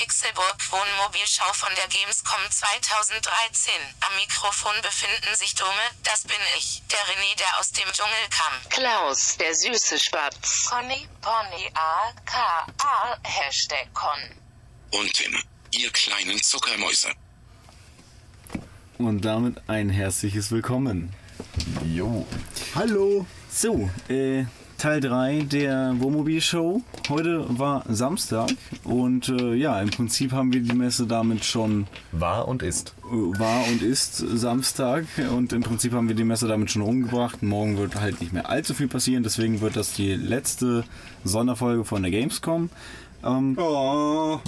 Pixelburg 0.00 0.56
Wohnmobilschau 0.70 1.52
von 1.52 1.68
der 1.76 1.86
Gamescom 1.88 2.40
2013. 2.48 3.74
Am 4.00 4.16
Mikrofon 4.16 4.72
befinden 4.80 5.36
sich 5.36 5.54
Dome, 5.54 5.86
das 6.04 6.22
bin 6.22 6.40
ich, 6.56 6.80
der 6.90 7.00
René, 7.00 7.36
der 7.38 7.60
aus 7.60 7.70
dem 7.72 7.84
Dschungel 7.92 8.26
kam. 8.30 8.54
Klaus, 8.70 9.36
der 9.36 9.54
süße 9.54 9.98
Spatz. 9.98 10.70
Conny, 10.70 11.06
Pony, 11.20 11.70
A, 11.74 12.12
K, 12.24 12.66
A, 12.82 13.18
Hashtag 13.24 13.92
Con. 13.92 14.18
Und 14.92 15.12
Tim, 15.12 15.36
ihr 15.72 15.90
kleinen 15.90 16.42
Zuckermäuse. 16.42 17.10
Und 18.96 19.20
damit 19.20 19.60
ein 19.68 19.90
herzliches 19.90 20.50
Willkommen. 20.50 21.14
Jo. 21.84 22.26
Hallo. 22.74 23.26
So, 23.50 23.90
äh, 24.08 24.46
Teil 24.80 25.00
3 25.02 25.42
der 25.42 25.94
Wohnmobil-Show. 25.98 26.80
Heute 27.10 27.44
war 27.50 27.84
Samstag 27.90 28.48
und 28.82 29.28
äh, 29.28 29.52
ja, 29.52 29.78
im 29.78 29.90
Prinzip 29.90 30.32
haben 30.32 30.54
wir 30.54 30.62
die 30.62 30.72
Messe 30.74 31.06
damit 31.06 31.44
schon 31.44 31.86
War 32.12 32.48
und 32.48 32.62
ist. 32.62 32.94
äh, 33.04 33.38
war 33.38 33.68
und 33.68 33.82
ist 33.82 34.16
Samstag 34.16 35.04
und 35.36 35.52
im 35.52 35.60
Prinzip 35.60 35.92
haben 35.92 36.08
wir 36.08 36.16
die 36.16 36.24
Messe 36.24 36.48
damit 36.48 36.70
schon 36.70 36.80
rumgebracht. 36.80 37.42
Morgen 37.42 37.76
wird 37.76 38.00
halt 38.00 38.22
nicht 38.22 38.32
mehr 38.32 38.48
allzu 38.48 38.72
viel 38.72 38.88
passieren, 38.88 39.22
deswegen 39.22 39.60
wird 39.60 39.76
das 39.76 39.92
die 39.92 40.14
letzte 40.14 40.84
Sonderfolge 41.24 41.84
von 41.84 42.00
der 42.00 42.10
Gamescom. 42.10 42.70
Ähm, 43.22 43.54
Oh. 43.58 44.40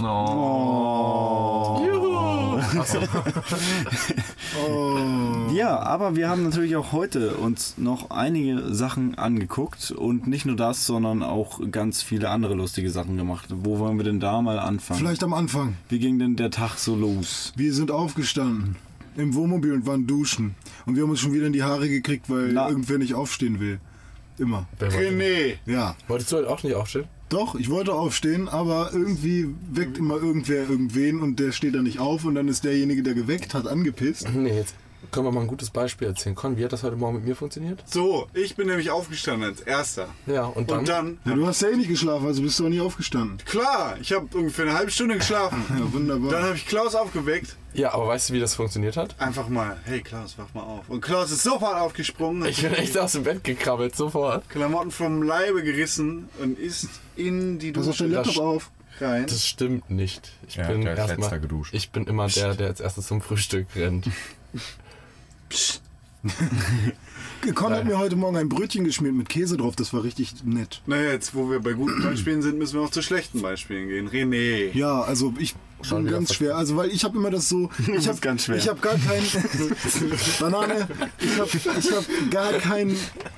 Ja, 5.54 5.78
aber 5.80 6.16
wir 6.16 6.28
haben 6.28 6.44
natürlich 6.44 6.76
auch 6.76 6.92
heute 6.92 7.34
uns 7.34 7.74
noch 7.76 8.10
einige 8.10 8.72
Sachen 8.74 9.16
angeguckt 9.16 9.90
und 9.90 10.26
nicht 10.26 10.46
nur 10.46 10.56
das, 10.56 10.86
sondern 10.86 11.22
auch 11.22 11.60
ganz 11.70 12.02
viele 12.02 12.30
andere 12.30 12.54
lustige 12.54 12.90
Sachen 12.90 13.16
gemacht. 13.16 13.46
Wo 13.50 13.78
wollen 13.78 13.96
wir 13.98 14.04
denn 14.04 14.20
da 14.20 14.40
mal 14.42 14.58
anfangen? 14.58 15.00
Vielleicht 15.00 15.22
am 15.24 15.34
Anfang. 15.34 15.76
Wie 15.88 15.98
ging 15.98 16.18
denn 16.18 16.36
der 16.36 16.50
Tag 16.50 16.76
so 16.78 16.94
los? 16.96 17.52
Wir 17.56 17.72
sind 17.74 17.90
aufgestanden 17.90 18.76
im 19.16 19.34
Wohnmobil 19.34 19.72
und 19.72 19.86
waren 19.86 20.06
duschen. 20.06 20.54
Und 20.86 20.96
wir 20.96 21.02
haben 21.02 21.10
uns 21.10 21.20
schon 21.20 21.32
wieder 21.32 21.46
in 21.46 21.52
die 21.52 21.62
Haare 21.62 21.88
gekriegt, 21.88 22.30
weil 22.30 22.52
Na. 22.52 22.68
irgendwer 22.68 22.98
nicht 22.98 23.14
aufstehen 23.14 23.60
will. 23.60 23.78
Immer. 24.38 24.66
René. 24.80 25.56
Ja. 25.66 25.94
Wolltest 26.08 26.32
du 26.32 26.36
heute 26.38 26.48
auch 26.48 26.62
nicht 26.62 26.74
aufstehen? 26.74 27.04
Doch, 27.32 27.54
ich 27.54 27.70
wollte 27.70 27.94
aufstehen, 27.94 28.46
aber 28.48 28.90
irgendwie 28.92 29.48
weckt 29.70 29.96
immer 29.96 30.16
irgendwer 30.16 30.68
irgendwen 30.68 31.20
und 31.20 31.40
der 31.40 31.52
steht 31.52 31.74
dann 31.74 31.84
nicht 31.84 31.98
auf 31.98 32.24
und 32.26 32.34
dann 32.34 32.46
ist 32.46 32.62
derjenige, 32.64 33.02
der 33.02 33.14
geweckt 33.14 33.54
hat, 33.54 33.66
angepisst. 33.66 34.28
Nee, 34.34 34.54
jetzt 34.54 34.74
können 35.10 35.26
wir 35.26 35.32
mal 35.32 35.40
ein 35.40 35.46
gutes 35.46 35.70
Beispiel 35.70 36.08
erzählen. 36.08 36.34
Con, 36.34 36.58
wie 36.58 36.64
hat 36.64 36.72
das 36.74 36.82
heute 36.82 36.96
Morgen 36.96 37.16
mit 37.16 37.24
mir 37.26 37.34
funktioniert? 37.34 37.82
So, 37.86 38.26
ich 38.34 38.54
bin 38.54 38.66
nämlich 38.68 38.90
aufgestanden 38.90 39.48
als 39.48 39.60
erster. 39.62 40.08
Ja, 40.26 40.44
und 40.44 40.70
dann? 40.70 40.80
Und 40.80 40.88
dann, 40.88 41.18
Ja, 41.24 41.34
du 41.34 41.46
hast 41.46 41.62
ja 41.62 41.68
eh 41.70 41.76
nicht 41.76 41.88
geschlafen, 41.88 42.26
also 42.26 42.42
bist 42.42 42.58
du 42.58 42.66
auch 42.66 42.68
nie 42.68 42.80
aufgestanden. 42.80 43.38
klar, 43.46 43.96
ich 44.00 44.12
habe 44.12 44.26
ungefähr 44.36 44.66
eine 44.66 44.74
halbe 44.74 44.90
Stunde 44.90 45.16
geschlafen. 45.16 45.62
Ja, 45.78 45.92
wunderbar. 45.92 46.30
Dann 46.32 46.42
habe 46.44 46.56
ich 46.56 46.66
Klaus 46.66 46.94
aufgeweckt. 46.94 47.56
Ja, 47.74 47.92
aber 47.94 48.08
weißt 48.08 48.28
du, 48.30 48.34
wie 48.34 48.40
das 48.40 48.54
funktioniert 48.54 48.96
hat? 48.96 49.18
Einfach 49.18 49.48
mal, 49.48 49.78
hey 49.84 50.00
Klaus, 50.02 50.36
wach 50.38 50.52
mal 50.54 50.62
auf. 50.62 50.88
Und 50.88 51.00
Klaus 51.00 51.30
ist 51.30 51.42
sofort 51.42 51.76
aufgesprungen, 51.76 52.44
Ich 52.48 52.60
bin 52.62 52.72
echt 52.74 52.96
aus 52.98 53.12
dem 53.12 53.22
Bett 53.24 53.42
gekrabbelt, 53.44 53.96
sofort. 53.96 54.48
Klamotten 54.50 54.90
vom 54.90 55.22
Leibe 55.22 55.62
gerissen 55.62 56.28
und 56.40 56.58
ist 56.58 56.88
in 57.16 57.58
die 57.58 57.72
Pass 57.72 57.84
auf 57.88 57.96
Dusche 57.96 58.04
dein 58.04 58.12
Laptop 58.12 58.34
das- 58.34 58.42
auf. 58.42 58.70
rein. 59.00 59.26
Das 59.26 59.46
stimmt 59.46 59.90
nicht. 59.90 60.32
Ich 60.48 60.56
Ja, 60.56 60.66
bin 60.68 60.82
erstmal. 60.82 61.40
Ich 61.72 61.90
bin 61.90 62.04
immer 62.06 62.28
der, 62.28 62.54
der 62.54 62.66
als 62.68 62.80
erstes 62.80 63.06
zum 63.06 63.22
Frühstück 63.22 63.66
rennt. 63.74 64.08
Con 67.54 67.72
hat 67.72 67.84
mir 67.84 67.98
heute 67.98 68.14
Morgen 68.14 68.36
ein 68.36 68.48
Brötchen 68.48 68.84
geschmiert 68.84 69.14
mit 69.14 69.28
Käse 69.28 69.56
drauf, 69.56 69.74
das 69.74 69.92
war 69.92 70.04
richtig 70.04 70.44
nett. 70.44 70.80
Naja, 70.86 71.10
jetzt 71.10 71.34
wo 71.34 71.50
wir 71.50 71.58
bei 71.60 71.72
guten 71.72 72.00
Beispielen 72.02 72.40
sind, 72.42 72.58
müssen 72.58 72.74
wir 72.78 72.82
auch 72.86 72.90
zu 72.90 73.02
schlechten 73.02 73.42
Beispielen 73.42 73.88
gehen. 73.88 74.08
René. 74.08 74.70
Ja, 74.76 75.00
also 75.02 75.34
ich 75.38 75.54
schon 75.84 76.06
ganz 76.06 76.34
schwer. 76.34 76.56
Also 76.56 76.76
weil 76.76 76.90
ich 76.90 77.04
habe 77.04 77.16
immer 77.16 77.30
das 77.30 77.48
so, 77.48 77.70
ich 77.96 78.08
habe 78.08 78.18
ganz 78.20 78.44
schwer. 78.44 78.56
Ich 78.56 78.68
habe 78.68 78.80
gar 78.80 78.94
kein 78.94 79.22
Banane. 80.40 80.88
Ich 81.18 81.38
habe 81.38 81.50
ich 81.78 81.92
hab 81.92 82.30
gar 82.30 82.52
kein 82.54 82.90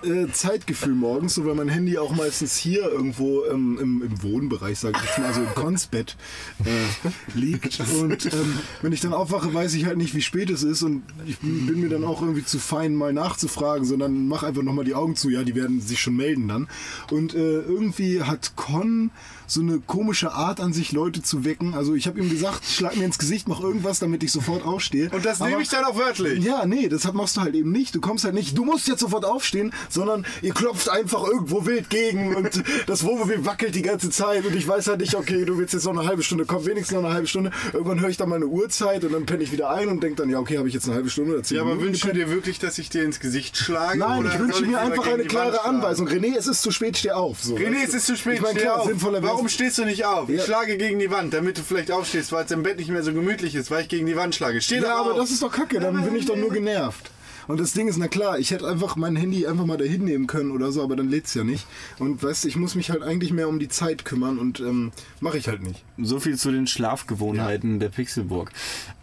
äh, 0.03 0.27
Zeitgefühl 0.33 0.95
morgens, 0.95 1.35
so 1.35 1.45
weil 1.47 1.55
mein 1.55 1.69
Handy 1.69 1.99
auch 1.99 2.15
meistens 2.15 2.57
hier 2.57 2.91
irgendwo 2.91 3.45
ähm, 3.45 3.79
im, 3.81 4.03
im 4.03 4.23
Wohnbereich, 4.23 4.79
sage 4.79 4.97
ich 4.99 5.09
jetzt 5.09 5.19
mal, 5.19 5.27
also 5.27 5.41
im 5.41 5.55
Konsbett 5.55 6.17
äh, 6.65 7.39
liegt. 7.39 7.81
Und 8.01 8.27
ähm, 8.27 8.59
wenn 8.83 8.93
ich 8.93 9.01
dann 9.01 9.13
aufwache, 9.13 9.53
weiß 9.53 9.75
ich 9.75 9.87
halt 9.87 9.97
nicht, 9.97 10.15
wie 10.15 10.23
spät 10.23 10.51
es 10.51 10.63
ist 10.63 10.83
und 10.83 11.03
ich 11.27 11.39
bin 11.39 11.81
mir 11.81 11.89
dann 11.89 12.05
auch 12.05 12.23
irgendwie 12.23 12.45
zu 12.45 12.59
fein, 12.59 12.95
mal 12.95 13.13
nachzufragen, 13.13 13.85
sondern 13.85 14.29
mach 14.29 14.43
einfach 14.43 14.63
nochmal 14.63 14.85
die 14.85 14.95
Augen 14.95 15.17
zu. 15.17 15.31
Ja, 15.31 15.45
die 15.45 15.55
werden 15.55 15.81
sich 15.81 16.01
schon 16.01 16.17
melden 16.17 16.49
dann. 16.49 16.69
Und 17.11 17.35
äh, 17.35 17.61
irgendwie 17.61 18.23
hat 18.23 18.57
Con 18.57 19.11
so 19.47 19.61
eine 19.61 19.79
komische 19.81 20.33
Art 20.33 20.61
an 20.61 20.73
sich, 20.73 20.93
Leute 20.93 21.23
zu 21.23 21.45
wecken. 21.45 21.75
Also 21.75 21.95
ich 21.95 22.07
habe 22.07 22.19
ihm 22.21 22.31
gesagt, 22.31 22.65
schlag 22.65 22.97
mir 22.97 23.05
ins 23.05 23.19
Gesicht, 23.19 23.49
mach 23.49 23.61
irgendwas, 23.61 23.99
damit 23.99 24.23
ich 24.23 24.33
sofort 24.33 24.65
aufstehe. 24.65 25.11
Und 25.11 25.25
das 25.25 25.41
nehme 25.41 25.63
ich 25.63 25.69
dann 25.69 25.85
auch 25.85 25.97
wörtlich. 25.97 26.43
ja, 26.45 26.65
nee, 26.67 26.89
das 26.89 27.11
machst 27.13 27.37
du 27.37 27.41
halt 27.43 27.55
eben 27.55 27.73
nicht. 27.73 27.95
Du 27.95 28.01
kommst 28.01 28.25
halt 28.25 28.35
nicht, 28.35 28.57
du 28.57 28.65
musst 28.65 28.89
jetzt 28.89 29.01
sofort 29.01 29.25
aufstehen, 29.25 29.73
sondern 29.89 30.25
ihr 30.43 30.53
klopft 30.55 30.89
einfach 30.89 31.25
irgendwo 31.27 31.67
wild 31.67 31.91
gegen 31.91 32.35
und 32.35 32.63
das 32.87 33.05
Wohnmobil 33.05 33.45
wackelt 33.45 33.75
die 33.75 33.83
ganze 33.83 34.11
Zeit 34.11 34.45
und 34.45 34.55
ich 34.55 34.67
weiß 34.67 34.87
halt 34.89 35.01
nicht, 35.01 35.15
okay, 35.15 35.45
du 35.45 35.59
willst 35.59 35.75
jetzt 35.75 35.85
noch 35.85 35.97
eine 35.97 36.07
halbe 36.09 36.23
Stunde, 36.23 36.45
komm 36.47 36.67
wenigstens 36.67 36.97
noch 36.97 37.05
eine 37.05 37.15
halbe 37.15 37.27
Stunde. 37.27 37.51
Irgendwann 37.73 38.01
höre 38.01 38.09
ich 38.09 38.17
dann 38.17 38.29
meine 38.29 38.47
Uhrzeit 38.47 39.05
und 39.05 39.13
dann 39.13 39.27
penne 39.27 39.43
ich 39.43 39.53
wieder 39.53 39.71
ein 39.71 39.89
und 39.89 40.03
denke 40.03 40.17
dann, 40.17 40.31
ja, 40.31 40.39
okay, 40.39 40.59
habe 40.59 40.69
ich 40.69 40.75
jetzt 40.75 40.87
eine 40.87 40.95
halbe 40.95 41.11
Stunde 41.11 41.35
oder 41.35 41.43
zehn 41.43 41.57
Ja, 41.57 41.63
aber 41.63 41.73
Minuten 41.73 41.89
wünschst 41.89 42.05
du 42.05 42.13
dir 42.13 42.31
wirklich, 42.31 42.59
dass 42.59 42.79
ich 42.79 42.89
dir 42.89 43.05
ins 43.05 43.21
Gesicht 43.21 43.57
schlage? 43.57 43.99
Nein, 43.99 44.27
ich 44.27 44.39
wünsche 44.39 44.65
mir 44.65 44.81
einfach 44.81 45.07
eine 45.07 45.25
klare? 45.25 45.65
Anweisung. 45.65 46.09
René, 46.09 46.37
es 46.37 46.47
ist 46.47 46.63
zu 46.63 46.71
spät, 46.71 46.97
steh 46.99 47.13
auf. 47.13 47.43
So, 47.43 47.55
René, 47.57 47.85
es 47.87 47.95
ist 47.95 48.07
zu 48.07 48.17
spät, 48.17 48.41
Ich 48.43 48.47
steh 48.49 48.61
klar, 48.61 48.81
auf. 48.81 48.87
sinnvoller 48.89 49.23
Warum 49.35 49.49
stehst 49.49 49.79
du 49.79 49.85
nicht 49.85 50.05
auf? 50.05 50.29
Ich 50.29 50.39
Ja. 50.39 50.45
schlage 50.45 50.77
gegen 50.77 50.99
die 50.99 51.11
Wand, 51.11 51.35
damit 51.35 51.59
du 51.59 51.63
vielleicht 51.63 51.91
aufstehst, 51.91 52.33
weil 52.33 52.45
es 52.45 52.51
im 52.51 52.63
Bett 52.63 52.79
nicht 52.79 52.89
mehr 52.91 53.03
so 53.03 53.13
gemütlich 53.13 53.55
ist, 53.55 53.71
weil 53.71 53.83
ich 53.83 53.89
gegen 53.89 54.07
die 54.07 54.17
Wand 54.17 54.35
schlage. 54.35 54.61
Steh 54.61 54.81
Ja, 54.81 54.97
aber 54.97 55.13
auf. 55.13 55.17
das 55.19 55.31
ist 55.31 55.43
doch 55.43 55.53
kacke, 55.53 55.81
dann 55.81 56.03
bin 56.05 56.15
ich 56.17 56.27
doch 56.27 56.37
nur 56.37 56.51
genervt. 56.51 57.11
Und 57.47 57.61
das 57.61 57.73
Ding 57.75 57.89
ist, 57.89 57.99
na 57.99 58.09
klar, 58.09 58.39
ich 58.39 58.53
hätte 58.53 58.67
einfach 58.67 58.97
mein 58.97 59.17
Handy 59.17 59.47
einfach 59.47 59.67
mal 59.67 59.77
dahin 59.77 60.03
nehmen 60.05 60.27
können 60.27 60.51
oder 60.51 60.73
so, 60.73 60.83
aber 60.83 60.97
dann 60.97 61.11
lädt's 61.11 61.35
ja 61.35 61.45
nicht. 61.45 61.67
Und 61.99 62.23
weißt 62.23 62.45
du, 62.45 62.49
ich 62.49 62.57
muss 62.57 62.75
mich 62.75 62.89
halt 62.91 63.03
eigentlich 63.03 63.35
mehr 63.35 63.51
um 63.51 63.59
die 63.59 63.69
Zeit 63.69 64.07
kümmern 64.07 64.39
und 64.39 64.61
ähm, 64.61 64.93
mache 65.21 65.37
ich 65.37 65.47
halt 65.47 65.63
nicht. 65.63 65.85
So 65.99 66.21
viel 66.21 66.39
zu 66.39 66.51
den 66.51 66.67
Schlafgewohnheiten 66.67 67.81
der 67.81 67.91
Pixelburg. 67.91 68.51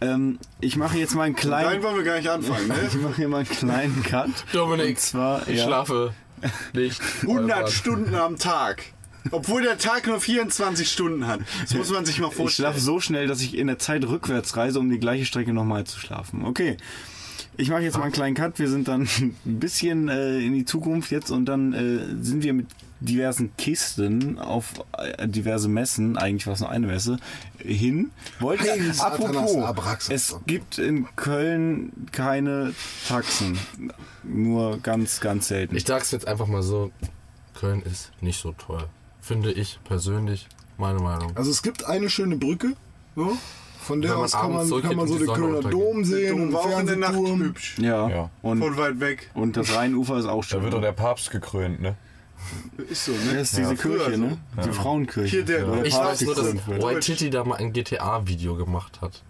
Ähm, 0.00 0.40
ich 0.60 0.76
mache 0.76 0.98
jetzt 0.98 1.14
mal 1.14 1.22
einen 1.22 1.34
Nein, 1.34 1.40
kleinen, 1.40 1.82
wollen 1.84 1.96
wir 1.98 2.02
gar 2.02 2.16
nicht 2.16 2.28
anfangen, 2.30 2.72
ich 2.88 2.94
ne? 2.94 3.00
mache 3.02 3.14
hier 3.14 3.28
mal 3.28 3.36
einen 3.38 3.48
kleinen 3.48 4.02
Cut. 4.02 4.30
Dominik, 4.52 4.88
Und 4.88 4.98
zwar, 4.98 5.46
ich 5.46 5.58
ja. 5.58 5.64
schlafe 5.64 6.12
nicht. 6.72 7.00
100 7.20 7.70
Stunden 7.70 8.16
am 8.16 8.38
Tag. 8.38 8.82
Obwohl 9.30 9.62
der 9.62 9.78
Tag 9.78 10.06
nur 10.06 10.20
24 10.20 10.90
Stunden 10.90 11.26
hat. 11.26 11.40
Das 11.62 11.74
muss 11.74 11.90
man 11.90 12.04
sich 12.04 12.18
mal 12.18 12.28
Ich 12.28 12.34
vorstellen. 12.34 12.66
schlafe 12.72 12.80
so 12.80 13.00
schnell, 13.00 13.26
dass 13.26 13.40
ich 13.40 13.56
in 13.56 13.66
der 13.68 13.78
Zeit 13.78 14.04
rückwärts 14.06 14.56
reise, 14.56 14.78
um 14.80 14.90
die 14.90 14.98
gleiche 14.98 15.24
Strecke 15.24 15.52
nochmal 15.52 15.84
zu 15.84 15.98
schlafen. 15.98 16.44
Okay. 16.44 16.76
Ich 17.56 17.68
mache 17.68 17.82
jetzt 17.82 17.96
mal 17.98 18.04
einen 18.04 18.12
kleinen 18.12 18.34
Cut. 18.34 18.58
Wir 18.58 18.68
sind 18.68 18.88
dann 18.88 19.02
ein 19.20 19.34
bisschen 19.44 20.08
äh, 20.08 20.38
in 20.38 20.54
die 20.54 20.64
Zukunft 20.64 21.10
jetzt 21.10 21.30
und 21.30 21.44
dann 21.46 21.72
äh, 21.72 22.24
sind 22.24 22.42
wir 22.42 22.52
mit 22.54 22.66
diversen 23.00 23.54
Kisten 23.56 24.38
auf 24.38 24.74
äh, 24.96 25.26
diverse 25.28 25.68
Messen, 25.68 26.16
eigentlich 26.16 26.46
war 26.46 26.54
es 26.54 26.60
nur 26.60 26.70
eine 26.70 26.86
Messe, 26.86 27.18
hin. 27.58 28.10
Wollte, 28.38 28.64
Satanas, 28.92 29.00
apropos, 29.56 30.08
es 30.08 30.36
gibt 30.46 30.78
in 30.78 31.08
Köln 31.16 31.92
keine 32.12 32.74
Taxen. 33.08 33.58
Nur 34.22 34.78
ganz, 34.78 35.20
ganz 35.20 35.48
selten. 35.48 35.74
Ich 35.76 35.84
sag's 35.84 36.12
jetzt 36.12 36.28
einfach 36.28 36.46
mal 36.46 36.62
so: 36.62 36.92
Köln 37.54 37.82
ist 37.82 38.12
nicht 38.20 38.40
so 38.40 38.52
toll. 38.52 38.84
Finde 39.22 39.52
ich 39.52 39.78
persönlich, 39.84 40.48
meine 40.76 40.98
Meinung. 40.98 41.34
Also 41.36 41.50
es 41.50 41.62
gibt 41.62 41.84
eine 41.86 42.10
schöne 42.10 42.36
Brücke, 42.36 42.74
so, 43.16 43.36
von 43.80 44.02
der 44.02 44.16
aus 44.18 44.32
kann 44.32 44.52
man, 44.52 44.68
kann 44.82 44.96
man 44.96 45.08
so 45.08 45.16
den 45.18 45.26
Kölner 45.28 45.56
untergeht. 45.58 45.72
Dom 45.72 46.04
sehen 46.04 46.40
und 46.40 46.52
war 46.52 46.60
auch 46.66 46.78
in 46.80 46.86
der 46.86 46.96
Nacht 46.96 47.14
hübsch. 47.14 47.78
ja. 47.78 48.08
Ja. 48.08 48.30
Und, 48.42 48.58
Von 48.58 48.76
weit 48.76 49.00
weg. 49.00 49.30
und 49.34 49.56
das 49.56 49.74
Rheinufer 49.74 50.18
ist 50.18 50.26
auch 50.26 50.42
schön. 50.42 50.58
Da 50.58 50.64
wird 50.64 50.74
doch 50.74 50.80
der 50.82 50.92
Papst 50.92 51.30
gekrönt, 51.30 51.80
ne? 51.80 51.96
Ist 52.88 53.04
so, 53.04 53.12
das 53.12 53.24
ne? 53.32 53.40
ist 53.40 53.56
diese 53.56 53.70
Ja, 53.70 53.76
früher 53.76 54.04
Kirche, 54.04 54.18
ne? 54.18 54.38
Die 54.64 54.72
Frauenkirche. 54.72 55.30
Hier 55.36 55.44
der- 55.44 55.68
Wo 55.68 55.74
der 55.76 55.84
Ich 55.84 55.94
Papst 55.94 56.26
weiß 56.26 56.26
nur, 56.26 56.34
dass. 56.34 56.66
White 56.66 57.00
Titty 57.00 57.30
da 57.30 57.44
mal 57.44 57.54
ein 57.56 57.72
GTA-Video 57.72 58.56
gemacht 58.56 59.00
hat. 59.00 59.22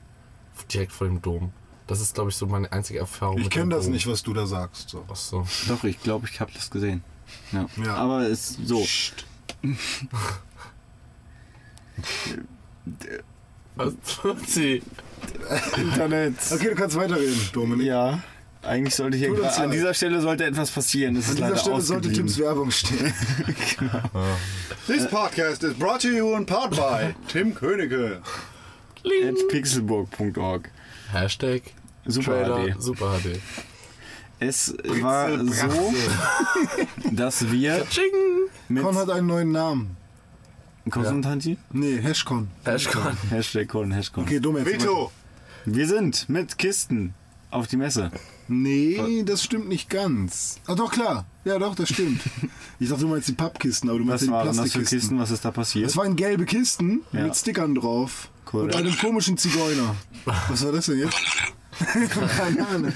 Direkt 0.73 0.93
vor 0.93 1.07
dem 1.07 1.21
Dom. 1.21 1.53
Das 1.87 2.01
ist, 2.01 2.15
glaube 2.15 2.31
ich, 2.31 2.37
so 2.37 2.47
meine 2.47 2.73
einzige 2.73 3.01
Erfahrung. 3.01 3.39
Ich 3.39 3.51
kenne 3.51 3.75
das 3.75 3.85
Dom. 3.85 3.93
nicht, 3.93 4.07
was 4.07 4.23
du 4.23 4.33
da 4.33 4.47
sagst. 4.47 4.89
So. 4.89 5.05
Ach 5.11 5.17
so. 5.17 5.47
Doch, 5.69 5.85
ich 5.85 6.01
glaube, 6.03 6.27
ich 6.31 6.41
habe 6.41 6.51
das 6.55 6.71
gesehen. 6.71 7.03
Ja. 7.53 7.67
Ja. 7.85 7.95
Aber 7.97 8.23
es 8.23 8.51
ist 8.53 8.67
so. 8.67 8.83
Was 13.77 13.95
tut 14.21 14.49
sie? 14.49 14.83
Internet. 15.77 16.35
Okay, 16.51 16.69
du 16.71 16.75
kannst 16.75 16.97
weiterreden, 16.97 17.41
Dominik. 17.53 17.87
Ja. 17.87 18.23
Eigentlich 18.63 18.95
sollte 18.95 19.17
hier 19.17 19.31
an 19.59 19.71
dieser 19.73 19.93
Stelle 19.93 20.21
sollte 20.21 20.45
etwas 20.45 20.71
passieren. 20.71 21.17
Das 21.17 21.27
An 21.27 21.33
ist 21.33 21.39
dieser 21.39 21.57
Stelle 21.57 21.81
sollte. 21.81 22.13
Tims 22.13 22.39
Werbung 22.39 22.71
stehen. 22.71 23.13
This 24.87 25.07
podcast 25.09 25.65
is 25.65 25.75
brought 25.75 26.01
to 26.03 26.09
you 26.09 26.37
in 26.37 26.47
part 26.47 26.71
by 26.71 27.15
Tim 27.29 27.55
Königke. 27.55 28.21
At 29.05 29.35
pixelburg.org. 29.49 30.71
Hashtag 31.13 31.63
Super 32.07 32.45
Trailer 32.45 32.75
HD. 32.75 32.83
Super 32.83 33.19
HD. 33.19 33.41
Es 34.45 34.75
war 35.01 35.39
so, 35.45 35.95
dass 37.13 37.51
wir 37.53 37.87
mit 38.69 38.83
Con 38.83 38.97
hat 38.97 39.11
einen 39.11 39.27
neuen 39.29 39.53
Namen. 39.53 39.97
Konstantin? 40.91 41.59
Nee, 41.71 42.01
Hashcon. 42.03 42.49
Hashcon. 42.65 43.17
Hashtag 43.31 43.69
Con, 43.69 43.93
Hashtag 43.93 44.25
Okay, 44.25 44.41
dumm 44.41 44.57
jetzt. 44.57 44.67
Vito. 44.67 45.13
Wir 45.65 45.87
sind 45.87 46.29
mit 46.29 46.59
Kisten 46.59 47.15
auf 47.53 47.69
die 47.69 47.77
Messe. 47.77 48.11
Nee, 48.49 49.23
das 49.25 49.45
stimmt 49.45 49.69
nicht 49.69 49.89
ganz. 49.89 50.57
Ah, 50.67 50.75
doch, 50.75 50.91
klar. 50.91 51.25
Ja, 51.45 51.59
doch, 51.61 51.77
das 51.77 51.89
stimmt. 51.91 52.21
Ich 52.81 52.89
dachte, 52.89 53.03
du 53.03 53.09
meinst 53.09 53.29
die 53.29 53.33
Pappkisten, 53.35 53.89
aber 53.91 54.01
du 54.01 54.05
meinst 54.05 54.23
Was 54.23 54.27
ja 54.29 54.33
die 54.33 54.33
waren 54.33 54.47
das 54.49 54.57
für 54.57 54.63
Plastikkisten. 54.63 54.99
Kisten? 54.99 55.19
Was 55.21 55.31
ist 55.31 55.45
da 55.45 55.53
passiert? 55.53 55.87
Das 55.87 55.97
waren 55.97 56.17
gelbe 56.17 56.47
Kisten 56.47 57.03
Ja. 57.13 57.23
mit 57.23 57.37
Stickern 57.37 57.77
drauf. 57.77 58.31
Cool. 58.53 58.63
Und 58.65 58.75
einem 58.75 58.97
komischen 58.99 59.39
Zigeuner. 59.39 59.95
Was 60.49 60.65
war 60.65 60.73
das 60.73 60.87
denn 60.87 60.99
jetzt? 60.99 61.17
Banane. 61.79 62.93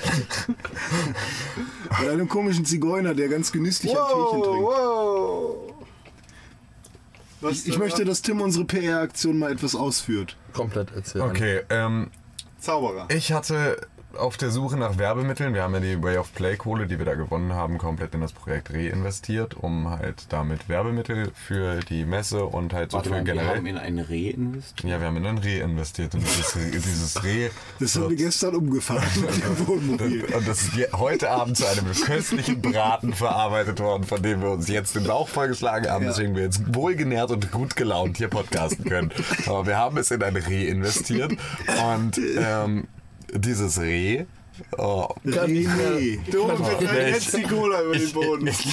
Und 2.01 2.09
einem 2.09 2.29
komischen 2.29 2.65
Zigeuner, 2.65 3.15
der 3.15 3.29
ganz 3.29 3.53
genüsslich 3.53 3.93
ein 3.93 3.97
Teechen 4.07 4.43
trinkt. 4.43 4.63
wow. 4.63 5.73
Was 7.41 7.53
Ich, 7.53 7.69
ich 7.69 7.79
möchte, 7.79 8.05
dass 8.05 8.23
Tim 8.23 8.41
unsere 8.41 8.65
PR-Aktion 8.65 9.39
mal 9.39 9.53
etwas 9.53 9.75
ausführt. 9.75 10.37
Komplett 10.53 10.93
erzählen. 10.95 11.25
Okay, 11.31 11.63
ähm, 11.71 12.11
Zauberer. 12.59 13.09
ich 13.11 13.33
hatte 13.33 13.77
auf 14.19 14.37
der 14.37 14.51
Suche 14.51 14.77
nach 14.77 14.99
Werbemitteln, 14.99 15.55
wir 15.55 15.63
haben 15.63 15.75
ja 15.75 15.81
die 15.81 16.03
Way 16.03 16.19
of 16.19 16.35
Play 16.35 16.57
Kohle, 16.57 16.87
die 16.87 16.99
wir 16.99 17.05
da 17.07 17.15
gewonnen 17.15 17.53
haben, 17.55 17.79
komplett 17.79 18.15
in 18.15 18.21
das 18.21 18.33
Projekt 18.33 18.73
reinvestiert, 18.73 19.55
um 19.55 19.91
halt 19.91 20.27
damit 20.31 20.69
Werbemittel 20.69 21.31
für 21.35 21.81
die 21.81 22.05
Messe 22.05 22.45
und 22.45 22.73
halt 22.73 22.91
so 22.91 22.99
Warte 22.99 23.09
für 23.11 23.17
mal, 23.17 23.27
wir 23.27 23.33
generell. 23.35 23.57
haben 23.57 23.67
in 23.67 23.79
ein 23.79 23.99
Reh 23.99 24.31
investiert. 24.31 24.91
Ja, 24.91 25.01
wir 25.01 25.07
haben 25.07 25.17
in 25.17 25.27
ein 25.27 25.39
Reh 25.39 25.61
investiert 25.61 26.15
und 26.15 26.23
dieses, 26.23 26.53
dieses 26.53 27.25
Reh. 27.25 27.51
Das 27.79 27.95
haben 27.97 28.11
wir 28.11 28.17
gestern 28.17 28.55
umgefahren 28.55 29.03
mit 29.21 29.45
dem 29.45 29.67
Wohnmobil. 29.67 30.25
Und 30.25 30.49
das 30.49 30.63
ist 30.63 30.93
heute 30.95 31.31
Abend 31.31 31.57
zu 31.57 31.67
einem 31.67 31.93
köstlichen 31.93 32.63
Braten 32.63 33.13
verarbeitet 33.13 33.81
worden, 33.81 34.05
von 34.05 34.23
dem 34.23 34.41
wir 34.41 34.51
uns 34.51 34.69
jetzt 34.69 34.95
den 34.95 35.05
Bauch 35.05 35.29
vollgeschlagen 35.29 35.91
haben, 35.91 36.07
deswegen 36.07 36.35
wir 36.35 36.45
jetzt 36.45 36.75
wohlgenährt 36.75 37.31
und 37.31 37.53
gut 37.53 37.77
gelaunt 37.77 38.17
hier 38.17 38.29
podcasten 38.29 38.85
können. 38.85 39.13
Aber 39.47 39.67
wir 39.67 39.77
haben 39.77 39.97
es 39.99 40.11
in 40.11 40.23
ein 40.23 40.37
Reh 40.37 40.69
investiert 40.69 41.33
und 41.95 42.19
ähm, 42.39 42.89
dieses 43.35 43.81
Reh. 43.81 44.25
Oh, 44.79 45.09
René. 45.27 46.19
Du 46.31 46.45
rennst 46.47 47.37
die 47.37 47.43
Cola 47.43 47.83
über 47.83 47.93
den 47.93 48.03
ich, 48.07 48.13
Boden. 48.15 48.47
ich, 48.47 48.67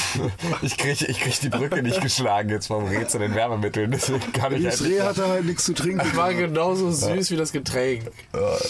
ich 0.62 0.78
kriege 0.78 1.06
ich 1.06 1.20
krieg 1.20 1.40
die 1.42 1.50
Brücke 1.50 1.84
nicht 1.84 2.00
geschlagen 2.00 2.50
jetzt 2.50 2.68
vom 2.68 2.86
Reh 2.86 3.06
zu 3.06 3.20
den 3.20 3.36
Werbemitteln, 3.36 3.92
deswegen 3.92 4.32
kann 4.32 4.56
ich 4.56 4.64
Das 4.64 4.80
halt 4.80 4.90
Reh 4.90 5.02
hatte 5.02 5.28
halt 5.28 5.44
nichts 5.46 5.66
zu 5.66 5.74
trinken. 5.74 6.16
War 6.16 6.34
genauso 6.34 6.90
süß 6.90 7.32
wie 7.32 7.36
das 7.36 7.52
Getränk. 7.52 8.04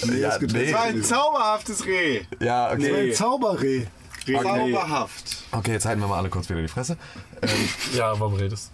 nee, 0.07 0.17
ja, 0.19 0.29
das 0.29 0.39
Getränk- 0.39 0.71
Das 0.71 0.73
war 0.73 0.83
ein 0.85 1.03
zauberhaftes 1.03 1.85
Reh. 1.85 2.21
ja, 2.39 2.71
okay. 2.73 3.09
Ein 3.11 3.13
Zauberreh. 3.15 3.83
Zauberhaft. 4.25 5.37
Okay, 5.51 5.73
jetzt 5.73 5.85
halten 5.85 6.01
wir 6.01 6.07
mal 6.07 6.17
alle 6.17 6.29
kurz 6.29 6.49
wieder 6.49 6.61
die 6.61 6.67
Fresse. 6.67 6.97
Ähm, 7.41 7.49
Ja, 7.93 8.19
warum 8.19 8.33
redest 8.35 8.71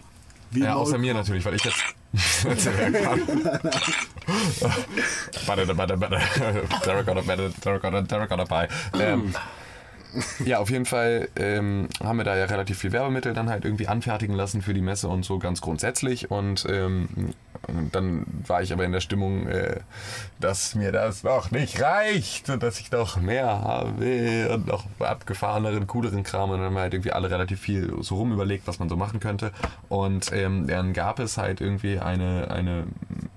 Wie 0.52 0.62
Ja, 0.62 0.76
außer 0.76 0.98
mir 0.98 1.14
natürlich, 1.14 1.46
weil 1.46 1.56
ich 1.56 1.64
jetzt. 1.64 1.84
erzählen 2.46 2.94
kann. 2.94 3.22
Warte, 5.46 5.78
warte, 5.78 6.00
warte. 6.00 6.20
Derek 6.86 7.08
on 7.08 7.18
a 7.18 7.22
Derek 7.64 7.84
on 7.84 7.96
a, 7.96 8.02
Derek 8.02 8.32
on 8.32 8.40
a 8.40 8.46
pie. 8.46 8.68
Ähm, 9.00 9.34
ja, 10.46 10.60
auf 10.60 10.70
jeden 10.70 10.86
Fall 10.86 11.30
ähm, 11.36 11.88
haben 12.04 12.18
wir 12.18 12.24
da 12.24 12.36
ja 12.36 12.46
relativ 12.46 12.80
viel 12.80 12.92
Werbemittel 12.92 13.34
dann 13.34 13.50
halt 13.50 13.66
irgendwie 13.66 13.88
anfertigen 13.88 14.36
lassen 14.36 14.62
für 14.62 14.74
die 14.74 14.82
Messe 14.82 15.08
und 15.08 15.24
so 15.24 15.40
ganz 15.40 15.62
grundsätzlich. 15.62 16.32
Und 16.32 16.66
ähm, 16.70 17.34
dann 17.92 18.26
war 18.48 18.62
ich 18.62 18.74
aber 18.74 18.86
in 18.86 18.92
der 18.92 19.02
Stimmung, 19.02 19.48
äh, 19.48 19.80
dass 20.40 20.76
mir 20.76 20.92
das 20.92 21.24
noch 21.24 21.52
nicht 21.52 21.82
reicht 21.82 22.50
und 22.50 22.64
dass 22.64 22.80
ich 22.80 22.92
noch 22.92 23.18
mehr 23.18 23.94
will 23.98 24.50
und 24.54 24.68
noch 24.68 24.86
abgefahreneren, 25.00 25.88
cooleren 25.88 26.24
Kram. 26.24 26.50
Und 26.50 26.58
dann 26.58 26.68
haben 26.68 26.74
wir 26.74 26.82
halt 26.82 26.94
irgendwie 26.94 27.12
alle 27.12 27.30
relativ 27.30 27.60
viel 27.60 27.94
so 28.02 28.16
rum 28.16 28.32
überlegt, 28.32 28.68
was 28.68 28.80
man 28.80 28.90
so 28.90 28.96
machen 28.96 29.20
könnte. 29.20 29.52
Und 29.90 30.32
ähm, 30.34 30.68
dann 30.68 30.94
gab 30.94 31.20
es 31.20 31.38
halt 31.38 31.62
irgendwie 31.62 32.00
eine, 32.00 32.50
eine, 32.52 32.86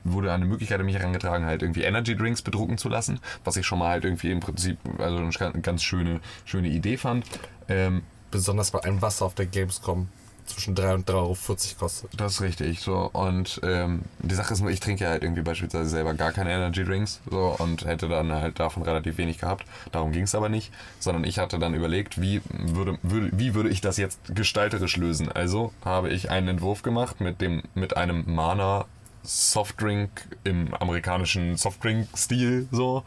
wurde 0.04 0.32
eine 0.32 0.44
Möglichkeit 0.44 0.80
an 0.80 0.86
mich 0.86 0.96
herangetragen, 0.96 1.46
halt 1.46 1.62
irgendwie 1.62 1.82
Energy 1.82 2.16
Drinks 2.16 2.42
bedrucken 2.42 2.78
zu 2.78 2.88
lassen, 2.88 3.20
was 3.44 3.56
ich 3.56 3.66
schon 3.66 3.78
mal 3.78 3.88
halt 3.88 4.04
irgendwie 4.04 4.30
im 4.30 4.40
Prinzip, 4.40 4.78
also 4.98 5.16
eine 5.18 5.60
ganz 5.62 5.82
schöne, 5.82 6.20
schöne 6.44 6.61
Idee 6.68 6.96
fand. 6.96 7.24
Ähm, 7.68 8.02
Besonders 8.32 8.70
bei 8.70 8.82
einem 8.82 9.02
Wasser 9.02 9.26
auf 9.26 9.34
der 9.34 9.44
Gamescom 9.44 10.08
zwischen 10.46 10.74
3 10.74 10.94
und 10.94 11.08
3,40 11.08 11.12
Euro 11.14 11.36
kostet. 11.78 12.10
Das 12.16 12.32
ist 12.32 12.40
richtig. 12.40 12.80
So. 12.80 13.10
Und 13.12 13.60
ähm, 13.62 14.02
die 14.20 14.34
Sache 14.34 14.54
ist 14.54 14.60
nur, 14.60 14.70
ich 14.70 14.80
trinke 14.80 15.04
ja 15.04 15.10
halt 15.10 15.22
irgendwie 15.22 15.42
beispielsweise 15.42 15.90
selber 15.90 16.14
gar 16.14 16.32
keine 16.32 16.50
Energy 16.50 16.82
Drinks 16.82 17.20
so, 17.30 17.54
und 17.58 17.84
hätte 17.84 18.08
dann 18.08 18.32
halt 18.32 18.58
davon 18.58 18.82
relativ 18.82 19.18
wenig 19.18 19.38
gehabt. 19.38 19.66
Darum 19.92 20.12
ging 20.12 20.24
es 20.24 20.34
aber 20.34 20.48
nicht, 20.48 20.72
sondern 20.98 21.24
ich 21.24 21.38
hatte 21.38 21.58
dann 21.58 21.74
überlegt, 21.74 22.20
wie 22.20 22.40
würde, 22.48 22.98
würde, 23.02 23.30
wie 23.32 23.54
würde 23.54 23.68
ich 23.68 23.82
das 23.82 23.98
jetzt 23.98 24.18
gestalterisch 24.34 24.96
lösen. 24.96 25.30
Also 25.30 25.72
habe 25.84 26.08
ich 26.08 26.30
einen 26.30 26.48
Entwurf 26.48 26.82
gemacht 26.82 27.20
mit, 27.20 27.42
dem, 27.42 27.62
mit 27.74 27.98
einem 27.98 28.24
Mana 28.26 28.86
Softdrink 29.24 30.10
im 30.42 30.74
amerikanischen 30.74 31.56
Softdrink-Stil 31.56 32.68
so 32.72 33.04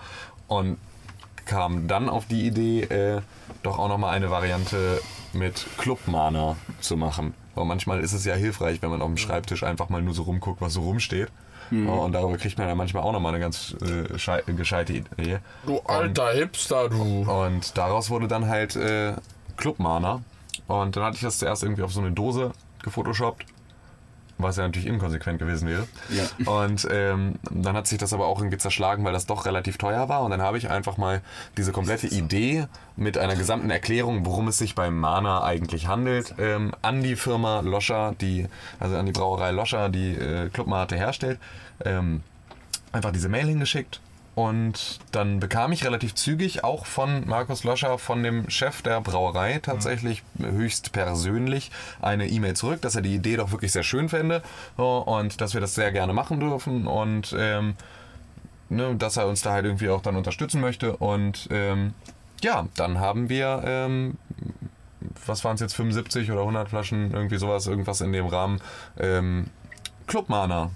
und 0.48 0.78
kam 1.46 1.88
dann 1.88 2.10
auf 2.10 2.26
die 2.26 2.46
Idee, 2.48 2.82
äh, 2.82 3.22
doch 3.64 3.78
auch 3.80 3.88
nochmal 3.88 4.14
eine 4.16 4.30
Variante 4.32 5.02
mit 5.34 5.66
Club-Mana 5.78 6.56
zu 6.82 6.98
machen. 6.98 7.34
Weil 7.56 7.66
manchmal 7.66 8.00
ist 8.02 8.14
es 8.14 8.26
ja 8.26 8.36
hilfreich, 8.36 8.82
wenn 8.82 8.90
man 8.90 9.02
auf 9.02 9.08
dem 9.08 9.18
Schreibtisch 9.18 9.64
einfach 9.64 9.90
mal 9.90 10.02
nur 10.02 10.14
so 10.14 10.24
rumguckt, 10.24 10.62
was 10.62 10.74
so 10.74 10.82
rumsteht. 10.82 11.30
Ja, 11.72 11.90
Und 11.94 12.12
darüber 12.12 12.38
kriegt 12.38 12.58
man 12.60 12.68
ja 12.68 12.76
manchmal 12.76 13.02
auch 13.04 13.12
nochmal 13.12 13.34
eine 13.34 13.40
ganz 13.42 13.76
äh, 13.82 14.18
schei- 14.20 14.44
gescheite 14.46 14.94
Idee. 14.94 15.40
Du 15.66 15.80
alter 15.80 16.32
Hipster, 16.34 16.90
du. 16.90 17.24
Und 17.24 17.76
daraus 17.78 18.10
wurde 18.12 18.28
dann 18.28 18.48
halt 18.48 18.76
äh, 18.76 19.14
Club-Mana. 19.58 20.22
Und 20.68 20.96
dann 20.96 21.04
hatte 21.04 21.16
ich 21.16 21.22
das 21.24 21.40
zuerst 21.40 21.64
irgendwie 21.64 21.82
auf 21.84 21.92
so 21.92 22.02
eine 22.02 22.12
Dose 22.12 22.52
gefotoshoppt. 22.84 23.46
Was 24.38 24.58
ja 24.58 24.64
natürlich 24.64 24.88
inkonsequent 24.88 25.40
gewesen 25.40 25.70
wäre. 25.70 25.88
Ja. 26.10 26.52
Und 26.52 26.86
ähm, 26.92 27.36
dann 27.50 27.76
hat 27.78 27.88
sich 27.88 27.98
das 27.98 28.12
aber 28.12 28.28
auch 28.28 28.40
irgendwie 28.40 28.58
zerschlagen, 28.58 29.06
weil 29.06 29.14
das 29.14 29.26
doch 29.26 29.46
relativ 29.46 29.78
teuer 29.78 30.10
war. 30.10 30.24
Und 30.24 30.32
dann 30.32 30.42
habe 30.42 30.58
ich 30.58 30.70
einfach 30.70 30.98
mal 30.98 31.22
diese 31.56 31.72
komplette 31.72 32.08
Idee 32.08 32.68
mit 32.98 33.18
einer 33.18 33.36
gesamten 33.36 33.70
Erklärung, 33.70 34.26
worum 34.26 34.50
es 34.50 34.58
sich 34.58 34.76
beim 34.76 35.00
Mana 35.00 35.44
eigentlich 35.44 35.88
handelt, 35.88 36.36
ähm, 36.38 36.74
an 36.82 37.02
die 37.02 37.16
Firma 37.16 37.62
Loscher, 37.62 38.14
die, 38.20 38.48
also 38.80 38.98
an 38.98 39.06
die 39.06 39.14
Brauerei 39.14 39.52
Loscher, 39.52 39.88
die 39.88 40.16
äh, 40.16 40.50
Clubmate 40.50 40.98
herstellt, 40.98 41.40
ähm, 41.86 42.22
einfach 42.92 43.12
diese 43.12 43.30
Mail 43.30 43.48
hingeschickt. 43.48 44.02
Und 44.36 45.00
dann 45.14 45.40
bekam 45.40 45.72
ich 45.72 45.86
relativ 45.86 46.14
zügig 46.14 46.66
auch 46.66 46.86
von 46.86 47.26
Markus 47.26 47.64
Loscher, 47.64 47.98
von 47.98 48.22
dem 48.22 48.50
Chef 48.50 48.82
der 48.82 49.00
Brauerei, 49.00 49.60
tatsächlich 49.60 50.24
höchst 50.38 50.92
persönlich 50.92 51.72
eine 52.02 52.28
E-Mail 52.28 52.54
zurück, 52.54 52.82
dass 52.82 52.96
er 52.96 53.02
die 53.02 53.16
Idee 53.16 53.38
doch 53.38 53.52
wirklich 53.52 53.72
sehr 53.72 53.84
schön 53.84 54.10
fände 54.10 54.44
so, 54.76 54.98
und 54.98 55.40
dass 55.40 55.54
wir 55.54 55.62
das 55.62 55.74
sehr 55.74 55.94
gerne 55.94 56.12
machen 56.12 56.42
dürfen 56.42 56.86
und 56.86 57.34
ähm, 57.40 57.76
ne, 58.68 58.96
dass 58.96 59.16
er 59.16 59.28
uns 59.28 59.42
da 59.42 59.52
halt 59.52 59.66
irgendwie 59.66 59.90
auch 59.90 60.02
dann 60.02 60.18
unterstützen 60.18 60.60
möchte. 60.60 60.98
Und 60.98 61.48
ähm, 61.52 61.94
ja, 62.42 62.68
dann 62.76 63.00
haben 63.00 63.30
wir, 63.30 63.64
ähm, 63.66 64.18
was 65.26 65.46
waren 65.46 65.56
es 65.56 65.62
jetzt, 65.62 65.76
75 65.76 66.30
oder 66.32 66.42
100 66.42 66.68
Flaschen, 66.68 67.12
irgendwie 67.12 67.38
sowas, 67.38 67.68
irgendwas 67.68 68.02
in 68.02 68.12
dem 68.12 68.26
Rahmen, 68.26 68.60
ähm, 69.00 69.46
Clubmana 70.08 70.72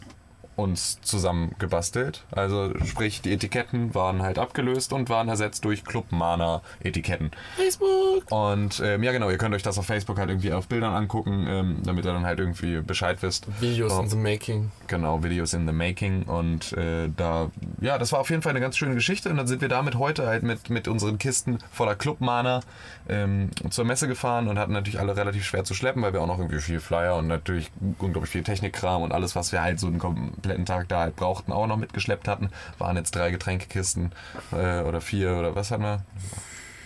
uns 0.59 0.99
zusammen 1.01 1.55
gebastelt. 1.59 2.23
Also 2.31 2.73
sprich, 2.85 3.21
die 3.21 3.33
Etiketten 3.33 3.95
waren 3.95 4.21
halt 4.21 4.39
abgelöst 4.39 4.93
und 4.93 5.09
waren 5.09 5.29
ersetzt 5.29 5.65
durch 5.65 5.83
Club-Mana-Etiketten. 5.83 7.31
Facebook. 7.55 8.31
Und 8.31 8.81
ähm, 8.83 9.03
ja 9.03 9.11
genau, 9.11 9.29
ihr 9.29 9.37
könnt 9.37 9.55
euch 9.55 9.63
das 9.63 9.77
auf 9.77 9.85
Facebook 9.85 10.17
halt 10.17 10.29
irgendwie 10.29 10.53
auf 10.53 10.67
Bildern 10.67 10.93
angucken, 10.93 11.45
ähm, 11.47 11.77
damit 11.83 12.05
ihr 12.05 12.13
dann 12.13 12.25
halt 12.25 12.39
irgendwie 12.39 12.81
Bescheid 12.81 13.17
wisst. 13.21 13.47
Videos 13.61 13.93
So. 13.93 14.01
in 14.01 14.09
the 14.09 14.17
making. 14.17 14.71
Genau, 14.87 15.23
Videos 15.23 15.53
in 15.53 15.67
the 15.67 15.73
Making 15.73 16.23
und 16.23 16.73
äh, 16.73 17.09
da, 17.15 17.51
ja, 17.79 17.97
das 17.97 18.11
war 18.11 18.19
auf 18.19 18.29
jeden 18.29 18.41
Fall 18.41 18.51
eine 18.51 18.59
ganz 18.59 18.77
schöne 18.77 18.95
Geschichte 18.95 19.29
und 19.29 19.37
dann 19.37 19.47
sind 19.47 19.61
wir 19.61 19.69
damit 19.69 19.95
heute 19.95 20.27
halt 20.27 20.43
mit, 20.43 20.69
mit 20.69 20.87
unseren 20.87 21.17
Kisten 21.17 21.59
voller 21.71 21.95
Clubmana 21.95 22.61
ähm, 23.09 23.49
zur 23.69 23.85
Messe 23.85 24.07
gefahren 24.07 24.47
und 24.47 24.59
hatten 24.59 24.71
natürlich 24.71 24.99
alle 24.99 25.17
relativ 25.17 25.43
schwer 25.43 25.63
zu 25.63 25.73
schleppen, 25.73 26.01
weil 26.01 26.13
wir 26.13 26.21
auch 26.21 26.27
noch 26.27 26.37
irgendwie 26.37 26.61
viel 26.61 26.79
Flyer 26.79 27.15
und 27.15 27.27
natürlich 27.27 27.71
unglaublich 27.97 28.31
viel 28.31 28.43
Technikkram 28.43 29.01
und 29.01 29.11
alles, 29.11 29.35
was 29.35 29.51
wir 29.51 29.61
halt 29.61 29.79
so 29.79 29.87
einen 29.87 29.99
kompletten 29.99 30.65
Tag 30.65 30.87
da 30.87 30.99
halt 31.01 31.15
brauchten, 31.15 31.51
auch 31.51 31.67
noch 31.67 31.77
mitgeschleppt 31.77 32.27
hatten. 32.27 32.49
Waren 32.77 32.95
jetzt 32.97 33.15
drei 33.15 33.31
Getränkekisten 33.31 34.11
äh, 34.51 34.81
oder 34.81 35.01
vier 35.01 35.37
oder 35.37 35.55
was 35.55 35.71
hatten 35.71 35.83
wir? 35.83 36.03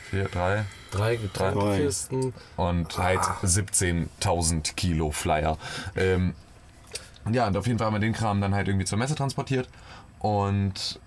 Vier, 0.09 0.25
drei? 0.25 0.65
Drei 0.91 1.15
Getränkekisten. 1.15 2.33
und 2.55 2.97
halt 2.97 3.21
17.000 3.21 4.75
Kilo 4.75 5.11
Flyer. 5.11 5.57
Ähm, 5.95 6.35
ja, 7.31 7.47
und 7.47 7.57
auf 7.57 7.67
jeden 7.67 7.79
Fall 7.79 7.87
haben 7.87 7.95
wir 7.95 7.99
den 7.99 8.13
Kram 8.13 8.41
dann 8.41 8.53
halt 8.53 8.67
irgendwie 8.67 8.85
zur 8.85 8.97
Messe 8.97 9.15
transportiert 9.15 9.69
und 10.19 10.99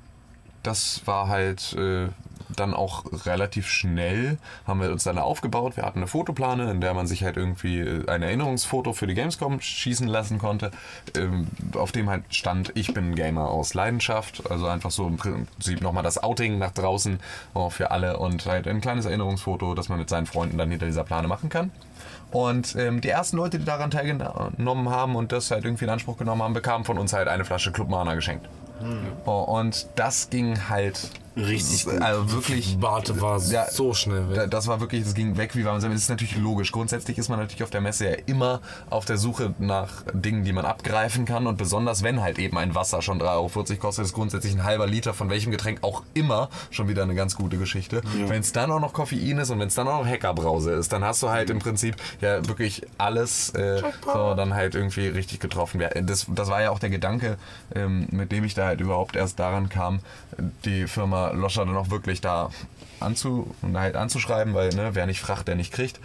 das 0.66 1.02
war 1.06 1.28
halt 1.28 1.74
äh, 1.74 2.08
dann 2.54 2.74
auch 2.74 3.04
relativ 3.24 3.68
schnell, 3.68 4.38
haben 4.66 4.80
wir 4.80 4.90
uns 4.90 5.04
dann 5.04 5.18
aufgebaut. 5.18 5.76
Wir 5.76 5.84
hatten 5.84 5.98
eine 5.98 6.06
Fotoplane, 6.06 6.70
in 6.70 6.80
der 6.80 6.94
man 6.94 7.06
sich 7.06 7.24
halt 7.24 7.36
irgendwie 7.36 7.80
äh, 7.80 8.08
ein 8.08 8.22
Erinnerungsfoto 8.22 8.92
für 8.92 9.06
die 9.06 9.14
Gamescom 9.14 9.60
schießen 9.60 10.06
lassen 10.06 10.38
konnte, 10.38 10.70
ähm, 11.16 11.48
auf 11.74 11.92
dem 11.92 12.08
halt 12.08 12.24
stand, 12.30 12.72
ich 12.74 12.94
bin 12.94 13.14
Gamer 13.14 13.48
aus 13.48 13.74
Leidenschaft. 13.74 14.50
Also 14.50 14.66
einfach 14.66 14.90
so 14.90 15.06
im 15.06 15.16
Prinzip 15.16 15.80
nochmal 15.80 16.02
das 16.02 16.22
Outing 16.22 16.58
nach 16.58 16.72
draußen 16.72 17.18
äh, 17.54 17.70
für 17.70 17.90
alle 17.90 18.18
und 18.18 18.46
halt 18.46 18.68
ein 18.68 18.80
kleines 18.80 19.06
Erinnerungsfoto, 19.06 19.74
das 19.74 19.88
man 19.88 19.98
mit 19.98 20.08
seinen 20.08 20.26
Freunden 20.26 20.58
dann 20.58 20.70
hinter 20.70 20.86
dieser 20.86 21.04
Plane 21.04 21.28
machen 21.28 21.48
kann. 21.48 21.70
Und 22.32 22.74
ähm, 22.76 23.00
die 23.00 23.08
ersten 23.08 23.36
Leute, 23.36 23.58
die 23.58 23.64
daran 23.64 23.90
teilgenommen 23.90 24.90
haben 24.90 25.16
und 25.16 25.32
das 25.32 25.50
halt 25.50 25.64
irgendwie 25.64 25.84
in 25.84 25.90
Anspruch 25.90 26.18
genommen 26.18 26.42
haben, 26.42 26.54
bekamen 26.54 26.84
von 26.84 26.98
uns 26.98 27.12
halt 27.12 27.28
eine 27.28 27.44
Flasche 27.44 27.72
Club 27.72 27.88
Mana 27.88 28.14
geschenkt. 28.14 28.48
Oh, 29.24 29.42
und 29.42 29.86
das 29.94 30.30
ging 30.30 30.68
halt 30.68 31.10
Richtig 31.36 31.84
gut. 31.84 32.00
Also 32.00 32.32
wirklich. 32.32 32.76
Warte, 32.80 33.20
war 33.20 33.38
Ja, 33.40 33.70
so 33.70 33.92
schnell 33.92 34.28
weg. 34.30 34.36
Da- 34.36 34.46
Das 34.46 34.66
war 34.68 34.80
wirklich, 34.80 35.04
das 35.04 35.14
ging 35.14 35.36
weg 35.36 35.54
wie 35.54 35.64
warm. 35.64 35.80
Das 35.80 35.92
ist 35.92 36.08
natürlich 36.08 36.36
logisch. 36.36 36.72
Grundsätzlich 36.72 37.18
ist 37.18 37.28
man 37.28 37.38
natürlich 37.38 37.62
auf 37.62 37.70
der 37.70 37.80
Messe 37.82 38.08
ja 38.10 38.16
immer 38.26 38.60
auf 38.88 39.04
der 39.04 39.18
Suche 39.18 39.54
nach 39.58 40.02
Dingen, 40.14 40.44
die 40.44 40.52
man 40.52 40.64
abgreifen 40.64 41.24
kann. 41.26 41.46
Und 41.46 41.56
besonders 41.58 42.02
wenn 42.02 42.22
halt 42.22 42.38
eben 42.38 42.56
ein 42.56 42.74
Wasser 42.74 43.02
schon 43.02 43.20
3,40 43.20 43.26
Euro 43.72 43.80
kostet, 43.80 44.04
ist 44.06 44.12
grundsätzlich 44.14 44.54
ein 44.54 44.64
halber 44.64 44.86
Liter 44.86 45.12
von 45.14 45.28
welchem 45.28 45.50
Getränk 45.50 45.80
auch 45.82 46.02
immer 46.14 46.48
schon 46.70 46.88
wieder 46.88 47.02
eine 47.02 47.14
ganz 47.14 47.36
gute 47.36 47.58
Geschichte. 47.58 48.00
Wenn 48.26 48.40
es 48.40 48.52
dann 48.52 48.70
auch 48.70 48.80
noch 48.80 48.92
Koffein 48.94 49.38
ist 49.38 49.50
und 49.50 49.58
wenn 49.60 49.68
es 49.68 49.74
dann 49.74 49.86
auch 49.88 50.00
noch 50.04 50.06
Hackerbrause 50.10 50.72
ist, 50.72 50.92
dann 50.92 51.04
hast 51.04 51.22
du 51.22 51.28
halt 51.28 51.50
im 51.50 51.58
Prinzip 51.58 51.96
ja 52.20 52.46
wirklich 52.48 52.82
alles 52.98 53.50
äh, 53.50 53.82
so 54.04 54.34
dann 54.34 54.54
halt 54.54 54.74
irgendwie 54.74 55.08
richtig 55.08 55.40
getroffen. 55.40 55.80
Ja, 55.80 55.88
Das, 55.90 56.26
das 56.28 56.48
war 56.48 56.62
ja 56.62 56.70
auch 56.70 56.78
der 56.78 56.90
Gedanke, 56.90 57.36
ähm, 57.74 58.06
mit 58.10 58.32
dem 58.32 58.44
ich 58.44 58.54
da 58.54 58.64
halt 58.66 58.80
überhaupt 58.80 59.16
erst 59.16 59.38
daran 59.38 59.68
kam, 59.68 60.00
die 60.64 60.86
Firma 60.86 61.25
Loscher 61.32 61.64
dann 61.66 61.76
auch 61.76 61.90
wirklich 61.90 62.20
da 62.20 62.50
anzu, 63.00 63.54
halt 63.74 63.96
anzuschreiben, 63.96 64.54
weil 64.54 64.70
ne, 64.70 64.90
wer 64.94 65.06
nicht 65.06 65.20
fracht, 65.20 65.48
der 65.48 65.54
nicht 65.54 65.72
kriegt. 65.72 66.00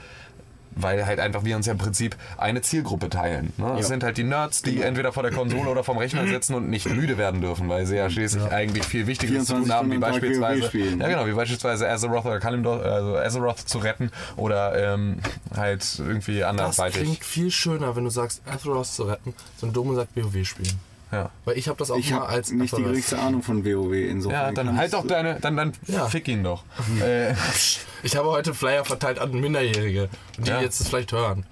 Weil 0.74 1.06
halt 1.06 1.20
einfach 1.20 1.44
wir 1.44 1.58
uns 1.58 1.66
ja 1.66 1.74
im 1.74 1.78
Prinzip 1.78 2.16
eine 2.38 2.62
Zielgruppe 2.62 3.10
teilen. 3.10 3.52
Ne? 3.58 3.76
Es 3.78 3.90
sind 3.90 4.06
halt 4.06 4.16
die 4.18 4.24
Nerds, 4.24 4.62
die 4.62 4.82
entweder 4.82 5.12
vor 5.12 5.22
der 5.22 5.34
Konsole 5.34 5.70
oder 5.70 5.84
vom 5.84 5.98
Rechner 5.98 6.26
sitzen 6.30 6.54
und 6.56 6.70
nicht 6.70 6.88
müde 6.90 7.18
werden 7.18 7.42
dürfen, 7.42 7.68
weil 7.68 7.86
sie 7.86 7.98
ja 7.98 8.10
schließlich 8.10 8.42
eigentlich 8.54 8.86
viel 8.86 9.06
Wichtigeres 9.06 9.48
zu 9.48 9.56
tun 9.56 9.66
24 9.66 9.74
haben, 9.76 9.92
wie 9.92 9.98
beispielsweise, 9.98 10.78
ja 10.98 11.10
genau, 11.10 11.28
wie 11.28 11.34
beispielsweise 11.34 11.90
Azeroth 11.90 12.24
oder 12.24 12.40
Kalimdor, 12.40 12.82
also 12.86 13.18
Azeroth 13.18 13.60
zu 13.60 13.80
retten 13.80 14.12
oder 14.38 14.94
ähm, 14.94 15.18
halt 15.54 15.84
irgendwie 16.00 16.40
Das 16.40 16.48
andersweitig. 16.50 17.02
klingt 17.02 17.26
viel 17.26 17.52
schöner, 17.52 17.94
wenn 17.98 18.06
du 18.06 18.10
sagst, 18.10 18.42
Azeroth 18.50 18.88
zu 18.88 19.04
retten, 19.04 19.34
so 19.58 19.68
ein 19.68 19.74
Dumme 19.74 19.96
sagt 19.96 20.16
WoW 20.16 20.46
spielen. 20.48 20.80
Ja. 21.12 21.30
Weil 21.46 21.58
ich 21.58 21.68
habe 21.68 21.78
das 21.78 21.92
auch 21.92 21.98
Ich 21.98 22.12
mal 22.12 22.26
als 22.26 22.52
nicht 22.52 22.76
die 22.78 22.82
geringste 22.84 23.20
Ahnung 23.20 23.44
von 23.44 23.66
WoW 23.66 23.94
insofern. 23.94 24.40
Ja, 24.40 24.52
dann 24.52 24.78
halt 24.78 24.94
doch 24.94 25.06
deine, 25.06 25.40
dann, 25.40 25.58
dann 25.58 25.74
Ja. 25.88 26.08
fick 26.08 26.28
ihn 26.28 26.44
doch. 26.44 26.64
äh, 27.02 27.34
Ich 28.04 28.16
habe 28.16 28.30
heute 28.30 28.54
Flyer 28.54 28.86
verteilt 28.86 29.20
an 29.20 29.32
Minderjährige, 29.32 30.10
die 30.38 30.50
Ja. 30.50 30.62
jetzt 30.62 30.80
das 30.80 30.88
vielleicht 30.88 31.12
hören. 31.12 31.46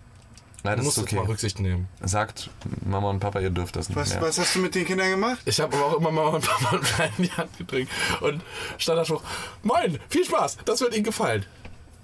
nein, 0.64 0.74
Du 0.74 0.78
das 0.78 0.86
musst 0.86 0.98
ist 0.98 1.04
jetzt 1.04 1.14
mal 1.14 1.22
okay. 1.22 1.32
Rücksicht 1.32 1.60
nehmen. 1.60 1.88
Sagt 2.02 2.50
Mama 2.86 3.10
und 3.10 3.20
Papa, 3.20 3.40
ihr 3.42 3.50
dürft 3.50 3.76
das 3.76 3.90
nicht 3.90 3.98
Was, 3.98 4.10
mehr. 4.14 4.22
was 4.22 4.40
hast 4.40 4.56
du 4.56 4.60
mit 4.60 4.74
den 4.76 4.86
Kindern 4.86 5.10
gemacht? 5.12 5.40
Ich 5.46 5.60
habe 5.60 5.76
aber 5.76 5.86
auch 5.88 5.98
immer 5.98 6.12
Mama 6.12 6.30
und 6.38 6.46
Papa 6.48 6.76
einen 6.76 6.84
Flyer 6.84 7.10
in 7.18 7.24
die 7.26 7.32
Hand 7.34 7.58
gedrückt 7.58 7.92
und 8.22 8.42
Standardspruch, 8.78 9.22
moin, 9.64 10.00
viel 10.10 10.26
Spaß, 10.26 10.58
das 10.66 10.80
wird 10.82 10.94
Ihnen 10.96 11.04
gefallen. 11.04 11.46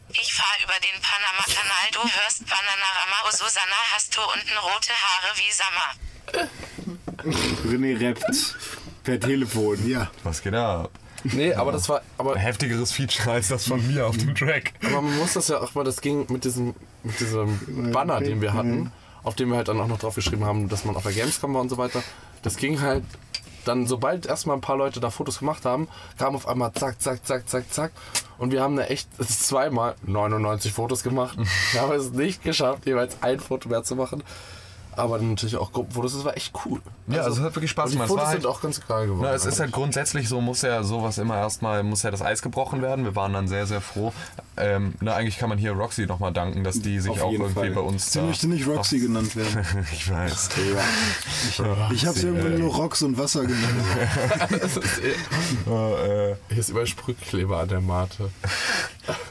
Ich 0.10 0.34
fahr 0.34 0.56
über 0.64 0.74
den 0.80 1.02
Panama-Kanal, 1.02 1.88
du 1.94 2.00
hörst 2.00 2.40
Bananarama, 2.46 3.16
oh 3.28 3.32
Susanna, 3.32 3.76
hast 3.94 4.16
du 4.16 4.22
unten 4.22 4.58
rote 4.62 4.92
Haare 4.94 5.34
wie 5.36 5.52
Sommer. 5.52 5.90
René 7.66 8.00
rappt 8.00 8.56
per 9.04 9.20
Telefon. 9.20 9.88
Ja. 9.88 10.10
Was 10.24 10.42
geht 10.42 10.54
ab? 10.54 10.92
Nee, 11.24 11.54
aber 11.54 11.72
das 11.72 11.90
war, 11.90 12.02
aber, 12.18 12.36
Ein 12.36 12.42
heftigeres 12.42 12.92
Feature 12.92 13.32
als 13.32 13.48
das 13.48 13.66
von 13.68 13.86
mir 13.88 14.06
auf 14.06 14.16
dem 14.18 14.36
Track. 14.36 14.74
aber 14.84 15.02
man 15.02 15.18
muss 15.18 15.34
das 15.34 15.48
ja 15.48 15.60
auch 15.60 15.74
mal, 15.74 15.84
das 15.84 16.02
ging 16.02 16.28
mit 16.30 16.44
diesem, 16.44 16.76
mit 17.04 17.20
diesem 17.20 17.92
Banner, 17.92 18.20
den 18.20 18.42
wir 18.42 18.54
hatten, 18.54 18.92
auf 19.24 19.34
dem 19.36 19.50
wir 19.50 19.58
halt 19.58 19.68
dann 19.68 19.80
auch 19.82 19.88
noch 19.88 19.98
drauf 19.98 20.16
geschrieben 20.16 20.46
haben, 20.46 20.70
dass 20.70 20.86
man 20.86 20.96
auf 20.96 21.04
der 21.04 21.14
Gamescom 21.14 21.54
war 21.56 21.62
und 21.62 21.70
so 21.70 21.78
weiter. 21.78 22.04
Das 22.44 22.58
ging 22.58 22.80
halt 22.80 23.04
dann, 23.66 23.88
sobald 23.88 24.28
erstmal 24.28 24.56
ein 24.56 24.62
paar 24.62 24.78
Leute 24.78 25.00
da 25.00 25.10
Fotos 25.10 25.40
gemacht 25.40 25.66
haben, 25.66 25.88
kam 26.20 26.36
auf 26.36 26.48
einmal 26.48 26.72
zack, 26.74 27.02
zack, 27.02 27.26
zack, 27.26 27.50
zack, 27.50 27.74
zack. 27.74 27.92
Und 28.38 28.52
wir 28.52 28.62
haben 28.62 28.76
da 28.76 28.84
echt 28.84 29.10
zweimal 29.28 29.96
99 30.06 30.72
Fotos 30.72 31.02
gemacht. 31.02 31.38
Wir 31.72 31.82
haben 31.82 31.94
es 31.94 32.12
nicht 32.12 32.44
geschafft, 32.44 32.86
jeweils 32.86 33.18
ein 33.22 33.40
Foto 33.40 33.70
mehr 33.70 33.84
zu 33.84 33.96
machen. 33.96 34.24
Aber 34.98 35.18
natürlich 35.20 35.58
auch 35.58 35.72
Gruppenfotos, 35.72 36.14
das 36.16 36.24
war 36.26 36.36
echt 36.38 36.54
cool. 36.66 36.82
Ja, 37.08 37.22
also 37.24 37.40
es 37.40 37.46
hat 37.46 37.56
wirklich 37.56 37.72
Spaß 37.72 37.90
die 37.92 37.94
gemacht. 37.98 38.08
Es 38.08 38.12
Fotos 38.14 38.28
halt- 38.28 38.42
sind 38.42 38.50
auch 38.50 38.62
ganz 38.62 38.82
geil 38.88 39.08
geworden. 39.08 39.22
Na, 39.24 39.34
es 39.34 39.46
ist 39.46 39.60
halt 39.60 39.72
grundsätzlich 39.72 40.28
so, 40.30 40.42
muss 40.42 40.62
ja 40.62 40.84
sowas 40.84 41.18
immer 41.18 41.38
erstmal, 41.38 41.84
muss 41.84 42.04
ja 42.04 42.12
das 42.12 42.22
Eis 42.22 42.42
gebrochen 42.42 42.82
werden. 42.82 43.04
Wir 43.06 43.16
waren 43.16 43.34
dann 43.34 43.48
sehr, 43.48 43.66
sehr 43.68 43.82
froh. 43.82 44.14
Ähm, 44.58 44.94
na, 45.02 45.14
eigentlich 45.16 45.38
kann 45.38 45.50
man 45.50 45.58
hier 45.58 45.74
Roxy 45.74 46.06
nochmal 46.06 46.32
danken, 46.32 46.64
dass 46.64 46.80
die 46.80 47.00
sich 47.00 47.12
Auf 47.12 47.22
auch 47.24 47.32
irgendwie 47.34 47.54
Fall. 47.54 47.72
bei 47.72 47.82
uns 47.82 48.12
Sie 48.14 48.22
möchte 48.22 48.48
nicht 48.48 48.66
Roxy 48.68 49.00
genannt 49.00 49.36
werden. 49.36 49.66
ich 49.92 50.10
weiß. 50.10 50.50
Ich 51.94 52.06
habe 52.06 52.18
sie 52.18 52.28
irgendwann 52.28 52.60
nur 52.60 52.74
Rocks 52.74 53.02
und 53.04 53.18
Wasser 53.18 53.42
genannt. 53.42 53.76
Hier 56.50 56.58
ist 56.58 56.70
überall 56.70 56.88
Sprühkleber 56.88 57.60
an 57.60 57.68
der 57.68 57.82
Mate. 57.82 58.30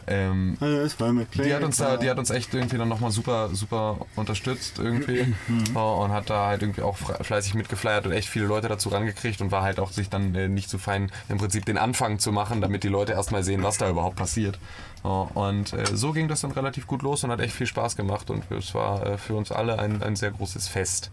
ähm, 0.07 0.57
Ja, 0.61 0.87
klar. 0.89 1.15
die 1.33 1.55
hat 1.55 1.63
uns 1.63 1.77
da, 1.79 1.97
die 1.97 2.11
hat 2.11 2.19
uns 2.19 2.31
echt 2.31 2.53
irgendwie 2.55 2.77
dann 2.79 2.89
nochmal 2.89 3.11
super, 3.11 3.49
super 3.53 3.99
unterstützt 4.17 4.79
irgendwie 4.79 5.35
Oh, 5.75 6.03
und 6.03 6.13
hat 6.13 6.31
da 6.31 6.47
halt 6.47 6.63
irgendwie 6.63 6.83
auch 6.83 6.97
fleißig 6.97 7.55
mitgefleiert 7.55 8.07
und 8.07 8.13
echt 8.13 8.29
viele 8.29 8.47
Leute 8.47 8.69
dazu 8.69 8.89
rangekriegt 8.89 9.41
und 9.41 9.51
war 9.51 9.63
halt 9.63 9.81
auch 9.81 9.91
sich 9.91 10.09
dann 10.09 10.35
äh, 10.35 10.49
nicht 10.49 10.71
zu 10.71 10.79
fein, 10.79 11.11
im 11.29 11.39
Prinzip 11.39 11.65
den 11.65 11.79
Anfang 11.79 12.19
zu 12.19 12.33
machen, 12.33 12.61
damit 12.61 12.85
die 12.85 12.89
Leute 12.89 13.13
erstmal 13.13 13.43
sehen, 13.43 13.63
was 13.63 13.79
da 13.79 13.89
überhaupt 13.89 14.17
passiert. 14.17 14.59
Oh, 15.03 15.29
und 15.35 15.73
äh, 15.73 15.85
so 15.95 16.13
ging 16.13 16.29
das 16.29 16.41
dann 16.41 16.53
relativ 16.53 16.87
gut 16.87 17.03
los 17.03 17.25
und 17.25 17.31
hat 17.31 17.41
echt 17.41 17.55
viel 17.55 17.67
Spaß 17.67 17.97
gemacht 17.97 18.31
und 18.31 18.51
es 18.51 18.75
war 18.75 19.07
äh, 19.07 19.19
für 19.19 19.35
uns 19.35 19.53
alle 19.53 19.79
ein, 19.79 20.03
ein 20.03 20.17
sehr 20.17 20.31
großes 20.31 20.69
Fest, 20.69 21.11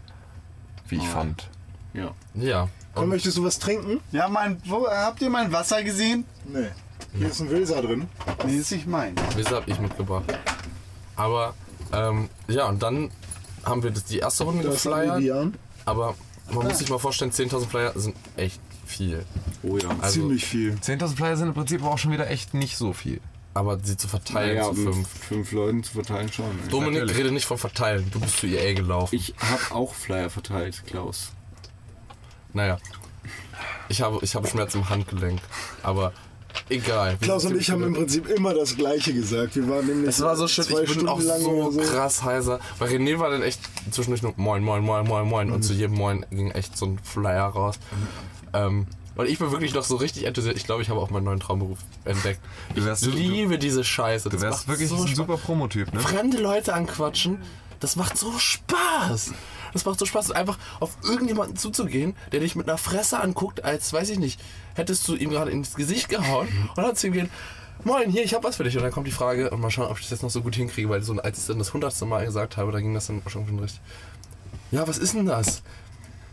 wie 0.88 0.98
ich 0.98 1.08
fand. 1.08 1.50
Ja. 1.94 2.12
Ja. 2.36 2.70
Komm, 2.94 3.10
möchtest 3.10 3.38
du 3.38 3.44
was 3.44 3.60
trinken? 3.60 4.00
Ja, 4.12 4.28
mein, 4.28 4.62
wo, 4.66 4.88
habt 4.88 5.22
ihr 5.22 5.30
mein 5.30 5.52
Wasser 5.52 5.84
gesehen? 5.84 6.26
Nee. 6.46 6.70
Hier 7.14 7.28
ist 7.28 7.42
ein 7.42 7.50
Wilser 7.50 7.82
drin. 7.82 8.08
Nee, 8.46 8.58
ist 8.58 8.72
nicht 8.72 8.88
mein. 8.88 9.16
Wieso 9.36 9.58
habe 9.58 9.70
ich 9.70 9.80
mitgebracht? 9.80 10.24
Aber, 11.16 11.54
ähm, 11.92 12.30
ja, 12.48 12.68
und 12.70 12.82
dann 12.82 13.12
haben 13.66 13.84
wir 13.84 13.92
das, 13.92 14.06
die 14.06 14.20
erste 14.20 14.44
Runde 14.44 14.64
Das 14.64 14.84
geflyert. 14.84 15.54
Aber 15.86 16.16
man 16.52 16.68
muss 16.68 16.80
sich 16.80 16.90
mal 16.90 17.00
vorstellen, 17.00 17.32
10.000 17.32 17.68
Flyer 17.68 17.94
sind 17.96 18.16
echt 18.38 18.60
viel. 18.86 19.26
Oh 19.64 19.78
ja. 19.78 19.90
Also, 20.02 20.20
Ziemlich 20.22 20.46
viel. 20.46 20.74
10.000 20.74 21.16
Flyer 21.16 21.38
sind 21.38 21.48
im 21.50 21.54
Prinzip 21.54 21.82
aber 21.82 21.92
auch 21.92 21.98
schon 21.98 22.12
wieder 22.12 22.30
echt 22.30 22.54
nicht 22.54 22.78
so 22.78 22.94
viel. 22.94 23.22
Aber 23.54 23.78
sie 23.84 23.98
zu 23.98 24.08
verteilen 24.08 24.58
Naja, 24.58 24.70
zu 24.70 24.76
fünf. 24.76 25.08
fünf 25.10 25.52
Leuten 25.52 25.84
zu 25.84 25.92
verteilen 25.94 26.32
schon. 26.32 26.46
ey. 26.46 26.70
Dominik, 26.70 27.02
natürlich. 27.02 27.18
rede 27.18 27.32
nicht 27.34 27.46
von 27.46 27.58
verteilen. 27.58 28.10
Du 28.12 28.20
bist 28.20 28.38
zu 28.38 28.48
EA 28.48 28.74
gelaufen. 28.74 29.14
Ich 29.16 29.34
habe 29.40 29.76
auch 29.76 29.94
Flyer 29.94 30.30
verteilt, 30.30 30.84
Klaus. 30.88 31.32
Naja. 32.54 32.78
Ich 33.90 34.02
habe, 34.02 34.20
ich 34.22 34.36
habe 34.36 34.48
Schmerz 34.48 34.74
im 34.76 34.90
Handgelenk. 34.90 35.42
Aber 35.84 36.14
egal. 36.72 37.18
Klaus 37.22 37.46
und 37.46 37.56
ich 37.58 37.70
haben 37.70 37.84
im 37.84 37.94
Prinzip 37.94 38.28
immer 38.30 38.54
das 38.54 38.76
Gleiche 38.76 39.14
gesagt. 39.14 39.56
Wir 39.56 39.68
waren 39.70 39.86
nämlich 39.86 40.10
Es 40.10 40.22
war 40.22 40.36
so 40.36 40.48
schön, 40.48 40.64
zwei 40.66 40.82
ich 40.82 40.86
bin 40.86 40.94
Stunden 40.94 41.10
auch 41.10 41.22
lang 41.22 41.42
so 41.42 41.50
oder 41.52 41.84
krass 41.84 42.24
heiser. 42.24 42.60
Weil 42.80 42.90
René 42.90 43.20
war 43.20 43.30
dann 43.30 43.42
echt 43.44 43.60
zwischendurch 43.92 44.22
nur 44.24 44.34
Moin, 44.38 44.64
Moin, 44.64 44.84
Moin, 44.84 45.08
Moin, 45.08 45.28
Moin. 45.28 45.52
Und 45.52 45.64
zu 45.64 45.74
jedem 45.74 45.96
Moin 45.96 46.26
ging 46.32 46.52
echt 46.52 46.78
so 46.78 46.86
ein 46.88 47.00
Flyer 47.04 47.46
raus. 47.46 47.76
Ähm, 48.54 48.88
und 49.16 49.28
ich 49.30 49.38
bin 49.40 49.52
wirklich 49.52 49.74
noch 49.74 49.84
so 49.84 49.98
richtig 49.98 50.24
enthusiastisch. 50.26 50.62
Ich 50.62 50.66
glaube, 50.66 50.82
ich 50.82 50.90
habe 50.90 51.00
auch 51.00 51.10
meinen 51.10 51.26
neuen 51.26 51.40
Traumberuf 51.40 51.80
entdeckt. 52.06 52.40
Du 52.76 52.84
wärst- 52.86 53.06
ich 53.06 53.14
liebe 53.14 53.58
diese 53.60 53.84
Scheiße. 53.84 54.30
Du 54.30 54.36
Das 54.38 54.42
wärst 54.42 54.60
macht 54.60 54.68
wirklich 54.70 54.90
so 54.90 54.96
ein 55.04 55.14
super 55.16 55.38
Promotyp, 55.38 55.94
ne? 55.94 56.00
Fremde 56.00 56.38
Leute 56.38 56.74
anquatschen, 56.74 57.38
das 57.82 57.96
macht 57.98 58.18
so 58.18 58.32
Spaß. 58.38 59.34
Das 59.74 59.86
macht 59.86 60.00
so 60.00 60.06
Spaß, 60.06 60.32
einfach 60.32 60.58
auf 60.80 60.98
irgendjemanden 61.04 61.56
zuzugehen, 61.58 62.16
der 62.32 62.40
dich 62.40 62.56
mit 62.56 62.68
einer 62.68 62.78
Fresse 62.78 63.20
anguckt, 63.20 63.64
als, 63.64 63.94
weiß 63.94 64.10
ich 64.10 64.20
nicht, 64.20 64.40
hättest 64.76 65.08
du 65.08 65.16
ihm 65.16 65.30
gerade 65.30 65.52
ins 65.52 65.76
Gesicht 65.76 66.10
gehauen 66.10 66.48
und 66.76 66.84
dann 66.84 66.96
zu 66.96 67.08
ihm 67.08 67.14
gehen, 67.14 67.30
Moin, 67.84 68.12
hier, 68.12 68.24
ich 68.24 68.36
habe 68.36 68.44
was 68.44 68.58
für 68.58 68.64
dich. 68.64 68.78
Und 68.78 68.84
dann 68.84 68.92
kommt 68.92 69.08
die 69.08 69.12
Frage, 69.12 69.50
und 69.50 69.60
mal 69.60 69.72
schauen, 69.72 69.88
ob 69.88 69.98
ich 69.98 70.04
das 70.04 70.12
jetzt 70.12 70.22
noch 70.22 70.30
so 70.30 70.42
gut 70.42 70.56
hinkriege, 70.56 70.88
weil 70.90 71.02
so, 71.02 71.14
als 71.14 71.38
ich 71.38 71.42
es 71.42 71.48
dann 71.48 71.58
das 71.58 71.74
hundertste 71.74 72.06
Mal 72.06 72.26
gesagt 72.26 72.58
habe, 72.58 72.72
da 72.72 72.80
ging 72.80 72.94
das 72.94 73.08
dann 73.08 73.24
schon 73.26 73.44
richtig. 73.60 73.82
Ja, 74.70 74.88
was 74.88 75.00
ist 75.00 75.16
denn 75.16 75.26
das? 75.26 75.64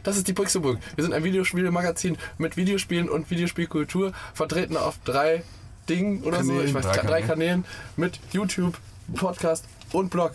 Das 0.02 0.16
ist 0.16 0.28
die 0.28 0.32
Pixelburg. 0.32 0.78
Wir 0.94 1.04
sind 1.04 1.12
ein 1.12 1.24
Videospielmagazin 1.24 2.18
mit 2.36 2.56
Videospielen 2.56 3.08
und 3.08 3.30
Videospielkultur, 3.30 4.12
vertreten 4.34 4.76
auf 4.76 4.98
drei 5.04 5.42
Dingen 5.88 6.22
oder 6.22 6.44
so. 6.44 6.60
Ich 6.60 6.74
weiß, 6.74 6.84
Drei 6.84 6.96
drei, 6.96 7.06
drei 7.06 7.22
Kanälen. 7.22 7.62
Kanälen 7.62 7.64
mit 7.96 8.20
YouTube, 8.32 8.78
Podcast 9.14 9.64
und 9.92 10.10
Blog. 10.10 10.32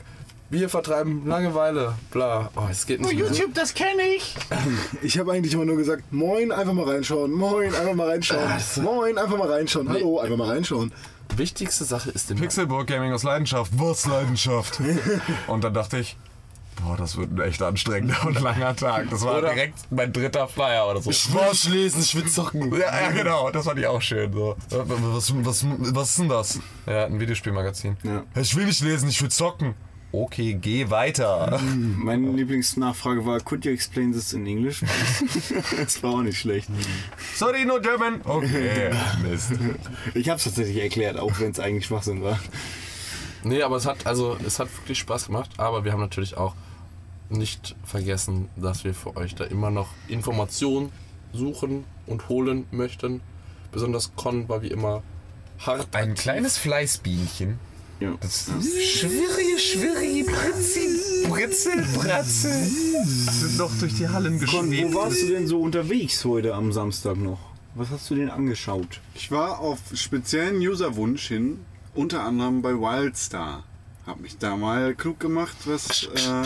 Wir 0.54 0.70
vertreiben 0.70 1.26
Langeweile, 1.26 1.96
bla. 2.12 2.52
Oh, 2.56 2.62
es 2.70 2.86
geht 2.86 3.02
nicht. 3.02 3.12
mehr. 3.12 3.28
YouTube, 3.28 3.56
das 3.56 3.74
kenne 3.74 4.04
ich. 4.16 4.36
Ich 5.02 5.18
habe 5.18 5.32
eigentlich 5.32 5.52
immer 5.56 5.66
nur 5.66 5.78
gesagt, 5.78 6.14
moin, 6.14 6.52
einfach 6.52 6.74
mal 6.74 6.88
reinschauen, 6.88 7.32
moin, 7.32 7.74
einfach 7.74 7.96
mal 7.96 8.08
reinschauen, 8.10 8.48
moin, 8.84 9.18
einfach 9.18 9.36
mal 9.36 9.52
reinschauen, 9.52 9.90
hallo, 9.90 10.20
einfach 10.20 10.38
mal 10.38 10.50
reinschauen. 10.50 10.94
Wichtigste 11.36 11.86
Sache 11.86 12.12
ist 12.12 12.30
im 12.30 12.38
Pixelburg 12.38 12.86
Gaming 12.86 13.14
aus 13.14 13.24
Leidenschaft. 13.24 13.72
Was 13.78 14.06
Leidenschaft? 14.06 14.80
Und 15.48 15.64
dann 15.64 15.74
dachte 15.74 15.98
ich, 15.98 16.18
boah, 16.86 16.98
das 16.98 17.18
wird 17.18 17.32
ein 17.32 17.42
echt 17.42 17.64
anstrengender 17.64 18.24
und 18.24 18.40
langer 18.40 18.76
Tag. 18.76 19.10
Das 19.10 19.24
war 19.26 19.40
Oder- 19.40 19.54
direkt 19.56 19.80
mein 19.90 20.14
dritter 20.14 20.48
Flyer 20.48 20.88
oder 20.88 21.02
so. 21.02 21.10
Ich 21.10 21.34
will 21.34 21.50
nicht 21.50 21.68
lesen, 21.70 22.02
ich 22.02 22.14
will 22.14 22.28
zocken. 22.28 22.72
Ja, 22.74 23.02
ja, 23.02 23.10
genau, 23.10 23.50
das 23.50 23.66
fand 23.66 23.80
ich 23.80 23.88
auch 23.88 24.02
schön. 24.04 24.32
So. 24.34 24.56
Was, 24.70 25.34
was, 25.36 25.66
was 25.96 26.10
ist 26.10 26.20
denn 26.20 26.30
das? 26.30 26.60
Ja, 26.86 27.06
ein 27.06 27.20
Videospielmagazin. 27.20 27.98
Ja. 28.04 28.24
Ich 28.40 28.56
will 28.56 28.66
nicht 28.68 28.82
lesen, 28.82 29.10
ich 29.10 29.20
will 29.20 29.30
zocken. 29.32 29.74
Okay, 30.16 30.54
geh 30.54 30.92
weiter. 30.92 31.60
Meine 31.98 32.30
Lieblingsnachfrage 32.30 33.26
war, 33.26 33.40
could 33.40 33.66
you 33.66 33.72
explain 33.72 34.14
this 34.14 34.32
in 34.34 34.46
English? 34.46 34.82
das 35.78 36.04
war 36.04 36.12
auch 36.12 36.22
nicht 36.22 36.38
schlecht. 36.38 36.70
Sorry, 37.34 37.66
no 37.66 37.82
German. 37.82 38.22
Okay, 38.24 38.92
Mist. 39.24 39.54
Ich 40.14 40.30
habe 40.30 40.38
es 40.38 40.44
tatsächlich 40.44 40.78
erklärt, 40.84 41.18
auch 41.18 41.40
wenn 41.40 41.50
es 41.50 41.60
eigentlich 41.60 41.88
Schwachsinn 41.88 42.22
war. 42.22 42.40
Nee, 43.44 43.64
aber 43.64 43.78
es 43.78 43.88
hat, 43.88 44.06
also, 44.06 44.38
es 44.46 44.60
hat 44.60 44.68
wirklich 44.78 45.00
Spaß 45.00 45.26
gemacht, 45.26 45.50
aber 45.58 45.84
wir 45.84 45.92
haben 45.92 46.02
natürlich 46.02 46.38
auch 46.38 46.54
nicht 47.30 47.76
vergessen, 47.84 48.50
dass 48.56 48.84
wir 48.84 48.94
für 48.94 49.18
euch 49.18 49.34
da 49.34 49.46
immer 49.46 49.72
noch 49.72 49.90
Informationen 50.08 50.92
suchen 51.34 51.86
und 52.06 52.30
holen 52.30 52.68
möchten. 52.70 53.22
Besonders 53.72 54.16
Con 54.16 54.48
war 54.48 54.62
wie 54.62 54.68
immer 54.68 55.02
hart. 55.58 55.88
Ein 55.96 56.14
kleines 56.14 56.60
Fleißbienchen. 56.60 57.58
Ja. 58.04 58.18
Schwirri, 58.30 59.58
Schwirri, 59.58 60.24
Britzi, 60.24 61.26
Britzel, 61.30 61.86
Bratze. 61.94 62.52
Sind 62.52 63.58
noch 63.58 63.72
durch 63.80 63.94
die 63.94 64.10
Hallen 64.10 64.42
geschwebt. 64.42 64.94
wo 64.94 64.94
warst 64.94 65.22
du 65.22 65.28
denn 65.28 65.48
so 65.48 65.62
unterwegs 65.62 66.26
heute 66.26 66.54
am 66.54 66.74
Samstag 66.74 67.16
noch? 67.16 67.40
Was 67.76 67.92
hast 67.92 68.10
du 68.10 68.16
denn 68.16 68.30
angeschaut? 68.30 69.00
Ich 69.16 69.32
war 69.32 69.60
auf 69.60 69.80
speziellen 69.94 70.58
Userwunsch 70.58 71.30
hin, 71.30 71.60
unter 71.96 72.26
anderem 72.26 72.62
bei 72.62 72.74
Wildstar. 72.74 73.64
Hab 74.06 74.20
mich 74.20 74.38
da 74.38 74.58
mal 74.58 74.96
klug 74.96 75.22
gemacht, 75.22 75.56
was 75.64 76.04
äh, 76.04 76.44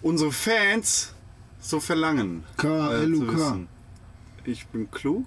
unsere 0.00 0.32
Fans 0.32 1.12
so 1.60 1.78
verlangen. 1.78 2.44
äh, 2.56 2.62
K.L.U.K.. 2.62 3.26
zu 3.32 3.36
wissen. 3.36 3.68
Ich 4.46 4.66
bin 4.68 4.90
klug. 4.90 5.26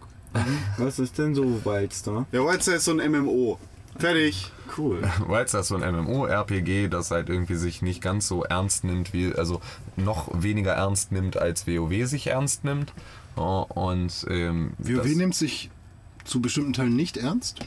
Was 0.77 0.97
ist 0.97 1.19
denn 1.19 1.35
so 1.35 1.63
Wildstar? 1.63 2.25
Ja, 2.31 2.43
Wildstar 2.43 2.75
ist 2.75 2.85
so 2.85 2.91
ein 2.97 3.11
MMO. 3.11 3.59
Fertig. 3.99 4.51
Cool. 4.77 5.01
Wildstar 5.27 5.61
ist 5.61 5.67
so 5.67 5.75
ein 5.75 5.95
MMO-RPG, 5.95 6.87
das 6.87 7.11
halt 7.11 7.29
irgendwie 7.29 7.55
sich 7.55 7.81
nicht 7.81 8.01
ganz 8.01 8.27
so 8.27 8.43
ernst 8.43 8.85
nimmt, 8.85 9.13
wie, 9.13 9.33
also 9.35 9.61
noch 9.97 10.29
weniger 10.33 10.73
ernst 10.73 11.11
nimmt, 11.11 11.37
als 11.37 11.67
WoW 11.67 12.07
sich 12.07 12.27
ernst 12.27 12.63
nimmt. 12.63 12.93
Und 13.35 14.25
ähm, 14.29 14.71
WoW 14.77 15.15
nimmt 15.15 15.35
sich 15.35 15.69
zu 16.23 16.41
bestimmten 16.41 16.73
Teilen 16.73 16.95
nicht 16.95 17.17
ernst. 17.17 17.59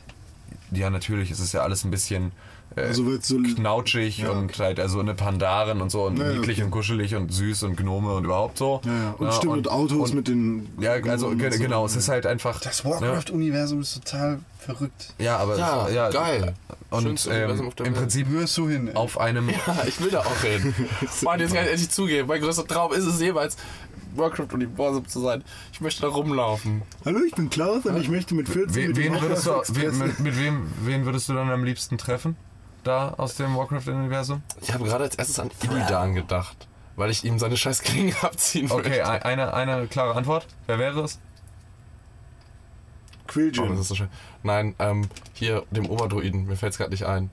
Ja, 0.70 0.88
natürlich, 0.90 1.30
es 1.30 1.40
ist 1.40 1.52
ja 1.52 1.60
alles 1.60 1.84
ein 1.84 1.90
bisschen 1.90 2.32
Also 2.76 3.06
wird's 3.06 3.28
so 3.28 3.36
knautschig 3.38 4.18
Ja, 4.18 4.30
und 4.30 4.58
halt 4.58 4.80
also 4.80 5.00
eine 5.00 5.14
Pandaren 5.14 5.80
und 5.80 5.90
so 5.90 6.04
und 6.06 6.18
Ja, 6.18 6.28
niedlich 6.32 6.58
okay. 6.58 6.64
und 6.64 6.70
kuschelig 6.70 7.14
und 7.14 7.32
süß 7.32 7.64
und 7.64 7.76
Gnome 7.76 8.14
und 8.14 8.24
überhaupt 8.24 8.58
so. 8.58 8.80
Ja, 8.84 8.92
ja. 8.92 9.14
Und 9.18 9.34
stimmt, 9.34 9.52
und, 9.52 9.68
Autos 9.70 10.10
und- 10.10 10.16
mit 10.16 10.28
den. 10.28 10.68
Ja, 10.80 10.92
also 10.92 11.28
und 11.28 11.38
ge- 11.38 11.50
so. 11.52 11.62
genau, 11.62 11.84
es 11.84 11.96
ist 11.96 12.08
halt 12.08 12.26
einfach. 12.26 12.60
Das 12.60 12.82
ne? 12.84 12.90
Warcraft-Universum 12.90 13.80
ist 13.80 13.94
total 13.94 14.38
verrückt. 14.58 15.14
Ja, 15.18 15.38
aber 15.38 15.58
Ja, 15.58 15.88
ja, 15.88 16.10
geil. 16.10 16.54
Und 16.90 17.02
Schönste 17.02 17.30
Universum 17.30 17.66
ähm, 17.78 17.84
im. 17.86 17.94
Prinzip 17.94 18.28
Hörst 18.28 18.56
du 18.58 18.68
hin? 18.68 18.88
ey. 18.88 18.94
auf 18.94 19.18
einem 19.18 19.48
Ja, 19.48 19.84
ich 19.86 20.00
will 20.00 20.10
da 20.10 20.20
auch 20.20 20.40
hin. 20.42 20.74
Mann, 21.22 21.40
jetzt 21.40 21.54
kann 21.54 21.64
ich 21.64 21.70
endlich 21.70 21.90
zugeben. 21.90 22.28
Mein 22.28 22.40
größter 22.40 22.66
Traum 22.66 22.92
ist 22.92 23.04
es 23.06 23.20
jeweils, 23.20 23.56
Warcraft-Universum 24.14 25.08
zu 25.08 25.20
sein. 25.20 25.42
Ich 25.72 25.80
möchte 25.80 26.02
da 26.02 26.08
rumlaufen. 26.08 26.82
Hallo, 27.04 27.20
ich 27.26 27.34
bin 27.34 27.50
Klaus 27.50 27.84
und 27.86 27.96
ich 28.00 28.08
möchte 28.08 28.34
mit 28.34 28.48
14 28.48 28.74
We, 28.74 28.88
mit 28.88 28.96
dem 28.96 29.14
wen 29.14 29.20
würdest 29.22 29.46
du, 29.46 29.52
mit, 29.74 30.20
mit 30.20 30.38
wem 30.38 30.66
wen 30.84 31.04
würdest 31.06 31.28
du 31.28 31.34
dann 31.34 31.50
am 31.50 31.64
liebsten 31.64 31.98
treffen? 31.98 32.36
Da 32.84 33.10
aus 33.16 33.36
dem 33.36 33.56
Warcraft-Universum? 33.56 34.42
Ich 34.60 34.72
habe 34.72 34.84
gerade 34.84 35.04
als 35.04 35.14
erstes 35.14 35.38
an 35.38 35.50
Illidan 35.62 36.14
gedacht, 36.14 36.66
weil 36.96 37.10
ich 37.10 37.24
ihm 37.24 37.38
seine 37.38 37.56
scheiß 37.56 37.82
Klinge 37.82 38.14
abziehen 38.22 38.70
Okay, 38.70 38.88
möchte. 38.88 39.08
ein- 39.08 39.22
eine, 39.22 39.54
eine 39.54 39.86
klare 39.86 40.14
Antwort. 40.16 40.46
Wer 40.66 40.78
wäre 40.78 41.02
es? 41.02 41.18
Oh, 43.24 43.32
Quilljin. 43.32 43.68
das 43.70 43.80
ist 43.80 43.88
so 43.88 43.94
schön. 43.94 44.08
Nein, 44.42 44.74
ähm, 44.78 45.08
hier, 45.32 45.64
dem 45.70 45.88
Oberdruiden, 45.88 46.44
mir 46.46 46.56
fällt 46.56 46.72
es 46.72 46.78
gerade 46.78 46.90
nicht 46.90 47.04
ein. 47.06 47.30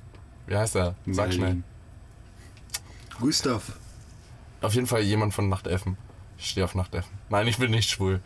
Wie 0.47 0.55
heißt 0.55 0.75
er? 0.75 0.95
Sag 1.07 1.33
schnell. 1.33 1.39
Merlin. 1.47 1.63
Gustav. 3.19 3.73
Auf 4.62 4.73
jeden 4.75 4.88
Fall 4.88 5.01
jemand 5.01 5.33
von 5.33 5.49
Nachtelfen. 5.49 5.97
Ich 6.38 6.51
stehe 6.51 6.63
auf 6.63 6.75
Nachtelfen. 6.75 7.12
Nein, 7.29 7.47
ich 7.47 7.57
bin 7.57 7.71
nicht 7.71 7.89
schwul. 7.89 8.21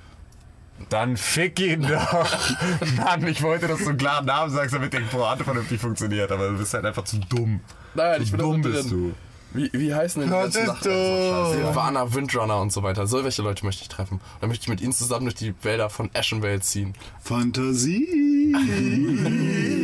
Dann 0.89 1.17
fick 1.17 1.59
ihn 1.59 1.83
doch. 1.83 2.37
Mann, 2.97 3.27
ich 3.27 3.41
wollte, 3.41 3.67
dass 3.67 3.79
du 3.79 3.89
einen 3.89 3.97
klaren 3.97 4.25
Namen 4.25 4.51
sagst, 4.51 4.73
damit 4.75 4.93
die 4.93 4.99
Pointe 4.99 5.43
vernünftig 5.43 5.79
funktioniert, 5.79 6.31
aber 6.31 6.49
du 6.49 6.57
bist 6.57 6.73
halt 6.73 6.85
einfach 6.85 7.03
zu 7.03 7.17
dumm. 7.17 7.61
Nein, 7.95 8.21
ich 8.21 8.31
bin 8.31 8.39
dumm 8.39 8.61
bist 8.61 8.89
drin. 8.91 9.13
du. 9.13 9.13
Wie, 9.55 9.69
wie 9.71 9.93
heißen 9.93 10.19
denn 10.19 10.31
die 10.31 10.35
Was 10.35 10.53
ganzen 10.55 10.89
du? 10.89 11.51
Silvana, 11.51 12.11
Windrunner 12.13 12.59
und 12.59 12.73
so 12.73 12.81
weiter. 12.81 13.05
So 13.05 13.23
welche 13.23 13.43
Leute 13.43 13.63
möchte 13.65 13.83
ich 13.83 13.87
treffen. 13.87 14.19
Da 14.41 14.47
möchte 14.47 14.63
ich 14.63 14.69
mit 14.69 14.81
ihnen 14.81 14.93
zusammen 14.93 15.25
durch 15.25 15.35
die 15.35 15.53
Wälder 15.61 15.91
von 15.91 16.09
Ashenvale 16.15 16.59
ziehen. 16.61 16.95
Fantasie. 17.21 18.51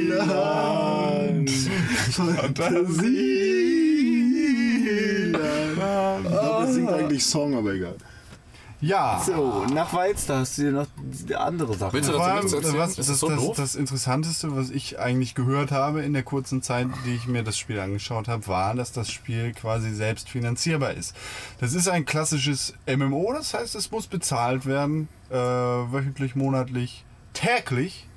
Land. 0.09 1.51
Fantasie. 2.11 3.59
Ich 5.27 5.33
glaube, 5.33 6.65
er 6.65 6.67
singt 6.73 6.89
eigentlich 6.89 7.23
Song, 7.25 7.55
aber 7.55 7.73
egal. 7.73 7.95
Ja. 8.81 9.21
So, 9.25 9.65
nach 9.73 9.93
Wildstar 9.93 10.39
hast 10.39 10.57
du 10.57 10.61
dir 10.63 10.71
noch 10.71 10.87
andere 11.37 11.75
Sachen. 11.75 11.93
Willst 11.93 12.09
du 12.09 12.13
dazu 12.13 12.23
allem, 12.23 12.37
nichts 12.37 12.53
erzählen? 12.53 12.77
was, 12.77 12.89
ist 12.91 12.99
das, 12.99 13.07
das 13.07 13.19
so 13.19 13.29
das, 13.29 13.39
doof? 13.39 13.57
das 13.57 13.75
Interessanteste, 13.75 14.55
was 14.55 14.69
ich 14.69 14.99
eigentlich 14.99 15.35
gehört 15.35 15.71
habe 15.71 16.01
in 16.01 16.13
der 16.13 16.23
kurzen 16.23 16.61
Zeit, 16.61 16.87
die 17.05 17.15
ich 17.15 17.27
mir 17.27 17.43
das 17.43 17.57
Spiel 17.57 17.79
angeschaut 17.79 18.27
habe, 18.27 18.47
war, 18.47 18.75
dass 18.75 18.91
das 18.91 19.11
Spiel 19.11 19.53
quasi 19.53 19.93
selbst 19.93 20.29
finanzierbar 20.29 20.93
ist. 20.93 21.15
Das 21.59 21.73
ist 21.73 21.89
ein 21.89 22.05
klassisches 22.05 22.73
MMO, 22.87 23.33
das 23.33 23.53
heißt, 23.53 23.75
es 23.75 23.91
muss 23.91 24.07
bezahlt 24.07 24.65
werden, 24.65 25.09
äh, 25.29 25.35
wöchentlich, 25.35 26.35
monatlich, 26.35 27.03
täglich, 27.33 28.07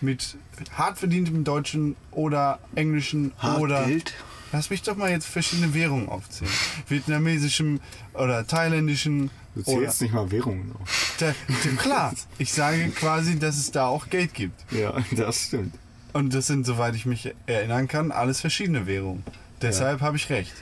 mit 0.00 0.36
hart 0.76 0.98
verdientem 0.98 1.44
deutschen 1.44 1.96
oder 2.10 2.58
englischen 2.74 3.32
oder 3.58 3.78
Hartgeld? 3.78 4.14
Lass 4.52 4.68
mich 4.68 4.82
doch 4.82 4.96
mal 4.96 5.10
jetzt 5.10 5.26
verschiedene 5.26 5.72
Währungen 5.72 6.10
aufzählen. 6.10 6.52
Vietnamesischem 6.86 7.80
oder 8.12 8.46
thailändischen 8.46 9.30
Du 9.54 9.60
oder 9.62 9.82
zählst 9.82 10.02
nicht 10.02 10.14
mal 10.14 10.30
Währungen 10.30 10.72
auf. 10.80 11.14
da, 11.18 11.34
da, 11.48 11.70
klar, 11.76 12.14
ich 12.38 12.52
sage 12.52 12.88
quasi, 12.90 13.38
dass 13.38 13.58
es 13.58 13.70
da 13.70 13.86
auch 13.86 14.08
Geld 14.08 14.32
gibt. 14.34 14.60
Ja, 14.72 14.94
das 15.12 15.44
stimmt. 15.44 15.74
Und 16.14 16.34
das 16.34 16.46
sind, 16.46 16.64
soweit 16.66 16.94
ich 16.94 17.06
mich 17.06 17.32
erinnern 17.46 17.88
kann, 17.88 18.12
alles 18.12 18.40
verschiedene 18.40 18.86
Währungen. 18.86 19.22
Deshalb 19.60 20.00
habe 20.00 20.16
ich 20.16 20.28
recht. 20.30 20.52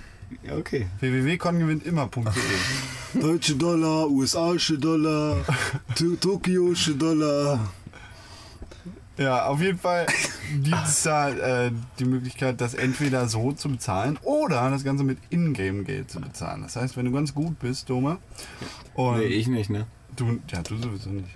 Ja, 0.45 0.57
okay. 0.57 0.87
www.congewinntimmer.de 1.01 2.33
Deutsche 3.21 3.57
Dollar, 3.57 4.09
USAische 4.09 4.79
Dollar, 4.79 5.39
To- 5.97 6.15
Tokiosche 6.17 6.95
Dollar. 6.95 7.73
Ja, 9.21 9.45
auf 9.45 9.61
jeden 9.61 9.79
Fall 9.79 10.07
gibt 10.63 10.87
es 10.87 11.03
da 11.03 11.29
äh, 11.29 11.73
die 11.99 12.07
Möglichkeit, 12.07 12.59
das 12.63 12.73
entweder 12.73 13.29
so 13.29 13.53
zu 13.53 13.69
bezahlen 13.69 14.19
oder 14.23 14.71
das 14.71 14.83
Ganze 14.83 15.05
mit 15.05 15.19
Ingame-Geld 15.29 16.11
zu 16.11 16.23
bezahlen. 16.23 16.63
Das 16.63 16.77
heißt, 16.77 16.97
wenn 16.97 17.05
du 17.05 17.13
ganz 17.13 17.35
gut 17.35 17.59
bist, 17.59 17.91
Doma, 17.91 18.17
und 18.95 19.19
Nee, 19.19 19.25
ich 19.25 19.47
nicht, 19.47 19.69
ne? 19.69 19.87
du, 20.17 20.39
ja, 20.51 20.63
du 20.63 20.77
sowieso 20.79 21.11
nicht. 21.11 21.29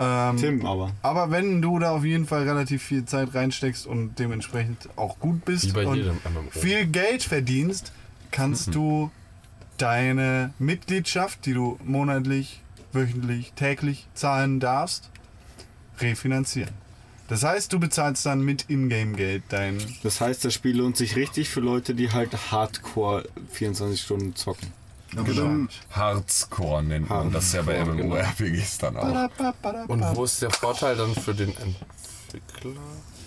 Ähm, 0.00 0.36
Tim 0.38 0.66
aber. 0.66 0.90
Aber 1.02 1.30
wenn 1.30 1.62
du 1.62 1.78
da 1.78 1.92
auf 1.92 2.04
jeden 2.04 2.26
Fall 2.26 2.42
relativ 2.42 2.82
viel 2.82 3.04
Zeit 3.04 3.32
reinsteckst 3.32 3.86
und 3.86 4.18
dementsprechend 4.18 4.88
auch 4.96 5.20
gut 5.20 5.44
bist 5.44 5.76
und 5.76 6.10
viel 6.50 6.86
Geld 6.86 7.22
verdienst, 7.22 7.92
kannst 8.32 8.74
du 8.74 9.12
deine 9.76 10.52
Mitgliedschaft, 10.58 11.46
die 11.46 11.54
du 11.54 11.78
monatlich, 11.84 12.60
wöchentlich, 12.92 13.52
täglich 13.52 14.08
zahlen 14.14 14.58
darfst, 14.58 15.10
refinanzieren. 16.00 16.74
Das 17.30 17.44
heißt, 17.44 17.72
du 17.72 17.78
bezahlst 17.78 18.26
dann 18.26 18.40
mit 18.40 18.68
Ingame-Geld 18.68 19.44
dein. 19.50 19.78
Das 20.02 20.20
heißt, 20.20 20.44
das 20.44 20.52
Spiel 20.52 20.76
lohnt 20.76 20.96
sich 20.96 21.14
richtig 21.14 21.48
für 21.48 21.60
Leute, 21.60 21.94
die 21.94 22.10
halt 22.10 22.50
Hardcore 22.50 23.24
24 23.52 24.02
Stunden 24.02 24.34
zocken. 24.34 24.72
Dann, 25.14 25.68
Hardcore 25.92 26.82
nennt 26.82 27.08
man 27.08 27.32
das 27.32 27.52
ja 27.52 27.62
bei 27.62 27.78
Hardcore, 27.78 28.04
MMORPGs 28.04 28.78
dann 28.78 28.96
auch. 28.96 29.30
Und 29.86 30.02
wo 30.16 30.24
ist 30.24 30.42
der 30.42 30.50
Vorteil 30.50 30.96
dann 30.96 31.14
für 31.14 31.32
den 31.32 31.50
Entwickler? 31.50 32.72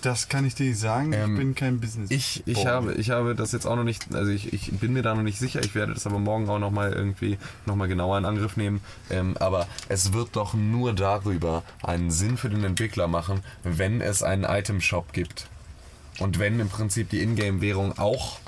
Das 0.04 0.28
kann 0.28 0.46
ich 0.46 0.54
dir 0.54 0.66
nicht 0.66 0.80
sagen. 0.80 1.13
Ähm, 1.13 1.32
ich 1.32 1.39
bin 1.39 1.56
kein 1.56 1.80
Business. 1.80 2.12
Ich, 2.12 2.44
ich, 2.46 2.56
Boy. 2.56 2.66
habe, 2.66 2.94
ich 2.96 3.10
habe 3.12 3.36
das 3.36 3.54
jetzt 3.54 3.66
auch 3.66 3.78
noch 3.78 3.86
nicht, 3.86 4.13
also 4.13 4.32
ich, 4.32 4.52
ich 4.52 4.70
bin 4.74 4.92
mir 4.92 5.02
da 5.02 5.16
noch 5.16 5.24
nicht 5.24 5.39
sicher, 5.39 5.62
ich 5.63 5.76
werde 5.76 5.94
das 5.94 6.06
aber 6.06 6.20
morgen 6.20 6.50
auch 6.50 6.60
nochmal 6.60 6.92
irgendwie 6.92 7.38
nochmal 7.66 7.88
genauer 7.88 8.18
in 8.18 8.26
Angriff 8.26 8.58
nehmen. 8.58 8.82
Ähm, 9.10 9.38
aber 9.39 9.66
es 9.88 10.12
wird 10.12 10.36
doch 10.36 10.54
nur 10.56 10.92
darüber 10.92 11.63
einen 11.82 12.12
Sinn 12.12 12.36
für 12.36 12.50
den 12.50 12.66
Entwickler 12.66 13.08
machen, 13.08 13.44
wenn 13.63 14.02
es 14.02 14.24
einen 14.24 14.44
Item-Shop 14.44 15.13
gibt. 15.13 15.48
Und 16.20 16.38
wenn 16.38 16.60
im 16.60 16.68
Prinzip 16.68 17.10
die 17.10 17.22
Ingame-Währung 17.22 17.98
auch 17.98 18.39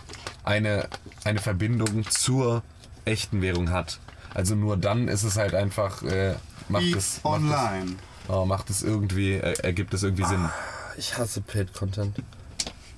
eine, 0.43 0.89
eine 1.23 1.39
Verbindung 1.39 2.05
zur 2.09 2.63
echten 3.05 3.41
Währung 3.41 3.71
hat. 3.71 3.99
Also 4.33 4.55
nur 4.55 4.75
dann 4.75 5.07
ist 5.07 5.23
es 5.23 5.37
halt 5.37 5.55
einfach, 5.55 6.03
äh, 6.03 6.35
macht, 6.67 6.83
es, 6.83 6.91
macht, 6.91 6.97
es, 6.97 7.19
online. 7.23 7.95
oh, 8.27 8.43
macht 8.43 8.69
es 8.69 8.83
irgendwie, 8.83 9.35
äh, 9.35 9.53
ergibt 9.63 9.93
es 9.93 10.03
irgendwie 10.03 10.25
Sinn. 10.25 10.49
Ich 10.97 11.17
hasse 11.17 11.41
Paid 11.41 11.73
Content. 11.73 12.17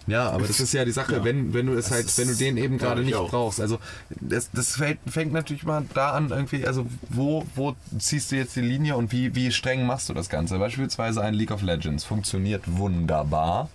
Ja, 0.08 0.30
aber 0.30 0.48
das 0.48 0.62
ist 0.62 0.74
ja 0.74 0.86
die 0.86 0.92
Sache, 0.92 1.26
wenn, 1.26 1.54
wenn 1.54 1.66
du 1.66 1.74
es 1.74 1.92
halt, 1.92 2.18
wenn 2.18 2.30
du 2.30 2.34
den 2.34 2.56
eben 2.56 2.78
gerade 2.78 3.02
ich 3.02 3.08
nicht 3.08 3.16
auch. 3.18 3.30
brauchst. 3.30 3.60
Also 3.60 3.78
das, 4.10 4.50
das 4.52 4.78
fängt, 4.78 5.00
fängt 5.06 5.34
natürlich 5.34 5.64
mal 5.64 5.84
da 5.94 6.12
an, 6.12 6.30
irgendwie, 6.30 6.66
also 6.66 6.88
wo, 7.10 7.46
wo 7.56 7.76
ziehst 8.00 8.32
du 8.32 8.38
jetzt 8.38 8.56
die 8.56 8.62
Linie 8.62 8.96
und 8.96 9.12
wie, 9.12 9.36
wie 9.36 9.52
streng 9.52 9.86
machst 9.86 10.08
du 10.08 10.14
das 10.14 10.30
Ganze? 10.30 10.60
Beispielsweise 10.60 11.22
ein 11.22 11.34
League 11.34 11.52
of 11.52 11.62
Legends 11.62 12.06
funktioniert 12.06 12.64
wunderbar 12.68 13.70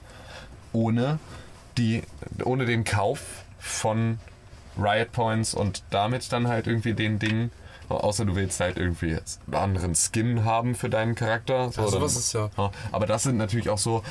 ohne, 0.72 1.18
die, 1.76 2.02
ohne 2.44 2.64
den 2.64 2.84
Kauf 2.84 3.20
von 3.58 4.18
Riot 4.78 5.12
Points 5.12 5.52
und 5.52 5.82
damit 5.90 6.32
dann 6.32 6.48
halt 6.48 6.66
irgendwie 6.66 6.94
den 6.94 7.18
Ding. 7.18 7.50
Außer 7.96 8.24
du 8.24 8.34
willst 8.36 8.60
halt 8.60 8.76
irgendwie 8.78 9.16
einen 9.46 9.54
anderen 9.54 9.94
Skin 9.94 10.44
haben 10.44 10.74
für 10.74 10.88
deinen 10.90 11.14
Charakter. 11.14 11.70
So, 11.72 11.80
Ja, 11.82 11.86
dann- 11.90 12.00
sowas 12.00 12.16
ist 12.16 12.32
ja- 12.32 12.50
Aber 12.92 13.06
das 13.06 13.22
sind 13.24 13.36
natürlich 13.36 13.68
auch 13.70 13.78
so 13.78 14.02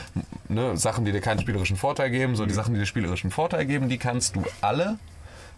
ne, 0.50 0.78
Sachen, 0.78 1.06
die 1.06 1.12
dir 1.12 1.22
keinen 1.22 1.40
spielerischen 1.40 1.78
Vorteil 1.78 2.10
geben. 2.10 2.36
So 2.36 2.46
die 2.46 2.54
Sachen, 2.54 2.74
die 2.74 2.80
dir 2.80 2.86
spielerischen 2.86 3.32
Vorteil 3.32 3.66
geben, 3.66 3.90
die 3.90 3.98
kannst 3.98 4.36
du 4.36 4.44
alle 4.62 4.98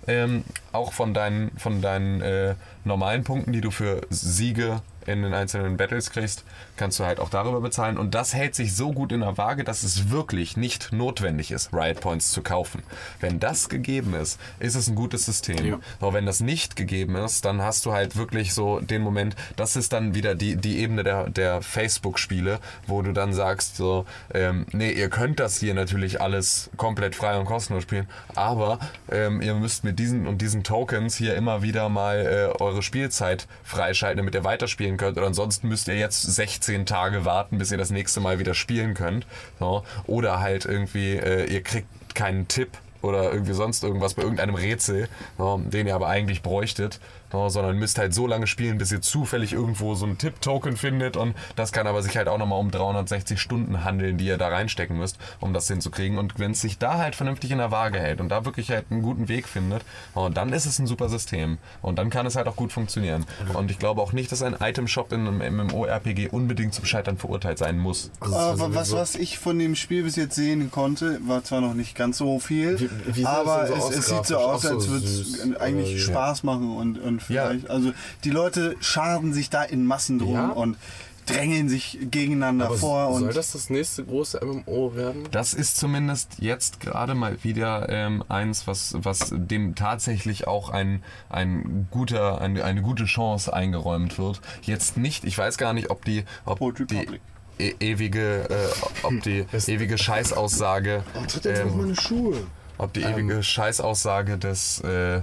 ähm, 0.05 0.43
auch 0.73 0.91
von 0.91 1.13
deinen, 1.13 1.57
von 1.57 1.81
deinen 1.81 2.19
äh, 2.21 2.55
normalen 2.83 3.23
Punkten, 3.23 3.53
die 3.53 3.61
du 3.61 3.71
für 3.71 4.01
Siege 4.09 4.81
in 5.05 5.21
den 5.21 5.33
einzelnen 5.33 5.77
Battles 5.77 6.11
kriegst, 6.11 6.43
kannst 6.77 6.99
du 6.99 7.05
halt 7.05 7.19
auch 7.19 7.29
darüber 7.29 7.61
bezahlen. 7.61 7.97
Und 7.97 8.15
das 8.15 8.33
hält 8.33 8.55
sich 8.55 8.75
so 8.75 8.91
gut 8.91 9.11
in 9.11 9.21
der 9.21 9.37
Waage, 9.37 9.63
dass 9.63 9.83
es 9.83 10.09
wirklich 10.09 10.57
nicht 10.57 10.91
notwendig 10.91 11.51
ist, 11.51 11.73
Riot 11.73 12.01
Points 12.01 12.31
zu 12.31 12.41
kaufen. 12.41 12.83
Wenn 13.19 13.39
das 13.39 13.69
gegeben 13.69 14.13
ist, 14.13 14.39
ist 14.59 14.75
es 14.75 14.87
ein 14.87 14.95
gutes 14.95 15.25
System. 15.25 15.81
Aber 15.99 16.13
wenn 16.13 16.25
das 16.25 16.39
nicht 16.39 16.75
gegeben 16.75 17.15
ist, 17.15 17.45
dann 17.45 17.61
hast 17.61 17.85
du 17.85 17.93
halt 17.93 18.15
wirklich 18.15 18.53
so 18.53 18.79
den 18.79 19.01
Moment, 19.01 19.35
das 19.55 19.75
ist 19.75 19.93
dann 19.93 20.15
wieder 20.15 20.35
die, 20.35 20.55
die 20.55 20.79
Ebene 20.79 21.03
der, 21.03 21.29
der 21.29 21.61
Facebook-Spiele, 21.61 22.59
wo 22.87 23.01
du 23.01 23.13
dann 23.13 23.33
sagst, 23.33 23.77
so, 23.77 24.05
ähm, 24.33 24.65
nee, 24.71 24.91
ihr 24.91 25.09
könnt 25.09 25.39
das 25.39 25.59
hier 25.59 25.73
natürlich 25.73 26.21
alles 26.21 26.69
komplett 26.77 27.15
frei 27.15 27.37
und 27.37 27.45
kostenlos 27.45 27.83
spielen, 27.83 28.07
aber 28.35 28.79
ähm, 29.11 29.41
ihr 29.41 29.55
müsst 29.55 29.83
mit 29.83 29.99
diesen 29.99 30.27
und 30.27 30.41
diesen 30.41 30.63
Tokens 30.63 31.15
hier 31.15 31.35
immer 31.35 31.61
wieder 31.61 31.89
mal 31.89 32.53
äh, 32.57 32.61
eure 32.61 32.81
Spielzeit 32.81 33.47
freischalten, 33.63 34.17
damit 34.17 34.35
ihr 34.35 34.43
weiterspielen 34.43 34.92
könnt. 34.97 35.17
Oder 35.17 35.27
ansonsten 35.27 35.67
müsst 35.67 35.87
ihr 35.87 35.97
jetzt 35.97 36.21
16 36.21 36.85
Tage 36.85 37.25
warten, 37.25 37.57
bis 37.57 37.71
ihr 37.71 37.77
das 37.77 37.89
nächste 37.89 38.19
Mal 38.19 38.39
wieder 38.39 38.53
spielen 38.53 38.93
könnt. 38.93 39.25
So. 39.59 39.83
Oder 40.07 40.39
halt 40.39 40.65
irgendwie, 40.65 41.13
äh, 41.17 41.45
ihr 41.45 41.61
kriegt 41.61 41.87
keinen 42.15 42.47
Tipp 42.47 42.69
oder 43.03 43.31
irgendwie 43.31 43.53
sonst 43.53 43.83
irgendwas 43.83 44.13
bei 44.13 44.23
irgendeinem 44.23 44.55
Rätsel, 44.55 45.09
so, 45.37 45.61
den 45.65 45.87
ihr 45.87 45.95
aber 45.95 46.07
eigentlich 46.07 46.41
bräuchtet, 46.41 46.99
so, 47.33 47.49
sondern 47.49 47.77
müsst 47.77 47.97
halt 47.97 48.13
so 48.13 48.27
lange 48.27 48.47
spielen, 48.47 48.77
bis 48.77 48.91
ihr 48.93 49.01
zufällig 49.01 49.51
irgendwo 49.51 49.95
so 49.95 50.05
einen 50.05 50.17
Tipp-Token 50.17 50.77
findet 50.77 51.17
und 51.17 51.35
das 51.57 51.73
kann 51.73 51.85
aber 51.87 52.01
sich 52.01 52.15
halt 52.15 52.29
auch 52.29 52.37
nochmal 52.37 52.59
um 52.59 52.71
360 52.71 53.41
Stunden 53.41 53.83
handeln, 53.83 54.17
die 54.17 54.27
ihr 54.27 54.37
da 54.37 54.47
reinstecken 54.47 54.97
müsst, 54.97 55.17
um 55.41 55.51
das 55.53 55.67
hinzukriegen. 55.67 56.17
Und 56.17 56.39
wenn 56.39 56.51
es 56.51 56.61
sich 56.61 56.77
da 56.77 56.97
halt 56.99 57.15
vernünftig 57.15 57.51
in 57.51 57.57
der 57.57 57.71
Waage 57.71 57.99
hält 57.99 58.21
und 58.21 58.29
da 58.29 58.45
wirklich 58.45 58.69
halt 58.69 58.85
einen 58.91 59.01
guten 59.01 59.27
Weg 59.27 59.47
findet, 59.47 59.83
so, 60.15 60.29
dann 60.29 60.53
ist 60.53 60.65
es 60.65 60.79
ein 60.79 60.87
super 60.87 61.09
System 61.09 61.57
und 61.81 61.97
dann 61.99 62.09
kann 62.09 62.25
es 62.25 62.35
halt 62.35 62.47
auch 62.47 62.55
gut 62.55 62.71
funktionieren. 62.71 63.25
Und 63.53 63.69
ich 63.71 63.79
glaube 63.79 64.01
auch 64.01 64.13
nicht, 64.13 64.31
dass 64.31 64.41
ein 64.43 64.55
Item-Shop 64.59 65.11
in 65.11 65.27
einem 65.27 65.67
MMORPG 65.67 66.29
unbedingt 66.29 66.73
zum 66.73 66.85
Scheitern 66.85 67.17
verurteilt 67.17 67.57
sein 67.57 67.79
muss. 67.79 68.11
Aber 68.21 68.75
was, 68.75 68.91
was 68.93 69.15
ich 69.15 69.39
von 69.39 69.57
dem 69.57 69.75
Spiel 69.75 70.03
bis 70.03 70.15
jetzt 70.15 70.35
sehen 70.35 70.69
konnte, 70.69 71.19
war 71.25 71.43
zwar 71.43 71.61
noch 71.61 71.73
nicht 71.73 71.95
ganz 71.95 72.17
so 72.19 72.37
viel, 72.39 72.79
Wie- 72.79 73.15
wie 73.15 73.25
aber 73.25 73.65
so 73.67 73.73
es, 73.73 73.97
es 73.97 74.05
sieht 74.07 74.25
so 74.27 74.37
aus, 74.37 74.61
so 74.61 74.69
als 74.75 74.87
würde 74.87 75.05
es 75.05 75.55
eigentlich 75.59 75.95
wie? 75.95 75.99
Spaß 75.99 76.43
machen 76.43 76.75
und, 76.77 76.99
und 76.99 77.22
Ja. 77.29 77.47
vielleicht, 77.47 77.69
also 77.69 77.91
die 78.23 78.29
Leute 78.29 78.75
scharen 78.79 79.33
sich 79.33 79.49
da 79.49 79.63
in 79.63 79.85
Massen 79.85 80.19
drum 80.19 80.33
Ja. 80.33 80.49
und 80.49 80.77
drängeln 81.25 81.69
sich 81.69 81.99
gegeneinander 82.11 82.65
Aber 82.65 82.77
vor 82.77 83.13
soll 83.13 83.29
und 83.29 83.35
das 83.37 83.53
das 83.53 83.69
nächste 83.69 84.03
große 84.03 84.41
MMO 84.43 84.93
werden? 84.93 85.23
Das 85.31 85.53
ist 85.53 85.77
zumindest 85.77 86.33
jetzt 86.39 86.81
gerade 86.81 87.15
mal 87.15 87.41
wieder 87.45 87.87
ähm, 87.87 88.25
eins, 88.27 88.67
was, 88.67 88.95
was 88.97 89.29
dem 89.31 89.73
tatsächlich 89.75 90.47
auch 90.47 90.69
ein, 90.69 91.01
ein 91.29 91.87
guter, 91.91 92.41
ein, 92.41 92.61
eine 92.61 92.81
gute 92.81 93.05
Chance 93.05 93.53
eingeräumt 93.53 94.17
wird. 94.17 94.41
Jetzt 94.63 94.97
nicht, 94.97 95.23
ich 95.23 95.37
weiß 95.37 95.57
gar 95.57 95.71
nicht, 95.71 95.89
ob 95.91 96.03
die, 96.03 96.25
ob 96.43 96.59
Poetry 96.59 96.87
die 96.87 96.95
Public. 96.97 97.21
e 97.57 97.73
ewige, 97.79 98.49
äh, 98.49 99.03
ob 99.03 99.21
die 99.23 99.45
ewige 99.67 99.97
Scheißaussage, 99.97 101.03
Oh, 101.15 101.25
tritt 101.25 101.45
jetzt 101.45 101.61
auf 101.63 101.71
ähm, 101.71 101.77
meine 101.77 101.95
Schuhe. 101.95 102.35
ob 102.77 102.91
die 102.91 103.01
ewige 103.03 103.41
Scheißaussage 103.43 104.37
des 104.37 104.81
äh, 104.81 105.21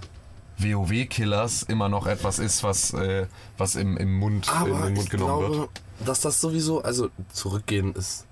WoW-Killers 0.62 1.62
immer 1.64 1.88
noch 1.88 2.06
etwas 2.06 2.38
ist, 2.38 2.62
was, 2.62 2.92
äh, 2.94 3.26
was 3.58 3.76
im, 3.76 3.96
im 3.96 4.18
Mund, 4.18 4.46
in 4.46 4.52
Aber 4.52 4.86
den 4.86 4.94
Mund 4.94 5.10
genommen 5.10 5.38
glaube, 5.38 5.58
wird. 5.60 5.82
dass 6.04 6.20
das 6.20 6.40
sowieso, 6.40 6.82
also 6.82 7.10
zurückgehen 7.32 7.94
ist 7.94 8.26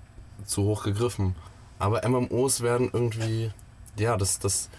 zu 0.45 0.63
hoch 0.63 0.83
gegriffen. 0.83 1.35
Aber 1.77 2.07
MMOs 2.07 2.61
werden 2.61 2.89
irgendwie, 2.91 3.51
ja, 3.97 4.17
das, 4.17 4.39
das 4.39 4.69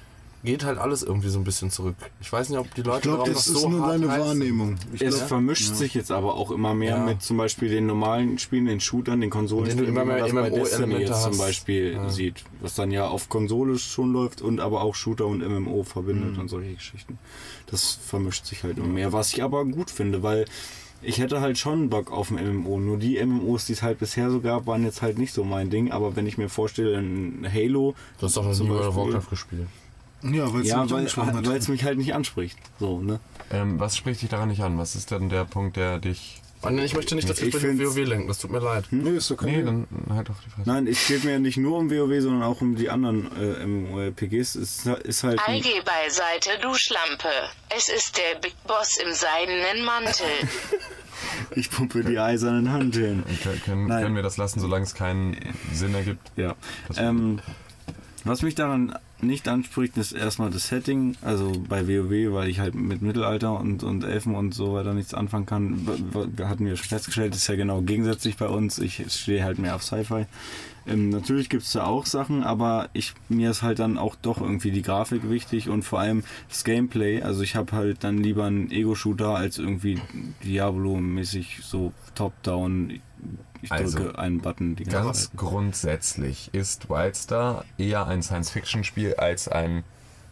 geht 0.42 0.64
halt 0.64 0.78
alles 0.78 1.02
irgendwie 1.02 1.28
so 1.28 1.38
ein 1.38 1.44
bisschen 1.44 1.70
zurück. 1.70 1.96
Ich 2.20 2.32
weiß 2.32 2.48
nicht, 2.48 2.58
ob 2.58 2.72
die 2.74 2.82
Leute 2.82 2.96
Ich 2.98 3.02
glaube, 3.02 3.18
darauf 3.18 3.28
das 3.34 3.46
ist 3.46 3.58
so 3.60 3.68
nur 3.68 3.86
deine 3.86 4.08
heißen. 4.10 4.26
Wahrnehmung. 4.26 4.76
Ich 4.92 5.02
Es 5.02 5.16
glaub, 5.16 5.28
vermischt 5.28 5.74
sich 5.74 5.94
jetzt 5.94 6.10
aber 6.10 6.34
auch 6.34 6.50
immer 6.50 6.74
mehr 6.74 6.96
Ja. 6.96 7.04
mit 7.04 7.22
zum 7.22 7.36
Beispiel 7.36 7.68
den 7.68 7.86
normalen 7.86 8.38
Spielen, 8.38 8.66
den 8.66 8.80
Shootern, 8.80 9.20
den 9.20 9.30
Konsolen, 9.30 9.68
Den 9.68 9.78
du 9.78 9.84
immer 9.84 10.04
mehr 10.04 10.18
das 10.20 10.32
bei 10.32 10.48
MMO-Elemente 10.48 10.60
Destiny 10.60 10.94
jetzt 11.00 11.22
zum. 11.22 11.38
Beispiel 11.38 11.92
Ja. 11.92 12.08
sieht, 12.08 12.44
was 12.60 12.74
dann 12.74 12.90
ja 12.90 13.06
auf 13.08 13.28
Konsole 13.28 13.78
schon 13.78 14.12
läuft 14.12 14.40
und 14.42 14.60
aber 14.60 14.80
auch 14.82 14.94
Shooter 14.94 15.26
und 15.26 15.42
MMO 15.42 15.82
verbindet 15.84 16.34
Mhm. 16.34 16.40
und 16.40 16.48
solche 16.48 16.74
Geschichten. 16.74 17.18
Das 17.66 17.98
vermischt 18.04 18.46
sich 18.46 18.64
halt 18.64 18.78
immer 18.78 18.88
mehr, 18.88 19.12
was 19.12 19.32
ich 19.32 19.42
aber 19.42 19.64
gut 19.64 19.90
finde, 19.90 20.22
weil 20.22 20.46
ich 21.02 21.18
hätte 21.18 21.40
halt 21.40 21.56
schon 21.56 21.88
Bock 21.88 22.10
auf 22.12 22.30
ein 22.30 22.36
MMO. 22.36 22.78
Nur 22.78 22.98
die 22.98 23.16
MMOs, 23.18 23.64
die 23.66 23.72
es 23.72 23.82
halt 23.82 23.98
bisher 23.98 24.30
so 24.30 24.40
gab, 24.40 24.66
waren 24.66 24.84
jetzt 24.84 25.00
halt 25.00 25.18
nicht 25.18 25.32
so 25.32 25.44
mein 25.44 25.70
Ding. 25.70 25.92
Aber 25.92 26.14
wenn 26.16 26.26
ich 26.26 26.36
mir 26.36 26.48
vorstelle, 26.50 26.98
ein 26.98 27.46
Halo. 27.50 27.94
Du 28.18 28.26
hast 28.26 28.36
doch 28.36 28.44
noch 28.44 28.52
nie 28.58 28.68
World 28.68 28.86
of 28.88 28.94
Beispiel- 28.96 29.12
Warcraft 29.14 29.30
gespielt. 29.30 29.66
Ja, 30.22 30.52
weil 30.52 30.62
es 30.62 30.68
Ja, 30.68 30.82
nicht 30.82 30.90
weil 30.92 30.98
angesprochen 30.98 31.34
hat. 31.36 31.46
weil 31.48 31.56
es 31.56 31.68
mich 31.68 31.84
halt 31.84 31.98
nicht 31.98 32.14
anspricht. 32.14 32.58
So, 32.78 33.00
ne? 33.00 33.20
Ähm, 33.50 33.80
was 33.80 33.96
spricht 33.96 34.22
dich 34.22 34.28
daran 34.28 34.48
nicht 34.48 34.62
an? 34.62 34.78
Was 34.78 34.94
ist 34.94 35.10
denn 35.10 35.28
der 35.28 35.44
Punkt, 35.44 35.76
der 35.76 35.98
dich... 35.98 36.40
Oh, 36.62 36.68
nee, 36.68 36.84
ich 36.84 36.94
möchte 36.94 37.14
nicht 37.14 37.26
das 37.28 37.40
Ich 37.40 37.56
find's- 37.56 37.82
WoW 37.82 37.96
lenken, 38.06 38.28
das 38.28 38.38
tut 38.38 38.50
mir 38.50 38.58
leid. 38.58 38.84
Nee, 38.90 39.16
ist 39.16 39.30
okay. 39.30 39.56
Nee, 39.58 39.62
dann 39.64 39.86
halt 40.10 40.28
doch 40.28 40.34
die 40.44 40.50
Fresse. 40.50 40.68
Nein, 40.68 40.86
es 40.86 41.06
geht 41.06 41.24
mir 41.24 41.38
nicht 41.38 41.56
nur 41.56 41.78
um 41.78 41.90
WoW, 41.90 42.20
sondern 42.20 42.42
auch 42.42 42.60
um 42.60 42.76
die 42.76 42.90
anderen 42.90 43.30
äh, 43.40 43.64
MMORPGs. 43.66 44.56
Es 44.56 44.84
ist 44.86 45.24
halt. 45.24 45.40
ein- 45.46 45.54
Alge 45.54 45.70
beiseite, 45.86 46.50
du 46.60 46.74
Schlampe. 46.74 47.28
Es 47.74 47.88
ist 47.88 48.18
der 48.18 48.38
Big 48.40 48.54
Boss 48.66 48.98
im 48.98 49.12
seidenen 49.14 49.84
Mantel. 49.86 50.26
Ich 51.54 51.70
pumpe 51.70 52.02
die 52.02 52.18
eisernen 52.18 52.72
Hanteln. 52.72 53.24
Können, 53.42 53.62
können, 53.62 53.86
Nein. 53.86 54.02
können 54.04 54.16
wir 54.16 54.22
das 54.22 54.36
lassen, 54.38 54.58
solange 54.60 54.84
es 54.84 54.94
keinen 54.94 55.36
Sinn 55.72 55.94
ergibt? 55.94 56.30
Ja. 56.36 56.54
Ähm, 56.96 57.40
was 58.24 58.40
mich 58.42 58.54
daran 58.54 58.96
nicht 59.22 59.48
anspricht, 59.48 59.96
ist 59.96 60.12
erstmal 60.12 60.50
das 60.50 60.68
Setting. 60.68 61.16
Also 61.22 61.52
bei 61.68 61.86
WoW, 61.86 62.34
weil 62.34 62.48
ich 62.48 62.60
halt 62.60 62.74
mit 62.74 63.02
Mittelalter 63.02 63.58
und, 63.58 63.82
und 63.82 64.04
Elfen 64.04 64.34
und 64.34 64.54
so 64.54 64.74
weiter 64.74 64.94
nichts 64.94 65.14
anfangen 65.14 65.46
kann. 65.46 65.86
Hatten 66.42 66.66
wir 66.66 66.76
schon 66.76 66.88
festgestellt, 66.88 67.34
ist 67.34 67.48
ja 67.48 67.56
genau 67.56 67.82
gegensätzlich 67.82 68.36
bei 68.36 68.46
uns. 68.46 68.78
Ich 68.78 69.04
stehe 69.12 69.44
halt 69.44 69.58
mehr 69.58 69.74
auf 69.74 69.82
Sci-Fi. 69.82 70.26
Ähm, 70.86 71.10
natürlich 71.10 71.48
gibt 71.48 71.62
es 71.62 71.72
da 71.72 71.84
auch 71.84 72.06
Sachen, 72.06 72.42
aber 72.42 72.88
ich, 72.92 73.14
mir 73.28 73.50
ist 73.50 73.62
halt 73.62 73.78
dann 73.78 73.98
auch 73.98 74.16
doch 74.16 74.40
irgendwie 74.40 74.70
die 74.70 74.82
Grafik 74.82 75.28
wichtig 75.28 75.68
und 75.68 75.82
vor 75.82 76.00
allem 76.00 76.24
das 76.48 76.64
Gameplay. 76.64 77.22
Also 77.22 77.42
ich 77.42 77.56
habe 77.56 77.72
halt 77.72 78.02
dann 78.04 78.18
lieber 78.18 78.44
einen 78.44 78.70
Ego-Shooter 78.70 79.34
als 79.34 79.58
irgendwie 79.58 80.00
Diablo-mäßig 80.44 81.60
so 81.62 81.92
top-down. 82.14 83.00
Ich 83.62 83.72
Also, 83.72 83.98
drücke 83.98 84.18
einen 84.18 84.40
Button 84.40 84.76
die 84.76 84.84
ganze 84.84 85.04
Ganz 85.04 85.22
Zeit. 85.24 85.36
grundsätzlich 85.36 86.50
ist 86.52 86.88
Wildstar 86.88 87.64
eher 87.78 88.06
ein 88.06 88.22
Science-Fiction-Spiel 88.22 89.14
als 89.14 89.48
ein, 89.48 89.84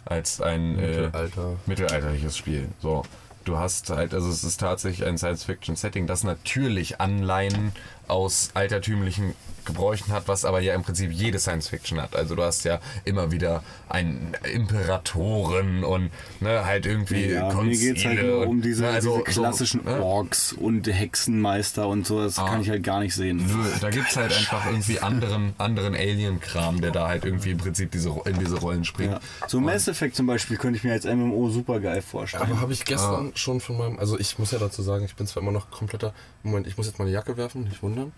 als 0.04 0.40
ein 0.40 0.78
äh, 0.78 1.02
Mittelalter. 1.02 1.56
mittelalterliches 1.66 2.36
Spiel. 2.36 2.68
So. 2.80 3.02
Du 3.44 3.56
hast 3.56 3.88
halt, 3.88 4.12
also 4.12 4.28
es 4.28 4.44
ist 4.44 4.60
tatsächlich 4.60 5.06
ein 5.06 5.16
Science-Fiction-Setting, 5.16 6.06
das 6.06 6.22
natürlich 6.22 7.00
Anleihen 7.00 7.72
aus 8.06 8.50
altertümlichen 8.54 9.34
Gebräuchen 9.68 10.12
hat, 10.12 10.26
was 10.26 10.44
aber 10.44 10.60
ja 10.60 10.74
im 10.74 10.82
Prinzip 10.82 11.12
jede 11.12 11.38
Science-Fiction 11.38 12.00
hat. 12.00 12.16
Also 12.16 12.34
du 12.34 12.42
hast 12.42 12.64
ja 12.64 12.80
immer 13.04 13.30
wieder 13.30 13.62
einen 13.88 14.34
Imperatoren 14.52 15.84
und 15.84 16.10
ne, 16.40 16.64
halt 16.64 16.86
irgendwie 16.86 17.26
Ja, 17.26 17.52
mir 17.54 17.76
geht 17.76 17.98
es 17.98 18.04
halt 18.04 18.22
nur 18.22 18.40
und, 18.40 18.48
um 18.48 18.62
diese, 18.62 18.82
ne, 18.82 18.88
also 18.88 19.18
diese 19.18 19.24
klassischen 19.24 19.82
so, 19.84 19.90
ne? 19.90 20.02
Orks 20.02 20.52
und 20.52 20.86
Hexenmeister 20.86 21.86
und 21.86 22.06
so. 22.06 22.22
Das 22.22 22.36
kann 22.36 22.62
ich 22.62 22.70
halt 22.70 22.82
gar 22.82 23.00
nicht 23.00 23.14
sehen. 23.14 23.36
Nö, 23.46 23.68
da 23.80 23.90
gibt's 23.90 24.16
halt 24.16 24.34
einfach 24.34 24.66
irgendwie 24.66 25.00
anderen, 25.00 25.52
anderen 25.58 25.94
Alien-Kram, 25.94 26.80
der 26.80 26.90
da 26.90 27.08
halt 27.08 27.24
irgendwie 27.24 27.50
im 27.50 27.58
Prinzip 27.58 27.90
diese, 27.90 28.10
in 28.24 28.38
diese 28.38 28.58
Rollen 28.58 28.84
springt. 28.84 29.12
Ja. 29.12 29.20
So 29.46 29.60
Mass 29.60 29.86
Effect 29.86 30.16
zum 30.16 30.26
Beispiel 30.26 30.56
könnte 30.56 30.78
ich 30.78 30.84
mir 30.84 30.92
als 30.92 31.04
MMO 31.04 31.50
super 31.50 31.78
geil 31.80 32.00
vorstellen. 32.00 32.44
Aber 32.44 32.60
habe 32.60 32.72
ich 32.72 32.84
gestern 32.84 33.32
schon 33.34 33.60
von 33.60 33.76
meinem, 33.76 33.98
also 33.98 34.18
ich 34.18 34.38
muss 34.38 34.50
ja 34.50 34.58
dazu 34.58 34.82
sagen, 34.82 35.04
ich 35.04 35.14
bin 35.14 35.26
zwar 35.26 35.42
immer 35.42 35.52
noch 35.52 35.70
kompletter, 35.70 36.14
Moment, 36.42 36.66
ich 36.66 36.76
muss 36.78 36.86
jetzt 36.86 36.98
meine 36.98 37.10
Jacke 37.10 37.36
werfen, 37.36 37.64
nicht 37.64 37.82
wundern. 37.82 38.12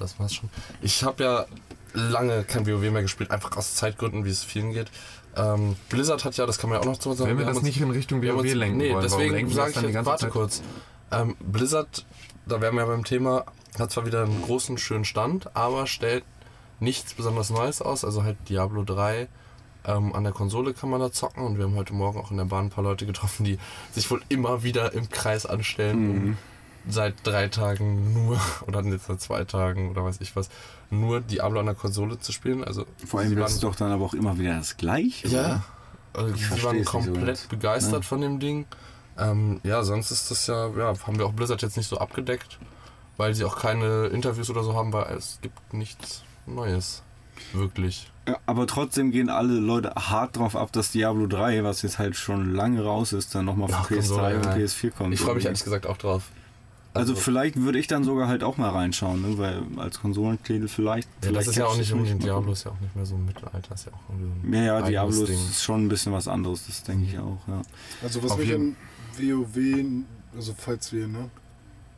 Das 0.00 0.18
war's 0.18 0.34
schon. 0.34 0.48
Ich 0.82 1.04
habe 1.04 1.22
ja 1.22 1.46
lange 1.92 2.44
kein 2.44 2.66
WoW 2.66 2.90
mehr 2.90 3.02
gespielt, 3.02 3.30
einfach 3.30 3.56
aus 3.56 3.74
Zeitgründen, 3.74 4.24
wie 4.24 4.30
es 4.30 4.42
vielen 4.42 4.72
geht. 4.72 4.88
Ähm, 5.36 5.76
Blizzard 5.88 6.24
hat 6.24 6.36
ja, 6.36 6.46
das 6.46 6.58
kann 6.58 6.70
man 6.70 6.76
ja 6.78 6.80
auch 6.82 6.86
noch 6.92 6.98
zu 6.98 7.12
sagen. 7.12 7.30
Wenn 7.30 7.38
wir 7.38 7.44
haben 7.46 7.50
das 7.54 7.58
uns- 7.58 7.66
nicht 7.66 7.80
in 7.80 7.90
Richtung 7.90 8.22
wir 8.22 8.34
WoW 8.34 8.40
uns- 8.40 8.54
lenken 8.54 8.78
Nee, 8.78 8.92
wollen, 8.92 9.02
deswegen 9.02 9.32
lenken 9.32 9.50
wir 9.50 9.56
sage 9.56 9.66
das 9.66 9.70
ich 9.70 9.74
dann 9.74 9.82
die 9.82 9.88
jetzt, 9.88 9.94
ganze 9.94 10.10
warte 10.10 10.24
Zeit? 10.24 10.32
kurz. 10.32 10.62
Ähm, 11.12 11.36
Blizzard, 11.40 12.04
da 12.46 12.60
wären 12.60 12.74
wir 12.74 12.80
ja 12.82 12.86
beim 12.86 13.04
Thema, 13.04 13.44
hat 13.78 13.92
zwar 13.92 14.06
wieder 14.06 14.24
einen 14.24 14.42
großen, 14.42 14.78
schönen 14.78 15.04
Stand, 15.04 15.54
aber 15.54 15.86
stellt 15.86 16.24
nichts 16.80 17.14
besonders 17.14 17.50
Neues 17.50 17.82
aus, 17.82 18.04
also 18.04 18.24
halt 18.24 18.36
Diablo 18.48 18.82
3. 18.84 19.28
Ähm, 19.86 20.14
an 20.14 20.24
der 20.24 20.32
Konsole 20.32 20.74
kann 20.74 20.90
man 20.90 21.00
da 21.00 21.10
zocken 21.10 21.42
und 21.44 21.56
wir 21.56 21.64
haben 21.64 21.74
heute 21.74 21.94
Morgen 21.94 22.18
auch 22.20 22.30
in 22.30 22.36
der 22.36 22.44
Bahn 22.44 22.66
ein 22.66 22.70
paar 22.70 22.84
Leute 22.84 23.06
getroffen, 23.06 23.44
die 23.44 23.58
sich 23.92 24.10
wohl 24.10 24.20
immer 24.28 24.62
wieder 24.62 24.92
im 24.92 25.08
Kreis 25.08 25.46
anstellen, 25.46 26.10
um 26.10 26.36
seit 26.88 27.14
drei 27.24 27.48
Tagen 27.48 28.12
nur, 28.12 28.40
oder 28.66 28.82
jetzt 28.82 29.06
seit 29.06 29.20
zwei 29.20 29.44
Tagen 29.44 29.90
oder 29.90 30.04
weiß 30.04 30.18
ich 30.20 30.34
was, 30.36 30.48
nur 30.90 31.20
Diablo 31.20 31.60
an 31.60 31.66
der 31.66 31.74
Konsole 31.74 32.18
zu 32.18 32.32
spielen. 32.32 32.64
Also 32.64 32.86
Vor 33.06 33.20
allem 33.20 33.36
das 33.36 33.54
ist 33.54 33.64
doch 33.64 33.76
dann 33.76 33.92
aber 33.92 34.04
auch 34.04 34.14
immer 34.14 34.38
wieder 34.38 34.56
das 34.56 34.76
Gleiche. 34.76 35.28
ja. 35.28 35.44
oder? 35.44 35.64
Also 36.12 36.34
verstehe 36.36 36.64
waren 36.64 36.76
nicht 36.76 36.86
so 36.86 36.98
komplett 36.98 37.26
ganz. 37.26 37.46
begeistert 37.46 38.02
Ja. 38.02 38.08
von 38.08 38.20
dem 38.20 38.40
Ding. 38.40 38.66
Ähm, 39.16 39.60
ja, 39.62 39.84
sonst 39.84 40.10
ist 40.10 40.30
das 40.30 40.46
ja, 40.48 40.68
ja, 40.76 40.94
haben 41.06 41.18
wir 41.18 41.26
auch 41.26 41.32
Blizzard 41.32 41.62
jetzt 41.62 41.76
nicht 41.76 41.88
so 41.88 41.98
abgedeckt, 41.98 42.58
weil 43.16 43.34
sie 43.34 43.44
auch 43.44 43.58
keine 43.58 44.06
Interviews 44.06 44.50
oder 44.50 44.64
so 44.64 44.74
haben, 44.74 44.92
weil 44.92 45.04
es 45.16 45.38
gibt 45.40 45.72
nichts 45.72 46.24
Neues. 46.46 47.02
Wirklich. 47.52 48.10
Ja, 48.28 48.38
aber 48.46 48.66
trotzdem 48.66 49.12
gehen 49.12 49.28
alle 49.28 49.54
Leute 49.54 49.92
hart 49.94 50.36
drauf 50.36 50.56
ab, 50.56 50.72
dass 50.72 50.90
Diablo 50.90 51.26
3, 51.26 51.64
was 51.64 51.82
jetzt 51.82 51.98
halt 51.98 52.16
schon 52.16 52.54
lange 52.54 52.82
raus 52.82 53.12
ist, 53.12 53.34
dann 53.34 53.44
nochmal 53.44 53.68
für 53.68 53.94
PS3 53.94 53.96
Konsole, 53.96 54.36
und 54.36 54.44
ja. 54.44 54.52
PS4 54.54 54.90
kommt. 54.90 55.14
Ich 55.14 55.20
freue 55.20 55.34
mich 55.36 55.44
ehrlich 55.44 55.64
gesagt 55.64 55.86
auch 55.86 55.96
drauf. 55.96 56.24
Also 56.92 57.14
vielleicht 57.14 57.56
würde 57.56 57.78
ich 57.78 57.86
dann 57.86 58.02
sogar 58.04 58.26
halt 58.26 58.42
auch 58.42 58.56
mal 58.56 58.70
reinschauen, 58.70 59.22
ne? 59.22 59.38
weil 59.38 59.62
als 59.76 60.00
Konsolentitel 60.00 60.66
vielleicht. 60.66 61.06
Ja, 61.06 61.28
vielleicht 61.28 61.40
das 61.40 61.48
ist 61.48 61.56
ja 61.56 61.66
auch 61.66 61.76
nicht 61.76 61.92
unbedingt 61.92 62.22
Diablo, 62.24 62.52
ist 62.52 62.64
ja 62.64 62.72
auch 62.72 62.80
nicht 62.80 62.96
mehr 62.96 63.06
so 63.06 63.14
im 63.14 63.26
Mittelalter, 63.26 63.74
ist 63.74 63.86
ja 63.86 63.92
auch 63.92 64.08
irgendwie 64.08 64.42
so 64.42 64.48
ein 64.48 64.54
Ja, 64.54 64.78
ja, 64.80 64.82
Diablo 64.82 65.24
Ding. 65.24 65.34
ist 65.36 65.62
schon 65.62 65.84
ein 65.84 65.88
bisschen 65.88 66.12
was 66.12 66.26
anderes, 66.26 66.66
das 66.66 66.82
denke 66.82 67.04
ich 67.04 67.18
auch, 67.18 67.38
ja. 67.46 67.62
Also 68.02 68.22
was 68.22 68.32
Auf 68.32 68.38
mich 68.38 68.52
an 68.52 68.76
WoW, 69.18 69.56
also 70.34 70.54
falls 70.56 70.92
wir, 70.92 71.06
ne? 71.06 71.30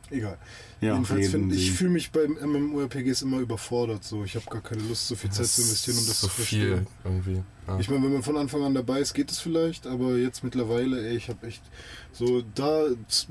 Egal. 0.09 0.37
Ja, 0.81 0.93
Jedenfalls 0.93 1.29
finde 1.29 1.55
ich 1.55 1.71
fühle 1.71 1.91
mich 1.91 2.11
beim 2.11 2.37
MMORPGs 2.41 3.21
immer 3.21 3.39
überfordert. 3.39 4.03
So, 4.03 4.23
ich 4.25 4.35
habe 4.35 4.45
gar 4.49 4.61
keine 4.61 4.81
Lust, 4.83 5.07
so 5.07 5.15
viel 5.15 5.31
Zeit 5.31 5.47
zu 5.47 5.61
investieren, 5.61 5.97
um 5.97 6.05
das 6.05 6.19
so 6.19 6.27
zu 6.27 6.33
viel 6.33 6.67
verstehen. 6.67 6.87
irgendwie. 7.05 7.43
Ja. 7.67 7.79
Ich 7.79 7.89
meine, 7.89 8.03
wenn 8.03 8.11
man 8.11 8.23
von 8.23 8.35
Anfang 8.35 8.63
an 8.63 8.73
dabei 8.73 8.99
ist, 8.99 9.13
geht 9.13 9.31
es 9.31 9.39
vielleicht, 9.39 9.87
aber 9.87 10.17
jetzt 10.17 10.43
mittlerweile, 10.43 11.07
ey, 11.07 11.15
ich 11.15 11.29
habe 11.29 11.47
echt 11.47 11.63
so 12.11 12.43
da, 12.53 12.87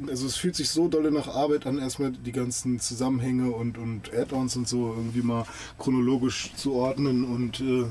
also 0.09 0.27
es 0.27 0.37
fühlt 0.37 0.57
sich 0.57 0.71
so 0.71 0.89
dolle 0.89 1.13
nach 1.13 1.29
Arbeit 1.29 1.67
an, 1.67 1.79
erstmal 1.79 2.13
die 2.13 2.33
ganzen 2.33 2.81
Zusammenhänge 2.81 3.51
und, 3.51 3.77
und 3.77 4.13
Add-ons 4.15 4.57
und 4.57 4.67
so 4.67 4.95
irgendwie 4.97 5.23
mal 5.23 5.45
chronologisch 5.79 6.55
zu 6.57 6.73
ordnen 6.73 7.25
und 7.25 7.61
äh, 7.61 7.85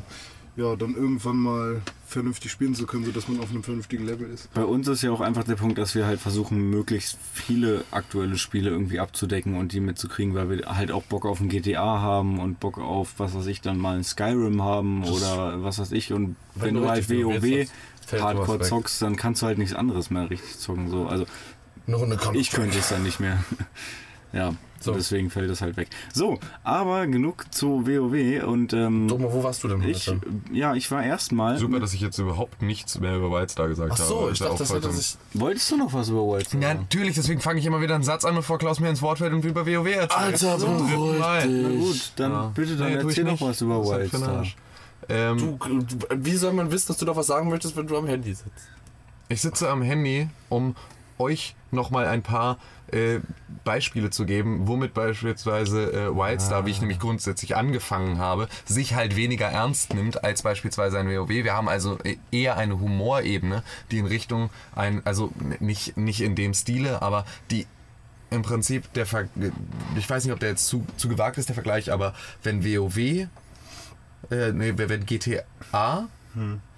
ja, 0.55 0.75
dann 0.75 0.95
irgendwann 0.95 1.37
mal 1.37 1.81
vernünftig 2.05 2.51
spielen 2.51 2.75
zu 2.75 2.85
können, 2.85 3.05
sodass 3.05 3.29
man 3.29 3.39
auf 3.39 3.49
einem 3.51 3.63
vernünftigen 3.63 4.05
Level 4.05 4.29
ist. 4.29 4.53
Bei 4.53 4.65
uns 4.65 4.87
ist 4.87 5.01
ja 5.01 5.11
auch 5.11 5.21
einfach 5.21 5.45
der 5.45 5.55
Punkt, 5.55 5.77
dass 5.77 5.95
wir 5.95 6.05
halt 6.05 6.19
versuchen, 6.19 6.69
möglichst 6.69 7.17
viele 7.33 7.85
aktuelle 7.91 8.37
Spiele 8.37 8.69
irgendwie 8.69 8.99
abzudecken 8.99 9.55
und 9.55 9.71
die 9.71 9.79
mitzukriegen, 9.79 10.35
weil 10.35 10.49
wir 10.49 10.65
halt 10.75 10.91
auch 10.91 11.03
Bock 11.03 11.25
auf 11.25 11.39
ein 11.39 11.47
GTA 11.47 12.01
haben 12.01 12.39
und 12.39 12.59
Bock 12.59 12.79
auf, 12.79 13.13
was 13.17 13.33
weiß 13.33 13.45
ich, 13.47 13.61
dann 13.61 13.77
mal 13.77 13.97
ein 13.97 14.03
Skyrim 14.03 14.61
haben 14.61 15.05
oder 15.05 15.63
was 15.63 15.79
weiß 15.79 15.93
ich. 15.93 16.11
Und 16.11 16.35
wenn, 16.55 16.75
du 16.75 16.89
halt 16.89 17.09
WoW 17.09 17.67
Hardcore 18.11 18.59
zockst, 18.59 19.01
dann 19.01 19.15
kannst 19.15 19.41
du 19.41 19.45
halt 19.45 19.57
nichts 19.57 19.73
anderes 19.73 20.09
mehr 20.09 20.29
richtig 20.29 20.59
zocken. 20.59 20.89
So. 20.89 21.07
Also 21.07 21.25
ich 22.33 22.51
könnte 22.51 22.77
es 22.77 22.89
dann 22.89 23.03
nicht 23.03 23.21
mehr. 23.21 23.41
ja, 24.33 24.53
So. 24.83 24.93
deswegen 24.93 25.29
fällt 25.29 25.49
es 25.49 25.61
halt 25.61 25.77
weg. 25.77 25.89
So, 26.13 26.39
aber 26.63 27.07
genug 27.07 27.45
zu 27.53 27.85
WoW 27.87 28.43
und 28.47 28.73
ähm, 28.73 29.07
Dogma, 29.07 29.27
wo 29.31 29.43
warst 29.43 29.63
du 29.63 29.67
denn 29.67 29.81
ich, 29.83 30.07
heute? 30.07 30.21
ja, 30.51 30.73
ich 30.75 30.89
war 30.91 31.03
erstmal. 31.03 31.57
Super, 31.57 31.79
dass 31.79 31.93
ich 31.93 32.01
jetzt 32.01 32.17
überhaupt 32.17 32.61
nichts 32.61 32.99
mehr 32.99 33.15
über 33.15 33.31
Wildstar 33.31 33.67
gesagt 33.67 33.91
Ach 33.93 33.99
habe. 33.99 34.07
so, 34.09 34.27
Ist 34.27 34.41
ich 34.41 34.47
dachte, 34.47 34.57
das 34.59 34.73
hätte 34.73 34.91
sich. 34.91 35.17
Wolltest 35.33 35.69
du 35.71 35.77
noch 35.77 35.93
was 35.93 36.09
über 36.09 36.27
Wilds 36.27 36.53
Ja, 36.53 36.61
sagen? 36.61 36.79
natürlich, 36.81 37.15
deswegen 37.15 37.41
fange 37.41 37.59
ich 37.59 37.65
immer 37.65 37.81
wieder 37.81 37.95
einen 37.95 38.03
Satz 38.03 38.25
an, 38.25 38.35
bevor 38.35 38.57
Klaus 38.57 38.79
mir 38.79 38.89
ins 38.89 39.01
Wort 39.01 39.19
fällt 39.19 39.33
und 39.33 39.45
über 39.45 39.65
WoW 39.65 39.87
erzählt. 39.87 40.11
Alter, 40.11 40.57
dich. 40.57 41.19
Na 41.19 41.45
gut, 41.69 42.11
dann 42.15 42.31
Ja. 42.31 42.51
bitte 42.53 42.75
dann 42.77 42.87
Nee, 42.89 42.95
erzähl 42.95 43.23
nicht. 43.25 43.41
was 43.41 43.61
über 43.61 43.77
das 43.79 43.89
Wildstar. 43.89 44.45
Ähm, 45.09 45.37
Du, 45.37 45.59
wie 46.15 46.35
soll 46.35 46.53
man 46.53 46.71
wissen, 46.71 46.87
dass 46.89 46.97
du 46.97 47.05
doch 47.05 47.15
was 47.15 47.27
sagen 47.27 47.49
möchtest, 47.49 47.75
wenn 47.75 47.87
du 47.87 47.97
am 47.97 48.07
Handy 48.07 48.33
sitzt? 48.33 48.51
Ich 49.29 49.41
sitze 49.41 49.69
am 49.69 49.81
Handy, 49.81 50.29
um 50.49 50.75
euch 51.17 51.55
nochmal 51.71 52.05
ein 52.07 52.21
paar 52.21 52.57
äh, 52.91 53.19
Beispiele 53.63 54.09
zu 54.09 54.25
geben, 54.25 54.67
womit 54.67 54.93
beispielsweise 54.93 55.91
äh, 55.91 56.15
Wildstar, 56.15 56.65
wie 56.65 56.71
ich 56.71 56.79
nämlich 56.81 56.99
grundsätzlich 56.99 57.55
angefangen 57.55 58.17
habe, 58.17 58.47
sich 58.65 58.95
halt 58.95 59.15
weniger 59.15 59.47
ernst 59.47 59.93
nimmt 59.93 60.23
als 60.23 60.41
beispielsweise 60.41 60.97
ein 60.99 61.07
WoW. 61.07 61.29
Wir 61.29 61.53
haben 61.53 61.69
also 61.69 61.99
e- 62.03 62.17
eher 62.31 62.57
eine 62.57 62.79
Humorebene, 62.79 63.63
die 63.91 63.99
in 63.99 64.07
Richtung 64.07 64.49
ein, 64.75 65.01
also 65.05 65.31
nicht, 65.59 65.95
nicht 65.97 66.21
in 66.21 66.35
dem 66.35 66.53
Stile, 66.53 67.01
aber 67.01 67.25
die 67.51 67.67
im 68.31 68.41
Prinzip 68.41 68.91
der 68.93 69.05
Ver 69.05 69.27
ich 69.97 70.09
weiß 70.09 70.23
nicht, 70.23 70.33
ob 70.33 70.39
der 70.39 70.49
jetzt 70.49 70.67
zu, 70.67 70.85
zu 70.97 71.09
gewagt 71.09 71.37
ist, 71.37 71.49
der 71.49 71.53
Vergleich, 71.53 71.91
aber 71.91 72.13
wenn 72.43 72.63
WoW, 72.63 72.97
äh, 72.97 73.27
nee, 74.53 74.73
wenn 74.75 75.05
GTA 75.05 76.07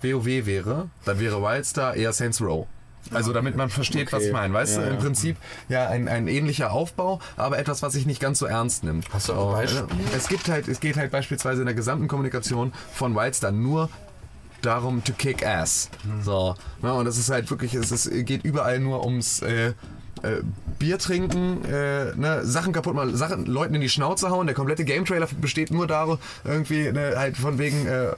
WoW 0.02 0.26
wäre, 0.26 0.90
dann 1.06 1.20
wäre 1.20 1.42
Wildstar 1.42 1.96
eher 1.96 2.12
Saints 2.12 2.42
Row. 2.42 2.68
Also 3.12 3.34
damit 3.34 3.56
man 3.58 3.70
versteht, 3.70 4.12
was 4.12 4.20
Okay. 4.20 4.28
ich 4.28 4.34
meine. 4.34 4.54
Weißt 4.54 4.78
Ja, 4.78 4.84
du, 4.84 4.90
im. 4.92 4.98
Prinzip 4.98 5.38
ja 5.70 5.88
ein, 5.90 6.08
ein 6.08 6.28
ähnlicher 6.28 6.72
Aufbau, 6.72 7.20
aber 7.36 7.58
etwas, 7.60 7.82
was 7.82 7.94
sich 7.94 8.06
nicht 8.06 8.20
ganz 8.22 8.40
so 8.40 8.46
ernst 8.46 8.84
nimmt. 8.84 9.06
Hast 9.14 9.30
du 9.30 9.34
auch 9.34 9.56
ein 9.56 9.62
Beispiel? 9.66 9.86
Es 10.16 10.28
gibt 10.28 10.48
halt, 10.50 10.68
es 10.68 10.80
geht 10.80 10.96
halt 10.98 11.12
beispielsweise 11.12 11.62
in 11.62 11.66
der 11.66 11.76
gesamten 11.76 12.08
Kommunikation 12.08 12.72
von 12.94 13.16
Wildstar 13.16 13.52
nur 13.52 13.90
darum 14.62 15.04
to 15.04 15.12
kick 15.18 15.46
ass. 15.46 15.90
So. 16.24 16.56
Ja, 16.82 16.94
und 16.94 17.06
das 17.06 17.18
ist 17.18 17.30
halt 17.30 17.50
wirklich, 17.52 17.74
es 17.74 17.92
ist, 17.92 18.10
geht 18.26 18.46
überall 18.46 18.80
nur 18.80 19.06
ums 19.06 19.42
äh, 19.42 19.70
äh, 19.70 19.74
Bier 20.80 20.98
trinken, 20.98 21.66
äh, 21.66 22.16
ne, 22.16 22.46
Sachen 22.46 22.72
kaputt 22.72 22.96
machen, 22.96 23.18
Sachen 23.18 23.46
Leuten 23.46 23.76
in 23.76 23.82
die 23.82 23.90
Schnauze 23.90 24.30
hauen. 24.30 24.48
Der 24.48 24.56
komplette 24.56 24.86
Game 24.86 25.04
Trailer 25.04 25.28
besteht 25.42 25.72
nur 25.72 25.86
darum, 25.88 26.18
irgendwie 26.46 26.90
ne, 26.94 27.14
halt 27.18 27.36
von 27.36 27.58
wegen 27.58 27.86
äh, 27.86 28.14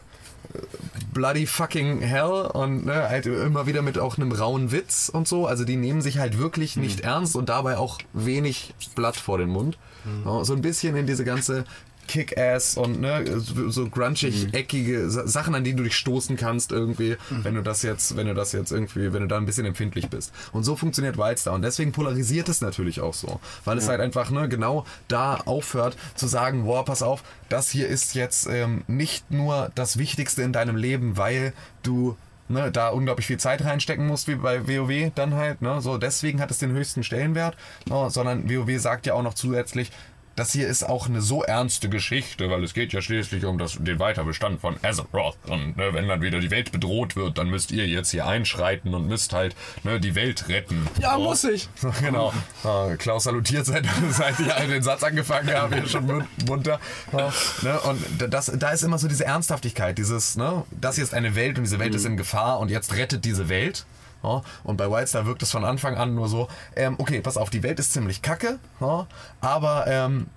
bloody 1.13 1.45
fucking 1.45 2.01
hell 2.01 2.49
und 2.53 2.86
ne, 2.86 3.10
halt 3.10 3.25
immer 3.25 3.67
wieder 3.67 3.81
mit 3.81 3.97
auch 3.97 4.17
einem 4.17 4.31
rauen 4.31 4.71
Witz 4.71 5.10
und 5.10 5.27
so. 5.27 5.47
Also 5.47 5.63
die 5.63 5.77
nehmen 5.77 6.01
sich 6.01 6.17
halt 6.17 6.38
wirklich 6.38 6.75
nicht 6.75 7.01
ernst 7.01 7.36
und 7.36 7.49
dabei 7.49 7.77
auch 7.77 7.99
wenig 8.13 8.73
Blatt 8.95 9.15
vor 9.15 9.38
den 9.38 9.49
Mund. 9.49 9.77
Ja, 10.25 10.43
so 10.43 10.53
ein 10.53 10.62
bisschen 10.62 10.95
in 10.95 11.08
diese 11.08 11.25
ganze 11.25 11.65
Kick-Ass 12.08 12.78
und 12.78 13.00
ne, 13.02 13.24
so 13.39 13.89
grunchig, 13.89 14.54
eckige 14.54 15.10
Sa- 15.10 15.28
Sachen, 15.28 15.56
an 15.56 15.63
die 15.63 15.74
du 15.74 15.84
dich 15.84 15.96
stoßen 15.96 16.38
kannst 16.38 16.72
irgendwie, 16.72 17.18
wenn 17.30 17.56
du 17.56 17.62
das 17.62 17.82
jetzt, 17.82 18.15
wenn 18.18 18.28
du 18.28 18.34
das 18.34 18.52
jetzt 18.52 18.72
irgendwie, 18.72 19.13
wenn 19.13 19.22
du 19.22 19.28
da 19.28 19.38
ein 19.38 19.46
bisschen 19.46 19.65
empfindlich 19.65 20.10
bist. 20.10 20.34
Und 20.54 20.63
so 20.63 20.76
funktioniert 20.76 21.18
Wildstar. 21.18 21.54
Und 21.54 21.62
deswegen 21.62 21.91
polarisiert 21.91 22.50
es 22.50 22.62
natürlich 22.62 23.02
auch 23.02 23.13
so, 23.13 23.39
weil 23.63 23.78
es 23.78 23.88
halt 23.88 24.02
einfach 24.02 24.30
ne, 24.32 24.48
genau 24.50 24.86
da 25.08 25.36
aufhört 25.46 25.98
zu 26.15 26.28
sagen, 26.28 26.63
boah, 26.65 26.86
pass 26.86 27.02
auf, 27.02 27.24
das 27.50 27.70
hier 27.70 27.88
ist 27.88 28.15
jetzt 28.15 28.48
ähm, 28.48 28.84
nicht 28.88 29.32
nur 29.32 29.72
das 29.76 29.98
Wichtigste 29.98 30.41
in 30.44 30.54
deinem 30.54 30.76
Leben, 30.76 31.18
weil 31.18 31.54
du 31.84 32.15
ne, 32.48 32.72
da 32.72 32.89
unglaublich 32.89 33.26
viel 33.28 33.38
Zeit 33.39 33.63
reinstecken 33.63 34.06
musst, 34.06 34.28
wie 34.28 34.36
bei 34.36 34.68
WoW 34.68 35.12
dann 35.15 35.34
halt, 35.34 35.62
ne, 35.62 35.82
so 35.82 35.98
deswegen 35.98 36.39
hat 36.41 36.52
es 36.52 36.60
den 36.60 36.72
höchsten 36.72 37.04
Stellenwert, 37.04 37.56
ne, 37.89 38.08
sondern 38.10 38.50
WoW 38.50 38.80
sagt 38.80 39.06
ja 39.08 39.13
auch 39.15 39.24
noch 39.24 39.34
zusätzlich, 39.34 39.91
das 40.36 40.52
hier 40.52 40.67
ist 40.67 40.84
auch 40.84 41.08
eine 41.08 41.21
so 41.21 41.43
ernste 41.43 41.88
Geschichte, 41.89 42.50
weil 42.50 42.63
es 42.63 42.74
geht 42.74 42.91
ja 42.93 43.02
schließlich 43.02 43.45
um 43.45 43.58
das, 43.58 43.78
den 43.80 44.00
Weiterbestand 44.00 44.60
von 44.60 44.76
Azeroth. 44.84 45.38
Und 45.48 45.78
ne, 45.78 45.93
wenn 45.93 46.08
dann 46.08 46.21
wieder 46.21 46.39
die 46.39 46.52
Welt 46.52 46.71
bedroht 46.71 47.15
wird, 47.15 47.38
dann 47.38 47.50
müsst 47.50 47.71
ihr 47.71 47.88
jetzt 47.88 48.12
hier 48.12 48.28
einschreiten 48.28 48.93
und 48.93 49.08
müsst 49.08 49.34
halt 49.34 49.56
ne, 49.84 50.00
die 50.00 50.15
Welt 50.15 50.50
retten. 50.50 50.88
Ja, 51.00 51.17
muss 51.17 51.43
ich. 51.45 51.69
Genau. 52.02 52.34
Äh, 52.63 52.95
Klaus 52.98 53.24
salutiert, 53.24 53.65
seit, 53.65 53.86
seit 54.12 54.39
ich 54.39 54.48
den 54.48 54.84
Satz 54.84 55.04
angefangen 55.04 55.54
habe, 55.54 55.76
hier 55.76 55.88
schon 55.88 56.06
mun- 56.06 56.28
munter. 56.48 56.80
Ja, 57.13 57.32
ne? 57.62 57.80
Und 57.82 58.04
das, 58.34 58.52
da 58.58 58.69
ist 58.71 58.84
immer 58.84 58.98
so 58.98 59.08
diese 59.08 59.26
Ernsthaftigkeit, 59.26 59.98
dieses, 59.98 60.36
ne, 60.36 60.63
das 60.71 60.95
hier 60.95 61.04
ist 61.04 61.13
eine 61.13 61.36
Welt 61.36 61.58
und 61.58 61.63
diese 61.63 61.80
Welt 61.80 61.95
ist 61.95 62.06
in 62.06 62.17
Gefahr 62.17 62.60
und 62.60 62.69
jetzt 62.69 62.93
rettet 62.95 63.24
diese 63.26 63.48
Welt. 63.50 63.86
Ja, 64.26 64.42
und 64.64 64.78
bei 64.78 64.90
Wildstar 64.90 65.28
wirkt 65.28 65.44
es 65.44 65.52
von 65.52 65.64
Anfang 65.64 65.96
an 65.98 66.16
nur 66.16 66.28
so, 66.28 66.48
ähm, 66.76 66.96
okay, 66.98 67.22
pass 67.22 67.38
auf, 67.38 67.52
die 67.52 67.62
Welt 67.62 67.80
ist 67.80 67.94
ziemlich 67.94 68.24
kacke, 68.24 68.58
ja, 68.82 69.06
aber 69.40 69.86
ähm, 69.88 70.28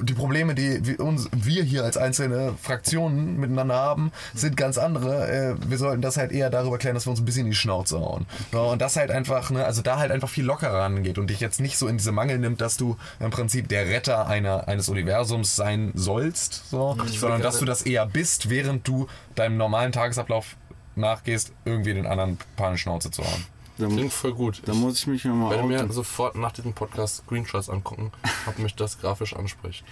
die 0.00 0.14
Probleme, 0.14 0.54
die 0.54 0.86
wir, 0.86 1.00
uns, 1.00 1.28
wir 1.32 1.64
hier 1.64 1.84
als 1.84 1.96
einzelne 1.96 2.54
Fraktionen 2.62 3.38
miteinander 3.38 3.74
haben, 3.74 4.12
sind 4.32 4.56
ganz 4.56 4.78
andere. 4.78 5.28
Äh, 5.28 5.54
wir 5.68 5.76
sollten 5.78 6.02
das 6.02 6.16
halt 6.16 6.30
eher 6.30 6.50
darüber 6.50 6.78
klären, 6.78 6.94
dass 6.94 7.06
wir 7.06 7.10
uns 7.10 7.20
ein 7.20 7.24
bisschen 7.24 7.46
in 7.46 7.50
die 7.50 7.56
Schnauze 7.56 7.98
hauen. 7.98 8.26
Und 8.52 8.80
das 8.80 8.96
halt 8.96 9.10
einfach, 9.10 9.50
ne, 9.50 9.64
also 9.64 9.82
da 9.82 9.98
halt 9.98 10.12
einfach 10.12 10.28
viel 10.28 10.44
lockerer 10.44 10.78
rangeht 10.78 11.18
und 11.18 11.28
dich 11.28 11.40
jetzt 11.40 11.60
nicht 11.60 11.78
so 11.78 11.88
in 11.88 11.96
diese 11.96 12.12
Mangel 12.12 12.38
nimmt, 12.38 12.60
dass 12.60 12.76
du 12.76 12.96
im 13.18 13.30
Prinzip 13.30 13.68
der 13.68 13.88
Retter 13.88 14.28
einer, 14.28 14.68
eines 14.68 14.88
Universums 14.88 15.56
sein 15.56 15.90
sollst, 15.94 16.70
so, 16.70 16.96
sondern 17.06 17.42
dass 17.42 17.58
du 17.58 17.64
das 17.64 17.82
eher 17.82 18.06
bist, 18.06 18.50
während 18.50 18.86
du 18.86 19.08
deinem 19.34 19.56
normalen 19.56 19.90
Tagesablauf 19.90 20.56
nachgehst, 20.98 21.52
irgendwie 21.64 21.94
den 21.94 22.06
anderen 22.06 22.38
Paar 22.56 22.72
in 22.72 22.78
Schnauze 22.78 23.10
zu 23.10 23.22
hauen. 23.22 23.46
Da, 23.78 23.86
Klingt 23.86 24.12
voll 24.12 24.34
gut. 24.34 24.62
da 24.66 24.74
muss 24.74 24.98
ich 24.98 25.06
mich 25.06 25.24
mal 25.24 25.50
werde 25.50 25.62
mir 25.62 25.92
sofort 25.92 26.34
nach 26.34 26.50
diesem 26.50 26.72
Podcast 26.72 27.18
Screenshots 27.18 27.70
angucken, 27.70 28.10
ob 28.46 28.58
mich 28.58 28.74
das 28.74 29.00
grafisch 29.00 29.34
anspricht. 29.36 29.84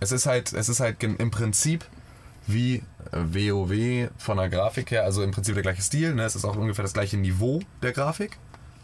Es 0.00 0.10
ist 0.12 0.26
halt, 0.26 0.52
es 0.52 0.68
ist 0.68 0.80
halt 0.80 1.02
im 1.02 1.30
Prinzip 1.30 1.84
wie 2.48 2.82
äh, 3.12 3.52
WoW 3.52 4.10
von 4.16 4.38
der 4.38 4.48
Grafik 4.48 4.90
her, 4.90 5.04
also 5.04 5.22
im 5.22 5.30
Prinzip 5.30 5.54
der 5.54 5.62
gleiche 5.62 5.82
Stil, 5.82 6.14
ne? 6.14 6.24
es 6.24 6.34
ist 6.34 6.44
auch 6.44 6.56
ungefähr 6.56 6.82
das 6.82 6.94
gleiche 6.94 7.16
Niveau 7.16 7.60
der 7.82 7.92
Grafik. 7.92 8.38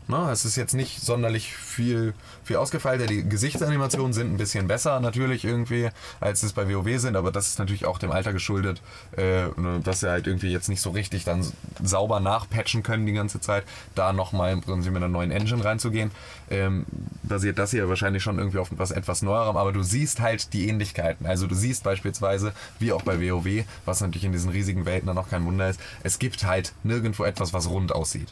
Ne? 0.07 0.29
Es 0.31 0.45
ist 0.45 0.57
jetzt 0.57 0.75
nicht 0.75 1.01
sonderlich 1.01 1.55
viel, 1.55 2.13
viel 2.45 2.57
ausgefeilter. 2.57 3.07
Die 3.07 3.27
Gesichtsanimationen 3.27 4.13
sind 4.13 4.33
ein 4.33 4.37
bisschen 4.37 4.69
besser 4.69 5.01
natürlich 5.01 5.45
irgendwie, 5.45 5.89
als 6.21 6.43
es 6.43 6.53
bei 6.53 6.69
WoW 6.69 6.99
sind, 6.99 7.17
aber 7.17 7.33
das 7.33 7.49
ist 7.49 7.59
natürlich 7.59 7.87
auch 7.87 7.99
dem 7.99 8.13
Alter 8.13 8.35
geschuldet, 8.35 8.83
äh, 9.17 9.47
ne, 9.57 9.81
dass 9.83 10.01
sie 10.01 10.11
halt 10.11 10.27
irgendwie 10.27 10.53
jetzt 10.53 10.69
nicht 10.69 10.83
so 10.83 10.91
richtig 10.91 11.25
dann 11.25 11.47
sauber 11.83 12.21
nachpatchen 12.21 12.83
können 12.83 13.07
die 13.07 13.15
ganze 13.15 13.41
Zeit. 13.41 13.65
Da 13.95 14.13
nochmal 14.13 14.53
im 14.53 14.61
Prinzip 14.61 14.93
mit 14.93 15.03
einer 15.03 15.11
neuen 15.11 15.31
Engine 15.31 15.65
reinzugehen, 15.65 16.11
ähm, 16.51 16.87
basiert 17.23 17.59
das 17.59 17.71
hier 17.71 17.89
wahrscheinlich 17.89 18.23
schon 18.23 18.39
irgendwie 18.39 18.59
auf 18.59 18.71
etwas 18.71 18.91
etwas 18.91 19.23
Neuerem, 19.23 19.57
aber 19.57 19.73
du 19.73 19.83
siehst 19.83 20.21
halt 20.21 20.53
die 20.53 20.69
Ähnlichkeiten. 20.69 21.27
Also 21.27 21.47
du 21.47 21.55
siehst 21.55 21.85
beispielsweise, 21.85 22.53
wie 22.79 22.93
auch 22.93 23.03
bei 23.03 23.21
WoW, 23.21 23.65
was 23.85 24.01
natürlich 24.01 24.25
in 24.25 24.33
diesen 24.33 24.51
riesigen 24.51 24.87
Welten 24.87 25.07
dann 25.07 25.17
noch 25.17 25.31
kein 25.31 25.45
Wunder 25.45 25.69
ist, 25.69 25.81
es 26.03 26.19
gibt 26.19 26.45
halt 26.45 26.73
nirgendwo 26.83 27.25
etwas, 27.25 27.53
was 27.53 27.69
rund 27.69 27.93
aussieht. 27.93 28.29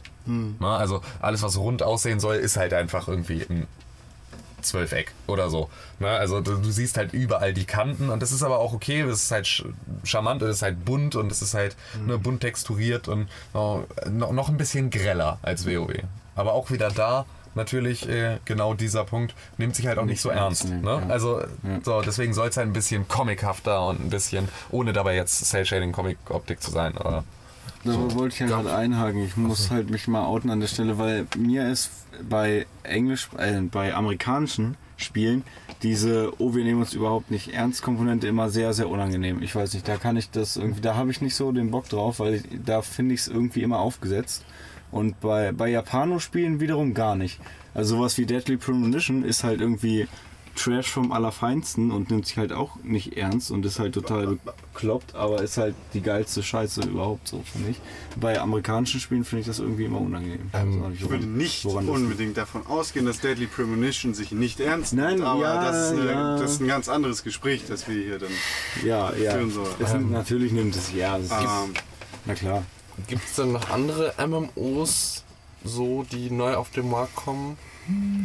Na, 0.59 0.77
also 0.77 1.01
alles, 1.21 1.41
was 1.41 1.57
rund 1.57 1.83
aussehen 1.83 2.19
soll, 2.19 2.35
ist 2.35 2.57
halt 2.57 2.73
einfach 2.73 3.07
irgendwie 3.07 3.45
ein 3.49 3.67
Zwölfeck 4.61 5.11
oder 5.27 5.49
so. 5.49 5.69
Na, 5.99 6.15
also 6.15 6.41
du, 6.41 6.55
du 6.55 6.71
siehst 6.71 6.97
halt 6.97 7.13
überall 7.13 7.53
die 7.53 7.65
Kanten 7.65 8.09
und 8.09 8.21
das 8.21 8.31
ist 8.31 8.43
aber 8.43 8.59
auch 8.59 8.73
okay, 8.73 9.03
das 9.05 9.23
ist 9.23 9.31
halt 9.31 9.63
charmant 10.03 10.41
und 10.41 10.49
es 10.49 10.57
ist 10.57 10.61
halt 10.61 10.85
bunt 10.85 11.15
und 11.15 11.31
es 11.31 11.41
ist 11.41 11.53
halt 11.53 11.75
ne, 12.05 12.17
bunt 12.17 12.41
texturiert 12.41 13.07
und 13.07 13.27
no, 13.53 13.85
noch, 14.09 14.31
noch 14.31 14.49
ein 14.49 14.57
bisschen 14.57 14.89
greller 14.89 15.39
als 15.41 15.65
WoW. 15.65 15.93
Aber 16.35 16.53
auch 16.53 16.71
wieder 16.71 16.89
da 16.89 17.25
natürlich 17.55 18.07
äh, 18.09 18.39
genau 18.45 18.73
dieser 18.73 19.03
Punkt 19.03 19.33
nimmt 19.57 19.75
sich 19.75 19.87
halt 19.87 19.97
auch 19.97 20.05
nicht 20.05 20.21
so 20.21 20.29
ernst. 20.29 20.65
nehmen, 20.65 20.81
Ne? 20.81 21.01
ja. 21.07 21.13
Also 21.13 21.41
so, 21.83 22.01
deswegen 22.01 22.33
soll 22.33 22.49
es 22.49 22.57
halt 22.57 22.67
ein 22.67 22.73
bisschen 22.73 23.07
comichafter 23.07 23.87
und 23.87 23.99
ein 24.01 24.09
bisschen, 24.09 24.47
ohne 24.71 24.93
dabei 24.93 25.15
jetzt 25.15 25.43
Cell-Shading-Comic-Optik 25.45 26.61
zu 26.61 26.71
sein. 26.71 26.97
Aber 26.97 27.23
Da 27.83 27.93
wollte 28.15 28.33
ich 28.35 28.39
ja 28.39 28.47
gerade 28.47 28.73
einhaken. 28.73 29.23
Ich 29.25 29.37
muss 29.37 29.71
halt 29.71 29.89
mich 29.89 30.07
mal 30.07 30.25
outen 30.25 30.49
an 30.49 30.59
der 30.59 30.67
Stelle, 30.67 30.97
weil 30.97 31.27
mir 31.37 31.69
ist 31.69 31.91
bei 32.29 32.65
Englisch, 32.83 33.29
äh, 33.37 33.59
bei 33.61 33.93
amerikanischen 33.93 34.77
Spielen 34.95 35.43
diese 35.81 36.31
Oh, 36.39 36.55
wir 36.55 36.63
nehmen 36.63 36.79
uns 36.79 36.93
überhaupt 36.93 37.29
nicht 37.29 37.53
ernst 37.53 37.81
Komponente 37.81 38.27
immer 38.27 38.49
sehr, 38.49 38.73
sehr 38.73 38.87
unangenehm. 38.89 39.41
Ich 39.43 39.53
weiß 39.55 39.73
nicht, 39.73 39.87
da 39.87 39.97
kann 39.97 40.15
ich 40.15 40.29
das 40.29 40.55
irgendwie, 40.55 40.81
da 40.81 40.95
habe 40.95 41.11
ich 41.11 41.19
nicht 41.21 41.35
so 41.35 41.51
den 41.51 41.71
Bock 41.71 41.89
drauf, 41.89 42.19
weil 42.19 42.35
ich, 42.35 42.43
da 42.65 42.81
finde 42.81 43.13
ich 43.15 43.21
es 43.21 43.27
irgendwie 43.27 43.63
immer 43.63 43.79
aufgesetzt. 43.79 44.45
Und 44.93 45.19
bei, 45.19 45.51
bei 45.51 45.69
Japano-Spielen 45.69 46.59
wiederum 46.59 46.93
gar 46.93 47.15
nicht. 47.15 47.39
Also 47.73 47.97
sowas 47.97 48.17
wie 48.17 48.25
Deadly 48.25 48.57
Premonition 48.57 49.25
ist 49.25 49.43
halt 49.43 49.59
irgendwie 49.59 50.07
Trash 50.55 50.91
vom 50.91 51.11
Allerfeinsten 51.11 51.91
und 51.91 52.11
nimmt 52.11 52.27
sich 52.27 52.37
halt 52.37 52.53
auch 52.53 52.75
nicht 52.83 53.17
ernst 53.17 53.49
und 53.49 53.65
ist 53.65 53.79
halt 53.79 53.95
total 53.95 54.37
bekloppt, 54.71 55.15
aber 55.15 55.41
ist 55.41 55.57
halt 55.57 55.73
die 55.95 56.01
geilste 56.01 56.43
Scheiße 56.43 56.81
überhaupt 56.81 57.27
so, 57.27 57.41
finde 57.51 57.71
ich. 57.71 57.81
Bei 58.17 58.39
amerikanischen 58.39 58.99
Spielen 58.99 59.25
finde 59.25 59.41
ich 59.41 59.47
das 59.47 59.57
irgendwie 59.57 59.85
immer 59.85 59.99
unangenehm. 59.99 60.51
Auch 60.53 60.89
nicht, 60.89 61.01
Ich 61.01 61.09
würde 61.09 61.25
nicht 61.25 61.65
unbedingt 61.65 62.37
davon 62.37 62.67
ausgehen, 62.67 63.07
dass 63.07 63.19
Deadly 63.19 63.47
Premonition 63.47 64.13
sich 64.13 64.31
nicht 64.31 64.59
ernst 64.59 64.93
nimmt. 64.93 65.07
Nein, 65.07 65.21
aber 65.23 65.41
ja, 65.41 65.71
das, 65.71 65.91
ist 65.91 65.99
eine, 65.99 66.11
ja. 66.11 66.37
das 66.37 66.51
ist 66.51 66.61
ein 66.61 66.67
ganz 66.67 66.87
anderes 66.87 67.23
Gespräch, 67.23 67.63
das 67.67 67.87
wir 67.87 67.95
hier 67.95 68.19
dann. 68.19 68.31
Ja, 68.85 69.11
ja. 69.15 69.31
führen 69.31 69.49
soll. 69.49 69.69
Es 69.79 69.91
nimmt, 69.93 70.11
natürlich 70.11 70.51
nimmt 70.51 70.75
es 70.75 70.93
ja. 70.93 71.17
Es 71.17 71.25
ist, 71.25 71.31
Ähm, 71.31 71.73
na 72.25 72.35
klar. 72.35 72.63
Gibt 73.07 73.25
es 73.25 73.35
denn 73.35 73.51
noch 73.51 73.69
andere 73.69 74.13
MMOs, 74.25 75.23
so, 75.63 76.03
die 76.11 76.29
neu 76.29 76.55
auf 76.55 76.69
den 76.71 76.89
Markt 76.89 77.15
kommen, 77.15 77.57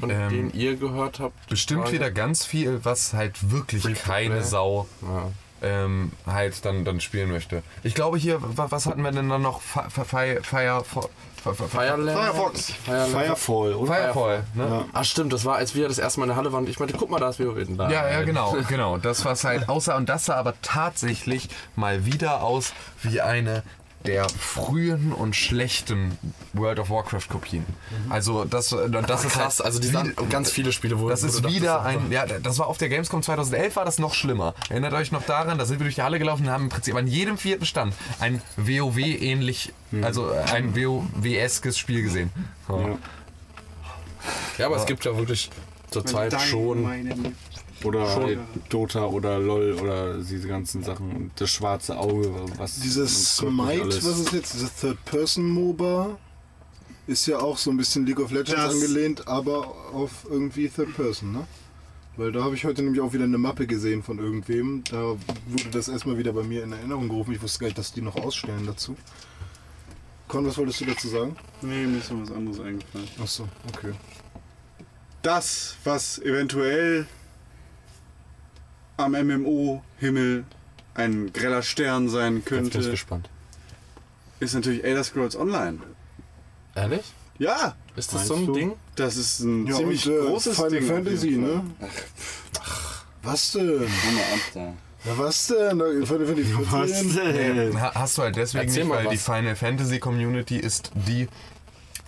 von 0.01 0.11
Ähm, 0.11 0.29
denen 0.29 0.55
ihr 0.55 0.77
gehört 0.77 1.21
habt? 1.21 1.49
bestimmt 1.49 1.83
Frage? 1.83 1.95
wieder 1.95 2.11
ganz 2.11 2.45
viel, 2.45 2.81
was 2.85 3.13
halt 3.13 3.51
wirklich 3.51 3.83
Free 3.83 3.95
keine 3.95 4.37
play. 4.37 4.43
Sau 4.45 4.87
Ja. 5.03 5.31
ähm, 5.63 6.13
halt 6.27 6.65
dann, 6.65 6.85
dann 6.85 7.01
spielen 7.01 7.31
möchte. 7.31 7.63
Ich 7.83 7.95
glaube 7.95 8.19
hier, 8.19 8.41
wa- 8.41 8.67
was 8.71 8.87
hatten 8.87 9.03
wir 9.03 9.11
denn 9.11 9.29
dann 9.29 9.43
noch? 9.43 9.61
Fi- 9.61 9.89
Fi- 9.91 10.05
Fire, 10.05 10.41
Fire, 10.43 10.85
Fire, 10.85 11.09
Fire, 11.43 11.55
Fireland? 11.69 12.19
Firefox. 12.19 12.73
Fireland. 12.85 13.11
Firefall, 13.13 13.75
oder? 13.75 13.95
Firefall, 13.95 14.45
ne? 14.55 14.85
Ah, 14.93 15.03
stimmt, 15.05 15.33
das 15.33 15.45
war, 15.45 15.57
als 15.57 15.75
wir 15.75 15.89
das 15.89 15.99
erste 15.99 16.21
Mal 16.21 16.25
in 16.27 16.29
der 16.31 16.37
Halle 16.37 16.53
waren 16.53 16.65
und 16.65 16.71
ich 16.71 16.79
meinte, 16.79 16.97
guck 16.97 17.11
mal, 17.11 17.19
da 17.19 17.29
ist 17.31 17.41
WoW 17.41 17.57
da. 17.77 17.91
Ja, 17.91 18.09
ja, 18.09 18.23
genau, 18.23 18.57
genau. 18.69 18.99
Das 18.99 19.25
was 19.25 19.43
halt 19.45 19.69
aussah 19.69 19.97
und 19.97 20.09
das 20.09 20.27
sah 20.27 20.35
aber 20.37 20.55
tatsächlich 20.63 21.49
mal 21.77 22.05
wieder 22.07 22.43
aus 22.43 22.73
wie 23.03 23.21
eine 23.21 23.63
der 24.07 24.29
frühen 24.29 25.13
und 25.13 25.35
schlechten 25.35 26.17
World 26.53 26.79
of 26.79 26.91
Warcraft 26.91 27.29
Kopien. 27.29 27.67
Also 28.09 28.45
das, 28.45 28.69
das 28.69 29.25
ist 29.25 29.33
Krass, 29.33 29.59
halt 29.59 29.67
also 29.67 29.81
die 29.81 29.89
sahen 29.89 30.15
ganz 30.31 30.51
viele 30.51 30.73
Spiele, 30.73 30.99
wo 31.01 31.09
Das 31.09 31.23
ist 31.23 31.47
wieder 31.47 31.83
ein, 31.83 32.11
ja, 32.11 32.25
das 32.27 32.59
war 32.59 32.69
auf 32.69 32.79
der 32.79 32.89
Gamescom 32.89 33.23
2011 33.23 33.77
war 33.77 33.85
das 33.85 33.99
noch 33.99 34.15
schlimmer. 34.15 34.55
Erinnert 34.69 34.95
euch 34.95 35.13
noch 35.13 35.25
daran, 35.25 35.59
da 35.59 35.67
sind 35.67 35.81
wir 35.81 35.85
durch 35.85 35.97
die 35.97 36.03
Halle 36.03 36.19
gelaufen 36.19 36.45
und 36.45 36.51
haben 36.51 36.65
im 36.65 36.69
Prinzip 36.69 36.95
an 36.95 37.07
jedem 37.07 37.39
vierten 37.39 37.67
Stand 37.67 37.95
ein 38.21 38.41
WoW-ähnlich, 38.57 39.73
also 40.03 40.31
ein 40.31 40.77
WoW-eskes 40.77 41.77
Spiel 41.77 42.03
gesehen. 42.03 42.31
So. 42.67 42.99
Ja, 44.59 44.67
aber 44.67 44.77
es 44.77 44.87
gibt 44.87 45.05
ja 45.05 45.17
wirklich 45.17 45.51
zurzeit 45.91 46.41
schon. 46.41 46.83
meine 46.83 47.15
Oder 47.85 48.09
halt 48.09 48.39
Dota 48.69 49.07
oder 49.07 49.39
LOL 49.39 49.75
oder 49.81 50.19
diese 50.19 50.49
ganzen 50.49 50.83
Sachen. 50.83 51.11
Und 51.15 51.31
das 51.37 51.51
schwarze 51.51 51.97
Auge, 51.97 52.33
was. 52.57 52.81
Dieses 52.81 53.37
Smite, 53.37 53.87
was 53.89 54.05
ist 54.05 54.33
jetzt? 54.33 54.55
Dieses 54.55 54.75
Third-Person-MOBA 54.77 56.19
ist 57.07 57.27
ja 57.27 57.39
auch 57.39 57.57
so 57.57 57.71
ein 57.71 57.77
bisschen 57.77 58.05
League 58.05 58.21
of 58.21 58.31
Legends 58.31 58.53
Das- 58.61 58.75
angelehnt, 58.75 59.29
aber 59.29 59.69
auf 59.93 60.27
irgendwie 60.29 60.69
Third-Person, 60.69 61.33
ne? 61.33 61.47
Weil 62.17 62.33
da 62.33 62.43
habe 62.43 62.57
ich 62.57 62.65
heute 62.65 62.83
nämlich 62.83 63.01
auch 63.01 63.13
wieder 63.13 63.25
eine 63.25 63.39
Mappe 63.39 63.69
gesehen 63.69 64.03
von 64.03 64.19
irgendwem. 64.19 64.83
Da 64.91 64.97
wurde 65.47 65.71
das 65.71 65.87
erstmal 65.87 66.19
wieder 66.19 66.33
bei 66.33 66.43
mir 66.43 66.65
in 66.65 66.73
Erinnerung 66.73 67.09
gerufen. 67.09 67.33
Ich 67.33 67.41
wusste 67.41 67.61
gar 67.61 67.67
nicht, 67.69 67.79
dass 67.79 67.93
die 67.93 68.03
noch 68.03 68.17
ausstellen 68.17 68.67
dazu. 68.67 68.97
Con, 70.27 70.45
was 70.45 70.59
wolltest 70.59 70.81
du 70.81 70.85
dazu 70.87 71.07
sagen? 71.09 71.37
Nee, 71.63 71.87
mir 71.87 71.99
ist 71.99 72.11
noch 72.11 72.21
was 72.23 72.33
anderes 72.33 72.59
eingefallen. 72.59 73.07
Achso, 73.23 73.49
okay. 73.73 73.93
Das, 75.23 75.77
was 75.85 76.19
eventuell 76.19 77.07
am 78.99 79.13
MMO-Himmel 79.13 80.45
ein 80.95 81.33
greller 81.33 81.63
Stern 81.63 82.09
sein 82.09 82.39
Ich 82.39 82.45
bin 82.45 82.71
könnte, 82.71 82.91
gespannt. 82.91 83.31
ist 84.41 84.55
natürlich 84.55 84.85
Elder 84.85 85.05
Scrolls 85.05 85.37
Online. 85.37 85.79
Ehrlich? 86.75 87.03
Ja, 87.39 87.77
Ist 87.97 88.13
das 88.13 88.27
so 88.27 88.35
ein 88.35 88.47
du? 88.47 88.53
Ding? 88.53 88.73
das 88.97 89.17
ist 89.17 89.41
ein 89.41 89.67
Ja, 89.69 89.77
ziemlich 89.77 90.07
und, 90.09 90.13
äh, 90.15 90.21
großes 90.27 90.57
Final 90.57 90.71
Ding. 90.71 90.87
Fantasy, 90.89 91.29
jeden 91.31 91.47
Fall. 91.47 91.55
ne? 91.57 91.65
Was 93.23 93.53
denn? 93.53 93.83
Ja, 95.05 95.17
was 95.19 95.47
denn? 95.47 95.79
Final 95.79 96.07
Fantasy 96.07 96.55
Was 96.71 96.91
14? 96.91 97.15
denn? 97.57 97.81
Ha- 97.81 97.93
Hast 97.95 98.19
du 98.19 98.23
halt 98.23 98.37
deswegen 98.37 98.67
Erzähl 98.67 98.85
nicht, 98.85 98.93
weil 98.93 99.05
was. 99.07 99.13
die 99.13 99.19
Final 99.19 99.55
Fantasy 99.57 99.99
Community 100.01 100.57
ist 100.57 100.91
die, 100.95 101.29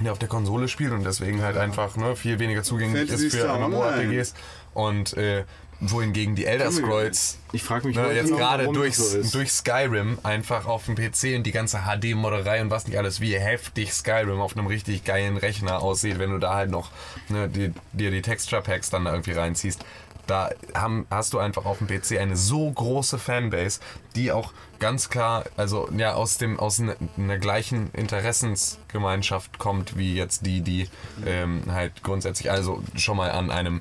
die 0.00 0.10
auf 0.10 0.18
der 0.18 0.28
Konsole 0.28 0.66
spielt 0.66 0.92
und 0.92 1.04
deswegen 1.04 1.42
halt 1.42 1.56
einfach 1.56 1.96
ne, 1.96 2.16
viel 2.16 2.38
weniger 2.40 2.62
zugänglich 2.64 3.02
Fantasy 3.08 3.26
ist 3.28 3.36
für 3.36 3.46
MMORPGs. 3.56 4.34
Und 4.74 5.12
äh, 5.16 5.44
wohingegen 5.80 6.34
die 6.34 6.44
Elder 6.44 6.70
Scrolls 6.70 7.38
Ich 7.52 7.62
frage 7.62 7.86
mich 7.88 7.96
Ne, 7.96 8.12
jetzt 8.12 8.30
gerade 8.36 8.68
durch, 8.72 8.96
so 8.96 9.22
durch 9.38 9.50
Skyrim 9.52 10.18
einfach 10.22 10.66
auf 10.66 10.84
dem 10.84 10.94
PC 10.94 11.36
und 11.36 11.44
die 11.44 11.52
ganze 11.52 11.80
HD-Modderei 11.86 12.60
und 12.60 12.70
was 12.70 12.86
nicht 12.86 12.98
alles, 12.98 13.20
wie 13.20 13.34
heftig 13.38 13.92
Skyrim 13.92 14.40
auf 14.40 14.56
einem 14.56 14.66
richtig 14.66 15.04
geilen 15.04 15.36
Rechner 15.36 15.80
aussieht, 15.80 16.18
wenn 16.18 16.30
du 16.30 16.38
da 16.38 16.54
halt 16.54 16.70
noch 16.70 16.90
ne, 17.28 17.48
die, 17.48 17.72
dir 17.92 18.10
die 18.10 18.22
Texture 18.22 18.62
Packs 18.62 18.90
dann 18.90 19.04
da 19.04 19.12
irgendwie 19.12 19.32
reinziehst. 19.32 19.84
Da 20.26 20.50
haben, 20.74 21.06
hast 21.10 21.32
du 21.32 21.38
einfach 21.38 21.64
auf 21.64 21.78
dem 21.78 21.88
PC 21.88 22.18
eine 22.20 22.36
so 22.36 22.70
große 22.70 23.18
Fanbase, 23.18 23.80
die 24.14 24.30
auch 24.30 24.52
ganz 24.78 25.08
klar, 25.08 25.44
also 25.56 25.88
ja, 25.96 26.14
aus 26.14 26.38
dem 26.38 26.60
aus 26.60 26.78
ne- 26.78 26.96
einer 27.18 27.38
gleichen 27.38 27.90
Interessensgemeinschaft 27.94 29.58
kommt, 29.58 29.96
wie 29.96 30.14
jetzt 30.14 30.46
die, 30.46 30.60
die 30.60 30.88
ähm, 31.26 31.62
halt 31.68 32.02
grundsätzlich 32.02 32.50
also 32.50 32.82
schon 32.96 33.16
mal 33.16 33.30
an 33.32 33.50
einem 33.50 33.80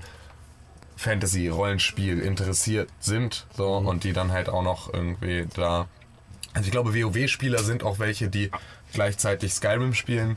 Fantasy-Rollenspiel 0.99 2.19
interessiert 2.19 2.89
sind 2.99 3.45
so, 3.55 3.77
und 3.77 4.03
die 4.03 4.11
dann 4.11 4.33
halt 4.33 4.49
auch 4.49 4.63
noch 4.63 4.93
irgendwie 4.93 5.47
da. 5.55 5.87
Also 6.53 6.65
ich 6.65 6.71
glaube, 6.71 6.93
WoW-Spieler 6.93 7.59
sind 7.59 7.83
auch 7.83 7.99
welche, 7.99 8.27
die 8.27 8.51
gleichzeitig 8.91 9.53
Skyrim 9.53 9.93
spielen. 9.93 10.35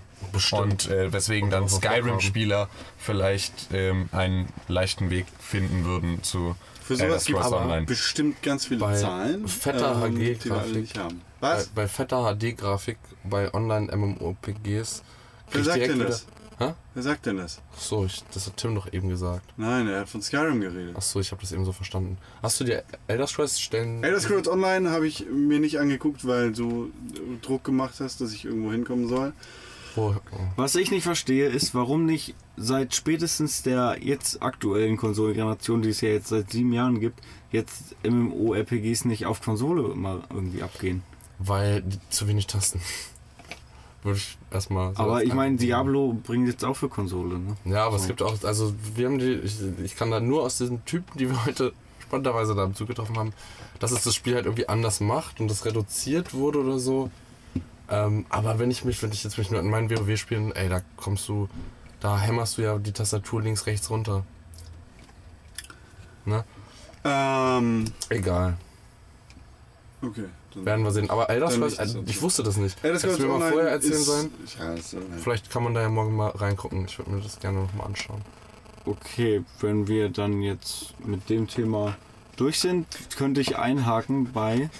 Und 0.53 0.89
äh, 0.89 1.13
weswegen 1.13 1.51
dann 1.51 1.69
Skyrim-Spieler 1.69 2.69
vielleicht 2.97 3.53
ähm, 3.73 4.09
einen 4.13 4.49
leichten 4.69 5.11
Weg 5.11 5.27
finden 5.41 5.85
würden 5.85 6.23
zu 6.23 6.55
Für 6.85 6.95
sowas 6.95 7.25
gibt 7.25 7.41
es 7.41 7.87
bestimmt 7.87 8.41
ganz 8.43 8.67
viele 8.67 8.81
Bei 8.81 8.95
Zahlen, 8.95 9.49
fetter 9.49 10.01
ähm, 10.05 10.15
die 10.15 10.21
wir 10.45 10.53
alle 10.53 10.63
HG-Grafik. 10.63 10.77
nicht 10.77 10.99
haben. 10.99 11.21
Bei, 11.41 11.57
Was? 11.57 11.67
bei 11.69 11.89
fetter 11.89 12.37
HD-Grafik, 12.37 12.99
bei 13.25 13.53
Online-MMORPGs. 13.53 15.03
Wer 15.51 15.65
sagt 15.65 15.81
denn 15.81 15.99
das? 15.99 16.27
Hä? 16.59 16.75
Wer 16.95 17.03
sagt 17.03 17.27
denn 17.27 17.37
das? 17.39 17.61
Ach 17.75 17.81
so, 17.81 18.05
ich, 18.05 18.23
das 18.33 18.47
hat 18.47 18.57
Tim 18.57 18.75
doch 18.75 18.93
eben 18.93 19.09
gesagt. 19.09 19.45
Nein, 19.57 19.89
er 19.89 20.01
hat 20.01 20.09
von 20.09 20.23
Skyrim 20.23 20.61
geredet. 20.61 20.97
Achso, 20.97 21.21
ich 21.21 21.31
habe 21.33 21.41
das 21.41 21.53
eben 21.53 21.65
so 21.65 21.73
verstanden. 21.73 22.19
Hast 22.43 22.61
du 22.61 22.65
dir 22.65 22.85
Elder 23.07 23.27
Scrolls 23.27 23.59
stellen... 23.61 24.03
Elder 24.05 24.21
Scrolls 24.21 24.49
Online 24.49 24.91
habe 24.91 25.07
ich 25.07 25.27
mir 25.31 25.59
nicht 25.61 25.79
angeguckt, 25.79 26.27
weil 26.27 26.53
du 26.53 26.93
äh, 27.15 27.39
Druck 27.41 27.65
gemacht 27.65 27.95
hast, 28.01 28.21
dass 28.21 28.33
ich 28.33 28.45
irgendwo 28.45 28.71
hinkommen 28.73 29.09
soll. 29.09 29.33
Wo, 29.95 30.17
Was 30.57 30.75
ich 30.75 30.91
nicht 30.91 31.03
verstehe, 31.03 31.49
ist, 31.49 31.75
warum 31.75 32.07
nicht 32.07 32.35
seit 32.57 32.95
spätestens 32.95 33.63
der 33.63 33.99
jetzt 34.01 34.41
aktuellen 34.43 34.97
Konsolengeneration, 34.97 35.83
die 35.83 35.91
es 35.91 36.01
ja 36.01 36.09
jetzt 36.09 36.29
seit 36.29 36.51
sieben 36.51 36.73
Jahren 36.73 36.99
gibt, 36.99 37.21
jetzt 37.51 37.95
MMORPGs 38.03 39.05
nicht 39.05 39.27
auf 39.27 39.43
Konsole 39.43 39.95
mal 39.95 40.23
irgendwie 40.31 40.63
abgehen. 40.63 41.03
weil 41.39 41.83
zu 42.09 42.27
wenig 42.29 42.47
Tasten. 42.47 42.81
Würde 44.03 44.19
ich 44.19 44.37
erstmal. 44.51 44.95
so 44.95 45.03
Aber 45.03 45.23
ich 45.23 45.33
meine, 45.33 45.57
Diablo 45.57 46.13
bringt 46.13 46.49
jetzt 46.49 46.65
auch 46.65 46.77
für 46.77 46.89
Konsole, 46.89 47.39
ne? 47.39 47.57
Ja, 47.65 47.87
aber 47.87 47.97
es 47.97 48.07
gibt 48.09 48.21
auch, 48.21 48.43
also 48.43 48.75
wir 48.95 49.07
haben 49.07 49.19
die, 49.19 49.35
ich, 49.35 49.59
ich 49.85 49.97
kann 49.97 50.11
da 50.11 50.19
nur 50.19 50.43
aus 50.43 50.59
diesen 50.59 50.85
Typen, 50.85 51.17
die 51.19 51.31
wir 51.31 51.45
heute 51.45 51.73
spontanerweise 52.01 52.55
da 52.55 52.73
zugetroffen 52.75 53.17
haben, 53.17 53.33
dass 53.79 53.93
es 53.93 54.03
das 54.03 54.15
Spiel 54.15 54.35
halt 54.35 54.47
irgendwie 54.47 54.69
anders 54.69 55.01
macht 55.01 55.41
und 55.41 55.49
das 55.49 55.65
reduziert 55.65 56.35
wurde 56.35 56.61
oder 56.61 56.79
so. 56.79 57.11
Ähm, 57.89 58.27
aber 58.29 58.59
wenn 58.59 58.71
ich 58.71 58.85
mich, 58.85 59.03
wenn 59.03 59.13
ich 59.13 59.23
jetzt 59.23 59.39
mich 59.39 59.51
nur 59.51 59.61
an 59.61 59.69
meinen 59.71 59.91
WoW 59.91 60.17
spielen, 60.19 60.53
ey, 60.53 60.69
da 60.69 60.81
kommst 60.97 61.29
du, 61.29 61.49
da 62.01 62.19
hämmerst 62.19 62.59
du 62.59 62.63
ja 62.63 62.79
die 62.79 62.93
Tastatur 62.93 63.43
links, 63.43 63.67
rechts 63.67 63.89
runter. 63.89 64.25
Ne? 66.25 66.45
Ähm, 67.05 67.85
Egal. 68.09 68.57
okay. 70.03 70.25
Werden 70.55 70.85
wir 70.85 70.91
sehen. 70.93 71.11
Aber 71.11 71.29
Elder 71.31 71.51
Scrolls, 71.51 71.79
okay. 71.79 72.03
ich 72.07 72.21
wusste 72.23 72.43
das 72.43 72.57
nicht. 72.57 72.83
Hättest 72.83 73.05
du 73.05 73.09
mir 73.09 73.19
mal 73.19 73.35
Online 73.35 73.53
vorher 73.53 73.71
erzählen 73.71 73.93
ist- 73.95 74.05
sollen? 74.07 74.31
Ja, 74.59 74.75
ist, 74.75 74.95
online. 74.95 75.21
Vielleicht 75.23 75.51
kann 75.51 75.65
man 75.65 75.75
da 75.75 75.81
ja 75.83 75.89
morgen 75.89 76.15
mal 76.15 76.29
reingucken. 76.31 76.85
Ich 76.87 76.99
würde 76.99 77.11
mir 77.11 77.21
das 77.23 77.39
gerne 77.41 77.61
nochmal 77.61 77.87
anschauen. 77.87 78.21
Okay, 78.85 79.45
wenn 79.61 79.87
wir 79.89 80.09
dann 80.09 80.43
jetzt 80.43 80.95
mit 81.05 81.29
dem 81.31 81.47
Thema 81.49 81.97
durch 82.37 82.59
sind, 82.59 82.87
könnte 83.17 83.41
ich 83.41 83.57
einhaken 83.57 84.33
bei. 84.33 84.71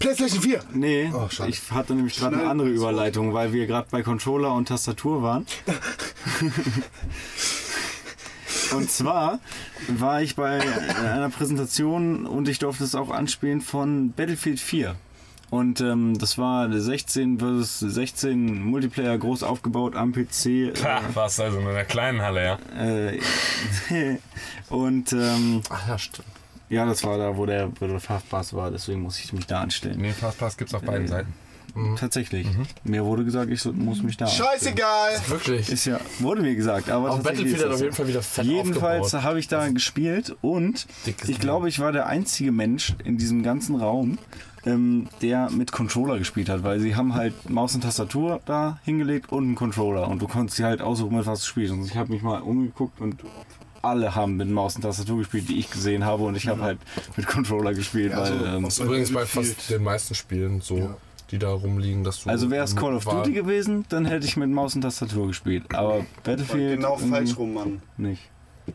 PlayStation 0.00 0.42
4! 0.42 0.64
Nee, 0.72 1.12
Oh, 1.14 1.28
ich 1.46 1.70
hatte 1.70 1.94
nämlich 1.94 2.16
gerade 2.16 2.36
eine 2.36 2.50
andere. 2.50 2.68
Überleitung, 2.68 3.34
weil 3.34 3.52
wir 3.52 3.68
gerade 3.68 3.86
bei 3.90 4.02
Controller 4.02 4.52
und 4.52 4.66
Tastatur 4.66 5.22
waren. 5.22 5.46
und 8.74 8.90
zwar 8.90 9.38
war 9.88 10.22
ich 10.22 10.34
bei 10.34 10.60
einer 10.98 11.30
Präsentation 11.30 12.26
und 12.26 12.48
ich 12.48 12.58
durfte 12.58 12.82
es 12.82 12.96
auch 12.96 13.10
anspielen 13.10 13.60
von 13.60 14.10
Battlefield 14.12 14.58
4. 14.58 14.96
Und 15.52 15.82
ähm, 15.82 16.16
das 16.16 16.38
war 16.38 16.72
16 16.72 17.38
vs 17.38 17.80
16 17.80 18.64
Multiplayer 18.64 19.18
groß 19.18 19.42
aufgebaut 19.42 19.94
am 19.96 20.12
PC. 20.12 20.46
Äh, 20.46 20.72
Ha, 20.82 21.02
warst 21.12 21.40
also 21.40 21.58
in 21.58 21.68
einer 21.68 21.84
kleinen 21.84 22.22
Halle, 22.22 22.42
ja. 22.42 22.58
äh, 22.82 23.18
und 24.70 25.12
ähm, 25.12 25.60
Ach 25.68 25.88
ja, 25.88 25.98
stimmt. 25.98 26.26
ja, 26.70 26.86
das 26.86 27.04
war 27.04 27.18
da, 27.18 27.36
wo 27.36 27.44
der, 27.44 27.70
wo 27.78 27.86
der 27.86 28.00
Fachpass 28.00 28.54
war, 28.54 28.70
deswegen 28.70 29.02
muss 29.02 29.18
ich 29.18 29.34
mich 29.34 29.46
da 29.46 29.60
anstellen. 29.60 30.00
Nee, 30.00 30.12
Fastpass 30.12 30.56
gibt's 30.56 30.72
auf 30.72 30.80
beiden 30.80 31.06
Seiten. 31.06 31.34
Tatsächlich. 31.98 32.46
Mir 32.84 33.04
wurde 33.04 33.22
gesagt, 33.22 33.50
ich 33.50 33.60
so, 33.60 33.74
muss 33.74 34.02
mich 34.02 34.16
da 34.16 34.24
anstellen. 34.24 34.48
Scheißegal! 34.52 35.10
Wirklich. 35.26 35.68
Ist 35.70 35.84
ja, 35.84 36.00
wurde 36.18 36.40
mir 36.40 36.54
gesagt, 36.54 36.88
aber 36.90 37.10
Auch 37.10 37.16
tatsächlich 37.16 37.52
Battlefield 37.52 37.60
ist 37.60 37.64
hat 37.66 37.74
auf 37.74 37.80
jeden 37.82 37.94
Fall 37.94 38.08
wieder 38.08 38.22
fett 38.22 38.44
Jedenfalls 38.46 39.12
habe 39.12 39.38
ich 39.38 39.48
da 39.48 39.68
gespielt 39.68 40.34
und 40.40 40.86
ich 41.26 41.38
glaube, 41.38 41.68
ich 41.68 41.78
war 41.78 41.92
der 41.92 42.06
einzige 42.06 42.52
Mensch 42.52 42.94
in 43.04 43.18
diesem 43.18 43.42
ganzen 43.42 43.76
Raum, 43.76 44.16
ähm, 44.64 45.08
der 45.20 45.50
mit 45.50 45.72
Controller 45.72 46.18
gespielt 46.18 46.48
hat, 46.48 46.62
weil 46.62 46.78
sie 46.80 46.94
haben 46.96 47.14
halt 47.14 47.50
Maus 47.50 47.74
und 47.74 47.80
Tastatur 47.82 48.40
da 48.46 48.78
hingelegt 48.84 49.32
und 49.32 49.44
einen 49.44 49.54
Controller 49.54 50.08
und 50.08 50.22
du 50.22 50.28
konntest 50.28 50.56
sie 50.58 50.64
halt 50.64 50.80
aussuchen, 50.82 51.16
mit 51.16 51.26
was 51.26 51.40
du 51.40 51.46
spielst. 51.46 51.72
Und 51.72 51.84
ich 51.84 51.96
habe 51.96 52.12
mich 52.12 52.22
mal 52.22 52.40
umgeguckt 52.42 53.00
und 53.00 53.16
alle 53.82 54.14
haben 54.14 54.36
mit 54.36 54.48
Maus 54.48 54.76
und 54.76 54.82
Tastatur 54.82 55.18
gespielt, 55.18 55.48
die 55.48 55.58
ich 55.58 55.68
gesehen 55.70 56.04
habe 56.04 56.22
und 56.22 56.36
ich 56.36 56.46
habe 56.46 56.62
halt 56.62 56.78
mit 57.16 57.26
Controller 57.26 57.74
gespielt, 57.74 58.12
also 58.12 58.38
weil 58.40 58.54
ähm, 58.56 58.64
aus- 58.64 58.78
Übrigens 58.78 59.12
bei 59.12 59.26
fast 59.26 59.68
den 59.70 59.82
meisten 59.82 60.14
Spielen 60.14 60.60
so, 60.60 60.76
Ja. 60.78 60.96
die 61.32 61.38
da 61.38 61.50
rumliegen, 61.50 62.04
dass 62.04 62.22
du. 62.22 62.30
also 62.30 62.48
wäre 62.50 62.62
es 62.64 62.76
Call 62.76 62.94
of 62.94 63.04
Duty 63.04 63.32
gewesen, 63.32 63.84
dann 63.88 64.04
hätte 64.04 64.24
ich 64.26 64.36
mit 64.36 64.50
Maus 64.50 64.76
und 64.76 64.82
Tastatur 64.82 65.26
gespielt, 65.26 65.64
aber 65.74 66.06
Battlefield 66.22 66.76
Genau 66.76 66.96
falsch 66.96 67.36
rum, 67.36 67.54
Mann. 67.54 67.82
nicht. 67.96 68.22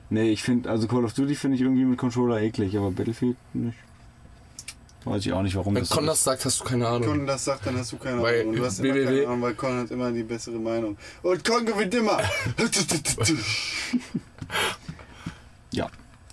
Nee, 0.09 0.31
ich 0.31 0.43
finde, 0.43 0.69
also 0.69 0.85
Call 0.89 1.05
of 1.05 1.13
Duty 1.13 1.35
finde 1.35 1.55
ich 1.55 1.61
irgendwie 1.61 1.85
mit 1.85 1.97
Controller 1.97 2.41
eklig, 2.41 2.75
aber 2.77 2.91
Battlefield 2.91 3.37
nicht. 3.53 3.77
Weiß 5.09 5.25
ich 5.25 5.31
auch 5.33 5.41
nicht, 5.41 5.55
warum 5.55 5.73
Wenn 5.75 5.81
das 5.83 5.89
so 5.89 5.95
Con 5.95 6.03
ist. 6.05 6.09
das 6.11 6.23
sagt, 6.23 6.45
hast 6.45 6.59
du 6.59 6.63
keine 6.65 6.85
Wenn 6.85 6.91
Ahnung. 6.93 7.07
Con 7.09 7.27
das 7.27 7.45
sagt, 7.45 7.65
dann 7.65 7.77
hast 7.77 7.91
du 7.91 7.97
keine 7.97 8.21
Weil 8.21 8.41
Ahnung. 8.41 8.49
Und 8.53 8.59
du 8.59 8.65
hast 8.65 8.79
immer 8.79 8.93
keine 8.93 9.25
Ahnung, 9.27 9.41
weil 9.41 9.53
Con 9.55 9.77
hat 9.79 9.91
immer 9.91 10.11
die 10.11 10.23
bessere 10.23 10.57
Meinung. 10.59 10.97
Und 11.23 11.43
Con 11.45 11.65
gewinnt 11.65 11.93
immer! 11.95 12.19
Ja, 15.71 15.89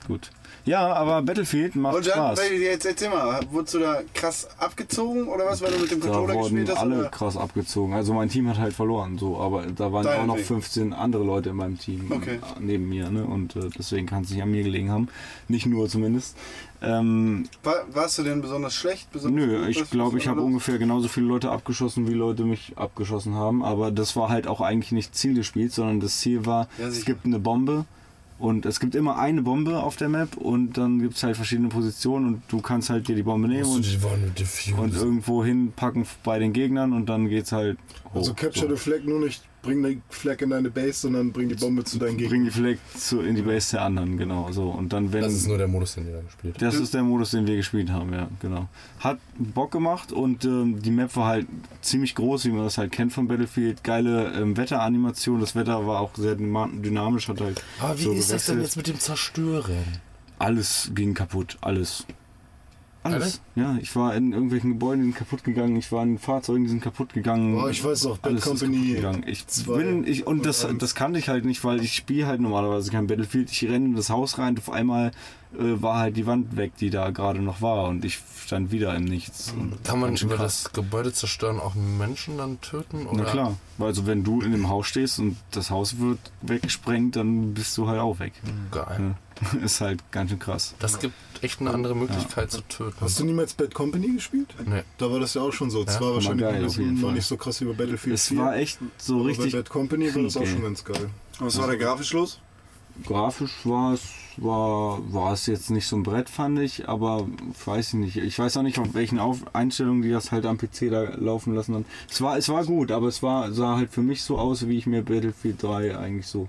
gut. 0.06 0.30
Ja, 0.66 0.94
aber 0.94 1.20
Battlefield 1.20 1.76
macht 1.76 1.96
Und 1.96 2.06
dann, 2.06 2.34
Spaß. 2.36 2.48
jetzt 2.58 2.86
erzähl 2.86 3.10
mal, 3.10 3.38
wurdest 3.50 3.74
du 3.74 3.80
da 3.80 4.00
krass 4.14 4.48
abgezogen 4.56 5.28
oder 5.28 5.44
was, 5.44 5.60
weil 5.60 5.70
du 5.72 5.78
mit 5.78 5.90
dem 5.90 6.00
Da 6.00 6.06
Controller 6.06 6.34
wurden 6.36 6.54
gespielt 6.56 6.70
hast? 6.70 6.78
alle 6.78 7.00
Oder? 7.00 7.08
krass 7.10 7.36
abgezogen. 7.36 7.92
Also 7.92 8.14
mein 8.14 8.30
Team 8.30 8.48
hat 8.48 8.56
halt 8.58 8.72
verloren, 8.72 9.18
so, 9.18 9.38
aber 9.38 9.66
da 9.66 9.92
waren 9.92 10.04
Dein 10.04 10.20
auch 10.22 10.26
noch 10.26 10.38
Weg. 10.38 10.46
15 10.46 10.94
andere 10.94 11.22
Leute 11.22 11.50
in 11.50 11.56
meinem 11.56 11.78
Team 11.78 12.10
Okay. 12.10 12.38
neben 12.60 12.88
mir, 12.88 13.10
ne? 13.10 13.26
Und 13.26 13.56
äh, 13.56 13.68
deswegen 13.76 14.06
kann 14.06 14.22
es 14.22 14.30
nicht 14.30 14.42
an 14.42 14.50
mir 14.52 14.62
gelegen 14.62 14.90
haben. 14.90 15.08
Nicht 15.48 15.66
nur 15.66 15.86
zumindest. 15.90 16.34
Ähm, 16.86 17.48
War, 17.62 17.84
warst 17.92 18.18
du 18.18 18.22
denn 18.22 18.40
besonders 18.40 18.74
schlecht? 18.74 19.10
Besonders 19.12 19.46
Nö, 19.46 19.58
gut? 19.58 19.68
ich 19.68 19.90
glaube, 19.90 20.18
ich 20.18 20.28
habe 20.28 20.40
ungefähr 20.40 20.78
genauso 20.78 21.08
viele 21.08 21.26
Leute 21.26 21.50
abgeschossen, 21.50 22.08
wie 22.08 22.14
Leute 22.14 22.44
mich 22.44 22.72
abgeschossen 22.76 23.34
haben. 23.34 23.64
Aber 23.64 23.90
das 23.90 24.16
war 24.16 24.28
halt 24.28 24.46
auch 24.46 24.60
eigentlich 24.60 24.92
nicht 24.92 25.14
Ziel 25.14 25.34
des 25.34 25.46
Spiels, 25.46 25.74
sondern 25.74 26.00
das 26.00 26.18
Ziel 26.20 26.46
war, 26.46 26.68
Ja, 26.78 26.86
es 26.88 27.04
gibt 27.04 27.24
eine 27.24 27.38
Bombe 27.38 27.84
und 28.38 28.66
es 28.66 28.80
gibt 28.80 28.94
immer 28.94 29.18
eine 29.18 29.42
Bombe 29.42 29.82
auf 29.82 29.96
der 29.96 30.08
Map 30.08 30.36
und 30.36 30.76
dann 30.76 31.00
gibt 31.00 31.14
es 31.16 31.22
halt 31.22 31.36
verschiedene 31.36 31.68
Positionen 31.68 32.26
und 32.26 32.42
du 32.48 32.60
kannst 32.60 32.90
halt 32.90 33.06
dir 33.08 33.14
die 33.14 33.22
Bombe 33.22 33.48
nehmen 33.48 33.64
und, 33.64 33.86
die 33.86 34.72
und 34.72 34.94
irgendwo 34.94 35.44
hinpacken 35.44 36.06
bei 36.24 36.38
den 36.38 36.52
Gegnern 36.52 36.92
und 36.92 37.08
dann 37.08 37.28
geht's 37.28 37.52
halt 37.52 37.78
hoch. 38.12 38.16
Also 38.16 38.34
Capture 38.34 38.68
the 38.68 38.76
Flag 38.76 39.04
nur 39.04 39.20
nicht 39.20 39.42
bring 39.64 39.82
den 39.82 40.02
Flag 40.10 40.40
in 40.42 40.50
deine 40.50 40.70
Base, 40.70 41.00
sondern 41.00 41.32
bring 41.32 41.48
die 41.48 41.54
Bombe 41.54 41.84
zu 41.84 41.98
deinen 41.98 42.16
Bring 42.16 42.44
Gegnern. 42.44 42.44
die 42.44 42.50
Flag 42.50 42.76
zu, 42.96 43.20
in 43.20 43.34
die 43.34 43.42
Base 43.42 43.72
der 43.72 43.82
anderen, 43.82 44.16
genau. 44.16 44.52
So. 44.52 44.68
Und 44.68 44.92
dann, 44.92 45.12
wenn. 45.12 45.22
das 45.22 45.34
ist 45.34 45.48
nur 45.48 45.58
der 45.58 45.68
Modus, 45.68 45.94
den 45.94 46.06
ihr 46.06 46.14
da 46.14 46.20
gespielt 46.20 46.54
habt. 46.54 46.62
Das 46.62 46.74
ist 46.76 46.94
der 46.94 47.02
Modus, 47.02 47.30
den 47.30 47.46
wir 47.46 47.56
gespielt 47.56 47.90
haben, 47.90 48.12
ja, 48.12 48.28
genau. 48.40 48.68
Hat 49.00 49.18
Bock 49.38 49.72
gemacht 49.72 50.12
und 50.12 50.44
ähm, 50.44 50.80
die 50.82 50.90
Map 50.90 51.16
war 51.16 51.26
halt 51.26 51.46
ziemlich 51.80 52.14
groß, 52.14 52.44
wie 52.44 52.50
man 52.50 52.64
das 52.64 52.78
halt 52.78 52.92
kennt 52.92 53.12
von 53.12 53.26
Battlefield. 53.26 53.82
Geile 53.82 54.32
ähm, 54.34 54.56
Wetteranimation, 54.56 55.40
das 55.40 55.56
Wetter 55.56 55.86
war 55.86 56.00
auch 56.00 56.14
sehr 56.14 56.36
dynamisch, 56.36 57.28
hat 57.28 57.40
halt. 57.40 57.62
Aber 57.80 57.98
wie 57.98 58.04
so 58.04 58.12
ist 58.12 58.32
das 58.32 58.46
denn 58.46 58.56
gewechselt. 58.56 58.76
jetzt 58.76 58.76
mit 58.76 58.86
dem 58.88 59.00
Zerstören? 59.00 59.84
Alles 60.38 60.90
ging 60.94 61.14
kaputt, 61.14 61.56
alles. 61.60 62.06
Alles. 63.04 63.40
Ja, 63.54 63.76
ich 63.80 63.94
war 63.94 64.14
in 64.14 64.32
irgendwelchen 64.32 64.72
Gebäuden, 64.72 65.00
die 65.00 65.04
sind 65.04 65.16
kaputt 65.16 65.44
gegangen. 65.44 65.76
Ich 65.76 65.92
war 65.92 66.02
in 66.02 66.18
Fahrzeugen, 66.18 66.64
die 66.64 66.70
sind 66.70 66.82
kaputt 66.82 67.12
gegangen. 67.12 67.54
Boah, 67.54 67.68
ich 67.68 67.84
weiß 67.84 68.04
noch, 68.04 68.18
Bad 68.18 68.32
Alles 68.32 68.46
ist 68.46 68.50
Company 68.50 68.76
kaputt 68.76 68.96
gegangen. 68.96 69.24
Ich 69.26 69.46
zwei 69.46 69.76
bin, 69.76 70.06
ich, 70.06 70.26
und 70.26 70.46
das, 70.46 70.64
und 70.64 70.80
das 70.80 70.94
kannte 70.94 71.18
ich 71.18 71.28
halt 71.28 71.44
nicht, 71.44 71.62
weil 71.64 71.82
ich 71.82 71.94
spiele 71.94 72.26
halt 72.26 72.40
normalerweise 72.40 72.90
kein 72.90 73.06
Battlefield. 73.06 73.50
Ich 73.50 73.62
renne 73.64 73.86
in 73.86 73.94
das 73.94 74.08
Haus 74.08 74.38
rein 74.38 74.54
und 74.54 74.58
auf 74.58 74.70
einmal 74.70 75.12
äh, 75.58 75.82
war 75.82 75.98
halt 75.98 76.16
die 76.16 76.26
Wand 76.26 76.56
weg, 76.56 76.72
die 76.80 76.90
da 76.90 77.10
gerade 77.10 77.40
noch 77.40 77.62
war 77.62 77.88
und 77.88 78.04
ich 78.04 78.18
stand 78.44 78.72
wieder 78.72 78.94
im 78.94 79.04
Nichts. 79.04 79.52
Und 79.56 79.84
Kann 79.84 80.00
man 80.00 80.16
schön 80.16 80.30
über 80.30 80.38
das 80.38 80.72
Gebäude 80.72 81.12
zerstören 81.12 81.60
auch 81.60 81.74
Menschen 81.74 82.38
dann 82.38 82.60
töten? 82.60 83.06
Oder? 83.06 83.22
Na 83.22 83.30
klar, 83.30 83.56
weil 83.78 83.88
also 83.88 84.06
wenn 84.06 84.24
du 84.24 84.40
in 84.40 84.52
dem 84.52 84.68
Haus 84.68 84.86
stehst 84.86 85.18
und 85.18 85.36
das 85.52 85.70
Haus 85.70 85.98
wird 85.98 86.18
weggesprengt, 86.42 87.16
dann 87.16 87.54
bist 87.54 87.76
du 87.78 87.88
halt 87.88 88.00
auch 88.00 88.18
weg. 88.18 88.32
Geil. 88.70 89.14
Ja. 89.52 89.58
Ist 89.64 89.80
halt 89.80 90.00
ganz 90.12 90.30
schön 90.30 90.38
krass. 90.38 90.74
Das 90.78 90.98
gibt 90.98 91.14
echt 91.44 91.60
eine 91.60 91.70
andere 91.70 91.94
Möglichkeit 91.94 92.50
zu 92.50 92.60
töten. 92.62 92.96
Hast 93.00 93.20
du 93.20 93.24
niemals 93.24 93.54
Bad 93.54 93.74
Company 93.74 94.08
gespielt? 94.08 94.48
Nee. 94.66 94.82
Da 94.98 95.10
war 95.10 95.20
das 95.20 95.34
ja 95.34 95.42
auch 95.42 95.52
schon 95.52 95.70
so. 95.70 95.84
Das 95.84 95.94
Ja? 95.96 96.00
war 96.00 96.14
wahrscheinlich 96.14 96.40
geil, 96.46 96.60
noch 96.62 96.68
auf 96.68 96.76
jeden 96.78 96.94
noch 96.94 97.00
Fall. 97.02 97.12
nicht 97.12 97.26
so 97.26 97.36
krass 97.36 97.60
wie 97.60 97.66
bei 97.66 97.72
Battlefield 97.74 98.14
Es 98.14 98.28
4. 98.28 98.38
war 98.38 98.56
echt 98.56 98.78
so 98.98 99.16
aber 99.20 99.26
richtig 99.26 99.52
bei 99.52 99.58
Bad 99.58 99.70
Company 99.70 100.14
war 100.14 100.22
das 100.22 100.36
auch 100.36 100.46
schon 100.46 100.62
ganz 100.62 100.84
geil. 100.84 101.10
Was 101.38 101.58
war 101.58 101.66
da 101.66 101.74
grafisch 101.76 102.12
los? 102.12 102.40
Grafisch 103.04 103.52
war 103.66 103.94
es, 103.94 104.02
war, 104.36 105.00
war 105.12 105.32
es 105.32 105.46
jetzt 105.46 105.68
nicht 105.70 105.86
so 105.86 105.96
ein 105.96 106.04
Brett, 106.04 106.30
fand 106.30 106.60
ich, 106.60 106.88
aber 106.88 107.26
ich 107.52 107.66
weiß 107.66 107.94
nicht. 107.94 108.16
Ich 108.18 108.38
weiß 108.38 108.56
auch 108.56 108.62
nicht, 108.62 108.78
auf 108.78 108.94
welchen 108.94 109.18
auf 109.18 109.38
Einstellungen 109.52 110.02
die 110.02 110.10
das 110.10 110.30
halt 110.30 110.46
am 110.46 110.58
PC 110.58 110.90
da 110.90 111.02
laufen 111.16 111.54
lassen 111.56 111.74
haben. 111.74 111.84
Es 112.08 112.20
war, 112.20 112.38
es 112.38 112.48
war 112.48 112.64
gut, 112.64 112.92
aber 112.92 113.08
es 113.08 113.20
war, 113.20 113.52
sah 113.52 113.76
halt 113.76 113.90
für 113.90 114.02
mich 114.02 114.22
so 114.22 114.38
aus, 114.38 114.68
wie 114.68 114.78
ich 114.78 114.86
mir 114.86 115.02
Battlefield 115.02 115.60
3 115.60 115.98
eigentlich 115.98 116.28
so 116.28 116.48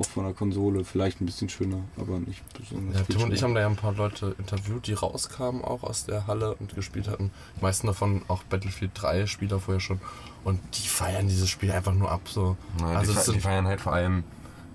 auch 0.00 0.06
von 0.06 0.24
der 0.24 0.32
Konsole 0.32 0.84
vielleicht 0.84 1.20
ein 1.20 1.26
bisschen 1.26 1.48
schöner, 1.48 1.80
aber 1.98 2.18
nicht 2.18 2.42
besonders. 2.58 2.98
Ja, 3.00 3.04
Tim 3.04 3.22
und 3.22 3.32
ich 3.32 3.42
haben 3.42 3.54
da 3.54 3.60
ja 3.60 3.66
ein 3.66 3.76
paar 3.76 3.92
Leute 3.92 4.34
interviewt, 4.38 4.86
die 4.86 4.94
rauskamen 4.94 5.62
auch 5.62 5.82
aus 5.82 6.06
der 6.06 6.26
Halle 6.26 6.54
und 6.54 6.74
gespielt 6.74 7.06
hatten. 7.08 7.30
Die 7.56 7.62
meisten 7.62 7.86
davon 7.86 8.22
auch 8.28 8.42
Battlefield 8.44 8.92
3 8.94 9.26
Spieler 9.26 9.60
vorher 9.60 9.80
schon. 9.80 10.00
Und 10.42 10.58
die 10.74 10.88
feiern 10.88 11.28
dieses 11.28 11.50
Spiel 11.50 11.70
einfach 11.70 11.92
nur 11.94 12.10
ab. 12.10 12.22
So. 12.24 12.56
Ja, 12.80 12.86
also 12.86 13.12
die, 13.12 13.18
fe- 13.18 13.32
die 13.32 13.40
feiern 13.40 13.66
halt 13.66 13.80
vor 13.82 13.92
allem, 13.92 14.24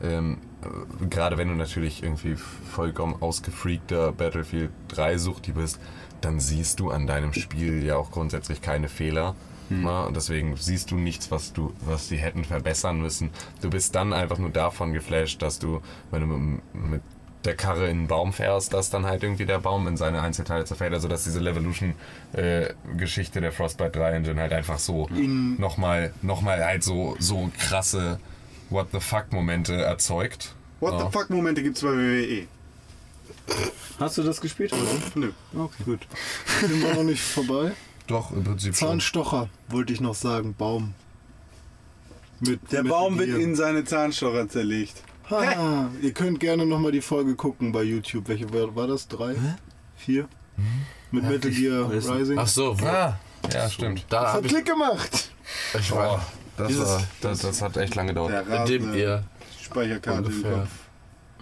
ähm, 0.01 0.37
äh, 0.61 1.05
gerade 1.07 1.37
wenn 1.37 1.47
du 1.47 1.55
natürlich 1.55 2.03
irgendwie 2.03 2.35
vollkommen 2.35 3.15
ausgefreakter 3.19 4.11
Battlefield 4.11 4.69
3 4.89 5.17
Suchti 5.17 5.53
bist, 5.53 5.79
dann 6.21 6.39
siehst 6.39 6.79
du 6.79 6.91
an 6.91 7.07
deinem 7.07 7.33
Spiel 7.33 7.83
ja 7.83 7.95
auch 7.97 8.11
grundsätzlich 8.11 8.61
keine 8.61 8.89
Fehler. 8.89 9.35
Na, 9.69 10.05
und 10.05 10.15
deswegen 10.15 10.55
siehst 10.57 10.91
du 10.91 10.95
nichts, 10.95 11.31
was 11.31 11.53
du, 11.53 11.73
was 11.85 12.07
die 12.07 12.17
hätten 12.17 12.43
verbessern 12.43 12.99
müssen. 13.01 13.29
Du 13.61 13.69
bist 13.69 13.95
dann 13.95 14.13
einfach 14.13 14.37
nur 14.37 14.49
davon 14.51 14.93
geflasht, 14.93 15.41
dass 15.41 15.59
du, 15.59 15.81
wenn 16.11 16.21
du 16.21 16.27
mit, 16.27 16.61
mit 16.73 17.01
der 17.45 17.55
Karre 17.55 17.85
in 17.85 17.99
einen 17.99 18.07
Baum 18.07 18.33
fährst, 18.33 18.73
dass 18.73 18.89
dann 18.89 19.05
halt 19.05 19.23
irgendwie 19.23 19.45
der 19.45 19.59
Baum 19.59 19.87
in 19.87 19.97
seine 19.97 20.21
Einzelteile 20.21 20.65
zerfällt. 20.65 20.93
Also 20.93 21.07
dass 21.07 21.23
diese 21.25 21.39
Levolution-Geschichte 21.39 23.41
der 23.41 23.51
Frostbite 23.51 23.91
3 23.99 24.11
Engine 24.13 24.41
halt 24.41 24.53
einfach 24.53 24.79
so 24.79 25.07
nochmal 25.11 26.13
noch 26.21 26.41
mal 26.41 26.63
halt 26.63 26.83
so, 26.83 27.15
so 27.19 27.51
krasse 27.59 28.19
What 28.71 28.87
the 28.91 28.99
fuck 28.99 29.31
Momente 29.31 29.75
erzeugt. 29.75 30.55
What 30.79 30.93
Ja. 30.93 31.05
the 31.05 31.11
fuck 31.11 31.29
Momente 31.29 31.61
gibt's 31.61 31.81
bei 31.81 31.89
WWE? 31.89 32.47
Hast 33.99 34.17
du 34.17 34.23
das 34.23 34.41
gespielt? 34.41 34.73
Oder? 34.73 34.81
Nö. 35.15 35.31
Okay. 35.55 35.83
Gut. 35.85 36.07
Sind 36.61 36.81
wir 36.81 36.93
noch 36.95 37.03
nicht 37.03 37.21
vorbei? 37.21 37.71
Doch, 38.07 38.31
im 38.31 38.43
Prinzip 38.43 38.75
schon. 38.75 38.87
Zahnstocher 38.89 39.49
wollte 39.69 39.93
ich 39.93 40.01
noch 40.01 40.15
sagen. 40.15 40.53
Baum. 40.57 40.93
Mit 42.39 42.71
Der 42.71 42.83
mit 42.83 42.91
Baum 42.91 43.17
wird 43.17 43.29
in 43.29 43.55
seine 43.55 43.83
Zahnstocher 43.85 44.47
zerlegt. 44.49 45.01
Ha, 45.31 45.89
ihr 46.01 46.11
könnt 46.13 46.39
gerne 46.39 46.65
nochmal 46.65 46.91
die 46.91 47.01
Folge 47.01 47.35
gucken 47.35 47.71
bei 47.71 47.81
YouTube. 47.83 48.27
Welche 48.27 48.51
war, 48.53 48.75
war 48.75 48.87
das? 48.87 49.07
Drei? 49.07 49.35
Vier? 49.95 50.27
Mit 51.11 51.23
Metal 51.23 51.49
Gear. 51.49 51.89
Rising. 51.89 52.37
Ach 52.37 52.47
so, 52.47 52.79
wo, 52.79 52.85
Ah, 52.85 53.17
ja, 53.51 53.69
stimmt. 53.69 54.05
da 54.09 54.21
Hat 54.27 54.33
hab 54.35 54.45
ich, 54.45 54.51
Klick 54.51 54.65
gemacht! 54.65 55.31
ich 55.79 55.89
Boah, 55.89 55.97
war, 55.97 56.25
das, 56.57 56.67
Dieses- 56.67 56.87
war, 56.89 57.03
das, 57.21 57.39
das 57.39 57.61
hat 57.61 57.77
echt 57.77 57.95
lange 57.95 58.09
gedauert. 58.09 58.47
Mit 58.47 58.69
dem 58.69 58.93
ihr 58.93 59.23
Speicherkarte 59.61 60.19
im 60.19 60.25
ungefähr 60.25 60.51
Kopf. 60.59 60.69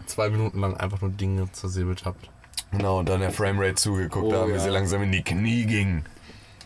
zwei 0.06 0.30
Minuten 0.30 0.60
lang 0.60 0.78
einfach 0.78 1.02
nur 1.02 1.10
Dinge 1.12 1.52
zersäbelt 1.52 2.06
habt. 2.06 2.30
Genau, 2.72 3.00
und 3.00 3.10
dann 3.10 3.20
der 3.20 3.32
Framerate 3.32 3.76
zugeguckt 3.76 4.34
Oh, 4.34 4.34
haben, 4.34 4.50
wie 4.52 4.56
ja. 4.56 4.60
sie 4.60 4.70
langsam 4.70 5.02
in 5.04 5.12
die 5.12 5.24
Knie 5.24 5.66
ging. 5.66 6.06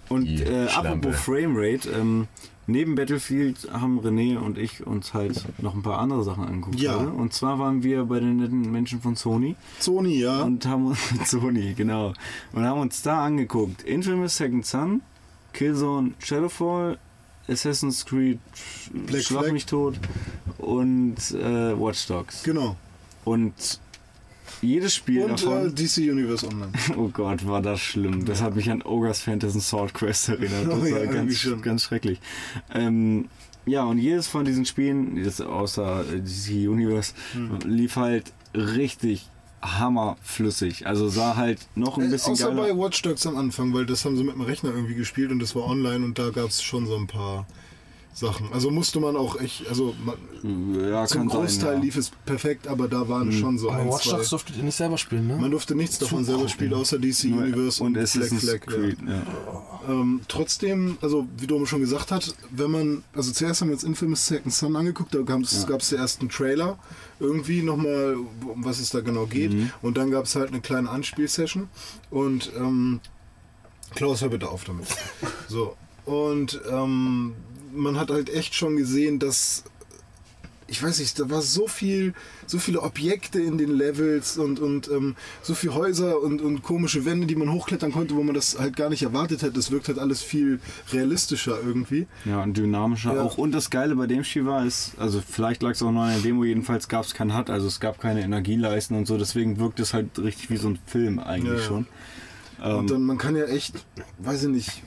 Und 0.09 0.41
äh, 0.41 0.67
apropos 0.67 1.15
Framerate, 1.15 1.89
ähm, 1.89 2.27
neben 2.67 2.95
Battlefield 2.95 3.69
haben 3.71 3.99
René 3.99 4.37
und 4.37 4.57
ich 4.57 4.85
uns 4.85 5.13
halt 5.13 5.43
noch 5.61 5.73
ein 5.73 5.81
paar 5.81 5.99
andere 5.99 6.23
Sachen 6.23 6.45
angeguckt. 6.45 6.79
Ja. 6.79 6.97
Oder? 6.97 7.13
Und 7.13 7.33
zwar 7.33 7.59
waren 7.59 7.83
wir 7.83 8.05
bei 8.05 8.19
den 8.19 8.37
netten 8.37 8.71
Menschen 8.71 9.01
von 9.01 9.15
Sony 9.15 9.55
Sony, 9.79 10.19
ja. 10.19 10.43
und 10.43 10.65
haben 10.65 10.87
uns 10.87 10.99
Sony, 11.25 11.73
genau. 11.73 12.13
Und 12.53 12.63
haben 12.63 12.81
uns 12.81 13.01
da 13.01 13.25
angeguckt. 13.25 13.83
Infamous 13.83 14.37
Second 14.37 14.65
Son, 14.65 15.01
Killzone 15.53 16.11
Shadowfall, 16.19 16.97
Assassin's 17.47 18.05
Creed 18.05 18.39
Black 18.91 19.23
Schlag 19.23 19.43
Flag. 19.43 19.53
mich 19.53 19.65
tot 19.65 19.95
und 20.57 21.15
äh, 21.31 21.79
Watch 21.79 22.07
Dogs. 22.07 22.43
genau. 22.43 22.75
Und 23.23 23.79
jedes 24.61 24.95
Spiel 24.95 25.23
Und 25.23 25.31
äh, 25.41 25.45
davon. 25.45 25.75
DC 25.75 25.97
Universe 25.97 26.47
Online. 26.47 26.71
Oh 26.97 27.09
Gott, 27.09 27.45
war 27.47 27.61
das 27.61 27.79
schlimm. 27.79 28.25
Das 28.25 28.41
hat 28.41 28.55
mich 28.55 28.69
an 28.71 28.81
Ogres 28.81 29.21
Phantasy 29.21 29.59
Sword 29.61 29.93
Quest 29.93 30.29
erinnert. 30.29 30.67
Das 30.67 30.73
Oh 30.79 30.85
ja, 30.85 30.91
war 30.95 31.01
irgendwie 31.01 31.17
ganz, 31.27 31.37
schon. 31.37 31.61
ganz 31.61 31.83
schrecklich. 31.83 32.19
Ähm, 32.73 33.25
ja, 33.65 33.83
und 33.83 33.97
jedes 33.97 34.27
von 34.27 34.45
diesen 34.45 34.65
Spielen, 34.65 35.23
das 35.23 35.41
außer 35.41 36.05
äh, 36.13 36.19
DC 36.21 36.69
Universe, 36.69 37.13
Hm. 37.33 37.59
lief 37.65 37.95
halt 37.97 38.31
richtig 38.53 39.29
hammerflüssig. 39.61 40.87
Also 40.87 41.07
sah 41.09 41.35
halt 41.35 41.59
noch 41.75 41.97
ein 41.97 42.05
Äh, 42.07 42.09
bisschen 42.11 42.33
außer 42.33 42.49
geiler 42.49 42.61
bei 42.73 42.77
Watch 42.77 43.01
Dogs 43.01 43.25
am 43.25 43.37
Anfang, 43.37 43.73
weil 43.73 43.85
das 43.85 44.05
haben 44.05 44.15
sie 44.17 44.23
mit 44.23 44.35
dem 44.35 44.41
Rechner 44.41 44.69
irgendwie 44.71 44.95
gespielt 44.95 45.31
und 45.31 45.39
das 45.39 45.55
war 45.55 45.63
online 45.65 46.05
und 46.05 46.17
da 46.19 46.29
gab 46.29 46.49
es 46.49 46.61
schon 46.61 46.85
so 46.85 46.95
ein 46.95 47.07
paar 47.07 47.47
Sachen. 48.17 48.51
Also 48.51 48.71
musste 48.71 48.99
man 48.99 49.15
auch 49.15 49.39
echt, 49.39 49.67
also 49.67 49.93
man, 50.03 50.89
Ja, 50.89 51.05
zum 51.05 51.19
kann 51.19 51.27
Großteil 51.29 51.73
sein, 51.73 51.77
ja. 51.77 51.83
lief 51.83 51.97
es 51.97 52.11
perfekt, 52.25 52.67
aber 52.67 52.87
da 52.87 53.07
waren 53.07 53.31
schon 53.31 53.59
so 53.59 53.69
Aber 53.69 53.79
ein, 53.81 53.89
Watch 53.89 54.05
zwei. 54.09 54.17
Dogs 54.17 54.29
durftet 54.31 54.57
ihr 54.57 54.63
nicht 54.63 54.75
selber 54.75 54.97
spielen, 54.97 55.27
ne? 55.27 55.35
Man 55.37 55.51
durfte 55.51 55.75
nichts 55.75 55.99
davon 55.99 56.25
selber 56.25 56.49
spielen, 56.49 56.73
außer 56.73 56.97
DC 56.97 57.25
Universe 57.25 57.83
und 57.83 57.93
Black 57.93 58.05
Assassin's 58.05 58.41
Flag. 58.43 58.61
ja. 58.65 58.73
Creed. 58.73 58.97
Ja. 59.07 59.21
Ähm, 59.87 60.21
trotzdem, 60.27 60.97
also 61.01 61.27
wie 61.37 61.45
Dome 61.45 61.67
schon 61.67 61.79
gesagt 61.79 62.11
hat, 62.11 62.33
wenn 62.49 62.71
man, 62.71 63.03
also 63.13 63.31
zuerst 63.31 63.61
haben 63.61 63.67
wir 63.67 63.73
uns 63.75 63.83
Infamous 63.83 64.25
Second 64.25 64.51
Son 64.51 64.75
angeguckt, 64.75 65.13
da 65.13 65.21
gab 65.21 65.41
es 65.43 65.89
den 65.89 65.99
ersten 65.99 66.27
Trailer, 66.27 66.79
irgendwie 67.19 67.61
nochmal, 67.61 68.15
um 68.15 68.65
was 68.65 68.79
es 68.79 68.89
da 68.89 69.01
genau 69.01 69.27
geht. 69.27 69.55
Und 69.83 69.95
dann 69.97 70.09
gab 70.09 70.25
es 70.25 70.35
halt 70.35 70.49
eine 70.49 70.61
kleine 70.61 70.89
Anspielsession 70.89 71.69
und 72.09 72.51
ähm, 72.57 72.99
Klaus, 73.95 74.21
hör 74.21 74.29
bitte 74.29 74.49
auf 74.49 74.63
damit. 74.63 74.87
So, 75.47 75.77
und 76.05 76.59
ähm, 76.69 77.33
man 77.73 77.97
hat 77.99 78.09
halt 78.11 78.29
echt 78.29 78.55
schon 78.55 78.77
gesehen, 78.77 79.19
dass 79.19 79.63
ich 80.69 80.83
weiß 80.83 80.99
nicht, 80.99 81.17
da 81.17 81.29
war 81.29 81.41
so 81.41 81.67
viel, 81.67 82.13
so 82.45 82.59
viele 82.59 82.81
Objekte 82.81 83.39
in 83.41 83.57
den 83.57 83.69
Levels 83.71 84.37
und, 84.37 84.59
und 84.59 84.89
ähm, 84.89 85.15
so 85.41 85.55
viele 85.55 85.73
Häuser 85.75 86.21
und, 86.21 86.41
und 86.41 86.61
komische 86.61 87.05
Wände, 87.05 87.25
die 87.25 87.37
man 87.37 87.53
hochklettern 87.53 87.93
konnte, 87.93 88.15
wo 88.15 88.23
man 88.23 88.35
das 88.35 88.59
halt 88.59 88.75
gar 88.75 88.89
nicht 88.89 89.01
erwartet 89.01 89.43
hätte. 89.43 89.57
Es 89.57 89.71
wirkt 89.71 89.87
halt 89.87 89.97
alles 89.97 90.21
viel 90.21 90.59
realistischer 90.91 91.57
irgendwie. 91.65 92.05
Ja, 92.25 92.43
und 92.43 92.57
dynamischer 92.57 93.13
Ja. 93.15 93.21
auch. 93.23 93.37
Und 93.37 93.53
das 93.53 93.69
Geile 93.69 93.95
bei 93.95 94.07
dem 94.07 94.25
Spiel 94.25 94.45
war, 94.45 94.65
ist, 94.65 94.91
also 94.97 95.21
vielleicht 95.25 95.63
lag 95.63 95.71
es 95.71 95.81
auch 95.81 95.91
noch 95.93 96.03
in 96.05 96.11
der 96.15 96.19
Demo, 96.21 96.43
jedenfalls 96.43 96.89
gab 96.89 97.05
es 97.05 97.13
kein 97.13 97.33
HUD, 97.37 97.49
also 97.49 97.65
es 97.67 97.79
gab 97.79 97.97
keine 98.01 98.21
Energieleisten 98.21 98.97
und 98.97 99.05
so, 99.07 99.17
deswegen 99.17 99.59
wirkt 99.59 99.79
es 99.79 99.93
halt 99.93 100.19
richtig 100.19 100.49
wie 100.49 100.57
so 100.57 100.67
ein 100.67 100.79
Film 100.85 101.19
eigentlich 101.19 101.53
Ja, 101.53 101.59
ja. 101.59 101.65
schon. 101.65 101.87
Und 102.61 102.91
dann, 102.91 103.03
man 103.03 103.17
kann 103.17 103.37
ja 103.37 103.45
echt, 103.45 103.85
weiß 104.17 104.43
ich 104.43 104.49
nicht, 104.49 104.83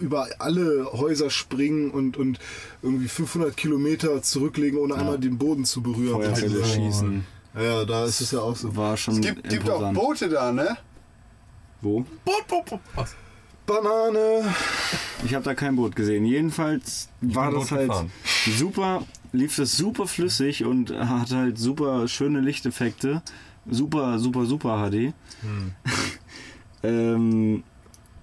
über 0.00 0.28
alle 0.38 0.92
Häuser 0.92 1.30
springen 1.30 1.90
und, 1.90 2.16
und 2.16 2.38
irgendwie 2.82 3.08
500 3.08 3.56
Kilometer 3.56 4.22
zurücklegen, 4.22 4.78
ohne 4.78 4.94
einmal 4.94 5.18
den 5.18 5.38
Boden 5.38 5.64
zu 5.64 5.82
berühren. 5.82 6.22
Feuerfälle 6.22 6.64
schießen. 6.64 7.24
Ja, 7.54 7.84
da 7.84 8.04
ist 8.04 8.20
es 8.20 8.30
ja 8.30 8.40
auch 8.40 8.56
so. 8.56 8.74
War 8.76 8.96
schon 8.96 9.14
Es 9.14 9.20
gibt, 9.20 9.48
gibt 9.48 9.68
auch. 9.68 9.92
Boote 9.92 10.28
da, 10.28 10.52
ne? 10.52 10.76
Wo? 11.82 12.00
Boot, 12.24 12.46
Boot, 12.48 12.64
Boot. 12.66 12.80
Was? 12.94 13.14
Banane! 13.66 14.54
Ich 15.24 15.34
habe 15.34 15.44
da 15.44 15.54
kein 15.54 15.76
Boot 15.76 15.94
gesehen. 15.94 16.24
Jedenfalls 16.24 17.08
war 17.20 17.50
bin 17.50 17.60
das 17.60 17.68
Boot 17.68 17.78
halt 17.78 17.88
gefahren. 17.88 18.12
super, 18.56 19.02
lief 19.32 19.56
das 19.56 19.76
super 19.76 20.06
flüssig 20.06 20.64
und 20.64 20.90
hat 20.90 21.30
halt 21.30 21.58
super 21.58 22.08
schöne 22.08 22.40
Lichteffekte. 22.40 23.22
Super, 23.70 24.18
super, 24.18 24.46
super 24.46 24.90
HD. 24.90 25.14
ähm, 26.82 27.62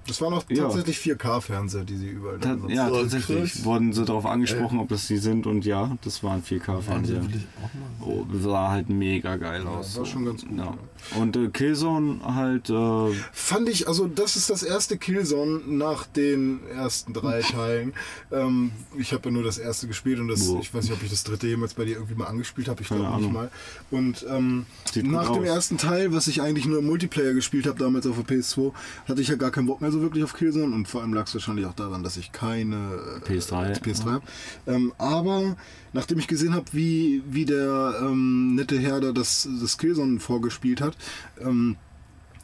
Das 0.09 0.21
waren 0.21 0.33
auch 0.33 0.43
Ja. 0.49 0.63
tatsächlich 0.63 0.97
4K-Fernseher, 0.97 1.83
die 1.85 1.95
sie 1.95 2.09
überall 2.09 2.39
ta 2.39 2.55
da 2.55 2.67
ja, 2.73 2.89
Oh, 2.89 2.95
tatsächlich 3.01 3.53
krass. 3.53 3.63
wurden 3.63 3.93
sie 3.93 4.03
darauf 4.05 4.25
angesprochen, 4.25 4.79
ob 4.79 4.89
das 4.89 5.07
die 5.07 5.17
sind 5.17 5.45
und 5.47 5.65
ja, 5.65 5.97
das 6.03 6.23
waren 6.23 6.41
4K-Fernseher. 6.43 7.23
will 7.23 7.35
ich 7.35 7.47
auch 7.63 7.73
mal 7.73 8.15
Oh, 8.19 8.25
sah 8.39 8.69
halt 8.71 8.89
mega 8.89 9.35
geil 9.37 9.65
aus. 9.67 9.95
war 9.97 10.05
so. 10.05 10.11
schon 10.11 10.25
ganz 10.25 10.45
gut, 10.45 10.57
Ja. 10.57 10.73
Und 11.17 11.35
äh, 11.37 11.47
Killzone 11.49 12.19
halt, 12.23 12.69
äh, 12.69 13.13
Fand 13.31 13.69
ich, 13.69 13.87
also 13.87 14.07
das 14.07 14.35
ist 14.35 14.49
das 14.49 14.63
erste 14.63 14.97
Killzone 14.97 15.61
nach 15.65 16.05
den 16.05 16.59
ersten 16.67 17.13
drei 17.13 17.41
Teilen. 17.41 17.93
Ähm, 18.31 18.71
ich 18.97 19.13
habe 19.13 19.29
ja 19.29 19.31
nur 19.31 19.43
das 19.43 19.57
erste 19.57 19.87
gespielt 19.87 20.19
und 20.19 20.27
das, 20.27 20.47
ich 20.47 20.73
weiß 20.73 20.85
nicht, 20.85 20.93
ob 20.93 21.03
ich 21.03 21.09
das 21.09 21.23
dritte 21.23 21.47
jemals 21.47 21.73
bei 21.73 21.85
dir 21.85 21.95
irgendwie 21.95 22.15
mal 22.15 22.27
angespielt 22.27 22.67
habe. 22.67 22.81
Ich 22.81 22.87
glaube 22.87 23.21
nicht 23.21 23.31
mal. 23.31 23.49
Und 23.91 24.25
ähm, 24.29 24.65
nach 25.03 25.31
dem 25.31 25.43
aus. 25.43 25.47
ersten 25.47 25.77
Teil, 25.77 26.13
was 26.13 26.27
ich 26.27 26.41
eigentlich 26.41 26.65
nur 26.65 26.79
im 26.79 26.85
Multiplayer 26.85 27.33
gespielt 27.33 27.65
habe, 27.67 27.79
damals 27.79 28.05
auf 28.05 28.15
der 28.21 28.37
PS2, 28.37 28.71
hatte 29.07 29.21
ich 29.21 29.27
ja 29.27 29.35
gar 29.35 29.51
keinen 29.51 29.67
Bock 29.67 29.81
mehr 29.81 29.91
so 29.91 30.01
wirklich 30.01 30.23
auf 30.23 30.33
Killzone 30.33 30.73
und 30.73 30.87
vor 30.87 31.01
allem 31.01 31.13
lag 31.13 31.27
es 31.27 31.33
wahrscheinlich 31.33 31.65
auch 31.65 31.73
daran, 31.73 32.03
dass 32.03 32.17
ich 32.17 32.31
keine 32.31 33.21
äh, 33.25 33.29
PS3. 33.29 33.81
PS3 33.81 34.05
habe. 34.05 34.23
Ähm, 34.67 34.93
aber 34.97 35.55
nachdem 35.93 36.19
ich 36.19 36.27
gesehen 36.27 36.53
habe, 36.53 36.65
wie, 36.71 37.23
wie 37.29 37.45
der 37.45 37.95
ähm, 38.01 38.55
nette 38.55 38.77
Herr 38.79 38.99
da 38.99 39.11
das, 39.11 39.47
das 39.61 39.77
Killzone 39.77 40.19
vorgespielt 40.19 40.81
hat, 40.81 40.88
ähm, 41.41 41.75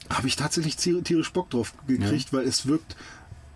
habe 0.09 0.27
ich 0.27 0.35
tatsächlich 0.35 0.75
tier- 0.77 1.03
tierisch 1.03 1.31
Bock 1.33 1.49
drauf 1.49 1.73
gekriegt, 1.87 2.31
weil 2.33 2.45
es 2.45 2.67
wirkt 2.67 2.95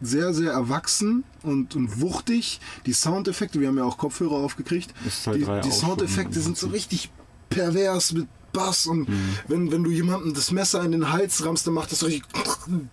sehr, 0.02 0.34
sehr 0.34 0.52
erwachsen 0.54 1.24
und, 1.44 1.76
und 1.76 2.00
wuchtig. 2.02 2.60
Die 2.86 2.94
Soundeffekte, 2.94 3.60
wir 3.60 3.68
haben 3.68 3.78
ja 3.78 3.84
auch 3.84 3.98
Kopfhörer 3.98 4.36
aufgekriegt, 4.36 4.94
halt 5.28 5.38
die, 5.42 5.46
die 5.62 5.72
Soundeffekte 5.72 6.40
sind 6.40 6.58
so 6.58 6.68
richtig 6.68 7.10
pervers 7.50 8.14
mit 8.14 8.28
Bass 8.52 8.88
und 8.88 9.08
wenn, 9.48 9.72
wenn 9.72 9.84
du 9.84 9.92
jemandem 9.92 10.34
das 10.34 10.52
Messer 10.52 10.84
in 10.84 10.92
den 10.92 11.12
Hals 11.12 11.46
rammst, 11.46 11.68
dann 11.68 11.74
macht 11.74 11.92
das 11.92 12.00
so 12.00 12.06
richtig, 12.06 12.32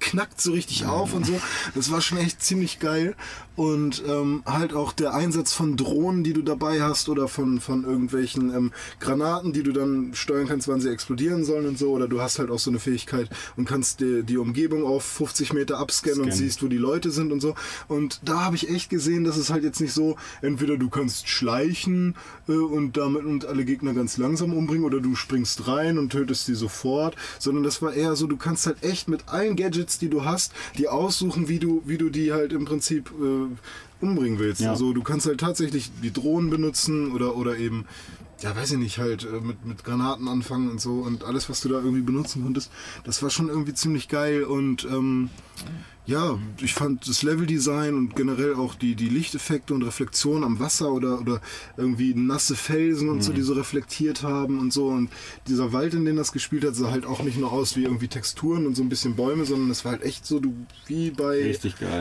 knackt 0.00 0.40
so 0.40 0.52
richtig 0.52 0.86
auf 0.86 1.14
und 1.14 1.26
so. 1.26 1.40
Das 1.74 1.90
war 1.90 2.00
schon 2.00 2.18
echt 2.18 2.42
ziemlich 2.42 2.78
geil. 2.78 3.14
Und 3.57 4.02
ähm, 4.07 4.42
halt 4.44 4.74
auch 4.74 4.92
der 4.92 5.14
Einsatz 5.14 5.54
von 5.54 5.78
Drohnen, 5.78 6.22
die 6.22 6.34
du 6.34 6.42
dabei 6.42 6.82
hast 6.82 7.09
oder 7.09 7.26
von, 7.26 7.59
von 7.59 7.84
irgendwelchen 7.84 8.54
ähm, 8.54 8.72
Granaten, 9.00 9.54
die 9.54 9.62
du 9.62 9.72
dann 9.72 10.11
steuern 10.12 10.46
kannst, 10.46 10.68
wann 10.68 10.82
sie 10.82 10.90
explodieren 10.90 11.42
sollen 11.44 11.66
und 11.66 11.78
so. 11.78 11.90
Oder 11.92 12.07
du 12.07 12.20
hast 12.20 12.38
halt 12.38 12.50
auch 12.50 12.59
so 12.59 12.70
eine 12.70 12.78
Fähigkeit 12.78 13.30
und 13.57 13.64
kannst 13.64 14.00
die, 14.00 14.24
die 14.24 14.36
Umgebung 14.36 14.84
auf 14.84 15.04
50 15.04 15.54
Meter 15.54 15.78
abscannen 15.78 16.20
und 16.20 16.32
Scannen. 16.32 16.38
siehst, 16.38 16.62
wo 16.62 16.68
die 16.68 16.76
Leute 16.76 17.11
sind 17.11 17.32
und 17.32 17.40
so. 17.40 17.54
Und 17.88 18.20
da 18.24 18.40
habe 18.40 18.57
ich 18.57 18.68
echt 18.68 18.90
gesehen, 18.90 19.24
dass 19.24 19.38
es 19.38 19.48
halt 19.48 19.64
jetzt 19.64 19.80
nicht 19.80 19.94
so, 19.94 20.16
entweder 20.42 20.76
du 20.76 20.90
kannst 20.90 21.30
schleichen 21.30 22.14
äh, 22.48 22.52
und 22.52 22.98
damit 22.98 23.24
und 23.24 23.46
alle 23.46 23.64
Gegner 23.64 23.94
ganz 23.94 24.18
langsam 24.18 24.52
umbringen 24.52 24.84
oder 24.84 25.00
du 25.00 25.16
springst 25.16 25.45
rein 25.66 25.99
und 25.99 26.11
tötest 26.11 26.47
sie 26.47 26.55
sofort, 26.55 27.16
sondern 27.38 27.64
das 27.64 27.82
war 27.82 27.92
eher 27.92 28.16
so, 28.16 28.26
du 28.26 28.36
kannst 28.36 28.66
halt 28.66 28.82
echt 28.82 29.09
mit 29.09 29.28
allen 29.28 29.57
Gadgets, 29.57 29.99
die 29.99 30.09
du 30.09 30.24
hast, 30.24 30.53
die 30.78 30.88
aussuchen, 30.88 31.49
wie 31.49 31.59
du, 31.59 31.82
wie 31.86 31.99
du 31.99 32.11
die 32.11 32.32
halt 32.32 32.53
im 32.53 32.64
Prinzip 32.64 33.11
äh, 33.11 34.05
umbringen 34.05 34.38
willst. 34.38 34.61
Ja. 34.61 34.70
Also 34.70 34.92
du 34.92 35.03
kannst 35.03 35.26
halt 35.26 35.40
tatsächlich 35.40 35.90
die 36.03 36.12
Drohnen 36.12 36.51
benutzen 36.51 37.12
oder, 37.12 37.36
oder 37.36 37.57
eben 37.57 37.86
ja, 38.40 38.55
weiß 38.55 38.72
ich 38.72 38.78
nicht, 38.78 38.99
halt 38.99 39.24
äh, 39.24 39.40
mit, 39.40 39.64
mit 39.64 39.84
Granaten 39.84 40.28
anfangen 40.28 40.70
und 40.70 40.80
so 40.80 41.01
und 41.01 41.24
alles, 41.24 41.49
was 41.49 41.61
du 41.61 41.68
da 41.68 41.76
irgendwie 41.76 42.03
benutzen 42.03 42.42
konntest, 42.42 42.70
das 43.05 43.22
war 43.22 43.30
schon 43.30 43.49
irgendwie 43.49 43.74
ziemlich 43.74 44.09
geil 44.09 44.44
und 44.44 44.84
ähm, 44.84 45.30
ja, 46.07 46.38
ich 46.61 46.72
fand 46.74 47.09
das 47.09 47.22
Leveldesign 47.22 47.94
und 47.94 48.14
generell 48.14 48.54
auch 48.54 48.74
die, 48.76 48.94
die 48.94 49.09
Lichteffekte 49.09 49.74
und 49.74 49.82
Reflexionen 49.82 50.44
am 50.44 50.61
Wasser 50.61 50.92
oder, 50.92 51.20
oder 51.20 51.40
irgendwie 51.76 52.14
nasse 52.14 52.54
Felsen 52.54 53.09
und 53.09 53.22
so, 53.22 53.32
die 53.32 53.42
so 53.42 53.54
reflektiert 53.54 54.22
haben 54.22 54.61
und 54.61 54.72
so. 54.72 54.86
Und 54.86 55.11
dieser 55.48 55.72
Wald, 55.72 55.94
in 55.94 56.04
dem 56.04 56.16
das 56.16 56.30
gespielt 56.30 56.64
hat, 56.64 56.76
sah 56.76 56.92
halt 56.92 57.07
auch 57.07 57.22
nicht 57.24 57.38
nur 57.38 57.50
aus 57.52 57.76
wie 57.76 57.82
irgendwie 57.84 58.07
Texturen 58.07 58.66
und 58.66 58.76
so 58.76 58.82
ein 58.82 58.88
bisschen 58.88 59.16
Bäume, 59.16 59.44
sondern 59.46 59.68
es 59.70 59.84
war 59.84 59.92
halt 59.92 60.02
echt 60.04 60.24
so 60.26 60.38
du, 60.38 60.54
wie 60.86 61.11
bei. 61.11 61.57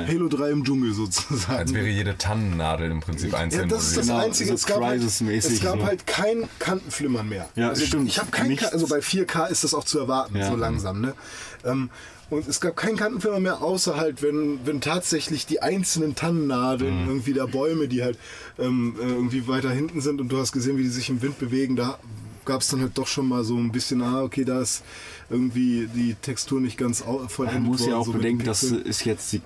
Halo 0.07 0.27
3 0.27 0.51
im 0.51 0.63
Dschungel 0.63 0.93
sozusagen. 0.93 1.57
Als 1.57 1.73
wäre 1.73 1.87
jede 1.87 2.15
Tannennadel 2.17 2.91
im 2.91 2.99
Prinzip 2.99 3.33
einzeln. 3.33 3.69
Ja, 3.69 3.75
das 3.75 3.87
ist 3.87 3.97
das 3.97 4.05
Genau, 4.07 4.19
Einzige. 4.19 4.49
so 4.49 4.53
es 4.55 4.65
gab, 4.67 4.83
halt, 4.83 5.01
es 5.01 5.61
gab 5.61 5.79
so. 5.79 5.85
halt 5.85 6.05
kein 6.05 6.47
Kantenflimmern 6.59 7.27
mehr. 7.27 7.49
Ja, 7.55 7.69
also 7.69 7.83
stimmt. 7.85 8.07
Ich 8.07 8.19
habe 8.19 8.29
kein, 8.29 8.49
Nichts. 8.49 8.71
Also 8.71 8.87
bei 8.87 8.99
4K 8.99 9.47
ist 9.49 9.63
das 9.63 9.73
auch 9.73 9.83
zu 9.83 9.97
erwarten, 9.97 10.37
Ja. 10.37 10.47
so 10.49 10.55
langsam. 10.55 11.01
Ne? 11.01 11.15
Ähm, 11.63 11.89
Und 12.29 12.47
es 12.47 12.59
gab 12.59 12.75
keinen 12.75 12.97
Kantenfilmer 12.97 13.39
mehr, 13.39 13.61
außer 13.61 13.97
halt, 13.97 14.23
wenn, 14.23 14.59
wenn 14.65 14.81
tatsächlich 14.81 15.45
die 15.45 15.61
einzelnen 15.61 16.15
Tannennadeln 16.15 17.07
irgendwie 17.07 17.33
der 17.33 17.45
Bäume, 17.47 17.87
die 17.87 18.03
halt 18.03 18.17
ähm, 18.57 18.95
äh, 18.99 19.03
irgendwie 19.05 19.47
weiter 19.47 19.69
hinten 19.69 20.01
sind 20.01 20.19
und 20.19 20.29
du 20.29 20.37
hast 20.39 20.51
gesehen, 20.51 20.77
wie 20.77 20.83
die 20.83 20.89
sich 20.89 21.09
im 21.09 21.21
Wind 21.21 21.37
bewegen, 21.37 21.75
da 21.75 21.99
gab 22.45 22.61
es 22.61 22.67
dann 22.69 22.81
halt 22.81 22.97
doch 22.97 23.07
schon 23.07 23.27
mal 23.27 23.43
so 23.43 23.55
ein 23.57 23.71
bisschen, 23.71 24.01
ah, 24.01 24.23
okay, 24.23 24.43
da 24.43 24.59
ist 24.61 24.83
irgendwie 25.29 25.87
die 25.93 26.15
Textur 26.15 26.59
nicht 26.61 26.77
ganz 26.77 27.03
vollendet 27.27 27.61
Man 27.61 27.63
muss 27.71 27.81
ja 27.81 27.87
worden, 27.87 27.95
auch 27.99 28.05
so 28.05 28.11
bedenken, 28.13 28.43
das 28.45 28.63
ist 28.63 29.05
jetzt 29.05 29.31
die 29.33 29.41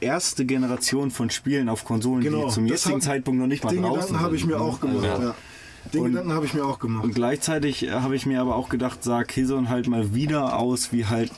erste 0.00 0.44
Generation 0.44 1.10
von 1.10 1.30
Spielen 1.30 1.68
auf 1.68 1.84
Konsolen, 1.84 2.22
Genau, 2.22 2.46
die 2.48 2.52
zum 2.54 2.66
jetzigen 2.66 2.94
hab- 2.96 3.02
Zeitpunkt 3.02 3.40
noch 3.40 3.46
nicht 3.46 3.64
mal 3.64 3.70
Den 3.74 3.82
draußen 3.82 4.00
Gedanken 4.00 4.20
habe 4.20 4.36
ich 4.36 4.44
mir 4.46 4.56
ne? 4.56 4.60
auch 4.62 4.80
gemacht, 4.80 5.04
Also- 5.08 5.22
ja. 5.28 5.34
Den 5.94 6.00
Und- 6.02 6.10
Gedanken 6.10 6.32
habe 6.34 6.44
ich 6.44 6.52
mir 6.52 6.64
auch 6.66 6.78
gemacht. 6.78 7.04
Und 7.04 7.14
gleichzeitig 7.14 7.84
äh, 7.86 7.90
habe 7.92 8.14
ich 8.14 8.26
mir 8.26 8.42
aber 8.42 8.54
auch 8.54 8.68
gedacht, 8.68 9.02
sah 9.02 9.24
Killzone 9.24 9.70
halt 9.70 9.88
mal 9.88 10.14
wieder 10.14 10.58
aus 10.58 10.92
wie 10.92 11.06
halt 11.06 11.32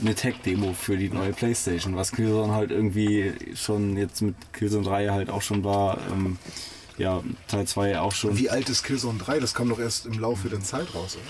eine 0.00 0.14
Tech-Demo 0.14 0.72
für 0.72 0.96
die 0.96 1.08
neue 1.08 1.32
Playstation, 1.32 1.96
was 1.96 2.12
Killzone 2.12 2.52
halt 2.52 2.70
irgendwie 2.70 3.32
schon 3.54 3.96
jetzt 3.96 4.20
mit 4.22 4.34
Killzone 4.52 4.84
3 4.84 5.08
halt 5.08 5.30
auch 5.30 5.42
schon 5.42 5.64
war, 5.64 5.98
ähm, 6.10 6.38
ja, 6.98 7.22
Teil 7.48 7.66
2 7.66 8.00
auch 8.00 8.12
schon. 8.12 8.36
Wie 8.36 8.50
alt 8.50 8.68
ist 8.68 8.82
Killzone 8.82 9.18
3? 9.18 9.40
Das 9.40 9.54
kam 9.54 9.68
doch 9.68 9.78
erst 9.78 10.06
im 10.06 10.18
Laufe 10.20 10.48
der 10.48 10.60
Zeit 10.60 10.94
raus, 10.94 11.16
oder? 11.16 11.24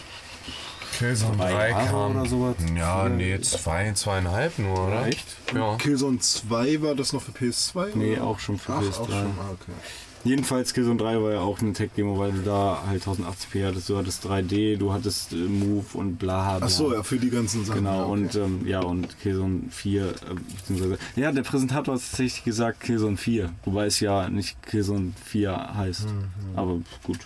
Killzone 0.98 1.36
Zwei 1.36 1.52
3 1.52 1.68
Jahre 1.70 1.86
kam. 1.88 2.16
oder 2.16 2.28
sowas? 2.28 2.56
Ja, 2.76 3.08
nee, 3.08 3.40
zwei, 3.40 3.92
zweieinhalb 3.92 4.58
nur, 4.58 4.88
oder? 4.88 5.06
Echt? 5.06 5.26
Ja. 5.54 5.76
Killzone 5.76 6.18
2 6.18 6.82
war 6.82 6.94
das 6.94 7.12
noch 7.12 7.22
für 7.22 7.32
PS2? 7.32 7.88
Nee, 7.94 8.12
oder? 8.16 8.24
auch 8.24 8.38
schon 8.38 8.58
für 8.58 8.72
Ach, 8.74 8.82
PS3. 8.82 8.98
auch 9.00 9.08
schon. 9.08 9.14
Ah, 9.40 9.50
okay. 9.52 9.72
Jedenfalls 10.24 10.72
Killzone 10.72 10.98
3 10.98 11.20
war 11.20 11.32
ja 11.32 11.40
auch 11.40 11.60
eine 11.60 11.72
Tech-Demo, 11.72 12.18
weil 12.18 12.32
du 12.32 12.42
da 12.42 12.84
halt 12.86 13.02
1080p 13.02 13.66
hattest, 13.66 13.88
du 13.88 13.96
hattest 13.96 14.24
3D, 14.26 14.76
du 14.76 14.92
hattest 14.92 15.32
äh, 15.32 15.36
Move 15.36 15.84
und 15.94 16.18
bla 16.18 16.58
bla. 16.58 16.66
Ach 16.66 16.70
so, 16.70 16.92
ja, 16.94 17.02
für 17.02 17.18
die 17.18 17.30
ganzen 17.30 17.64
Sachen. 17.64 17.84
Genau, 17.84 17.96
ja, 17.96 18.02
okay. 18.04 18.12
und 18.12 18.34
ähm, 18.36 18.66
ja, 18.66 18.80
und 18.80 19.18
Killzone 19.20 19.62
4, 19.70 20.06
äh, 20.06 20.10
beziehungsweise, 20.56 20.98
ja, 21.16 21.32
der 21.32 21.42
Präsentator 21.42 21.94
hat 21.94 22.02
tatsächlich 22.02 22.44
gesagt 22.44 22.80
Killzone 22.80 23.16
4, 23.16 23.50
wobei 23.64 23.86
es 23.86 23.98
ja 24.00 24.28
nicht 24.28 24.62
Killzone 24.62 25.12
4 25.24 25.74
heißt, 25.76 26.06
Mhm, 26.06 26.24
aber 26.56 26.80
gut. 27.02 27.18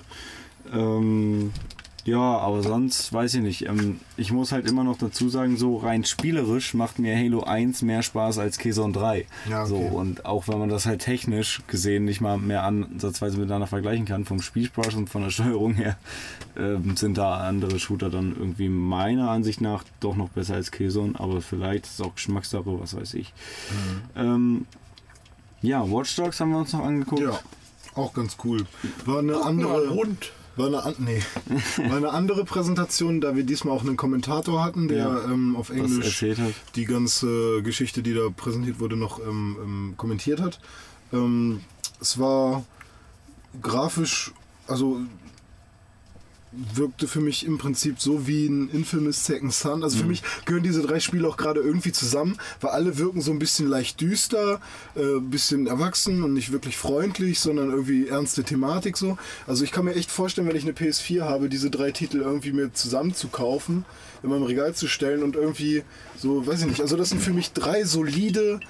Ähm, 0.73 1.53
ja, 2.07 2.39
aber 2.39 2.63
sonst 2.63 3.13
weiß 3.13 3.35
ich 3.35 3.43
nicht. 3.43 3.67
Ähm, 3.67 4.01
ich 4.17 4.31
muss 4.31 4.53
halt 4.53 4.71
immer 4.71 4.85
noch 4.85 4.97
dazu 4.97 5.29
sagen, 5.29 5.57
so 5.57 5.77
rein 5.77 6.05
spielerisch 6.05 6.73
macht 6.73 7.01
mir 7.01 7.17
Halo 7.17 7.43
1 7.43 7.83
mehr 7.83 8.03
Spaß 8.03 8.39
als 8.39 8.59
Killzone 8.59 8.93
3. 8.93 9.27
Ja, 9.51 9.65
okay. 9.65 9.69
So, 9.69 9.77
und 9.77 10.25
auch 10.25 10.47
wenn 10.47 10.61
man 10.61 10.69
das 10.69 10.87
halt 10.87 11.03
technisch 11.03 11.63
gesehen 11.67 12.05
nicht 12.05 12.21
mal 12.21 12.39
mehr 12.39 12.63
ansatzweise 12.63 13.39
miteinander 13.39 13.67
vergleichen 13.67 14.07
kann, 14.07 14.25
vom 14.25 14.41
Spielspaß 14.41 14.95
und 14.95 15.11
von 15.11 15.23
der 15.23 15.31
Steuerung 15.31 15.75
her, 15.75 15.97
ähm, 16.57 16.97
sind 16.97 17.19
da 17.19 17.39
andere 17.39 17.81
Shooter 17.81 18.09
dann 18.09 18.37
irgendwie 18.39 18.69
meiner 18.69 19.29
Ansicht 19.29 19.61
nach 19.61 19.83
doch 19.99 20.15
noch 20.15 20.29
besser 20.29 20.55
als 20.55 20.71
Killzone, 20.71 21.19
aber 21.19 21.41
vielleicht 21.41 21.87
ist 21.87 21.99
es 21.99 22.07
auch 22.07 22.15
Geschmackssache, 22.15 22.81
was 22.81 22.97
weiß 22.97 23.15
ich. 23.15 23.35
Mhm. 24.15 24.23
Ähm, 24.23 24.67
ja, 25.61 25.83
Watch 25.91 26.15
Dogs 26.15 26.39
haben 26.39 26.51
wir 26.51 26.59
uns 26.59 26.73
noch 26.73 26.85
angeguckt. 26.85 27.23
Ja, 27.23 27.41
auch 27.97 28.13
ganz 28.13 28.37
cool. 28.45 28.65
War 29.07 29.19
eine 29.19 29.43
andere. 29.43 29.91
Hund. 29.91 30.31
War 30.57 30.67
eine, 30.67 30.95
nee, 30.99 31.23
war 31.89 31.97
eine 31.97 32.11
andere 32.11 32.45
Präsentation, 32.45 33.21
da 33.21 33.37
wir 33.37 33.45
diesmal 33.45 33.77
auch 33.77 33.83
einen 33.83 33.97
Kommentator 33.97 34.65
hatten, 34.65 34.89
der 34.89 34.99
Ja, 34.99 35.25
ähm, 35.25 35.55
auf 35.55 35.71
Englisch 35.71 36.25
die 36.75 36.85
ganze 36.85 37.63
Geschichte, 37.63 38.03
die 38.03 38.15
da 38.15 38.29
präsentiert 38.35 38.81
wurde, 38.81 38.97
noch 38.97 39.21
ähm, 39.21 39.57
ähm, 39.63 39.95
kommentiert 39.97 40.41
hat. 40.41 40.61
Ähm, 41.13 41.61
es 42.01 42.19
war 42.19 42.65
grafisch, 43.63 44.33
also 44.67 45.01
wirkte 46.75 47.09
für 47.09 47.21
mich 47.21 47.47
im 47.47 47.59
Prinzip 47.59 48.01
so 48.01 48.27
wie 48.27 48.47
ein 48.47 48.69
Infamous 48.71 49.25
Second 49.25 49.53
Son. 49.53 49.83
Also 49.83 49.99
für 49.99 50.07
mich 50.07 50.23
gehören 50.45 50.63
diese 50.63 50.83
drei 50.83 51.01
Spiele 51.01 51.29
auch 51.29 51.37
gerade 51.37 51.61
irgendwie 51.61 51.93
zusammen, 51.93 52.39
weil 52.61 52.71
alle 52.71 52.99
wirken 52.99 53.21
so 53.21 53.31
ein 53.31 53.39
bisschen 53.39 53.69
leicht 53.69 54.01
düster, 54.01 54.61
äh, 54.95 55.01
ein 55.01 55.31
bisschen 55.31 55.67
erwachsen 55.67 56.23
und 56.23 56.33
nicht 56.33 56.53
wirklich 56.53 56.77
freundlich, 56.77 57.41
sondern 57.41 57.71
irgendwie 57.71 58.09
ernste 58.09 58.45
Thematik 58.45 58.97
so. 58.97 59.19
Also 59.47 59.65
ich 59.65 59.73
kann 59.73 59.85
mir 59.85 59.95
echt 59.95 60.11
vorstellen, 60.11 60.49
wenn 60.49 60.57
ich 60.57 60.65
eine 60.65 60.73
PS4 60.73 61.23
habe, 61.23 61.49
diese 61.49 61.71
drei 61.71 61.91
Titel 61.91 62.19
irgendwie 62.19 62.53
mir 62.53 62.73
zusammen 62.73 63.15
zu 63.15 63.29
kaufen, 63.29 63.85
in 64.23 64.31
meinem 64.31 64.45
Regal 64.45 64.75
zu 64.75 64.89
stellen 64.89 65.23
und 65.23 65.37
irgendwie 65.37 65.83
so, 66.17 66.47
weiß 66.47 66.63
ich 66.63 66.67
nicht. 66.67 66.81
Also 66.81 66.97
das 66.97 67.11
sind 67.11 67.21
für 67.21 67.33
mich 67.33 67.53
drei 67.53 67.85
solide 67.85 68.61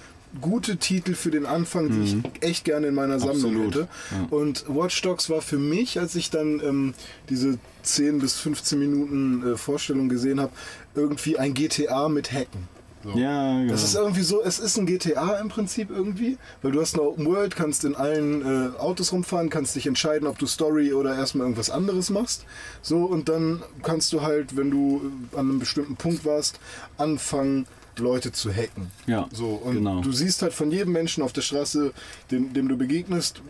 gute 0.40 0.76
Titel 0.76 1.14
für 1.14 1.30
den 1.30 1.46
Anfang, 1.46 1.90
die 1.90 2.00
ich 2.02 2.16
echt 2.42 2.64
gerne 2.64 2.88
in 2.88 2.94
meiner 2.94 3.18
Sammlung 3.18 3.66
Absolut, 3.66 3.74
hätte. 3.74 3.88
Und 4.30 4.64
Watch 4.68 5.00
Dogs 5.02 5.30
war 5.30 5.42
für 5.42 5.58
mich, 5.58 5.98
als 5.98 6.14
ich 6.14 6.30
dann 6.30 6.60
ähm, 6.60 6.94
diese 7.28 7.58
10 7.82 8.18
bis 8.18 8.38
15 8.38 8.78
Minuten 8.78 9.54
äh, 9.54 9.56
Vorstellung 9.56 10.08
gesehen 10.08 10.40
habe, 10.40 10.52
irgendwie 10.94 11.38
ein 11.38 11.54
GTA 11.54 12.08
mit 12.08 12.32
Hacken. 12.32 12.68
So. 13.06 13.16
Ja, 13.16 13.58
genau. 13.58 13.70
Das 13.70 13.84
ist 13.84 13.94
irgendwie 13.94 14.22
so, 14.22 14.42
es 14.42 14.58
ist 14.58 14.78
ein 14.78 14.86
GTA 14.86 15.38
im 15.38 15.48
Prinzip 15.48 15.90
irgendwie, 15.90 16.38
weil 16.62 16.72
du 16.72 16.80
hast 16.80 16.94
eine 16.94 17.04
Open 17.04 17.24
World, 17.26 17.54
kannst 17.54 17.84
in 17.84 17.94
allen 17.94 18.42
äh, 18.42 18.76
Autos 18.78 19.12
rumfahren, 19.12 19.48
kannst 19.48 19.76
dich 19.76 19.86
entscheiden, 19.86 20.26
ob 20.26 20.38
du 20.38 20.46
Story 20.46 20.92
oder 20.92 21.14
erstmal 21.14 21.44
irgendwas 21.44 21.70
anderes 21.70 22.10
machst. 22.10 22.44
So, 22.82 23.04
und 23.04 23.28
dann 23.28 23.62
kannst 23.82 24.12
du 24.12 24.22
halt, 24.22 24.56
wenn 24.56 24.72
du 24.72 25.12
äh, 25.32 25.38
an 25.38 25.50
einem 25.50 25.58
bestimmten 25.60 25.94
Punkt 25.94 26.24
warst, 26.24 26.58
anfangen, 26.98 27.66
Leute 27.98 28.32
zu 28.32 28.50
hacken. 28.52 28.90
Ja, 29.06 29.28
So, 29.32 29.48
und 29.50 29.74
genau. 29.76 30.00
du 30.00 30.12
siehst 30.12 30.42
halt 30.42 30.52
von 30.52 30.70
jedem 30.70 30.92
Menschen 30.92 31.22
auf 31.22 31.32
der 31.32 31.42
Straße, 31.42 31.92
dem, 32.30 32.52
dem 32.52 32.68
du 32.68 32.76
begegnest, 32.76 33.42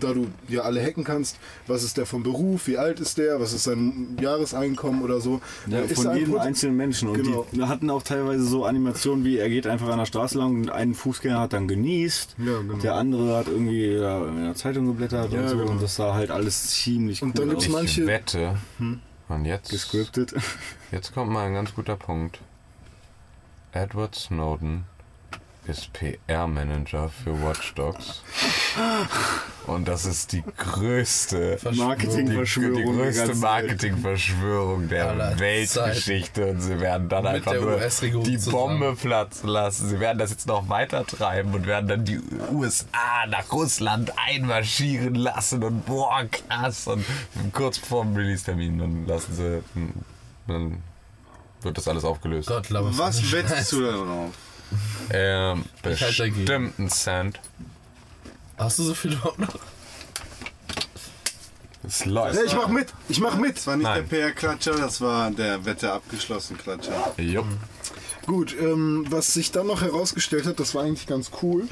da 0.00 0.12
du 0.12 0.26
ja 0.48 0.62
alle 0.62 0.82
hacken 0.82 1.04
kannst, 1.04 1.36
was 1.68 1.84
ist 1.84 1.96
der 1.98 2.06
vom 2.06 2.24
Beruf, 2.24 2.66
wie 2.66 2.78
alt 2.78 2.98
ist 2.98 3.16
der, 3.16 3.38
was 3.38 3.52
ist 3.52 3.62
sein 3.64 4.16
Jahreseinkommen 4.20 5.02
oder 5.02 5.20
so. 5.20 5.40
Ja, 5.68 5.80
ist 5.80 6.02
von 6.02 6.16
jedem 6.16 6.32
Pot- 6.32 6.40
einzelnen 6.40 6.76
Menschen. 6.76 7.08
Und 7.10 7.22
Genau. 7.22 7.46
die 7.52 7.62
hatten 7.62 7.88
auch 7.90 8.02
teilweise 8.02 8.42
so 8.44 8.64
Animationen 8.64 9.24
wie, 9.24 9.38
er 9.38 9.48
geht 9.48 9.68
einfach 9.68 9.88
an 9.90 9.98
der 9.98 10.06
Straße 10.06 10.36
lang 10.36 10.56
und 10.62 10.70
ein 10.70 10.94
Fußgänger 10.94 11.38
hat 11.38 11.52
dann 11.52 11.68
genießt. 11.68 12.34
Ja, 12.44 12.58
genau. 12.60 12.74
Der 12.78 12.94
andere 12.96 13.36
hat 13.36 13.46
irgendwie 13.46 13.86
ja, 13.86 14.26
in 14.26 14.42
der 14.44 14.54
Zeitung 14.56 14.86
geblättert 14.86 15.32
Ja, 15.32 15.42
und 15.42 15.48
so. 15.48 15.58
genau. 15.58 15.70
Und 15.70 15.82
das 15.82 15.94
sah 15.94 16.12
halt 16.14 16.30
alles 16.32 16.70
ziemlich 16.70 17.22
Und 17.22 17.38
cool 17.38 17.46
dann 17.46 17.50
gibt's 17.50 17.66
aus. 17.66 17.70
mal- 17.72 17.78
Manche- 17.82 18.00
Ich 18.00 18.06
wette. 18.08 18.56
Und 19.28 19.44
jetzt, 19.44 19.70
gescriptet. 19.70 20.34
jetzt 20.90 21.14
kommt 21.14 21.30
mal 21.30 21.46
ein 21.46 21.54
ganz 21.54 21.72
guter 21.72 21.94
Punkt. 21.96 22.40
Edward 23.74 24.14
Snowden 24.14 24.84
ist 25.66 25.92
PR-Manager 25.94 27.08
für 27.08 27.42
Watch 27.42 27.74
Dogs. 27.74 28.22
Und 29.66 29.88
das 29.88 30.04
ist 30.04 30.30
die 30.32 30.44
größte 30.56 31.58
Marketingverschwörung 31.72 32.76
Die, 32.76 32.82
die 32.84 32.92
der 32.92 33.12
größte. 33.12 33.34
Marketingverschwörung 33.36 34.88
der 34.88 35.08
Aller 35.08 35.40
Weltgeschichte. 35.40 36.46
Und 36.52 36.60
sie 36.60 36.78
werden 36.78 37.08
dann 37.08 37.24
Mit 37.24 37.32
einfach 37.32 37.54
nur 37.54 37.78
die 37.78 38.38
zusammen. 38.38 38.78
Bombe 38.78 38.94
platzen 38.94 39.48
lassen. 39.48 39.88
Sie 39.88 39.98
werden 39.98 40.18
das 40.18 40.30
jetzt 40.30 40.46
noch 40.46 40.68
weiter 40.68 41.04
treiben 41.04 41.52
und 41.52 41.66
werden 41.66 41.88
dann 41.88 42.04
die 42.04 42.20
USA 42.52 43.26
nach 43.28 43.50
Russland 43.50 44.12
einmarschieren 44.28 45.16
lassen. 45.16 45.64
Und 45.64 45.84
boah, 45.84 46.24
krass. 46.30 46.86
Und 46.86 47.04
kurz 47.52 47.78
vor 47.78 48.04
dem 48.04 48.14
Release-Termin, 48.14 48.78
dann 48.78 49.06
lassen 49.06 49.34
sie. 49.34 49.64
Dann 50.46 50.82
wird 51.64 51.78
das 51.78 51.88
alles 51.88 52.04
aufgelöst. 52.04 52.48
Gott, 52.48 52.68
glaube 52.68 52.96
Was 52.96 53.32
wettest 53.32 53.72
du 53.72 53.82
da 53.82 53.92
drauf? 53.92 54.30
Ähm, 55.10 55.64
Ich 55.84 56.02
halt 56.02 56.34
bestimmt 56.34 56.78
ein 56.78 56.88
Cent. 56.90 57.40
Hast 58.56 58.78
du 58.78 58.82
so 58.84 58.94
viel 58.94 59.12
überhaupt 59.12 59.38
noch? 59.38 59.58
Es 61.86 62.04
läuft. 62.06 62.38
Ich 62.42 62.54
mach 62.54 62.68
mit, 62.68 62.92
ich 63.08 63.20
mach 63.20 63.36
mit. 63.36 63.56
Das 63.56 63.66
war 63.66 63.76
nicht 63.76 63.84
Nein. 63.84 64.06
der 64.08 64.16
PR-Klatscher, 64.16 64.72
das 64.72 65.00
war 65.00 65.30
der 65.30 65.64
Wette 65.66 65.92
abgeschlossen 65.92 66.56
Klatscher. 66.56 67.12
Jupp. 67.18 67.46
Gut, 68.26 68.56
ähm, 68.60 69.04
was 69.10 69.34
sich 69.34 69.50
dann 69.50 69.66
noch 69.66 69.82
herausgestellt 69.82 70.46
hat, 70.46 70.58
das 70.60 70.74
war 70.74 70.82
eigentlich 70.84 71.06
ganz 71.06 71.30
cool. 71.42 71.68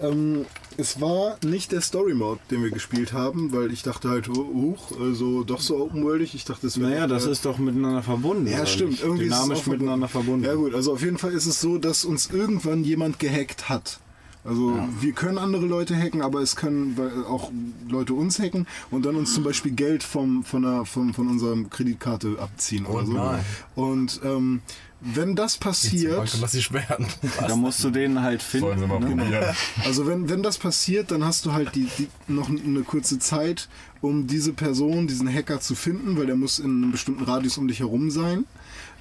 Ähm, 0.00 0.46
es 0.76 1.00
war 1.00 1.38
nicht 1.44 1.72
der 1.72 1.80
Story 1.80 2.14
Mode, 2.14 2.40
den 2.50 2.62
wir 2.62 2.70
gespielt 2.70 3.12
haben, 3.12 3.52
weil 3.52 3.72
ich 3.72 3.82
dachte 3.82 4.08
halt, 4.10 4.28
oh, 4.28 4.34
huch, 4.34 5.00
also 5.00 5.42
doch 5.42 5.60
so 5.60 5.78
open-worldig. 5.78 6.34
Ich 6.34 6.44
dachte, 6.44 6.66
das 6.66 6.78
wäre. 6.78 6.90
Naja, 6.90 7.06
das 7.06 7.26
äh, 7.26 7.32
ist 7.32 7.44
doch 7.44 7.58
miteinander 7.58 8.02
verbunden. 8.02 8.46
Ja, 8.46 8.66
stimmt. 8.66 9.00
Irgendwie 9.00 9.24
ist 9.24 9.32
es 9.32 9.38
Dynamisch 9.40 9.60
auch 9.62 9.66
miteinander 9.66 10.08
verbunden. 10.08 10.44
Ja 10.44 10.54
gut, 10.54 10.74
also 10.74 10.92
auf 10.92 11.02
jeden 11.02 11.18
Fall 11.18 11.32
ist 11.32 11.46
es 11.46 11.60
so, 11.60 11.78
dass 11.78 12.04
uns 12.04 12.30
irgendwann 12.30 12.84
jemand 12.84 13.18
gehackt 13.18 13.68
hat. 13.68 13.98
Also 14.44 14.78
wir 15.00 15.12
können 15.12 15.38
andere 15.38 15.66
Leute 15.66 15.96
hacken, 15.96 16.22
aber 16.22 16.40
es 16.40 16.54
können 16.54 16.96
weil- 16.96 17.24
auch 17.24 17.50
Leute 17.88 18.14
uns 18.14 18.38
hacken 18.38 18.68
und 18.92 19.04
dann 19.04 19.16
uns 19.16 19.34
zum 19.34 19.42
Beispiel 19.42 19.72
Geld 19.72 20.04
vom, 20.04 20.44
von, 20.44 20.62
der, 20.62 20.84
vom, 20.84 21.12
von 21.14 21.26
unserer 21.26 21.56
Kreditkarte 21.68 22.36
abziehen 22.38 22.86
oder 22.86 23.06
so. 23.06 23.12
nein. 23.12 23.44
Und 23.74 24.20
ähm, 24.24 24.60
wenn 25.00 25.36
das 25.36 25.58
passiert, 25.58 26.16
Danke, 26.18 26.38
lass 26.40 26.52
dich 26.52 26.64
sperren. 26.64 27.06
Da 27.38 27.54
musst 27.54 27.84
du 27.84 27.90
den 27.90 28.22
halt 28.22 28.42
finden. 28.42 28.66
Wollen 28.66 28.78
sie 28.78 28.86
mal 28.86 29.00
ne? 29.00 29.06
probieren. 29.06 29.56
also 29.84 30.06
wenn, 30.06 30.28
wenn 30.28 30.42
das 30.42 30.58
passiert, 30.58 31.10
dann 31.10 31.24
hast 31.24 31.44
du 31.44 31.52
halt 31.52 31.74
die, 31.74 31.88
die, 31.98 32.08
noch 32.28 32.48
eine 32.48 32.80
kurze 32.80 33.18
Zeit, 33.18 33.68
um 34.00 34.26
diese 34.26 34.52
Person, 34.52 35.06
diesen 35.06 35.32
Hacker 35.32 35.60
zu 35.60 35.74
finden, 35.74 36.16
weil 36.16 36.26
der 36.26 36.36
muss 36.36 36.58
in 36.58 36.82
einem 36.82 36.92
bestimmten 36.92 37.24
Radius 37.24 37.58
um 37.58 37.68
dich 37.68 37.80
herum 37.80 38.10
sein. 38.10 38.44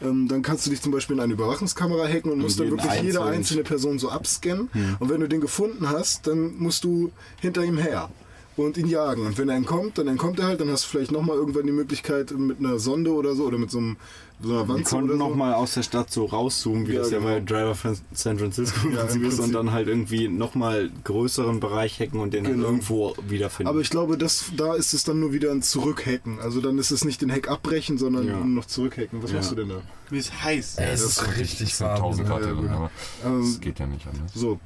Ähm, 0.02 0.28
dann 0.28 0.42
kannst 0.42 0.66
du 0.66 0.70
dich 0.70 0.82
zum 0.82 0.92
Beispiel 0.92 1.16
in 1.16 1.22
eine 1.22 1.34
Überwachungskamera 1.34 2.08
hacken 2.08 2.32
und 2.32 2.40
musst 2.40 2.60
dann 2.60 2.70
wirklich 2.70 2.92
jede 3.02 3.20
einzeln. 3.22 3.34
einzelne 3.34 3.64
Person 3.64 3.98
so 3.98 4.10
abscannen. 4.10 4.70
Und 5.00 5.10
wenn 5.10 5.22
du 5.22 5.30
den 5.30 5.40
gefunden 5.40 5.90
hast, 5.90 6.28
dann 6.28 6.58
musst 6.58 6.84
du 6.84 7.12
hinter 7.40 7.64
ihm 7.64 7.78
her. 7.78 8.10
und 8.58 8.78
ihn 8.78 8.88
jagen. 8.88 9.26
Und 9.26 9.38
wenn 9.38 9.50
er 9.50 9.56
entkommt, 9.56 9.98
dann 9.98 10.08
entkommt 10.08 10.40
er 10.40 10.48
halt, 10.48 10.62
dann 10.62 10.70
hast 10.70 10.86
du 10.86 10.90
vielleicht 10.90 11.12
nochmal 11.12 11.36
irgendwann 11.36 11.66
die 11.66 11.74
Möglichkeit 11.74 12.32
mit 12.32 12.60
einer 12.60 12.80
Sonde 12.80 13.14
oder 13.14 13.36
so 13.36 13.46
oder 13.46 13.58
mit 13.58 13.70
so, 13.70 13.80
einem, 13.80 13.98
so 14.42 14.52
einer 14.54 14.64
Die 14.64 14.70
Wanze 14.70 14.84
konnten 14.96 15.10
oder 15.12 15.18
so. 15.20 15.30
nochmal 15.30 15.54
aus 15.54 15.74
der 15.76 15.84
Stadt 15.84 16.12
so 16.12 16.26
rauszoomen, 16.26 16.88
wie 16.88 16.94
Ja, 16.94 17.00
das 17.00 17.12
ja 17.12 17.20
genau. 17.20 17.30
bei 17.32 17.40
Driver 17.40 17.74
von 17.76 17.98
San 18.12 18.38
Francisco 18.38 18.88
Ja, 18.90 19.02
Prinzip 19.04 19.24
ist 19.24 19.40
und 19.40 19.54
dann 19.54 19.72
halt 19.72 19.88
irgendwie 19.88 20.28
nochmal 20.28 20.90
größeren 21.04 21.60
Bereich 21.60 22.00
hacken 22.00 22.20
und 22.20 22.34
den 22.34 22.44
dann 22.44 22.54
Genau. 22.54 22.66
irgendwo 22.68 23.16
wiederfinden. 23.28 23.70
Aber 23.70 23.80
ich 23.80 23.90
glaube, 23.90 24.18
das, 24.18 24.46
da 24.58 24.76
ist 24.76 24.94
es 24.94 25.04
dann 25.04 25.20
nur 25.20 25.32
wieder 25.34 25.52
ein 25.52 25.62
Zurückhacken. 25.62 26.40
Also 26.40 26.60
dann 26.62 26.78
ist 26.78 26.92
es 26.92 27.06
nicht 27.06 27.22
den 27.22 27.32
Hack 27.32 27.50
abbrechen, 27.50 27.98
sondern 27.98 28.28
Ja. 28.28 28.34
nur 28.36 28.46
noch 28.46 28.66
zurückhacken. 28.66 29.24
Was 29.24 29.32
Ja. 29.32 29.38
machst 29.38 29.52
du 29.52 29.56
denn 29.56 29.70
da? 29.70 29.82
Wie 30.10 30.18
es 30.18 30.32
heiß. 30.44 30.76
Es 30.78 31.02
ist 31.02 31.38
richtig 31.38 31.80
warm. 31.82 32.00
Tausend 32.00 32.28
Grad, 32.28 32.42
Ja, 32.46 32.52
gut. 32.52 32.70
aber 32.70 32.92
Ähm, 33.26 33.42
das 33.42 33.60
geht 33.62 33.80
ja 33.80 33.88
nicht 33.88 34.06
anders. 34.06 34.32
So. 34.34 34.60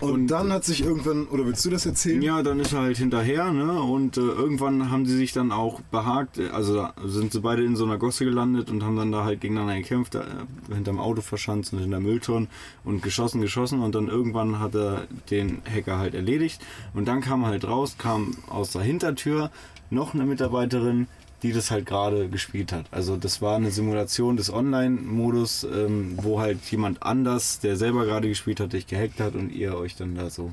Und, 0.00 0.10
Und- 0.10 0.26
dann 0.28 0.52
hat 0.52 0.64
sich 0.64 0.82
irgendwann, 0.84 1.26
oder 1.26 1.46
willst 1.46 1.64
du 1.64 1.70
das 1.70 1.86
erzählen? 1.86 2.20
Ja, 2.22 2.42
dann 2.42 2.58
ist 2.60 2.72
er 2.72 2.80
halt 2.80 2.96
hinterher, 2.96 3.52
ne? 3.52 3.80
Und 3.80 4.16
äh, 4.16 4.20
irgendwann 4.20 4.90
haben 4.90 5.06
sie 5.06 5.16
sich 5.16 5.32
dann 5.32 5.52
auch 5.52 5.80
behagt, 5.92 6.38
äh, 6.38 6.48
also 6.48 6.86
sind 7.04 7.32
sie 7.32 7.40
beide 7.40 7.62
in 7.64 7.76
so 7.76 7.84
einer 7.84 7.98
Gosse 7.98 8.24
gelandet 8.24 8.70
und 8.70 8.82
haben 8.82 8.96
dann 8.96 9.12
da 9.12 9.24
halt 9.24 9.40
gegeneinander 9.40 9.76
gekämpft, 9.76 10.14
äh, 10.16 10.22
hinterm 10.74 10.98
Auto 10.98 11.20
verschanzt 11.20 11.72
und 11.72 11.78
hinter 11.78 12.00
Mülltonnen 12.00 12.48
und 12.84 13.02
geschossen, 13.02 13.40
geschossen 13.40 13.80
und 13.80 13.94
dann 13.94 14.08
irgendwann 14.08 14.58
hat 14.58 14.74
er 14.74 15.02
den 15.30 15.62
Hacker 15.72 15.98
halt 15.98 16.14
erledigt 16.14 16.60
und 16.94 17.06
dann 17.06 17.20
kam 17.20 17.46
halt 17.46 17.64
raus, 17.66 17.96
kam 17.98 18.34
aus 18.48 18.72
der 18.72 18.82
Hintertür 18.82 19.50
noch 19.90 20.14
eine 20.14 20.24
Mitarbeiterin, 20.24 21.06
die 21.42 21.52
das 21.52 21.70
halt 21.70 21.86
gerade 21.86 22.28
gespielt 22.28 22.72
hat. 22.72 22.86
Also 22.90 23.16
das 23.16 23.42
war 23.42 23.56
eine 23.56 23.70
Simulation 23.70 24.36
des 24.36 24.52
Online-Modus, 24.52 25.64
ähm, 25.64 26.18
wo 26.22 26.40
halt 26.40 26.58
jemand 26.70 27.02
anders, 27.02 27.58
der 27.60 27.76
selber 27.76 28.04
gerade 28.06 28.28
gespielt 28.28 28.60
hat, 28.60 28.72
dich 28.72 28.86
gehackt 28.86 29.20
hat 29.20 29.34
und 29.34 29.50
ihr 29.50 29.76
euch 29.76 29.96
dann 29.96 30.14
da 30.14 30.30
so 30.30 30.52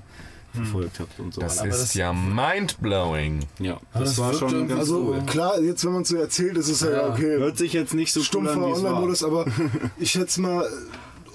verfolgt 0.53 0.99
habt 0.99 1.19
und 1.19 1.31
so 1.33 1.41
Das 1.41 1.59
weiter. 1.59 1.69
ist 1.69 1.93
ja 1.93 2.11
mindblowing. 2.11 3.41
Ja, 3.59 3.79
Aber 3.93 4.03
das, 4.05 4.15
das 4.15 4.17
war 4.19 4.33
schon 4.33 4.67
ganz 4.67 4.79
Also 4.79 4.99
cool. 5.13 5.21
klar, 5.27 5.61
jetzt 5.61 5.85
wenn 5.85 5.93
man 5.93 6.01
es 6.01 6.09
so 6.09 6.17
erzählt, 6.17 6.57
ist 6.57 6.69
es 6.69 6.81
ja, 6.81 6.89
Ja. 6.91 7.09
okay. 7.13 7.37
Hört 7.37 7.57
sich 7.59 7.73
jetzt 7.73 7.93
nicht 7.93 8.11
so 8.11 8.19
cool 8.21 8.25
stumpfer 8.25 8.53
an, 8.53 8.61
wie 8.65 8.71
es 8.71 8.81
war. 8.83 8.89
Online-Modus, 8.93 9.23
aber 9.23 9.45
ich 9.99 10.09
schätze 10.11 10.41
mal, 10.41 10.67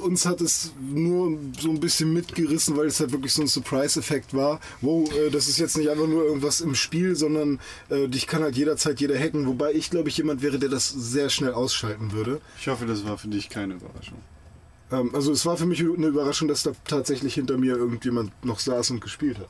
uns 0.05 0.27
hat 0.27 0.41
es 0.41 0.73
nur 0.81 1.39
so 1.59 1.71
ein 1.71 1.81
bisschen 1.81 2.13
mitgerissen, 2.13 2.77
weil 2.77 2.87
es 2.87 3.01
halt 3.01 3.13
wirklich 3.13 3.33
so 3.33 3.43
ein 3.43 3.49
Surprise-Effekt 3.49 4.35
war. 4.35 4.61
Wow, 4.81 5.11
äh, 5.15 5.31
das 5.31 5.49
ist 5.49 5.59
jetzt 5.59 5.77
nicht 5.77 5.89
einfach 5.89 6.07
nur 6.07 6.25
irgendwas 6.25 6.61
im 6.61 6.75
Spiel, 6.75 7.17
sondern 7.17 7.59
äh, 7.89 8.09
dich 8.09 8.27
kann 8.27 8.43
halt 8.43 8.57
jederzeit 8.57 9.01
jeder 9.01 9.19
hacken. 9.19 9.47
Wobei 9.47 9.73
ich, 9.73 9.91
glaube 9.91 10.09
ich, 10.09 10.17
jemand 10.17 10.43
wäre, 10.43 10.59
der 10.59 10.69
das 10.69 10.89
sehr 10.89 11.31
schnell 11.31 11.53
ausschalten 11.53 12.13
würde. 12.13 12.41
Ich 12.61 12.69
hoffe, 12.69 12.87
das 12.87 13.05
war 13.05 13.19
für 13.19 13.29
dich 13.29 13.49
keine 13.49 13.75
Überraschung. 13.75 14.19
Ähm, 14.93 15.15
also 15.15 15.33
es 15.33 15.47
war 15.47 15.57
für 15.57 15.67
mich 15.67 15.81
eine 15.81 16.07
Überraschung, 16.07 16.49
dass 16.49 16.63
da 16.63 16.73
tatsächlich 16.85 17.35
hinter 17.35 17.57
mir 17.57 17.77
irgendjemand 17.77 18.33
noch 18.45 18.59
saß 18.59 18.91
und 18.91 19.01
gespielt 19.01 19.39
hat. 19.39 19.49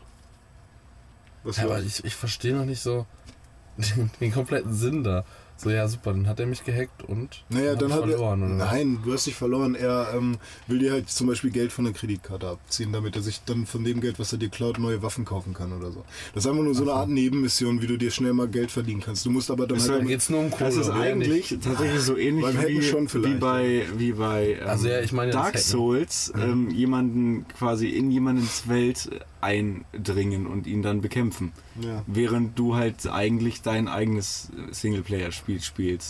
Was 1.42 1.58
Ja, 1.58 1.64
aber 1.64 1.80
ich, 1.80 2.04
ich 2.04 2.14
verstehe 2.14 2.54
noch 2.54 2.64
nicht 2.64 2.80
so 2.80 3.06
den, 3.76 4.10
den 4.20 4.32
kompletten 4.32 4.72
Sinn 4.72 5.04
da. 5.04 5.24
So, 5.56 5.70
ja, 5.70 5.86
super, 5.86 6.12
dann 6.12 6.26
hat 6.26 6.40
er 6.40 6.46
mich 6.46 6.64
gehackt 6.64 7.04
und 7.04 7.44
Naja, 7.48 7.74
dann 7.76 7.92
hat 7.92 8.00
verloren. 8.00 8.42
er. 8.42 8.48
Nein, 8.66 8.98
du 9.04 9.12
hast 9.12 9.26
dich 9.26 9.36
verloren. 9.36 9.74
Er 9.76 10.08
ähm, 10.14 10.36
will 10.66 10.80
dir 10.80 10.92
halt 10.92 11.08
zum 11.08 11.28
Beispiel 11.28 11.50
Geld 11.50 11.72
von 11.72 11.84
der 11.84 11.94
Kreditkarte 11.94 12.48
abziehen, 12.48 12.92
damit 12.92 13.14
er 13.16 13.22
sich 13.22 13.40
dann 13.46 13.64
von 13.64 13.84
dem 13.84 14.00
Geld, 14.00 14.18
was 14.18 14.32
er 14.32 14.38
dir 14.38 14.48
klaut, 14.48 14.78
neue 14.78 15.02
Waffen 15.02 15.24
kaufen 15.24 15.54
kann 15.54 15.72
oder 15.72 15.92
so. 15.92 16.04
Das 16.34 16.44
ist 16.44 16.50
einfach 16.50 16.64
nur 16.64 16.74
so 16.74 16.82
eine 16.82 16.92
Art 16.92 17.08
Nebenmission, 17.08 17.80
wie 17.80 17.86
du 17.86 17.96
dir 17.96 18.10
schnell 18.10 18.32
mal 18.34 18.48
Geld 18.48 18.72
verdienen 18.72 19.00
kannst. 19.00 19.24
Du 19.24 19.30
musst 19.30 19.50
aber 19.50 19.66
dann 19.68 19.78
Ist 19.78 19.88
halt. 19.88 20.00
Dann 20.00 20.08
geht's 20.08 20.28
nur 20.28 20.40
um 20.40 20.50
Kohle. 20.50 20.64
Das 20.64 20.76
ist 20.76 20.90
eigentlich 20.90 21.50
nicht? 21.50 21.62
tatsächlich 21.62 22.00
so 22.00 22.16
ähnlich 22.16 22.44
Beim 22.44 22.58
Hacken 22.58 22.68
wie, 22.76 22.82
schon 22.82 23.14
wie 23.24 23.34
bei, 23.34 23.86
wie 23.96 24.12
bei 24.12 24.58
ähm, 24.60 24.68
Also 24.68 24.88
ja, 24.88 25.00
ich 25.00 25.12
meine 25.12 25.30
das 25.30 25.40
Dark. 25.40 25.58
Souls, 25.58 26.32
ähm, 26.36 26.68
jemanden 26.70 27.46
quasi 27.56 27.88
in 27.90 28.10
jemandens 28.10 28.68
Welt 28.68 29.08
eindringen 29.40 30.46
und 30.46 30.66
ihn 30.66 30.82
dann 30.82 31.00
bekämpfen. 31.00 31.52
Ja. 31.80 32.02
Während 32.06 32.58
du 32.58 32.76
halt 32.76 33.06
eigentlich 33.06 33.62
dein 33.62 33.88
eigenes 33.88 34.50
Singleplayer-Spiel 34.70 35.53
spielst. 35.53 35.53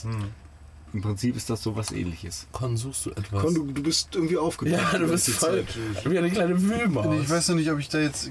Hm. 0.04 0.30
Im 0.94 1.02
Prinzip 1.02 1.36
ist 1.36 1.50
das 1.50 1.60
so 1.60 1.74
was 1.74 1.90
ähnliches. 1.90 2.46
Con, 2.52 2.76
suchst 2.76 3.06
du 3.06 3.10
etwas? 3.10 3.42
Con, 3.42 3.54
du, 3.54 3.64
du 3.72 3.82
bist 3.82 4.14
irgendwie 4.14 4.36
aufgepasst. 4.36 4.92
ja, 4.92 4.98
du 4.98 5.08
bist 5.08 5.28
voll 5.30 5.64
wie 6.04 6.18
eine 6.18 6.30
kleine 6.30 6.60
Wühlmaus. 6.62 7.16
Ich 7.20 7.28
weiß 7.28 7.48
noch 7.48 7.56
nicht, 7.56 7.70
ob 7.72 7.80
ich 7.80 7.88
da 7.88 7.98
jetzt 7.98 8.30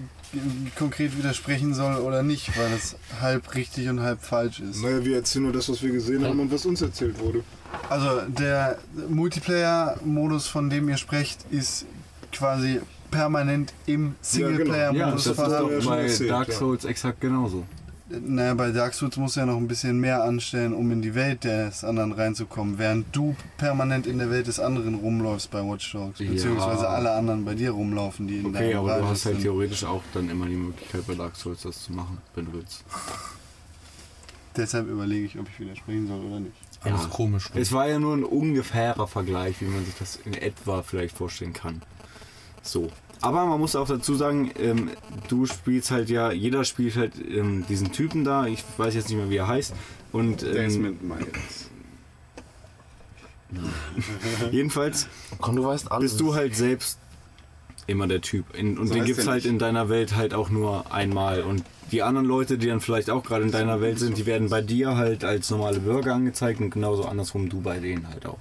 konkret 0.78 1.18
widersprechen 1.18 1.74
soll 1.74 1.98
oder 1.98 2.24
nicht, 2.24 2.58
weil 2.58 2.72
das 2.72 2.96
halb 3.20 3.54
richtig 3.54 3.90
und 3.90 4.00
halb 4.00 4.22
falsch 4.24 4.62
ist. 4.62 4.82
Naja, 4.82 5.04
wir 5.04 5.18
erzählen 5.18 5.44
nur 5.44 5.54
das, 5.54 5.68
was 5.68 5.84
wir 5.84 5.92
gesehen 5.92 6.26
haben 6.26 6.40
und 6.40 6.52
was 6.52 6.66
uns 6.66 6.82
erzählt 6.82 7.20
wurde. 7.20 7.44
Also 7.90 8.22
der 8.30 8.80
Multiplayer-Modus, 9.10 10.48
von 10.48 10.70
dem 10.70 10.88
ihr 10.88 10.98
sprecht, 10.98 11.40
ist 11.52 11.86
quasi 12.32 12.80
permanent 13.12 13.74
im 13.86 14.16
Singleplayer-Modus 14.22 15.24
das 15.24 15.26
ist 15.28 15.36
verhaftet. 15.36 15.62
doch 15.62 15.72
ja 15.72 15.82
schon 15.82 15.92
bei 15.92 16.02
erzählt, 16.04 16.30
Dark 16.30 16.48
ja. 16.48 16.54
Souls 16.56 16.86
exakt 16.86 17.22
genauso. 17.22 17.66
Naja, 18.10 18.54
bei 18.54 18.72
Dark 18.72 18.94
Souls 18.94 19.16
musst 19.16 19.38
du 19.38 19.40
ja 19.40 19.46
noch 19.46 19.56
ein 19.56 19.68
bisschen 19.68 19.98
mehr 20.00 20.24
anstellen, 20.24 20.74
um 20.74 20.92
in 20.92 21.02
die 21.02 21.16
Welt 21.16 21.46
des 21.46 21.86
anderen 21.86 22.12
reinzukommen, 22.12 22.78
während 22.78 23.16
du 23.16 23.34
permanent 23.58 24.06
in 24.08 24.18
der 24.20 24.30
Welt 24.30 24.48
des 24.48 24.60
anderen 24.60 24.96
rumläufst 24.96 25.50
bei 25.52 25.62
Watch 25.62 25.94
Dogs, 25.94 26.20
Ja. 26.20 26.30
beziehungsweise 26.30 26.90
alle 26.90 27.12
anderen 27.14 27.46
bei 27.46 27.56
dir 27.56 27.72
rumlaufen, 27.72 28.28
die 28.28 28.40
in 28.40 28.48
Okay, 28.48 28.72
deinem 28.74 28.80
aber 28.80 29.00
du 29.00 29.06
hast 29.08 29.26
halt 29.26 29.36
sind. 29.36 29.44
theoretisch 29.44 29.86
auch 29.86 30.04
dann 30.14 30.30
immer 30.30 30.48
die 30.48 30.56
Möglichkeit 30.56 31.08
bei 31.08 31.16
Dark 31.16 31.38
Souls 31.38 31.62
das 31.62 31.82
zu 31.84 31.94
machen, 31.94 32.18
wenn 32.36 32.46
du 32.46 32.54
willst. 32.54 32.84
Deshalb 34.58 34.88
überlege 34.90 35.26
ich, 35.26 35.40
ob 35.40 35.48
ich 35.50 35.60
widersprechen 35.62 36.08
soll 36.08 36.20
oder 36.26 36.40
nicht. 36.42 36.54
Alles 36.82 37.04
Ja. 37.04 37.08
komisch. 37.08 37.50
Es 37.56 37.72
war 37.72 37.88
ja 37.88 37.98
nur 38.00 38.16
ein 38.16 38.26
ungefährer 38.26 39.08
Vergleich, 39.08 39.62
wie 39.62 39.66
man 39.66 39.86
sich 39.86 39.96
das 39.98 40.20
in 40.26 40.34
etwa 40.34 40.84
vielleicht 40.84 41.16
vorstellen 41.18 41.54
kann. 41.54 41.82
So. 42.62 42.90
Aber 43.24 43.46
man 43.46 43.58
muss 43.58 43.76
auch 43.78 43.88
dazu 43.88 44.16
sagen, 44.16 44.52
ähm, 44.60 44.90
du 45.30 45.46
spielst 45.46 45.92
halt 45.92 46.10
ja, 46.10 46.34
jeder 46.34 46.66
spielt 46.66 46.98
halt 46.98 47.14
ähm, 47.26 47.66
diesen 47.70 47.94
Typen 47.94 48.26
da, 48.26 48.48
ich 48.48 48.66
weiß 48.76 48.94
jetzt 48.96 49.08
nicht 49.08 49.18
mehr, 49.18 49.30
wie 49.30 49.38
er 49.38 49.48
heißt. 49.48 49.74
Und 50.12 50.44
ähm, 50.44 50.98
Miles. 51.02 51.70
jedenfalls 54.52 55.08
Con, 55.40 55.56
du 55.56 55.64
weißt 55.64 55.90
alles. 55.90 56.12
bist 56.12 56.20
du 56.20 56.36
halt 56.36 56.54
selbst 56.56 57.00
immer 57.88 58.08
der 58.08 58.20
Typ. 58.20 58.54
In, 58.58 58.78
und 58.78 58.88
So 58.88 58.94
den 58.94 59.04
heißt 59.04 59.08
gibt 59.08 59.20
es 59.20 59.26
der 59.26 59.34
halt 59.34 59.44
nicht. 59.46 59.52
in 59.54 59.60
deiner 59.60 59.88
Welt 59.88 60.16
halt 60.18 60.34
auch 60.34 60.50
nur 60.50 60.92
einmal. 60.94 61.44
Und 61.44 61.64
die 61.92 62.02
anderen 62.04 62.28
Leute, 62.28 62.58
die 62.58 62.68
dann 62.68 62.82
vielleicht 62.82 63.10
auch 63.10 63.24
gerade 63.24 63.46
in 63.46 63.52
deiner 63.52 63.80
Welt 63.80 64.00
sind, 64.00 64.18
die 64.18 64.26
werden 64.26 64.50
bei 64.50 64.62
dir 64.62 64.98
halt 64.98 65.24
als 65.24 65.50
normale 65.50 65.80
Bürger 65.80 66.14
angezeigt 66.14 66.60
und 66.60 66.72
genauso 66.72 67.06
andersrum 67.06 67.48
du 67.48 67.62
bei 67.62 67.80
denen 67.80 68.10
halt 68.10 68.26
auch. 68.26 68.40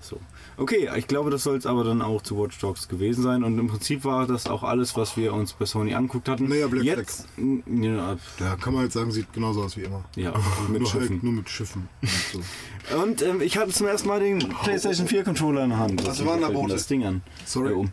So. 0.00 0.20
Okay, 0.58 0.88
ich 0.96 1.06
glaube, 1.06 1.30
das 1.30 1.42
soll 1.42 1.56
es 1.58 1.66
aber 1.66 1.84
dann 1.84 2.00
auch 2.00 2.22
zu 2.22 2.38
Watch 2.38 2.58
Dogs 2.60 2.88
gewesen 2.88 3.22
sein. 3.22 3.44
Und 3.44 3.58
im 3.58 3.66
Prinzip 3.68 4.04
war 4.04 4.26
das 4.26 4.46
auch 4.46 4.62
alles, 4.62 4.96
was 4.96 5.16
wir 5.16 5.34
uns 5.34 5.52
bei 5.52 5.66
Sony 5.66 5.92
anguckt 5.94 6.28
hatten. 6.30 6.48
Naja, 6.48 6.66
Black 6.66 6.82
Jetzt, 6.84 7.28
ja, 7.66 8.16
Ja, 8.40 8.56
kann 8.56 8.72
man 8.72 8.82
halt 8.82 8.92
sagen, 8.92 9.10
sieht 9.10 9.32
genauso 9.34 9.62
aus 9.62 9.76
wie 9.76 9.82
immer. 9.82 10.04
ja, 10.16 10.32
Mit 10.68 10.80
nur, 10.82 10.92
halt, 10.92 11.02
Schiffen. 11.02 11.20
nur 11.22 11.32
mit 11.34 11.48
Schiffen. 11.50 11.88
Und 12.00 12.10
so. 12.32 12.96
Und 13.02 13.22
ähm, 13.22 13.40
ich 13.42 13.58
hatte 13.58 13.70
zum 13.72 13.86
ersten 13.86 14.08
Mal 14.08 14.20
den 14.20 14.38
PlayStation 14.62 15.06
4 15.06 15.24
Controller 15.24 15.64
in 15.64 15.70
der 15.70 15.78
Hand. 15.78 16.06
Was 16.06 16.24
war 16.24 16.34
denn 16.34 16.42
da, 16.42 16.48
Bote? 16.50 16.72
das 16.72 16.86
Ding 16.86 17.04
an. 17.04 17.22
Sorry. 17.44 17.70
Da 17.70 17.74
oben. 17.76 17.92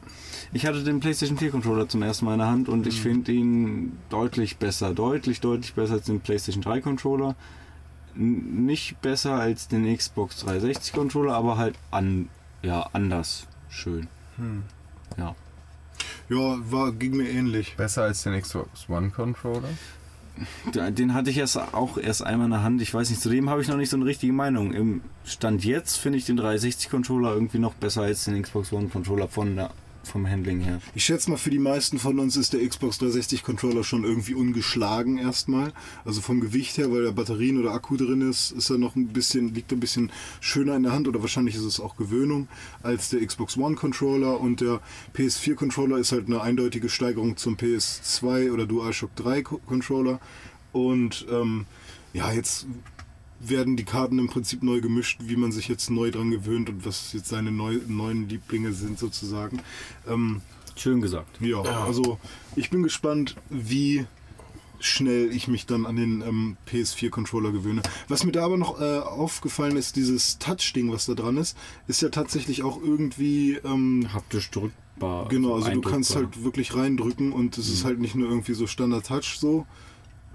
Ich 0.53 0.65
hatte 0.65 0.83
den 0.83 0.99
PlayStation 0.99 1.37
4 1.37 1.51
Controller 1.51 1.89
zum 1.89 2.01
ersten 2.03 2.25
Mal 2.25 2.33
in 2.33 2.39
der 2.39 2.47
Hand 2.47 2.69
und 2.69 2.81
Mhm. 2.81 2.87
ich 2.87 3.01
finde 3.01 3.31
ihn 3.33 3.97
deutlich 4.09 4.57
besser. 4.57 4.93
Deutlich, 4.93 5.41
deutlich 5.41 5.73
besser 5.73 5.93
als 5.95 6.05
den 6.05 6.21
PlayStation 6.21 6.61
3 6.63 6.79
Controller. 6.79 7.35
N 8.15 8.65
nicht 8.67 9.01
besser 9.01 9.33
als 9.33 9.67
den 9.67 9.97
Xbox 9.97 10.37
360 10.45 10.93
Controller, 10.93 11.33
aber 11.33 11.57
halt 11.57 11.75
an, 11.91 12.29
ja, 12.63 12.89
anders 12.93 13.47
schön. 13.69 14.07
Hm. 14.37 14.63
Ja. 15.17 15.35
Ja, 16.29 16.57
war, 16.71 16.91
ging 16.91 17.17
mir 17.17 17.29
ähnlich. 17.29 17.75
Besser 17.75 18.03
als 18.03 18.23
den 18.23 18.39
Xbox 18.41 18.89
One 18.89 19.09
Controller? 19.11 19.69
Den 20.73 21.13
hatte 21.13 21.29
ich 21.29 21.37
erst 21.37 21.57
auch 21.57 21.97
erst 21.97 22.23
einmal 22.23 22.45
in 22.45 22.51
der 22.51 22.63
Hand. 22.63 22.81
Ich 22.81 22.91
weiß 22.93 23.09
nicht, 23.09 23.21
zu 23.21 23.29
dem 23.29 23.49
habe 23.49 23.61
ich 23.61 23.67
noch 23.67 23.77
nicht 23.77 23.89
so 23.89 23.97
eine 23.97 24.05
richtige 24.05 24.33
Meinung. 24.33 24.73
Im 24.73 25.01
Stand 25.25 25.63
jetzt 25.63 25.97
finde 25.97 26.17
ich 26.17 26.25
den 26.25 26.37
360 26.37 26.89
Controller 26.89 27.33
irgendwie 27.33 27.59
noch 27.59 27.75
besser 27.75 28.01
als 28.03 28.25
den 28.25 28.41
Xbox 28.41 28.73
One 28.73 28.87
Controller 28.87 29.27
von 29.27 29.55
der, 29.55 29.69
vom 30.03 30.27
Handling 30.29 30.59
her. 30.59 30.81
Ich 30.95 31.05
schätze 31.05 31.29
mal, 31.29 31.37
für 31.37 31.49
die 31.49 31.59
meisten 31.59 31.97
von 31.97 32.19
uns 32.19 32.35
ist 32.37 32.53
der 32.53 32.67
Xbox 32.67 32.97
360 32.97 33.43
Controller 33.43 33.83
schon 33.83 34.03
irgendwie 34.03 34.33
ungeschlagen 34.33 35.17
erstmal. 35.17 35.73
Also 36.05 36.21
vom 36.21 36.41
Gewicht 36.41 36.77
her, 36.77 36.91
weil 36.91 37.03
da 37.05 37.11
Batterien 37.11 37.59
oder 37.59 37.71
Akku 37.71 37.95
drin 37.97 38.21
ist, 38.29 38.51
ist 38.51 38.69
er 38.69 38.77
noch 38.77 38.95
ein 38.95 39.07
bisschen, 39.07 39.53
liegt 39.53 39.71
ein 39.71 39.79
bisschen 39.79 40.11
schöner 40.41 40.75
in 40.75 40.83
der 40.83 40.91
Hand 40.91 41.07
oder 41.07 41.21
wahrscheinlich 41.21 41.55
ist 41.55 41.63
es 41.63 41.79
auch 41.79 41.95
Gewöhnung 41.95 42.47
als 42.81 43.09
der 43.09 43.25
Xbox 43.25 43.57
One 43.57 43.75
Controller 43.75 44.39
und 44.39 44.61
der 44.61 44.81
PS4 45.15 45.55
Controller 45.55 45.97
ist 45.97 46.11
halt 46.11 46.27
eine 46.27 46.41
eindeutige 46.41 46.89
Steigerung 46.89 47.37
zum 47.37 47.55
PS2 47.55 48.51
oder 48.51 48.65
DualShock 48.65 49.15
3 49.15 49.41
Co- 49.41 49.61
Controller. 49.65 50.19
Und 50.71 51.25
ähm, 51.31 51.65
ja, 52.13 52.31
jetzt 52.31 52.67
werden 53.49 53.75
die 53.75 53.83
Karten 53.83 54.19
im 54.19 54.27
Prinzip 54.27 54.63
neu 54.63 54.81
gemischt, 54.81 55.21
wie 55.23 55.35
man 55.35 55.51
sich 55.51 55.67
jetzt 55.67 55.89
neu 55.89 56.11
dran 56.11 56.31
gewöhnt 56.31 56.69
und 56.69 56.85
was 56.85 57.13
jetzt 57.13 57.29
seine 57.29 57.51
neu, 57.51 57.79
neuen 57.87 58.29
Lieblinge 58.29 58.73
sind 58.73 58.99
sozusagen. 58.99 59.59
Ähm, 60.07 60.41
Schön 60.75 61.01
gesagt. 61.01 61.39
ja, 61.39 61.61
also 61.61 62.19
ich 62.55 62.69
bin 62.69 62.81
gespannt, 62.81 63.35
wie 63.49 64.05
schnell 64.79 65.31
ich 65.31 65.47
mich 65.47 65.65
dann 65.65 65.85
an 65.85 65.95
den 65.95 66.21
ähm, 66.21 66.57
PS4-Controller 66.67 67.51
gewöhne. 67.51 67.81
Was 68.09 68.25
mir 68.25 68.33
da 68.33 68.43
aber 68.43 68.57
noch 68.57 68.81
äh, 68.81 68.99
aufgefallen 68.99 69.77
ist, 69.77 69.95
dieses 69.95 70.39
Touch-Ding, 70.39 70.91
was 70.91 71.05
da 71.05 71.13
dran 71.13 71.37
ist, 71.37 71.57
ist 71.87 72.01
ja 72.01 72.09
tatsächlich 72.09 72.63
auch 72.63 72.81
irgendwie... 72.81 73.59
Ähm, 73.63 74.09
Haptisch 74.13 74.51
drückbar. 74.51 75.29
Genau, 75.29 75.55
also 75.55 75.71
du 75.71 75.81
kannst 75.81 76.15
halt 76.15 76.43
wirklich 76.43 76.75
reindrücken 76.75 77.31
und 77.31 77.57
es 77.57 77.69
ist 77.69 77.85
halt 77.85 77.99
nicht 77.99 78.15
nur 78.15 78.27
irgendwie 78.27 78.53
so 78.53 78.67
Standard-Touch 78.67 79.37
so, 79.39 79.65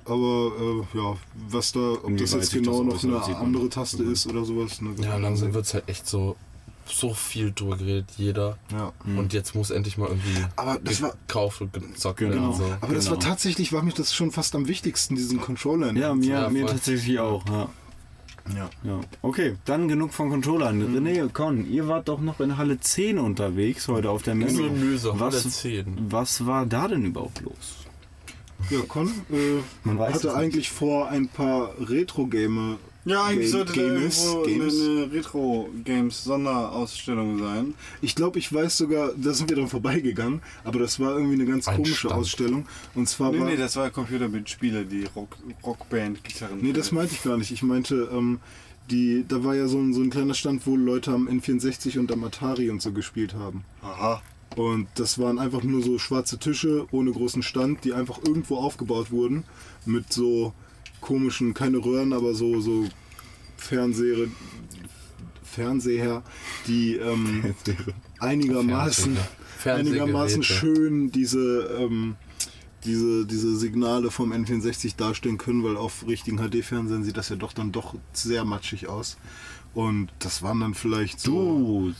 aber 0.08 0.52
äh, 0.94 0.98
ja, 0.98 1.16
was 1.50 1.72
da, 1.72 1.80
ob 2.02 2.16
das 2.16 2.32
jetzt 2.32 2.52
genau 2.52 2.82
das 2.84 3.02
noch 3.04 3.26
eine 3.28 3.36
andere 3.36 3.68
Taste 3.68 4.02
ist 4.02 4.26
oder 4.26 4.44
sowas. 4.44 4.80
Ne, 4.80 4.90
Ja, 5.02 5.16
langsam 5.16 5.54
wird 5.54 5.66
es 5.66 5.74
halt 5.74 5.88
echt 5.88 6.06
so, 6.06 6.36
so 6.86 7.12
viel 7.14 7.52
drüber 7.52 7.76
geredet, 7.76 8.06
jeder. 8.16 8.56
Ja. 8.72 8.92
Und 9.04 9.32
jetzt 9.32 9.54
muss 9.54 9.70
endlich 9.70 9.98
mal 9.98 10.08
irgendwie 10.08 10.44
Aber 10.56 10.78
das 10.82 11.02
war- 11.02 11.12
gekauft 11.26 11.60
und 11.60 11.72
gezockt 11.72 12.20
werden. 12.20 12.32
Genau. 12.34 12.52
So. 12.52 12.64
Aber 12.80 12.94
das 12.94 13.10
war 13.10 13.18
Genau. 13.18 13.28
tatsächlich, 13.30 13.72
war 13.72 13.82
mir 13.82 13.92
das 13.92 14.14
schon 14.14 14.30
fast 14.30 14.54
am 14.54 14.66
wichtigsten, 14.68 15.14
diesen 15.16 15.40
Controller. 15.40 15.90
in 15.90 15.96
der 15.96 16.08
Ja, 16.08 16.14
mir, 16.14 16.26
Ja, 16.28 16.48
mir 16.48 16.66
tatsächlich 16.66 17.18
auch. 17.18 17.44
Ja. 17.48 17.68
Ja. 18.56 18.70
Ja. 18.82 19.00
Okay, 19.20 19.56
dann 19.66 19.88
genug 19.88 20.14
von 20.14 20.30
Controllern. 20.30 20.80
René, 20.96 21.28
Con, 21.30 21.70
ihr 21.70 21.86
wart 21.86 22.08
doch 22.08 22.18
noch 22.22 22.40
in 22.40 22.56
Halle 22.56 22.80
10 22.80 23.18
unterwegs 23.18 23.88
heute 23.88 24.08
auf 24.08 24.22
der 24.22 24.34
Messe. 24.34 24.70
So 24.96 25.20
was, 25.20 25.34
Halle 25.44 25.50
10. 25.52 26.06
was 26.08 26.46
war 26.46 26.64
da 26.64 26.88
denn 26.88 27.04
überhaupt 27.04 27.42
los? 27.42 27.52
Ja, 28.70 28.80
Con 28.86 29.08
äh, 29.30 29.60
Man 29.84 29.98
weiß 29.98 30.14
hatte 30.14 30.26
nicht. 30.28 30.36
eigentlich 30.36 30.70
vor, 30.70 31.08
ein 31.08 31.28
paar 31.28 31.72
Retro-Gamer. 31.80 32.78
Ja, 33.04 33.24
eigentlich 33.24 33.50
sollte 33.50 33.72
da 33.72 33.80
Games, 33.82 34.24
irgendwo 34.26 34.42
Games. 34.44 34.74
eine, 34.80 35.12
Retro-Games-Sonderausstellung 35.12 37.38
sein. 37.38 37.74
Ich 38.02 38.14
glaube, 38.14 38.38
ich 38.38 38.52
weiß 38.52 38.76
sogar, 38.76 39.12
da 39.16 39.32
sind 39.32 39.48
wir 39.48 39.56
dran 39.56 39.68
vorbeigegangen, 39.68 40.42
aber 40.64 40.80
das 40.80 41.00
war 41.00 41.14
irgendwie 41.16 41.34
eine 41.34 41.46
ganz 41.46 41.66
Ein 41.68 41.76
komische 41.76 41.94
Stand. 41.94 42.14
Ausstellung. 42.14 42.66
Und 42.94 43.08
zwar 43.08 43.32
Nee, 43.32 43.38
war. 43.40 43.46
nee, 43.46 43.56
das 43.56 43.76
war 43.76 43.88
Computerbild-Spiele, 43.90 44.84
die 44.84 45.04
Rock, 45.16 45.36
Rockband-Gitarren. 45.64 46.58
Nee, 46.60 46.72
das 46.72 46.92
meinte 46.92 47.14
ich 47.14 47.22
gar 47.22 47.38
nicht. 47.38 47.50
Ich 47.50 47.62
meinte, 47.62 48.10
ähm, 48.12 48.40
die, 48.90 49.24
da 49.26 49.42
war 49.44 49.54
ja 49.54 49.68
so 49.68 49.78
ein, 49.78 49.94
so 49.94 50.02
ein 50.02 50.10
kleiner 50.10 50.34
Stand, 50.34 50.66
wo 50.66 50.76
Leute 50.76 51.12
am 51.12 51.28
N64 51.28 51.98
und 51.98 52.12
am 52.12 52.24
Atari 52.24 52.68
und 52.70 52.82
so 52.82 52.92
gespielt 52.92 53.34
haben. 53.34 53.64
Aha. 53.82 54.20
Und 54.56 54.88
das 54.96 55.18
waren 55.18 55.38
einfach 55.38 55.62
nur 55.62 55.82
so 55.82 55.98
schwarze 55.98 56.38
Tische 56.38 56.86
ohne 56.90 57.12
großen 57.12 57.42
Stand, 57.42 57.84
die 57.84 57.92
einfach 57.92 58.18
irgendwo 58.26 58.56
aufgebaut 58.56 59.10
wurden. 59.10 59.44
Mit 59.86 60.12
so 60.12 60.52
komischen, 61.00 61.54
keine 61.54 61.78
Röhren, 61.78 62.12
aber 62.12 62.34
so, 62.34 62.60
so 62.60 62.86
Fernseher, 63.56 64.28
Fernseher, 65.42 66.22
die 66.66 66.96
ähm, 66.96 67.54
einigermaßen, 68.18 69.16
einigermaßen 69.64 70.42
schön 70.42 71.10
diese, 71.10 71.78
ähm, 71.80 72.16
diese, 72.84 73.26
diese 73.26 73.56
Signale 73.56 74.10
vom 74.10 74.32
N64 74.32 74.96
darstellen 74.96 75.38
können, 75.38 75.64
weil 75.64 75.76
auf 75.76 76.06
richtigen 76.06 76.38
HD-Fernsehen 76.38 77.04
sieht 77.04 77.16
das 77.16 77.28
ja 77.28 77.36
doch 77.36 77.52
dann 77.52 77.72
doch 77.72 77.94
sehr 78.12 78.44
matschig 78.44 78.88
aus. 78.88 79.18
Und 79.78 80.08
das 80.18 80.42
waren 80.42 80.58
dann 80.58 80.74
vielleicht 80.74 81.20
so. 81.20 81.92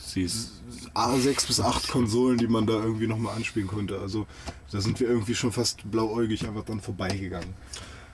A6 0.93 1.47
bis 1.47 1.61
8 1.61 1.87
Konsolen, 1.87 2.37
die 2.37 2.49
man 2.49 2.67
da 2.67 2.73
irgendwie 2.73 3.07
nochmal 3.07 3.37
anspielen 3.37 3.69
konnte. 3.69 3.99
Also 3.99 4.27
da 4.69 4.81
sind 4.81 4.99
wir 4.99 5.07
irgendwie 5.07 5.33
schon 5.33 5.53
fast 5.53 5.89
blauäugig 5.89 6.45
einfach 6.45 6.65
dann 6.65 6.81
vorbeigegangen. 6.81 7.53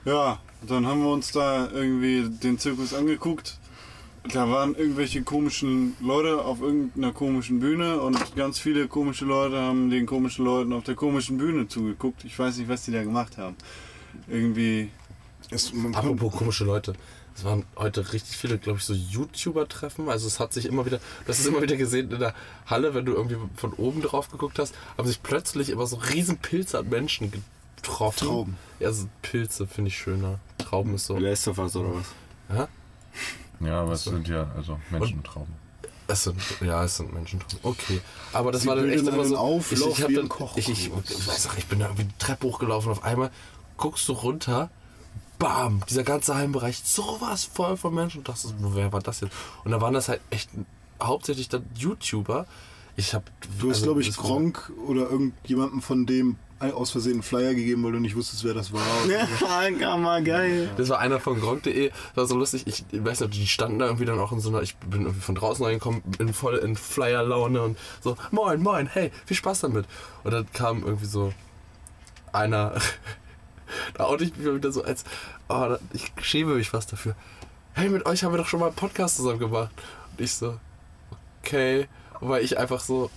Ja, 0.04 0.38
dann 0.68 0.86
haben 0.86 1.02
wir 1.02 1.10
uns 1.10 1.32
da 1.32 1.68
irgendwie 1.68 2.28
den 2.28 2.60
Zirkus 2.60 2.94
angeguckt. 2.94 3.58
Da 4.32 4.48
waren 4.48 4.76
irgendwelche 4.76 5.22
komischen 5.22 5.96
Leute 6.00 6.44
auf 6.44 6.60
irgendeiner 6.60 7.12
komischen 7.12 7.58
Bühne 7.58 8.00
und 8.00 8.36
ganz 8.36 8.60
viele 8.60 8.86
komische 8.86 9.24
Leute 9.24 9.60
haben 9.60 9.90
den 9.90 10.06
komischen 10.06 10.44
Leuten 10.44 10.72
auf 10.74 10.84
der 10.84 10.94
komischen 10.94 11.38
Bühne 11.38 11.66
zugeguckt. 11.66 12.24
Ich 12.24 12.38
weiß 12.38 12.56
nicht, 12.58 12.68
was 12.68 12.84
die 12.84 12.92
da 12.92 13.02
gemacht 13.02 13.36
haben. 13.36 13.56
Irgendwie. 14.28 14.90
Es, 15.50 15.72
Apropos 15.92 16.32
komische 16.36 16.64
Leute. 16.64 16.94
Es 17.36 17.44
waren 17.44 17.66
heute 17.76 18.14
richtig 18.14 18.38
viele, 18.38 18.56
glaube 18.56 18.78
ich, 18.78 18.84
so 18.84 18.94
YouTuber-Treffen. 18.94 20.08
Also 20.08 20.26
es 20.26 20.40
hat 20.40 20.54
sich 20.54 20.64
immer 20.64 20.86
wieder, 20.86 21.00
das 21.26 21.38
ist 21.38 21.46
immer 21.46 21.60
wieder 21.60 21.76
gesehen 21.76 22.10
in 22.10 22.18
der 22.18 22.34
Halle, 22.64 22.94
wenn 22.94 23.04
du 23.04 23.12
irgendwie 23.12 23.36
von 23.56 23.74
oben 23.74 24.00
drauf 24.00 24.30
geguckt 24.30 24.58
hast, 24.58 24.74
haben 24.96 25.06
sich 25.06 25.22
plötzlich 25.22 25.68
immer 25.68 25.86
so 25.86 25.96
riesen 25.96 26.38
Pilze 26.38 26.78
an 26.78 26.88
Menschen 26.88 27.30
getroffen. 27.30 28.26
Trauben. 28.26 28.58
Ja, 28.80 28.90
so 28.90 29.06
Pilze 29.20 29.66
finde 29.66 29.88
ich 29.88 29.98
schöner. 29.98 30.40
Trauben 30.56 30.94
ist 30.94 31.06
so. 31.06 31.18
Last 31.18 31.46
of 31.48 31.58
Us 31.58 31.76
oder 31.76 31.90
was? 31.94 32.06
Ja? 32.56 32.68
Ja, 33.60 33.82
aber 33.82 33.92
es 33.92 34.04
sind 34.04 34.28
ja 34.28 34.50
also 34.56 34.80
Menschentrauben. 34.90 35.54
Es 36.08 36.24
sind, 36.24 36.40
ja, 36.60 36.84
es 36.84 36.96
sind 36.96 37.12
Menschen. 37.12 37.40
Okay. 37.62 38.00
Aber 38.32 38.52
das 38.52 38.62
Sie 38.62 38.68
war 38.68 38.76
dann 38.76 38.88
echt 38.88 39.06
immer 39.06 39.24
so. 39.24 39.36
Auflauf 39.36 39.98
ich, 39.98 39.98
ich, 39.98 40.04
hab 40.04 40.14
dann, 40.14 40.30
ich, 40.56 40.68
ich, 40.68 40.86
ich, 40.86 41.28
weiß 41.28 41.48
auch, 41.48 41.58
ich 41.58 41.66
bin 41.66 41.80
da 41.80 41.86
irgendwie 41.86 42.04
die 42.04 42.18
Treppe 42.18 42.46
hochgelaufen. 42.46 42.92
Auf 42.92 43.02
einmal 43.02 43.30
guckst 43.76 44.08
du 44.08 44.12
runter. 44.12 44.70
Bam! 45.38 45.82
Dieser 45.88 46.02
ganze 46.02 46.34
Heimbereich, 46.34 46.78
sowas 46.84 47.44
voll 47.44 47.76
von 47.76 47.94
Menschen. 47.94 48.18
Und 48.18 48.28
dachtest, 48.28 48.54
du, 48.60 48.74
wer 48.74 48.92
war 48.92 49.00
das 49.00 49.20
jetzt? 49.20 49.34
Und 49.64 49.70
da 49.70 49.80
waren 49.80 49.94
das 49.94 50.08
halt 50.08 50.20
echt 50.30 50.50
hauptsächlich 51.02 51.48
dann 51.48 51.64
YouTuber. 51.76 52.46
Ich 52.96 53.14
hab. 53.14 53.24
du 53.60 53.68
hast, 53.68 53.76
also, 53.76 53.86
glaube 53.86 54.00
ich, 54.00 54.16
Gronk 54.16 54.72
oder 54.86 55.10
irgendjemandem 55.10 55.82
von 55.82 56.06
dem 56.06 56.36
aus 56.58 56.90
Versehen 56.90 57.14
einen 57.14 57.22
Flyer 57.22 57.54
gegeben, 57.54 57.84
weil 57.84 57.92
du 57.92 57.98
nicht 57.98 58.16
wusstest, 58.16 58.42
wer 58.44 58.54
das 58.54 58.72
war. 58.72 58.80
Ja, 59.78 59.96
mal 59.96 60.24
geil. 60.24 60.70
Das 60.76 60.88
war 60.88 60.98
einer 60.98 61.20
von 61.20 61.38
Gronk.de, 61.38 61.90
das 61.90 62.16
war 62.16 62.26
so 62.26 62.36
lustig. 62.36 62.62
Ich, 62.66 62.84
ich 62.90 63.04
weiß 63.04 63.20
nicht, 63.20 63.34
die 63.34 63.46
standen 63.46 63.78
da 63.78 63.86
irgendwie 63.86 64.06
dann 64.06 64.18
auch 64.18 64.32
in 64.32 64.40
so 64.40 64.48
einer, 64.48 64.62
ich 64.62 64.76
bin 64.76 65.02
irgendwie 65.02 65.20
von 65.20 65.34
draußen 65.34 65.64
reingekommen, 65.64 66.02
bin 66.18 66.32
voll 66.32 66.56
in 66.56 66.76
Flyer-Laune 66.76 67.62
und 67.62 67.78
so, 68.00 68.16
moin, 68.30 68.62
moin, 68.62 68.86
hey, 68.86 69.12
viel 69.26 69.36
Spaß 69.36 69.60
damit. 69.60 69.84
Und 70.24 70.32
dann 70.32 70.50
kam 70.52 70.82
irgendwie 70.82 71.06
so 71.06 71.32
einer, 72.32 72.74
da 73.94 74.04
oute 74.04 74.24
ich 74.24 74.36
mich 74.36 74.46
wieder 74.46 74.72
so 74.72 74.84
als, 74.84 75.04
oh, 75.48 75.76
ich 75.92 76.12
schäme 76.22 76.54
mich 76.54 76.70
fast 76.70 76.92
dafür. 76.92 77.14
Hey, 77.72 77.88
mit 77.88 78.06
euch 78.06 78.24
haben 78.24 78.32
wir 78.32 78.38
doch 78.38 78.48
schon 78.48 78.60
mal 78.60 78.66
einen 78.66 78.76
Podcast 78.76 79.16
zusammen 79.16 79.38
gemacht. 79.38 79.70
Und 80.12 80.20
ich 80.24 80.34
so, 80.34 80.58
okay, 81.42 81.88
weil 82.20 82.42
ich 82.42 82.58
einfach 82.58 82.80
so, 82.80 83.10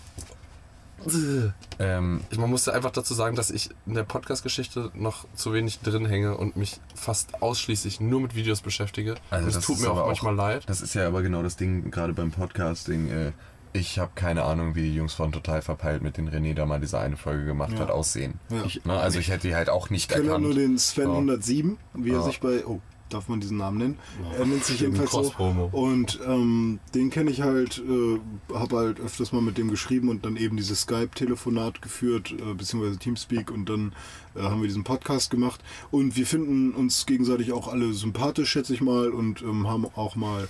Ähm, 1.79 2.21
ich, 2.29 2.37
man 2.37 2.49
musste 2.49 2.73
einfach 2.73 2.91
dazu 2.91 3.13
sagen, 3.13 3.35
dass 3.35 3.51
ich 3.51 3.69
in 3.85 3.93
der 3.93 4.03
Podcast-Geschichte 4.03 4.91
noch 4.93 5.25
zu 5.33 5.53
wenig 5.53 5.79
drin 5.79 6.05
hänge 6.05 6.35
und 6.35 6.57
mich 6.57 6.79
fast 6.93 7.41
ausschließlich 7.41 8.01
nur 8.01 8.19
mit 8.19 8.35
Videos 8.35 8.61
beschäftige. 8.61 9.15
Also 9.29 9.43
und 9.43 9.49
es 9.49 9.55
das 9.55 9.65
tut 9.65 9.79
mir 9.79 9.91
auch 9.91 10.05
manchmal 10.05 10.35
leid. 10.35 10.63
Das 10.67 10.81
ist 10.81 10.93
ja 10.95 11.07
aber 11.07 11.21
genau 11.21 11.41
das 11.41 11.55
Ding, 11.55 11.89
gerade 11.91 12.13
beim 12.13 12.31
Podcasting. 12.31 13.09
Äh, 13.09 13.31
ich 13.73 13.99
habe 13.99 14.11
keine 14.15 14.43
Ahnung, 14.43 14.75
wie 14.75 14.81
die 14.83 14.95
Jungs 14.95 15.13
von 15.13 15.31
Total 15.31 15.61
Verpeilt 15.61 16.01
mit 16.01 16.17
den 16.17 16.29
René 16.29 16.53
da 16.53 16.65
mal 16.65 16.79
diese 16.79 16.99
eine 16.99 17.17
Folge 17.17 17.45
gemacht 17.45 17.73
Ja. 17.73 17.79
hat, 17.79 17.91
aussehen. 17.91 18.35
Ja. 18.49 18.63
Ich, 18.65 18.83
ne, 18.85 18.93
also 18.93 19.19
ich 19.19 19.29
hätte 19.29 19.47
die 19.47 19.55
halt 19.55 19.69
auch 19.69 19.89
nicht 19.89 20.03
Ich 20.03 20.07
kenne 20.09 20.25
ja 20.25 20.31
erkannt. 20.31 20.45
nur 20.45 20.53
den 20.55 20.77
Sven 20.77 21.07
Ja. 21.09 21.13
107, 21.15 21.77
wie 21.93 22.11
er 22.11 22.23
sich 22.23 22.39
bei. 22.39 22.65
Oh, 22.65 22.79
darf 23.09 23.27
man 23.27 23.39
diesen 23.39 23.57
Namen 23.57 23.77
nennen? 23.79 23.97
er 24.37 24.45
nennt 24.45 24.63
sich 24.63 24.81
jedenfalls 24.81 25.11
so. 25.11 25.33
Und 25.71 26.19
ähm, 26.27 26.79
den 26.93 27.09
kenne 27.09 27.31
ich 27.31 27.41
halt, 27.41 27.79
äh, 27.79 28.19
habe 28.55 28.77
halt 28.77 28.99
öfters 28.99 29.31
mal 29.31 29.41
mit 29.41 29.57
dem 29.57 29.69
geschrieben 29.71 30.09
und 30.09 30.25
dann 30.25 30.35
eben 30.37 30.57
dieses 30.57 30.81
Skype-Telefonat 30.81 31.81
geführt, 31.81 32.31
äh, 32.31 32.53
beziehungsweise 32.53 32.99
Teamspeak 32.99 33.49
und 33.49 33.67
dann 33.67 33.93
äh, 34.35 34.41
haben 34.43 34.61
wir 34.61 34.67
diesen 34.67 34.83
Podcast 34.83 35.31
gemacht. 35.31 35.61
Und 35.89 36.17
wir 36.17 36.27
finden 36.27 36.71
uns 36.73 37.07
gegenseitig 37.07 37.51
auch 37.51 37.67
alle 37.67 37.93
sympathisch, 37.93 38.51
schätze 38.51 38.75
ich 38.75 38.81
mal, 38.81 39.09
und 39.09 39.41
ähm, 39.41 39.67
haben 39.67 39.85
auch 39.95 40.15
mal 40.15 40.47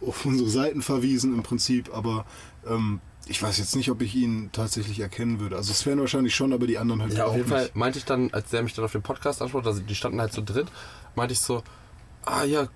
auf 0.00 0.24
unsere 0.26 0.48
Seiten 0.48 0.80
verwiesen 0.82 1.32
im 1.34 1.42
Prinzip, 1.44 1.90
aber 1.94 2.24
ähm, 2.66 3.00
ich 3.26 3.40
weiß 3.42 3.58
jetzt 3.58 3.76
nicht, 3.76 3.90
ob 3.90 4.02
ich 4.02 4.14
ihn 4.16 4.50
tatsächlich 4.52 4.98
erkennen 5.00 5.38
würde. 5.38 5.56
Also 5.56 5.72
Sven 5.72 6.00
wahrscheinlich 6.00 6.34
schon, 6.34 6.52
aber 6.52 6.66
die 6.66 6.78
anderen 6.78 7.02
halt 7.02 7.12
Ja, 7.12 7.24
auch 7.24 7.30
auf 7.30 7.36
jeden 7.36 7.48
nicht. 7.48 7.58
Fall 7.58 7.70
meinte 7.74 7.98
ich 7.98 8.04
dann, 8.04 8.32
als 8.32 8.50
der 8.50 8.62
mich 8.62 8.74
dann 8.74 8.84
auf 8.84 8.92
den 8.92 9.02
Podcast 9.02 9.40
ansprach, 9.42 9.64
also 9.64 9.80
die 9.80 9.94
standen 9.94 10.20
halt 10.20 10.32
zu 10.32 10.42
dritt, 10.42 10.66
meinte 11.14 11.32
ich 11.32 11.40
so, 11.40 11.62
ah 12.24 12.42
ja, 12.44 12.66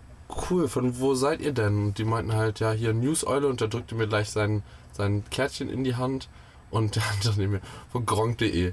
cool, 0.51 0.69
von 0.69 0.99
wo 1.01 1.15
seid 1.15 1.41
ihr 1.41 1.53
denn? 1.53 1.87
Und 1.87 1.99
die 1.99 2.05
meinten 2.05 2.33
halt, 2.33 2.61
ja, 2.61 2.73
hier 2.73 2.95
News-Eule 2.95 3.49
und 3.49 3.61
der 3.61 3.69
drückte 3.69 3.95
mir 3.97 4.07
gleich 4.07 4.31
sein, 4.31 4.63
sein 4.93 5.25
Kärtchen 5.31 5.69
in 5.69 5.83
die 5.85 5.97
Hand 5.97 6.29
und 6.71 6.95
der 6.97 7.03
dann 7.25 7.35
neben 7.37 7.53
mir 7.55 7.61
von 7.91 8.07
gronk.de. 8.07 8.73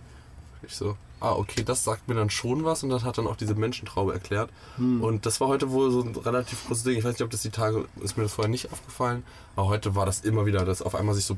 Ich 0.66 0.76
so, 0.76 0.96
ah, 1.24 1.34
okay, 1.34 1.64
das 1.64 1.84
sagt 1.84 2.08
mir 2.08 2.16
dann 2.16 2.30
schon 2.30 2.66
was 2.66 2.84
und 2.84 2.90
das 2.90 3.04
hat 3.04 3.18
dann 3.18 3.28
auch 3.28 3.38
diese 3.38 3.56
Menschentraube 3.56 4.14
erklärt. 4.14 4.50
Hm. 4.76 5.02
Und 5.02 5.26
das 5.26 5.40
war 5.40 5.48
heute 5.48 5.72
wohl 5.72 5.90
so 5.90 6.02
ein 6.02 6.16
relativ 6.16 6.68
großes 6.68 6.84
Ding. 6.84 6.98
Ich 6.98 7.04
weiß 7.06 7.14
nicht, 7.14 7.24
ob 7.24 7.30
das 7.30 7.42
die 7.42 7.50
Tage, 7.50 7.86
ist 8.02 8.18
mir 8.18 8.24
das 8.24 8.34
vorher 8.34 8.50
nicht 8.50 8.72
aufgefallen, 8.72 9.24
aber 9.56 9.68
heute 9.68 9.96
war 9.96 10.06
das 10.06 10.22
immer 10.22 10.46
wieder, 10.46 10.66
dass 10.66 10.82
auf 10.82 10.96
einmal 10.96 11.16
sich 11.16 11.26
so, 11.26 11.38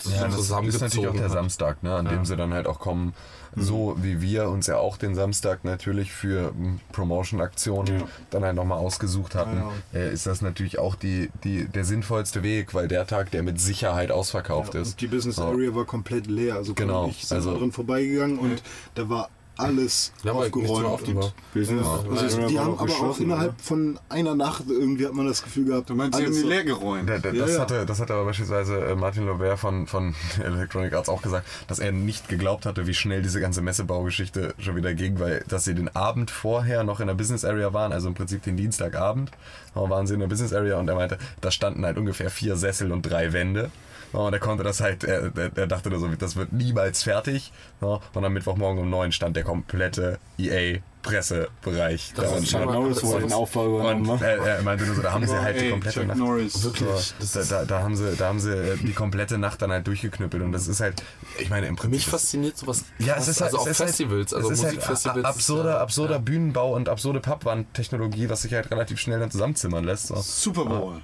so 0.00 0.10
Ja, 0.10 0.24
das 0.24 0.34
ist 0.34 0.40
zusammengezogen 0.40 0.86
natürlich 0.86 1.08
auch 1.08 1.12
der 1.14 1.24
hat. 1.24 1.32
Samstag, 1.32 1.82
ne, 1.82 1.94
an 1.94 2.06
dem 2.06 2.24
sie 2.24 2.36
dann 2.36 2.52
halt 2.52 2.66
auch 2.66 2.80
kommen, 2.80 3.14
so 3.56 3.96
wie 4.00 4.20
wir 4.22 4.48
uns 4.48 4.66
ja 4.66 4.76
auch 4.76 4.96
den 4.96 5.14
Samstag 5.14 5.64
natürlich 5.64 6.12
für 6.12 6.48
m, 6.50 6.80
Promotion-Aktionen 6.92 8.04
dann 8.30 8.44
halt 8.44 8.54
nochmal 8.56 8.78
ausgesucht 8.78 9.34
hatten, 9.34 9.56
Ja, 9.92 9.98
äh, 9.98 10.12
ist 10.12 10.26
das 10.26 10.40
natürlich 10.42 10.78
auch 10.78 10.94
die, 10.94 11.30
die, 11.44 11.66
der 11.66 11.84
sinnvollste 11.84 12.42
Weg, 12.42 12.74
weil 12.74 12.88
der 12.88 13.06
Tag, 13.06 13.30
der 13.30 13.42
mit 13.42 13.60
Sicherheit 13.60 14.10
ausverkauft 14.10 14.74
Ja, 14.74 14.80
ist. 14.82 14.92
und 14.92 15.00
die 15.00 15.06
Business 15.08 15.36
Ja. 15.38 15.44
Area 15.44 15.74
war 15.74 15.84
komplett 15.84 16.26
leer. 16.26 16.54
Also 16.56 16.74
Genau, 16.74 17.08
ich 17.08 17.26
sind 17.26 17.36
also- 17.36 17.58
drin 17.58 17.72
vorbeigegangen 17.72 18.38
und 18.38 18.62
da 18.94 19.08
war 19.08 19.28
alles 19.60 20.12
Ja, 20.22 20.32
aufgeräumt. 20.32 21.08
und, 21.08 21.16
war. 21.16 21.32
Business 21.54 21.86
also 21.86 22.46
die 22.48 22.58
haben 22.58 22.78
aber 22.78 22.92
auch 22.92 23.18
innerhalb 23.18 23.60
von 23.60 23.98
einer 24.08 24.34
Nacht 24.34 24.64
irgendwie 24.68 25.06
hat 25.06 25.14
man 25.14 25.26
das 25.26 25.42
Gefüel 25.42 25.66
gehabt. 25.66 25.90
Du 25.90 25.94
meinst, 25.94 26.18
sie 26.18 26.24
haben 26.24 26.32
die 26.34 26.40
leer 26.42 26.64
geräumt? 26.64 27.08
Da, 27.08 27.18
da, 27.18 27.30
Ja, 27.30 27.44
das, 27.44 27.54
ja. 27.54 27.60
Hatte, 27.60 27.86
das 27.86 28.00
hatte 28.00 28.14
aber 28.14 28.24
beispielsweise 28.24 28.78
äh, 28.78 28.94
Martin 28.94 29.26
Lovert 29.26 29.58
von, 29.58 29.86
von 29.86 30.14
Electronic 30.44 30.92
Arts 30.92 31.08
auch 31.08 31.22
gesagt, 31.22 31.46
dass 31.68 31.78
er 31.78 31.92
nicht 31.92 32.28
geglaubt 32.28 32.66
hatte, 32.66 32.86
wie 32.86 32.94
schnell 32.94 33.22
diese 33.22 33.40
ganze 33.40 33.62
Messebaugeschichte 33.62 34.54
schon 34.58 34.76
wieder 34.76 34.94
ging, 34.94 35.18
weil 35.18 35.44
dass 35.48 35.64
sie 35.64 35.74
den 35.74 35.94
Abend 35.94 36.30
vorher 36.30 36.84
noch 36.84 37.00
in 37.00 37.06
der 37.06 37.14
Business 37.14 37.44
Area 37.44 37.72
waren, 37.72 37.92
also 37.92 38.08
im 38.08 38.14
Prinzip 38.14 38.42
den 38.42 38.56
Dienstagabend, 38.56 39.30
waren 39.74 40.06
sie 40.06 40.14
in 40.14 40.20
der 40.20 40.26
Business 40.26 40.52
Area 40.52 40.78
und 40.78 40.88
er 40.88 40.94
meinte, 40.94 41.18
da 41.40 41.50
standen 41.50 41.84
halt 41.84 41.96
ungefähr 41.98 42.30
vier 42.30 42.56
Sessel 42.56 42.92
und 42.92 43.02
drei 43.02 43.32
Wände. 43.32 43.70
Und 44.12 44.32
er 44.32 44.40
konnte 44.40 44.64
das 44.64 44.80
halt, 44.80 45.04
er, 45.04 45.30
er, 45.36 45.66
dachte 45.66 45.90
da 45.90 45.98
so, 45.98 46.08
das 46.08 46.36
wird 46.36 46.52
niemals 46.52 47.02
fertig. 47.02 47.52
Und 47.80 48.24
am 48.24 48.32
Mittwochmorgen 48.32 48.82
um 48.82 48.90
neun 48.90 49.12
stand 49.12 49.36
der 49.36 49.44
komplette 49.44 50.18
EA 50.38 50.80
Pressebereich. 51.02 52.12
Das 52.14 52.30
da 52.30 52.36
ist 52.36 52.48
scheinbar- 52.50 52.74
Norris 52.74 53.02
wohl 53.02 53.20
den 53.20 53.32
Aufbau 53.32 53.66
übernommen. 53.68 54.08
Und 54.08 54.22
äh, 54.22 54.36
er 54.36 54.62
meinte 54.62 54.84
nur 54.84 54.94
so, 54.94 55.02
da 55.02 55.12
haben 55.12 55.26
sie 55.26 55.40
halt 55.40 55.60
die 55.60 55.70
komplette 55.70 56.00
Chuck 56.00 56.08
Nacht. 56.08 56.18
Wirklich. 56.64 57.14
Da, 57.32 57.42
da, 57.42 57.64
da, 57.64 57.82
haben 57.82 57.96
sie, 57.96 58.16
da 58.16 58.26
haben 58.26 58.40
sie 58.40 58.52
äh, 58.52 58.76
die 58.76 58.92
komplette 58.92 59.38
Nacht 59.38 59.62
dann 59.62 59.70
halt 59.70 59.86
durchgeknüppelt 59.86 60.42
und 60.42 60.52
das 60.52 60.68
ist 60.68 60.80
halt, 60.80 61.02
ich 61.38 61.48
meine, 61.48 61.68
im 61.68 61.76
Prinzip. 61.76 61.92
mich 61.92 62.06
fasziniert 62.06 62.58
sowas. 62.58 62.84
ja, 62.98 63.16
es 63.16 63.28
ist 63.28 63.40
halt, 63.40 63.52
also 63.52 63.62
auf 63.62 63.66
es 63.66 63.80
ist 63.80 63.86
Festivals, 63.86 64.32
halt, 64.32 64.42
also 64.42 64.52
es 64.52 64.58
ist 64.58 64.64
halt 64.64 64.74
Musikfestivals. 64.74 65.18
ist 65.20 65.24
absurder, 65.24 65.80
absurder 65.80 66.14
ja. 66.14 66.18
Bühnenbau 66.18 66.74
und 66.74 66.88
absurde 66.88 67.20
Pappwandtechnologie, 67.20 68.28
was 68.28 68.42
sich 68.42 68.52
halt 68.52 68.70
relativ 68.70 69.00
schnell 69.00 69.20
dann 69.20 69.30
zusammenzimmern 69.30 69.84
lässt. 69.84 70.08
So. 70.08 70.16
Super 70.16 70.64
Bowl. 70.66 71.00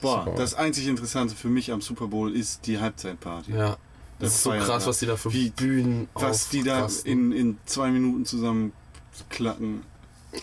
Boah, 0.00 0.24
Super 0.24 0.36
das 0.36 0.54
einzig 0.54 0.86
Interessante 0.86 1.34
für 1.34 1.48
mich 1.48 1.72
am 1.72 1.80
Super 1.80 2.06
Bowl 2.08 2.34
ist 2.34 2.66
die 2.66 2.78
Halbzeitparty. 2.80 3.52
Ja. 3.52 3.76
Das, 4.18 4.34
ist 4.34 4.42
so 4.44 4.50
feiert 4.50 4.64
krass, 4.66 4.86
was 4.86 4.98
die 5.00 5.06
da 5.06 5.16
für 5.16 5.32
Wie- 5.32 5.50
Bühnen 5.50 6.08
Was 6.14 6.48
die 6.48 6.62
da 6.62 6.88
in, 7.04 7.32
in 7.32 7.58
zwei 7.66 7.90
Minuten 7.90 8.24
zusammen 8.24 8.72
klacken, 9.30 9.82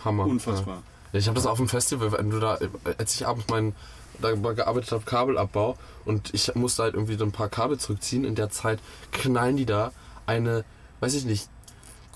Hammer. 0.04 0.26
unfassbar. 0.26 0.84
Ja, 1.14 1.20
ich 1.20 1.28
habe 1.28 1.36
das 1.36 1.46
auf 1.46 1.58
dem 1.58 1.70
Festival, 1.70 2.12
wenn 2.12 2.30
du 2.30 2.40
da, 2.40 2.60
als 2.98 3.16
ich 3.16 3.26
abends 3.26 3.48
meinen 3.48 3.74
da 4.22 4.34
gearbeitet 4.34 4.92
habe, 4.92 5.04
Kabelabbau 5.06 5.78
und 6.04 6.34
ich 6.34 6.54
musste 6.56 6.84
halt 6.84 6.94
irgendwie 6.94 7.16
so 7.16 7.24
ein 7.24 7.32
paar 7.32 7.48
Kabel 7.48 7.80
zurückziehen. 7.80 8.26
In 8.26 8.36
der 8.36 8.50
Zeit 8.50 8.80
knallen 9.14 9.56
die 9.56 9.66
da 9.66 9.94
eine, 10.26 10.66
weiß 11.00 11.14
ich 11.14 11.24
nicht, 11.24 11.48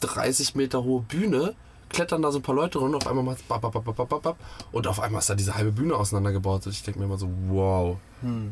30 0.02 0.56
Meter 0.56 0.84
hohe 0.84 1.02
Bühne, 1.02 1.56
klettern 1.94 2.22
da 2.22 2.32
so 2.32 2.40
ein 2.40 2.42
paar 2.42 2.56
Leute 2.56 2.80
runter, 2.80 2.98
auf 2.98 3.08
einmal 3.08 3.24
macht's 3.24 3.44
bap, 3.44 3.62
bap, 3.62 3.72
bap, 3.72 3.86
bap, 3.96 4.10
bap, 4.10 4.22
bap, 4.22 4.36
und 4.74 4.88
auf 4.88 5.00
einmal 5.00 5.20
ist 5.20 5.30
da 5.30 5.36
diese 5.36 5.56
halbe 5.56 5.72
Bühne 5.72 5.96
auseinandergebaut. 5.96 6.66
Und 6.66 6.72
ich 6.74 6.84
denke 6.84 7.00
mir 7.00 7.06
immer 7.06 7.18
so, 7.18 7.30
wow. 7.50 7.98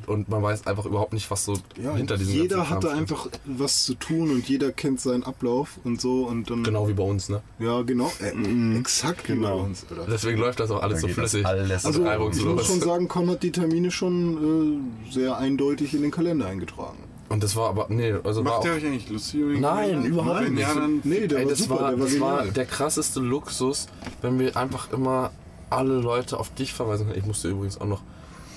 Und 0.06 0.28
man 0.28 0.44
weiß 0.44 0.68
einfach 0.68 0.86
überhaupt 0.86 1.14
nicht, 1.14 1.32
was 1.32 1.46
so 1.46 1.54
Ja, 1.82 1.96
hinter 1.96 2.18
diesem 2.18 2.34
jeder 2.34 2.70
hatte 2.70 2.88
steht. 2.88 3.00
einfach 3.00 3.28
was 3.46 3.86
zu 3.86 3.94
tun 3.96 4.30
und 4.30 4.50
jeder 4.50 4.74
kennt 4.74 5.00
seinen 5.00 5.24
Ablauf 5.24 5.80
und 5.86 6.02
so 6.02 6.26
und 6.28 6.50
dann. 6.50 6.64
Genau 6.66 6.90
wie 6.90 6.94
bei 6.94 7.04
uns, 7.04 7.30
ne? 7.30 7.42
Ja, 7.58 7.82
genau. 7.84 8.12
Äh, 8.20 8.78
exakt 8.78 9.30
wie 9.30 9.34
bei 9.36 9.48
Genau. 9.50 9.60
uns, 9.64 9.86
Alter. 9.90 10.08
Deswegen 10.12 10.40
läuft 10.40 10.60
das 10.60 10.72
auch 10.72 10.82
alles 10.84 11.02
Da 11.02 11.08
so 11.08 11.14
flüssig. 11.14 11.46
alles 11.46 11.86
Also, 11.86 12.02
und 12.04 12.36
ich 12.38 12.44
muss 12.44 12.66
schon 12.68 12.82
sagen, 12.82 13.08
Con 13.08 13.30
hat 13.30 13.44
die 13.44 13.52
Termine 13.54 13.92
schon 13.92 14.82
äh, 15.08 15.14
sehr 15.14 15.38
eindeutig 15.38 15.94
in 15.94 16.02
den 16.02 16.12
Kalender 16.12 16.48
eingetragen. 16.48 16.98
Und 17.32 17.42
das 17.42 17.56
war 17.56 17.70
aber, 17.70 17.86
nee, 17.90 18.14
also 18.24 18.44
war 18.44 18.52
Macht 18.56 18.62
auch, 18.62 18.66
ihr 18.66 18.72
euch 18.74 18.86
eigentlich 18.86 19.10
lustig 19.10 19.40
über 19.40 19.52
den 19.54 19.62
Nein, 19.62 19.90
Kalender? 19.90 20.08
überhaupt 20.10 20.42
Wenn 20.42 20.54
nicht. 20.54 20.62
Ja, 20.68 20.74
dann 20.74 21.02
Nee, 21.04 21.28
der 21.28 21.38
Ey, 21.40 21.46
war 21.46 21.50
das 21.52 21.60
super, 21.60 21.76
war, 21.82 21.90
der 21.92 22.00
war 22.00 22.06
das 22.06 22.20
war 22.20 22.38
genial. 22.38 22.54
der 22.54 22.66
krasseste 22.66 23.20
Luxus, 23.22 23.88
wenn 24.22 24.38
wir 24.38 24.58
einfach 24.58 24.92
immer 24.92 25.32
alle 25.70 25.94
Leute 25.96 26.38
auf 26.38 26.54
dich 26.54 26.74
verweisen 26.74 27.08
können. 27.08 27.18
Ich 27.20 27.26
musste 27.26 27.48
übrigens 27.48 27.80
auch 27.80 27.86
noch 27.86 28.02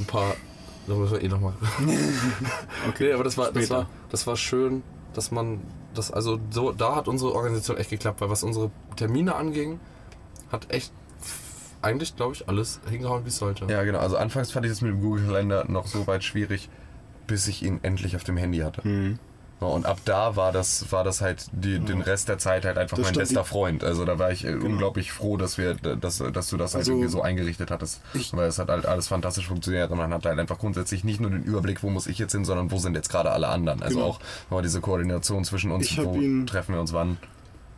ein 0.00 0.06
paar. 0.06 0.34
Da 0.88 0.94
müssen 0.94 1.12
wir 1.12 1.22
eh 1.22 1.28
nochmal. 1.28 1.52
okay, 2.88 3.12
aber 3.12 3.22
das 3.24 3.38
war, 3.38 3.52
das, 3.52 3.64
Später. 3.64 3.78
war, 3.78 3.86
das 4.10 4.26
war 4.26 4.36
schön, 4.36 4.82
dass 5.14 5.30
man. 5.30 5.60
Das, 5.94 6.10
also 6.10 6.40
so, 6.50 6.72
da 6.72 6.96
hat 6.96 7.06
unsere 7.06 7.32
Organisation 7.32 7.76
echt 7.76 7.90
geklappt, 7.90 8.20
weil 8.20 8.28
was 8.28 8.42
unsere 8.42 8.72
Termine 8.96 9.36
anging, 9.36 9.78
hat 10.50 10.66
echt 10.72 10.92
eigentlich, 11.80 12.16
glaube 12.16 12.34
ich, 12.34 12.48
alles 12.48 12.80
hingehauen, 12.90 13.24
wie 13.24 13.28
es 13.28 13.36
sollte. 13.36 13.66
Ja, 13.66 13.84
genau. 13.84 14.00
Also 14.00 14.16
anfangs 14.16 14.50
fand 14.50 14.66
ich 14.66 14.72
das 14.72 14.80
mit 14.80 14.90
dem 14.90 15.00
Google-Kalender 15.00 15.66
noch 15.68 15.86
so 15.86 16.06
weit 16.08 16.24
schwierig, 16.24 16.68
bis 17.26 17.48
ich 17.48 17.62
ihn 17.62 17.80
endlich 17.82 18.16
auf 18.16 18.24
dem 18.24 18.36
Handy 18.36 18.58
hatte. 18.58 18.82
So, 19.60 19.66
und 19.68 19.86
ab 19.86 19.98
da 20.04 20.34
war 20.34 20.50
das, 20.50 20.90
war 20.90 21.04
das 21.04 21.20
halt 21.20 21.46
die, 21.52 21.78
den 21.78 22.00
Rest 22.00 22.28
der 22.28 22.38
Zeit 22.38 22.64
halt 22.64 22.76
einfach 22.76 22.96
Das 22.96 23.06
mein 23.06 23.14
bester 23.14 23.44
Freund. 23.44 23.84
Also 23.84 24.04
da 24.04 24.18
war 24.18 24.32
ich 24.32 24.44
äh, 24.44 24.54
unglaublich 24.54 25.12
froh, 25.12 25.36
dass 25.36 25.58
wir, 25.58 25.74
dass, 25.74 26.18
dass 26.18 26.48
du 26.48 26.56
das 26.56 26.74
halt 26.74 26.80
Also, 26.82 26.92
irgendwie 26.92 27.08
so 27.08 27.22
eingerichtet 27.22 27.70
hattest. 27.70 28.00
Weil 28.32 28.48
es 28.48 28.58
hat 28.58 28.68
halt 28.68 28.84
alles 28.84 29.06
fantastisch 29.08 29.46
funktioniert 29.46 29.90
und 29.92 29.98
man 29.98 30.12
hat 30.12 30.26
halt 30.26 30.38
einfach 30.40 30.58
grundsätzlich 30.58 31.04
nicht 31.04 31.20
nur 31.20 31.30
den 31.30 31.44
Überblick, 31.44 31.82
wo 31.84 31.88
muss 31.90 32.08
ich 32.08 32.18
jetzt 32.18 32.32
hin, 32.32 32.44
sondern 32.44 32.72
wo 32.72 32.78
sind 32.78 32.94
jetzt 32.96 33.10
gerade 33.10 33.30
alle 33.30 33.46
anderen. 33.48 33.80
Also 33.82 33.98
Genau. 33.98 34.08
auch 34.10 34.20
war 34.50 34.60
diese 34.60 34.80
Koordination 34.80 35.44
zwischen 35.44 35.70
uns, 35.70 35.96
wo 35.98 36.14
ihn- 36.16 36.46
treffen 36.48 36.74
wir 36.74 36.80
uns 36.80 36.92
wann. 36.92 37.16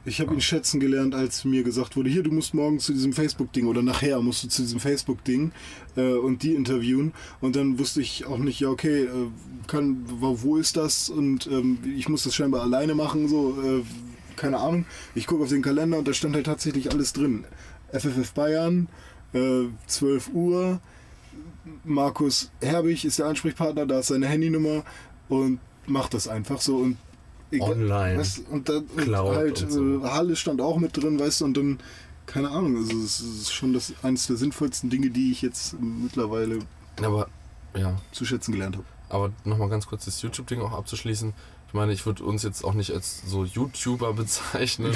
Ich 0.08 0.20
habe 0.20 0.32
ihn 0.32 0.40
schätzen 0.40 0.78
gelernt, 0.78 1.16
als 1.16 1.44
mir 1.44 1.64
gesagt 1.64 1.96
wurde, 1.96 2.08
hier, 2.08 2.22
du 2.22 2.30
musst 2.30 2.54
morgen 2.54 2.78
zu 2.78 2.92
diesem 2.92 3.12
Facebook-Ding 3.12 3.66
oder 3.66 3.82
nachher 3.82 4.22
musst 4.22 4.44
du 4.44 4.48
zu 4.48 4.62
diesem 4.62 4.78
Facebook-Ding 4.78 5.50
äh, 5.96 6.12
und 6.12 6.44
die 6.44 6.54
interviewen. 6.54 7.12
Und 7.40 7.56
dann 7.56 7.80
wusste 7.80 8.00
ich 8.00 8.24
auch 8.24 8.38
nicht, 8.38 8.60
ja, 8.60 8.68
okay, 8.68 9.02
äh, 9.02 9.08
kann, 9.66 10.04
wo 10.06 10.58
ist 10.58 10.76
das? 10.76 11.10
Und 11.10 11.48
ähm, 11.48 11.78
ich 11.96 12.08
muss 12.08 12.22
das 12.22 12.36
scheinbar 12.36 12.62
alleine 12.62 12.94
machen, 12.94 13.28
so, 13.28 13.60
äh, 13.60 13.82
keine 14.36 14.58
Ahnung. 14.58 14.86
Ich 15.16 15.26
gucke 15.26 15.42
auf 15.42 15.48
den 15.48 15.62
Kalender 15.62 15.98
und 15.98 16.06
da 16.06 16.12
stand 16.12 16.36
halt 16.36 16.46
tatsächlich 16.46 16.92
alles 16.92 17.12
drin. 17.12 17.44
FFF 17.90 18.32
Bayern, 18.32 18.86
äh, 19.32 19.64
12 19.88 20.28
Uhr, 20.32 20.80
Markus 21.82 22.52
Herbig 22.60 23.04
ist 23.04 23.18
der 23.18 23.26
Ansprechpartner, 23.26 23.86
da 23.86 23.98
ist 23.98 24.06
seine 24.06 24.28
Handynummer 24.28 24.84
und 25.28 25.58
macht 25.88 26.14
das 26.14 26.28
einfach 26.28 26.60
so 26.60 26.76
und 26.76 26.96
Online. 27.58 28.18
Weißt, 28.18 28.42
und, 28.50 28.68
dann, 28.68 28.84
und 28.84 28.96
Cloud 28.96 29.36
halt 29.36 29.62
und 29.62 29.70
so. 29.70 30.04
äh, 30.04 30.08
Halle 30.08 30.36
stand 30.36 30.60
auch 30.60 30.78
mit 30.78 30.96
drin, 30.96 31.18
weißt 31.18 31.40
du, 31.40 31.44
und 31.46 31.56
dann, 31.56 31.78
keine 32.26 32.50
Ahnung, 32.50 32.76
also 32.76 32.96
es 32.98 33.20
ist 33.20 33.52
schon 33.52 33.72
das 33.72 33.92
eines 34.02 34.26
der 34.26 34.36
sinnvollsten 34.36 34.90
Dinge, 34.90 35.10
die 35.10 35.30
ich 35.30 35.42
jetzt 35.42 35.76
mittlerweile 35.80 36.58
Aber, 37.02 37.28
ja. 37.76 37.96
zu 38.12 38.24
schätzen 38.24 38.52
gelernt 38.52 38.76
habe. 38.76 38.86
Aber 39.08 39.32
nochmal 39.44 39.68
ganz 39.68 39.86
kurz 39.86 40.04
das 40.06 40.20
YouTube-Ding 40.22 40.60
auch 40.60 40.72
abzuschließen. 40.72 41.32
Ich 41.68 41.74
meine, 41.74 41.92
ich 41.92 42.04
würde 42.06 42.24
uns 42.24 42.42
jetzt 42.42 42.64
auch 42.64 42.74
nicht 42.74 42.90
als 42.92 43.22
so 43.26 43.44
YouTuber 43.44 44.12
bezeichnen. 44.14 44.94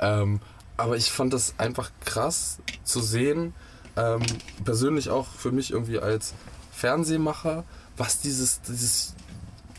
ähm, 0.00 0.40
aber 0.76 0.96
ich 0.96 1.10
fand 1.10 1.32
das 1.32 1.54
einfach 1.58 1.90
krass 2.04 2.58
zu 2.84 3.00
sehen, 3.00 3.54
ähm, 3.96 4.22
persönlich 4.64 5.10
auch 5.10 5.26
für 5.26 5.50
mich 5.50 5.72
irgendwie 5.72 5.98
als 5.98 6.34
Fernsehmacher, 6.70 7.64
was 7.96 8.20
dieses, 8.20 8.60
dieses 8.60 9.14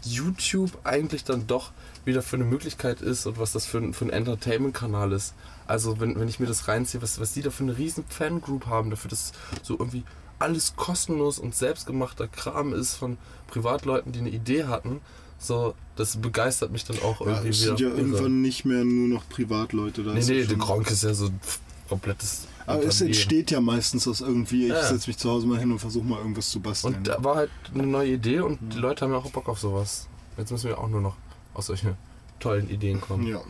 YouTube 0.03 0.72
eigentlich 0.84 1.24
dann 1.24 1.47
doch 1.47 1.72
wieder 2.06 2.22
für 2.22 2.36
eine 2.36 2.45
Möglichkeit 2.45 3.02
ist 3.02 3.26
und 3.26 3.38
was 3.39 3.52
das 3.52 3.66
für 3.66 3.78
ein, 3.80 3.93
für 3.93 4.06
ein 4.06 4.10
Entertainment-Kanal 4.10 5.12
ist. 5.12 5.34
Also 5.68 6.00
wenn, 6.00 6.20
wenn 6.20 6.28
ich 6.28 6.39
mir 6.39 6.47
das 6.47 6.68
reinziehe, 6.68 7.02
was, 7.02 7.20
was 7.20 7.34
die 7.34 7.41
da 7.41 7.50
für 7.52 7.64
eine 7.64 7.78
riesen 7.78 8.04
Fangroup 8.10 8.66
haben, 8.68 8.89
dafür, 8.89 9.10
dass 9.10 9.32
so 9.62 9.74
irgendwie 9.78 10.04
alles 10.39 10.76
kostenlos 10.76 11.38
und 11.39 11.54
selbstgemachter 11.56 12.28
Kram 12.28 12.74
ist 12.74 12.95
von 12.95 13.18
Privatleuten, 13.47 14.12
die 14.12 14.20
eine 14.20 14.30
Idee 14.30 14.66
hatten, 14.66 15.02
so, 15.38 15.74
das 15.95 16.18
begeistert 16.18 16.72
mich 16.72 16.84
dann 16.86 16.97
auch 17.02 17.22
Ja, 17.22 17.28
irgendwie 17.28 17.50
es 17.50 17.62
wieder. 17.62 17.78
sind 17.78 17.80
ja 17.82 17.88
irre. 17.89 17.97
irgendwann 18.00 18.41
nicht 18.41 18.66
mehr 18.66 18.84
nur 18.84 19.08
noch 19.10 19.28
Privatleute 19.30 20.04
da. 20.04 20.14
Nee, 20.14 20.20
ja 20.22 20.26
nee, 20.34 20.43
der 20.45 20.58
Gronk 20.58 20.89
ist 20.91 21.04
ja 21.04 21.14
so 21.14 21.26
ein 21.28 21.39
komplettes. 21.88 22.47
Aber 22.66 22.84
es 22.84 23.02
entsteht 23.02 23.50
ja 23.52 23.62
meistens 23.62 24.08
aus 24.08 24.22
irgendwie, 24.22 24.64
ich 24.66 24.70
Ja. 24.70 24.84
setze 24.86 25.10
mich 25.10 25.18
zu 25.18 25.30
Hause 25.30 25.47
mal 25.47 25.58
hin 25.58 25.72
und 25.72 25.80
versuche 25.80 26.06
mal 26.06 26.20
irgendwas 26.20 26.50
zu 26.52 26.60
basteln. 26.60 26.95
Und 26.95 27.08
da 27.08 27.24
war 27.24 27.36
halt 27.36 27.50
eine 27.74 27.88
neue 27.88 28.12
Idee 28.14 28.41
und 28.41 28.60
die 28.74 28.78
Leute 28.78 29.06
haben 29.06 29.12
ja 29.12 29.18
auch 29.18 29.32
Bock 29.32 29.47
auf 29.50 29.60
sowas. 29.60 30.08
Jetzt 30.38 30.52
müssen 30.52 30.68
wir 30.70 30.78
auch 30.78 30.88
nur 30.89 31.02
noch 31.02 31.16
aus 31.60 31.68
solchen 31.68 31.95
tollen 32.39 32.70
Ideen 32.70 32.99
kommen. 33.01 33.28
ja. 33.28 33.41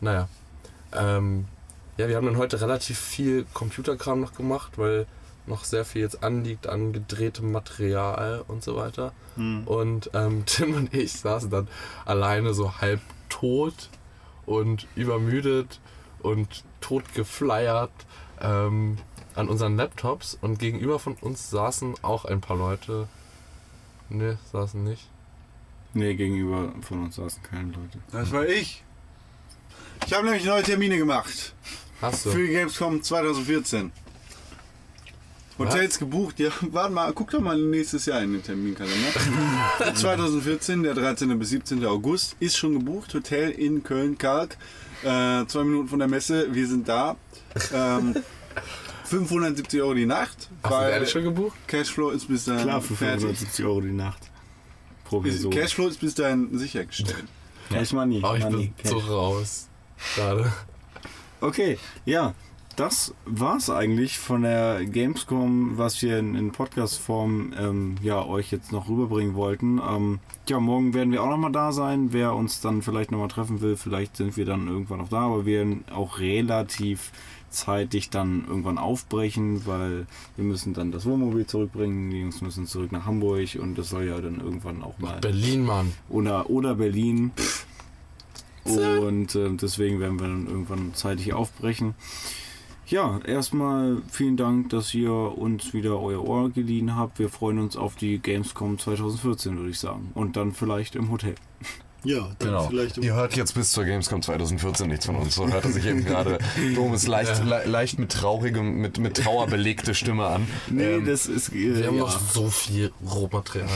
Naja. 0.00 0.28
Ähm, 0.92 1.46
ja, 1.96 2.08
wir 2.08 2.16
haben 2.16 2.26
dann 2.26 2.36
heute 2.36 2.60
relativ 2.60 2.98
viel 2.98 3.46
Computerkram 3.54 4.20
noch 4.20 4.34
gemacht, 4.34 4.72
weil 4.76 5.06
noch 5.46 5.64
sehr 5.64 5.84
viel 5.84 6.02
jetzt 6.02 6.22
anliegt 6.22 6.66
an 6.66 6.92
gedrehtem 6.92 7.52
Material 7.52 8.44
und 8.46 8.62
so 8.62 8.76
weiter. 8.76 9.12
Und 9.66 10.10
ähm, 10.12 10.44
Tim 10.46 10.74
und 10.74 10.94
ich 10.94 11.12
saßen 11.12 11.50
dann 11.50 11.68
alleine 12.04 12.52
so 12.52 12.78
halb 12.80 13.00
tot 13.28 13.88
und 14.44 14.86
übermüdet 14.94 15.80
und 16.20 16.64
tot 16.80 17.14
geflyert 17.14 17.90
ähm, 18.40 18.98
an 19.34 19.48
unseren 19.48 19.76
Laptops 19.76 20.36
und 20.40 20.58
gegenüber 20.58 20.98
von 20.98 21.14
uns 21.14 21.50
saßen 21.50 21.94
auch 22.02 22.24
ein 22.24 22.40
paar 22.40 22.56
Leute. 22.56 23.08
Ne, 24.08 24.38
saßen 24.52 24.82
nicht. 24.82 25.08
Nee, 25.96 26.14
gegenüber 26.14 26.74
von 26.82 27.04
uns 27.04 27.16
saßen 27.16 27.42
keine 27.42 27.68
Leute. 27.72 27.98
Das 28.12 28.30
war 28.30 28.46
ich. 28.46 28.84
Ich 30.06 30.12
habe 30.12 30.26
nämlich 30.26 30.44
neue 30.44 30.62
Termine 30.62 30.98
gemacht. 30.98 31.54
Hast 32.02 32.26
du? 32.26 32.32
Für 32.32 32.46
die 32.46 32.52
Gamescom 32.52 33.02
2014. 33.02 33.90
Hotels 35.58 35.98
gebucht, 35.98 36.38
ja, 36.38 36.50
warte 36.70 36.92
mal, 36.92 37.10
guck 37.14 37.30
doch 37.30 37.40
mal 37.40 37.58
nächstes 37.58 38.04
Jahr 38.04 38.20
in 38.22 38.34
den 38.34 38.42
Terminkalender. 38.42 39.08
2014, 39.94 40.82
der 40.82 40.92
13. 40.92 41.38
bis 41.38 41.48
17. 41.48 41.82
August, 41.86 42.36
ist 42.40 42.58
schon 42.58 42.74
gebucht. 42.74 43.14
Hotel 43.14 43.52
in 43.52 43.82
Köln-Kalk. 43.82 44.58
Äh, 45.02 45.46
zwei 45.46 45.64
Minuten 45.64 45.88
von 45.88 45.98
der 45.98 46.08
Messe, 46.08 46.54
wir 46.54 46.66
sind 46.66 46.86
da. 46.86 47.16
Ähm, 47.72 48.16
570 49.04 49.80
Euro 49.80 49.94
die 49.94 50.04
Nacht, 50.04 50.50
Hast 50.62 51.00
du 51.00 51.06
schon 51.06 51.22
gebucht? 51.24 51.56
Cashflow 51.68 52.10
ist 52.10 52.28
bis 52.28 52.44
dahin 52.44 52.64
Klar, 52.64 52.82
für 52.82 52.96
fertig. 52.96 53.22
570 53.22 53.64
Euro 53.64 53.80
die 53.80 53.92
Nacht. 53.92 54.30
Pro 55.08 55.20
Ist- 55.22 55.34
Person. 55.42 55.50
Cashflow 55.52 55.88
ist 55.88 56.00
bis 56.00 56.14
dahin 56.14 56.56
sichergestellt. 56.58 57.24
Cash 57.70 57.92
Money. 57.92 58.22
Oh, 58.24 58.34
ich 58.34 58.44
Money, 58.44 58.72
bin 58.80 58.86
so 58.90 58.98
Cash. 58.98 59.08
raus. 59.10 59.68
Gerade. 60.14 60.52
Okay, 61.40 61.78
ja, 62.04 62.34
das 62.76 63.14
war's 63.24 63.70
eigentlich 63.70 64.18
von 64.18 64.42
der 64.42 64.84
Gamescom, 64.84 65.78
was 65.78 66.00
wir 66.02 66.18
in, 66.18 66.34
in 66.34 66.52
Podcast-Form 66.52 67.54
ähm, 67.58 67.94
ja, 68.02 68.24
euch 68.24 68.50
jetzt 68.52 68.70
noch 68.72 68.88
rüberbringen 68.88 69.34
wollten. 69.34 69.78
Ähm, 69.86 70.18
ja, 70.48 70.60
morgen 70.60 70.92
werden 70.94 71.12
wir 71.12 71.22
auch 71.22 71.28
nochmal 71.30 71.52
da 71.52 71.72
sein. 71.72 72.12
Wer 72.12 72.34
uns 72.34 72.60
dann 72.60 72.82
vielleicht 72.82 73.10
nochmal 73.10 73.28
treffen 73.28 73.60
will, 73.62 73.76
vielleicht 73.76 74.16
sind 74.16 74.36
wir 74.36 74.44
dann 74.44 74.68
irgendwann 74.68 74.98
noch 74.98 75.08
da, 75.08 75.20
aber 75.22 75.46
wir 75.46 75.58
werden 75.58 75.84
auch 75.90 76.18
relativ 76.18 77.12
zeitig 77.56 78.10
dann 78.10 78.44
irgendwann 78.46 78.78
aufbrechen, 78.78 79.66
weil 79.66 80.06
wir 80.36 80.44
müssen 80.44 80.74
dann 80.74 80.92
das 80.92 81.06
Wohnmobil 81.06 81.46
zurückbringen, 81.46 82.10
die 82.10 82.20
Jungs 82.20 82.40
müssen 82.40 82.66
zurück 82.66 82.92
nach 82.92 83.06
Hamburg 83.06 83.58
und 83.60 83.76
das 83.76 83.90
soll 83.90 84.04
ja 84.06 84.20
dann 84.20 84.40
irgendwann 84.40 84.82
auch 84.82 84.98
mal 84.98 85.18
Berlin, 85.20 85.64
Mann. 85.64 85.92
oder, 86.08 86.48
oder 86.50 86.74
Berlin. 86.74 87.32
Und 88.64 89.34
äh, 89.36 89.50
deswegen 89.50 90.00
werden 90.00 90.18
wir 90.18 90.26
dann 90.26 90.46
irgendwann 90.46 90.94
zeitig 90.94 91.32
aufbrechen. 91.32 91.94
Ja, 92.88 93.18
erstmal 93.24 94.02
vielen 94.10 94.36
Dank, 94.36 94.70
dass 94.70 94.94
ihr 94.94 95.12
uns 95.12 95.74
wieder 95.74 96.00
euer 96.00 96.24
Ohr 96.24 96.50
geliehen 96.50 96.94
habt. 96.94 97.18
Wir 97.18 97.28
freuen 97.28 97.58
uns 97.58 97.76
auf 97.76 97.96
die 97.96 98.18
Gamescom 98.18 98.78
2014, 98.78 99.56
würde 99.56 99.70
ich 99.70 99.78
sagen. 99.80 100.10
Und 100.14 100.36
dann 100.36 100.52
vielleicht 100.52 100.94
im 100.94 101.10
Hotel. 101.10 101.34
Ja, 102.06 102.28
dann 102.38 102.48
Genau. 102.48 102.68
vielleicht. 102.68 102.98
Ihr 102.98 103.14
hört 103.14 103.36
jetzt 103.36 103.54
bis 103.54 103.72
zur 103.72 103.84
Gamescom 103.84 104.22
2014 104.22 104.88
nichts 104.88 105.06
von 105.06 105.16
uns. 105.16 105.34
So 105.34 105.48
hört 105.48 105.64
er 105.64 105.72
sich 105.72 105.84
eben 105.86 106.04
gerade 106.04 106.38
Domes 106.74 107.06
leicht, 107.06 107.44
le 107.44 107.64
leicht 107.66 107.98
mit 107.98 108.12
traurigem, 108.12 108.76
mit, 108.80 108.98
mit 108.98 109.16
Trauer 109.16 109.46
belegte 109.48 109.94
Stimme 109.94 110.26
an. 110.26 110.46
Nee, 110.68 110.94
Ähm, 110.94 111.06
das 111.06 111.26
ist. 111.26 111.50
Äh, 111.50 111.76
Wir 111.76 111.86
haben 111.88 111.96
ja. 111.96 112.00
noch 112.02 112.20
so 112.20 112.48
viel 112.48 112.92
Rohmaterial. 113.04 113.68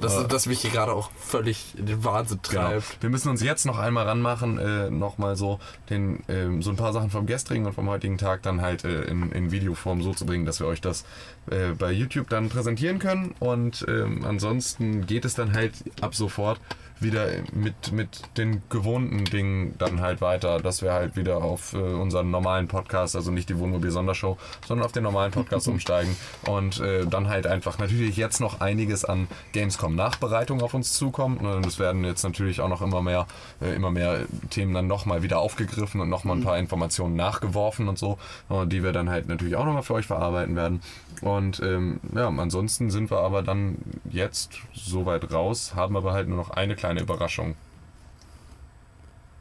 Das, 0.00 0.26
das 0.26 0.46
mich 0.46 0.60
hier 0.60 0.72
gerade 0.72 0.92
auch 0.92 1.10
völlig 1.16 1.78
in 1.78 1.86
den 1.86 2.02
Wahnsinn 2.02 2.40
Genau. 2.42 2.62
treibt. 2.62 3.00
Wir 3.00 3.10
müssen 3.10 3.28
uns 3.28 3.40
jetzt 3.44 3.64
noch 3.64 3.78
einmal 3.78 4.04
ranmachen, 4.08 4.58
äh, 4.58 4.90
nochmal 4.90 5.36
so 5.36 5.60
den, 5.88 6.24
ähm, 6.26 6.62
so 6.62 6.70
ein 6.70 6.76
paar 6.76 6.92
Sachen 6.92 7.10
vom 7.10 7.26
gestrigen 7.26 7.64
und 7.64 7.74
vom 7.74 7.88
heutigen 7.88 8.18
Tag 8.18 8.42
dann 8.42 8.60
halt 8.60 8.82
äh, 8.84 9.02
in, 9.02 9.30
in 9.30 9.52
Videoform 9.52 10.02
so 10.02 10.12
zu 10.12 10.26
bringen, 10.26 10.46
dass 10.46 10.58
wir 10.58 10.66
euch 10.66 10.80
das 10.80 11.04
äh, 11.48 11.74
bei 11.78 11.92
YouTube 11.92 12.28
dann 12.28 12.48
präsentieren 12.48 12.98
können. 12.98 13.36
Und 13.38 13.84
ähm, 13.88 14.24
ansonsten 14.24 15.06
geht 15.06 15.24
es 15.24 15.34
dann 15.34 15.52
halt 15.54 15.72
ab 16.00 16.16
sofort 16.16 16.58
wieder 17.04 17.28
mit, 17.52 17.92
mit 17.92 18.22
den 18.36 18.62
gewohnten 18.68 19.24
Dingen 19.24 19.76
dann 19.78 20.00
halt 20.00 20.20
weiter, 20.20 20.58
dass 20.58 20.82
wir 20.82 20.92
halt 20.92 21.16
wieder 21.16 21.36
auf 21.36 21.74
äh, 21.74 21.76
unseren 21.76 22.32
normalen 22.32 22.66
Podcast, 22.66 23.14
also 23.14 23.30
nicht 23.30 23.48
die 23.48 23.58
Wohnmobil-Sondershow, 23.58 24.36
sondern 24.66 24.84
auf 24.84 24.92
den 24.92 25.04
normalen 25.04 25.30
Podcast 25.30 25.68
umsteigen 25.74 26.16
und 26.48 26.80
äh, 26.80 27.06
dann 27.06 27.28
halt 27.28 27.46
einfach 27.46 27.78
natürlich 27.78 28.16
jetzt 28.16 28.40
noch 28.40 28.60
einiges 28.60 29.04
an 29.04 29.28
Gamescom-Nachbereitung 29.52 30.62
auf 30.62 30.74
uns 30.74 30.92
zukommt. 30.92 31.40
Und 31.40 31.66
es 31.66 31.78
werden 31.78 32.04
jetzt 32.04 32.24
natürlich 32.24 32.60
auch 32.60 32.68
noch 32.68 32.82
immer 32.82 33.02
mehr, 33.02 33.26
äh, 33.60 33.74
immer 33.74 33.90
mehr 33.90 34.22
Themen 34.50 34.74
dann 34.74 34.86
nochmal 34.86 35.22
wieder 35.22 35.38
aufgegriffen 35.38 36.00
und 36.00 36.08
nochmal 36.08 36.36
ein 36.36 36.42
paar 36.42 36.58
Informationen 36.58 37.14
nachgeworfen 37.14 37.88
und 37.88 37.98
so, 37.98 38.18
äh, 38.50 38.66
die 38.66 38.82
wir 38.82 38.92
dann 38.92 39.10
halt 39.10 39.28
natürlich 39.28 39.56
auch 39.56 39.64
nochmal 39.64 39.82
für 39.82 39.94
euch 39.94 40.06
verarbeiten 40.06 40.56
werden. 40.56 40.80
Und 41.20 41.60
ähm, 41.60 42.00
ja, 42.14 42.28
ansonsten 42.28 42.90
sind 42.90 43.10
wir 43.10 43.18
aber 43.18 43.42
dann 43.42 43.76
jetzt 44.10 44.52
soweit 44.74 45.32
raus, 45.32 45.74
haben 45.74 45.96
aber 45.96 46.12
halt 46.12 46.28
nur 46.28 46.36
noch 46.36 46.50
eine 46.50 46.74
kleine 46.74 46.93
Überraschung. 47.00 47.56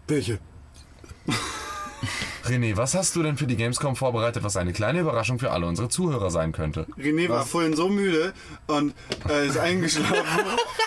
Welche? 0.07 0.39
René, 2.45 2.75
was 2.75 2.93
hast 2.93 3.15
du 3.15 3.23
denn 3.23 3.37
für 3.37 3.47
die 3.47 3.55
Gamescom 3.55 3.95
vorbereitet, 3.95 4.43
was 4.43 4.57
eine 4.57 4.73
kleine 4.73 4.99
Überraschung 4.99 5.39
für 5.39 5.51
alle 5.51 5.65
unsere 5.65 5.87
Zuhörer 5.87 6.29
sein 6.29 6.51
könnte? 6.51 6.85
René 6.97 7.29
war 7.29 7.45
vorhin 7.45 7.73
so 7.73 7.87
müde 7.87 8.33
und 8.67 8.93
äh, 9.29 9.47
ist 9.47 9.57
eingeschlafen. 9.57 10.17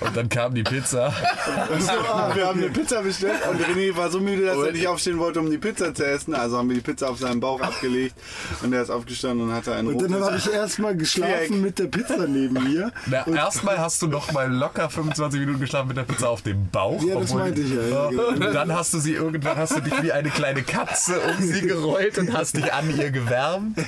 Und 0.00 0.16
dann 0.16 0.28
kam 0.28 0.54
die 0.54 0.62
Pizza. 0.62 1.12
Also, 1.70 1.90
ah, 2.12 2.30
wir 2.34 2.46
haben 2.46 2.58
eine 2.60 2.70
Pizza 2.70 3.02
bestellt 3.02 3.38
und 3.50 3.60
René 3.60 3.96
war 3.96 4.10
so 4.10 4.20
müde, 4.20 4.46
dass 4.46 4.56
er 4.56 4.72
nicht 4.72 4.86
aufstehen 4.86 5.18
wollte, 5.18 5.40
um 5.40 5.50
die 5.50 5.58
Pizza 5.58 5.94
zu 5.94 6.06
essen. 6.06 6.34
Also 6.34 6.58
haben 6.58 6.68
wir 6.68 6.76
die 6.76 6.82
Pizza 6.82 7.10
auf 7.10 7.18
seinen 7.18 7.40
Bauch 7.40 7.60
abgelegt 7.60 8.14
und 8.62 8.72
er 8.72 8.82
ist 8.82 8.90
aufgestanden 8.90 9.48
und 9.48 9.54
hatte 9.54 9.74
einen 9.74 9.88
Und 9.88 10.02
dann 10.02 10.22
habe 10.22 10.36
ich 10.36 10.52
erstmal 10.52 10.96
geschlafen 10.96 11.32
Viereck. 11.32 11.50
mit 11.50 11.78
der 11.78 11.86
Pizza 11.86 12.26
neben 12.26 12.54
mir. 12.54 12.92
Na, 13.06 13.26
erstmal 13.26 13.78
hast 13.78 14.02
du 14.02 14.06
noch 14.06 14.32
mal 14.32 14.50
locker 14.52 14.88
25 14.90 15.40
Minuten 15.40 15.60
geschlafen 15.60 15.88
mit 15.88 15.96
der 15.96 16.04
Pizza 16.04 16.28
auf 16.30 16.42
dem 16.42 16.68
Bauch. 16.70 17.02
Ja, 17.02 17.18
das 17.18 17.34
meinte 17.34 17.60
ich 17.60 17.70
ja, 17.70 17.82
ja, 17.82 18.08
genau. 18.10 18.28
Und 18.28 18.40
dann 18.40 18.72
hast 18.74 18.94
du 18.94 18.98
sie 18.98 19.14
irgendwann 19.14 19.56
hast 19.56 19.76
du 19.76 19.80
dich 19.80 20.02
wie 20.02 20.12
eine 20.12 20.30
kleine 20.30 20.62
Katze 20.62 21.20
um 21.20 21.42
sie 21.44 21.60
gerollt 21.62 22.18
und 22.18 22.36
hast 22.36 22.56
dich 22.56 22.72
an 22.72 22.96
ihr 22.96 23.10
gewärmt. 23.10 23.78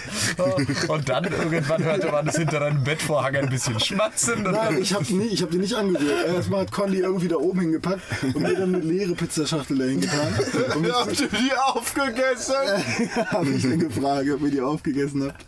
Und 0.89 1.09
dann 1.09 1.25
irgendwann 1.25 1.83
hörte 1.85 2.11
man 2.11 2.29
es 2.29 2.37
hinter 2.37 2.61
deinem 2.61 2.85
Bettvorhang 2.85 3.37
ein 3.37 3.49
bisschen 3.49 3.79
schmatzen. 3.81 4.47
Und 4.47 4.53
Nein, 4.53 4.79
ich 4.79 4.95
habe 4.95 5.05
ich 5.05 5.43
hab 5.43 5.51
die 5.51 5.59
nicht 5.61 5.75
angerührt. 5.75 6.27
Erstmal 6.27 6.63
hat 6.63 6.73
Conny 6.73 6.97
irgendwie 6.99 7.29
da 7.29 7.37
oben 7.37 7.61
hingepackt 7.61 8.03
und 8.23 8.41
mir 8.41 8.55
dann 8.55 8.75
eine 8.75 8.85
leere 8.85 9.15
Pizzaschachtel 9.15 9.79
dahin 9.79 10.01
getan. 10.01 10.29
Und 10.75 10.83
mit, 10.83 10.93
Habt 10.93 11.21
ihr 11.21 11.29
die 11.29 11.53
aufgegessen? 11.57 12.55
habe 13.27 13.49
ich 13.51 13.63
dann 13.63 13.79
gefragt, 13.79 14.27
ob 14.35 14.43
ihr 14.43 14.51
die 14.51 14.61
aufgegessen 14.61 15.25
habt. 15.25 15.45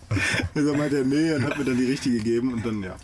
Und 0.55 0.67
dann 0.67 0.77
meinte 0.79 0.99
er, 0.99 1.05
nee, 1.05 1.33
und 1.35 1.45
hat 1.45 1.59
mir 1.59 1.65
dann 1.65 1.77
die 1.77 1.87
richtige 1.87 2.19
gegeben 2.19 2.53
und 2.55 2.65
dann, 2.65 2.83
ja. 2.83 2.95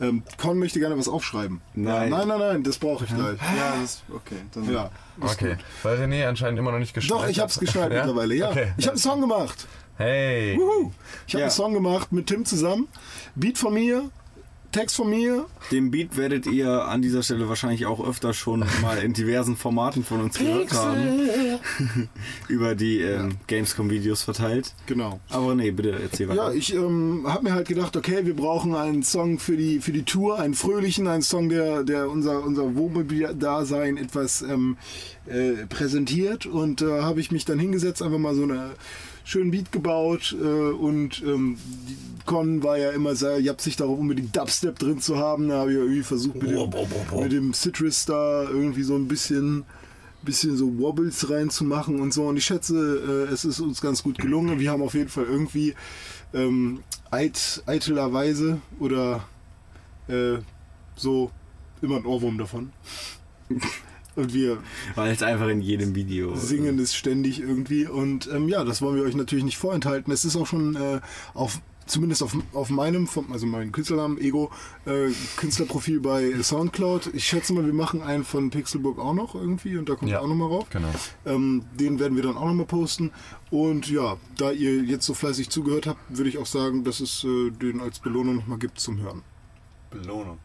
Ähm, 0.00 0.22
Con 0.36 0.58
möchte 0.58 0.80
gerne 0.80 0.98
was 0.98 1.06
aufschreiben. 1.06 1.60
Nein. 1.74 2.10
Nein, 2.10 2.26
nein, 2.26 2.38
nein, 2.40 2.62
das 2.64 2.78
brauche 2.78 3.04
ich 3.04 3.14
gleich. 3.14 3.38
Ja, 3.40 3.74
das 3.80 3.84
ist 3.84 4.02
okay. 4.12 4.36
Dann 4.52 4.72
Ja. 4.72 4.90
Okay, 5.20 5.56
weil 5.84 5.96
René 5.98 6.26
anscheinend 6.26 6.58
immer 6.58 6.72
noch 6.72 6.78
nicht 6.80 6.92
geschneit 6.94 7.18
Doch, 7.20 7.28
ich 7.28 7.36
hat. 7.38 7.44
hab's 7.44 7.60
geschneit 7.60 7.92
Ja? 7.92 7.98
mittlerweile, 8.06 8.34
ja. 8.34 8.50
Okay. 8.50 8.72
Ich 8.78 8.86
habe 8.86 8.94
einen 8.94 8.98
Song 9.00 9.20
gemacht. 9.20 9.66
Hey. 9.98 10.54
Ich 10.54 11.34
habe 11.34 11.40
Ja. 11.42 11.46
einen 11.46 11.50
Song 11.50 11.74
gemacht 11.74 12.10
mit 12.10 12.26
Tim 12.26 12.44
zusammen. 12.44 12.88
Beat 13.36 13.58
von 13.58 13.74
mir, 13.74 14.10
Text 14.72 14.96
von 14.96 15.10
mir. 15.10 15.46
Den 15.70 15.90
Beat 15.90 16.16
werdet 16.16 16.46
ihr 16.46 16.86
an 16.86 17.02
dieser 17.02 17.22
Stelle 17.22 17.48
wahrscheinlich 17.48 17.86
auch 17.86 18.04
öfter 18.04 18.32
schon 18.32 18.64
mal 18.80 18.98
in 18.98 19.12
diversen 19.12 19.56
Formaten 19.56 20.02
von 20.02 20.22
uns 20.22 20.38
gehört 20.38 20.72
haben. 20.72 21.28
Über 22.48 22.74
die 22.74 23.00
ähm, 23.00 23.36
Gamescom-Videos 23.46 24.22
verteilt. 24.22 24.74
Genau. 24.86 25.20
Aber 25.28 25.54
nee, 25.54 25.70
bitte 25.70 25.92
erzähl 26.02 26.28
weiter. 26.28 26.48
Ja, 26.48 26.52
ich 26.52 26.74
ähm, 26.74 27.24
habe 27.26 27.44
mir 27.44 27.52
halt 27.52 27.68
gedacht, 27.68 27.96
okay, 27.96 28.24
wir 28.24 28.34
brauchen 28.34 28.74
einen 28.74 29.02
Song 29.02 29.38
für 29.38 29.56
die, 29.56 29.80
für 29.80 29.92
die 29.92 30.04
Tour, 30.04 30.38
einen 30.38 30.54
fröhlichen, 30.54 31.06
einen 31.06 31.22
Song, 31.22 31.48
der, 31.48 31.84
der 31.84 32.10
unser, 32.10 32.42
unser 32.42 32.74
Wohnmobil-Dasein 32.74 33.98
etwas 33.98 34.42
ähm, 34.42 34.78
äh, 35.26 35.66
präsentiert. 35.68 36.46
Und 36.46 36.80
da 36.80 36.98
äh, 36.98 37.02
habe 37.02 37.20
ich 37.20 37.30
mich 37.30 37.44
dann 37.44 37.58
hingesetzt, 37.58 38.02
einfach 38.02 38.18
mal 38.18 38.34
so 38.34 38.44
eine 38.44 38.70
schönen 39.24 39.50
Beat 39.50 39.72
gebaut 39.72 40.36
äh, 40.40 40.44
und 40.44 41.22
ähm, 41.22 41.58
Con 42.24 42.62
war 42.62 42.78
ja 42.78 42.90
immer 42.90 43.14
sehr, 43.16 43.40
sich 43.58 43.76
darauf 43.76 43.98
unbedingt 43.98 44.36
Dubstep 44.36 44.78
drin 44.78 45.00
zu 45.00 45.18
haben. 45.18 45.48
Da 45.48 45.60
habe 45.60 45.72
ich 45.72 45.78
irgendwie 45.78 46.02
versucht 46.02 46.42
mit 46.42 46.50
dem, 46.50 47.20
mit 47.20 47.32
dem 47.32 47.52
Citrus 47.52 48.04
da 48.04 48.44
irgendwie 48.44 48.82
so 48.82 48.94
ein 48.94 49.08
bisschen 49.08 49.64
bisschen 50.24 50.56
so 50.56 50.78
Wobbles 50.78 51.30
reinzumachen 51.30 52.00
und 52.00 52.14
so. 52.14 52.24
Und 52.24 52.36
ich 52.36 52.44
schätze, 52.44 53.26
äh, 53.28 53.32
es 53.32 53.44
ist 53.44 53.60
uns 53.60 53.80
ganz 53.80 54.02
gut 54.02 54.18
gelungen. 54.18 54.58
Wir 54.60 54.70
haben 54.70 54.82
auf 54.82 54.94
jeden 54.94 55.08
Fall 55.08 55.24
irgendwie 55.24 55.74
ähm, 56.32 56.82
eit, 57.10 57.62
eitelerweise 57.66 58.60
oder 58.78 59.24
äh, 60.08 60.38
so 60.96 61.30
immer 61.80 61.96
einen 61.96 62.06
Ohrwurm 62.06 62.38
davon. 62.38 62.72
Und 64.14 64.34
wir 64.34 64.58
Weil 64.94 65.12
es 65.12 65.22
einfach 65.22 65.48
in 65.48 65.60
jedem 65.62 65.94
Video. 65.94 66.34
singen 66.36 66.78
es 66.78 66.94
ständig 66.94 67.40
irgendwie. 67.40 67.86
Und 67.86 68.28
ähm, 68.32 68.48
ja, 68.48 68.64
das 68.64 68.82
wollen 68.82 68.96
wir 68.96 69.04
euch 69.04 69.16
natürlich 69.16 69.44
nicht 69.44 69.58
vorenthalten. 69.58 70.12
Es 70.12 70.24
ist 70.24 70.36
auch 70.36 70.46
schon 70.46 70.76
äh, 70.76 71.00
auf 71.34 71.60
zumindest 71.84 72.22
auf, 72.22 72.36
auf 72.52 72.70
meinem, 72.70 73.08
also 73.32 73.44
meinem 73.46 73.72
Künstlernamen 73.72 74.16
Ego, 74.18 74.50
äh, 74.86 75.08
Künstlerprofil 75.36 76.00
bei 76.00 76.32
Soundcloud. 76.42 77.10
Ich 77.12 77.24
schätze 77.26 77.52
mal, 77.52 77.66
wir 77.66 77.72
machen 77.74 78.02
einen 78.02 78.24
von 78.24 78.50
Pixelburg 78.50 78.98
auch 78.98 79.14
noch 79.14 79.34
irgendwie 79.34 79.76
und 79.76 79.88
da 79.88 79.94
kommt 79.96 80.10
Ja. 80.10 80.20
auch 80.20 80.28
nochmal 80.28 80.48
rauf. 80.48 80.70
Genau. 80.70 80.88
Ähm, 81.26 81.64
den 81.78 81.98
werden 81.98 82.14
wir 82.16 82.22
dann 82.22 82.36
auch 82.36 82.46
nochmal 82.46 82.66
posten. 82.66 83.10
Und 83.50 83.90
ja, 83.90 84.16
da 84.38 84.52
ihr 84.52 84.82
jetzt 84.84 85.06
so 85.06 85.12
fleißig 85.14 85.50
zugehört 85.50 85.86
habt, 85.86 86.00
würde 86.16 86.30
ich 86.30 86.38
auch 86.38 86.46
sagen, 86.46 86.84
dass 86.84 87.00
es 87.00 87.24
äh, 87.24 87.50
den 87.50 87.80
als 87.80 87.98
Belohnung 87.98 88.36
nochmal 88.36 88.58
gibt 88.58 88.78
zum 88.78 89.00
Hören. 89.00 89.22
Belohnung. 89.90 90.38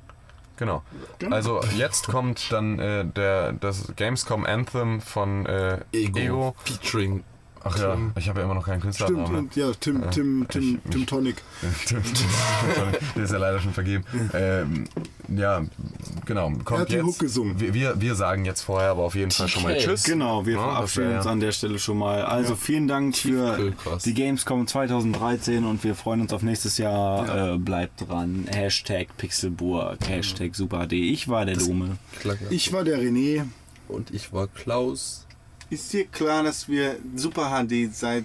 Genau. 0.58 0.84
Also 1.30 1.62
jetzt 1.76 2.08
kommt 2.08 2.52
dann 2.52 2.80
äh, 2.80 3.06
der, 3.06 3.54
das 3.54 3.94
Gamescom 3.96 4.46
Anthem 4.46 5.02
von 5.02 5.46
äh, 5.46 5.80
Ego, 5.92 6.20
Ego. 6.20 6.56
Featuring. 6.66 7.24
Ach 7.70 7.80
ja, 7.80 7.98
ich 8.18 8.30
habe 8.30 8.40
ja 8.40 8.46
immer 8.46 8.56
noch 8.56 8.66
keinen 8.66 8.80
Stimmt, 8.82 8.96
Künstlernamen. 8.98 9.36
und 9.38 9.56
ja, 9.56 9.72
Tim, 9.80 10.04
Äh, 10.04 10.10
Tim, 10.10 10.46
Tim, 10.50 10.80
ich- 10.86 10.92
Tim 10.92 11.06
Tonic. 11.06 11.36
Tim- 11.86 12.04
Tim- 12.04 12.14
Der 13.16 13.24
ist 13.24 13.32
ja 13.32 13.38
leider 13.38 13.60
schon 13.60 13.74
vergeben. 13.74 14.04
Ähm, 14.34 14.86
ja, 15.30 15.64
genau. 16.26 16.50
Kommt 16.64 16.70
Er 16.72 16.80
hat 16.80 16.90
die 16.90 16.94
jetzt. 16.96 17.06
Hook 17.06 17.20
gesungen. 17.20 17.60
Wir, 17.60 17.74
wir, 17.74 18.00
wir 18.02 18.16
sagen 18.16 18.46
jetzt 18.46 18.62
vorher 18.62 18.92
aber 18.92 19.04
auf 19.04 19.16
jeden 19.16 19.32
Fall 19.32 19.48
schon 19.48 19.64
mal. 19.64 19.78
Tschüss. 19.78 20.04
Genau, 20.04 20.46
wir 20.46 20.54
Ja, 20.56 20.60
das 20.60 20.94
verabschieden 20.94 21.18
uns 21.18 21.28
an 21.28 21.40
der 21.40 21.52
Stelle 21.52 21.80
schon 21.80 21.98
mal. 21.98 22.22
Also 22.24 22.56
vielen 22.56 22.88
Dank 22.88 23.16
für 23.18 23.74
die 24.06 24.14
Gamescom 24.14 24.68
2013 24.68 25.66
und 25.66 25.84
wir 25.84 25.96
freuen 25.96 26.22
uns 26.22 26.34
auf 26.34 26.42
nächstes 26.44 26.78
Jahr. 26.78 27.54
Äh, 27.54 27.58
bleibt 27.58 28.08
dran. 28.10 28.46
Hashtag 28.50 29.08
Pixelburg, 29.18 29.98
Hashtag 30.08 30.56
SuperHD. 30.56 30.94
Ich 30.94 31.28
war 31.28 31.46
der 31.46 31.58
Dome. 31.58 31.98
Ich 32.50 32.72
war 32.74 32.84
der 32.84 33.00
René. 33.00 33.44
Und 33.88 34.12
ich 34.14 34.34
war 34.34 34.48
Klaus. 34.48 35.27
Ist 35.70 35.92
dir 35.92 36.06
klar, 36.06 36.44
dass 36.44 36.70
wir 36.70 36.98
Super 37.16 37.50
HD 37.50 37.94
seit 37.94 38.24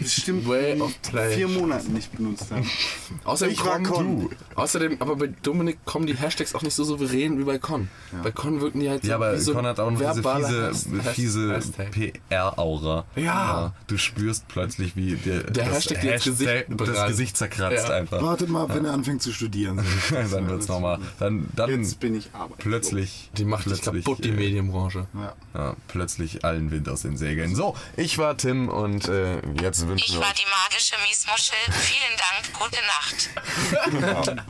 bestimmt 0.00 0.48
Way 0.48 0.80
of 0.80 0.92
Play. 1.02 1.34
vier 1.36 1.48
Monaten 1.48 1.92
nicht 1.92 2.12
benutzt 2.16 2.50
haben? 2.50 2.68
Außerdem 3.24 3.54
Ich 3.54 3.64
war 3.64 3.80
Con. 3.82 4.20
du. 4.22 4.30
Außerdem, 4.54 4.96
aber 5.00 5.16
bei 5.16 5.28
Dominik 5.42 5.84
kommen 5.84 6.06
die 6.06 6.14
Hashtags 6.16 6.54
auch 6.54 6.62
nicht 6.62 6.74
so 6.74 6.84
souverän 6.84 7.38
wie 7.38 7.44
bei 7.44 7.58
Con. 7.58 7.88
Bei 8.22 8.30
Con 8.30 8.60
wirken 8.60 8.80
die 8.80 8.88
halt 8.90 9.02
so 9.02 9.08
Ja, 9.08 9.16
aber 9.16 9.38
so 9.38 9.52
Con 9.54 9.66
hat 9.66 9.80
auch 9.80 9.90
noch 9.90 9.98
diese 10.00 10.22
fiese, 10.22 10.74
fiese 11.14 11.54
Hashtag. 11.54 11.90
PR-Aura. 11.92 13.04
Ja. 13.16 13.72
Du 13.86 13.96
spürst 13.96 14.46
plötzlich, 14.48 14.96
wie 14.96 15.14
der, 15.16 15.44
Der 15.44 15.64
das 15.66 15.74
Hashtag 15.76 16.00
dir 16.00 16.14
ins 16.14 16.24
Gesicht 16.24 16.64
das. 16.76 17.06
Gesicht 17.08 17.36
zerkratzt 17.36 17.88
Ja. 17.88 17.94
einfach. 17.94 18.22
Wartet 18.22 18.48
mal, 18.48 18.68
wenn 18.68 18.84
er 18.84 18.92
anfängt 18.92 19.22
zu 19.22 19.32
studieren. 19.32 19.80
dann 20.10 20.48
wird's 20.48 20.68
nochmal. 20.68 20.98
Dann, 21.18 21.48
dann 21.54 21.70
Jetzt 21.70 22.00
bin 22.00 22.14
ich 22.16 22.28
arbeitslos. 22.32 22.58
plötzlich. 22.58 23.30
Die 23.36 23.44
macht 23.44 23.66
dich 23.66 23.80
plötzlich, 23.82 24.04
kaputt, 24.04 24.24
die 24.24 24.30
äh, 24.30 24.32
Medienbranche. 24.32 25.06
Ja, 25.54 25.76
plötzlich 25.88 26.44
allen 26.44 26.70
Wind 26.70 26.88
aus 26.88 27.02
den 27.02 27.16
Segeln. 27.16 27.54
So, 27.54 27.74
ich 27.96 28.18
war 28.18 28.36
Tim 28.36 28.68
und 28.68 29.08
äh, 29.08 29.33
jetzt 29.62 29.86
wünschen 29.86 30.04
Ich 30.06 30.12
wir 30.14 30.20
war 30.20 30.28
euch. 30.28 30.34
die 30.34 30.46
magische 30.46 30.94
Miesmuschel. 31.06 31.56
Vielen 31.70 32.16
Dank. 32.16 32.52
Gute 32.58 32.80
Nacht. 32.86 34.44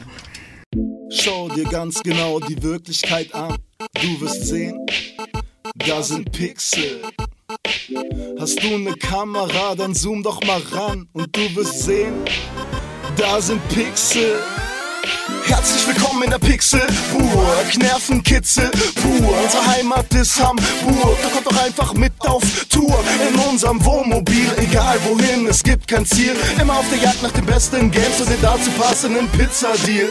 Schau 1.11 1.48
dir 1.48 1.65
ganz 1.65 2.02
genau 2.02 2.40
die 2.40 2.61
Wirklichkeit 2.62 3.32
an. 3.35 3.56
Du 4.01 4.20
wirst 4.20 4.47
sehen, 4.47 4.85
da 5.74 6.02
sind 6.02 6.32
Pixel. 6.32 7.02
Hast 8.39 8.62
du 8.62 8.78
ne 8.78 8.94
Kamera, 8.97 9.74
dann 9.74 9.94
zoom 9.94 10.23
doch 10.23 10.43
mal 10.44 10.61
ran 10.73 11.09
und 11.12 11.36
du 11.36 11.55
wirst 11.55 11.81
sehen, 11.85 12.15
da 13.16 13.40
sind 13.40 13.66
Pixel. 13.69 14.40
Herzlich 15.46 15.86
willkommen 15.86 16.22
in 16.22 16.30
der 16.30 16.38
Pixelburg, 16.38 17.78
Nervenkitzel 17.78 18.70
pur. 18.94 19.38
Unsere 19.42 19.66
Heimat 19.66 20.12
ist 20.14 20.42
Hamburg, 20.42 21.18
da 21.22 21.28
kommt 21.28 21.46
doch 21.46 21.62
einfach 21.62 21.92
mit 21.92 22.12
auf 22.20 22.42
Tour. 22.70 22.98
In 23.28 23.38
unserem 23.50 23.84
Wohnmobil, 23.84 24.50
egal 24.56 24.98
wohin, 25.04 25.46
es 25.46 25.62
gibt 25.62 25.86
kein 25.86 26.06
Ziel. 26.06 26.34
Immer 26.58 26.78
auf 26.78 26.86
der 26.90 26.98
Jagd 26.98 27.22
nach 27.22 27.30
den 27.32 27.44
besten 27.44 27.90
Games 27.90 28.20
und 28.20 28.30
den 28.30 28.40
dazu 28.40 28.70
passenden 28.78 29.28
Pizzadeal. 29.28 30.08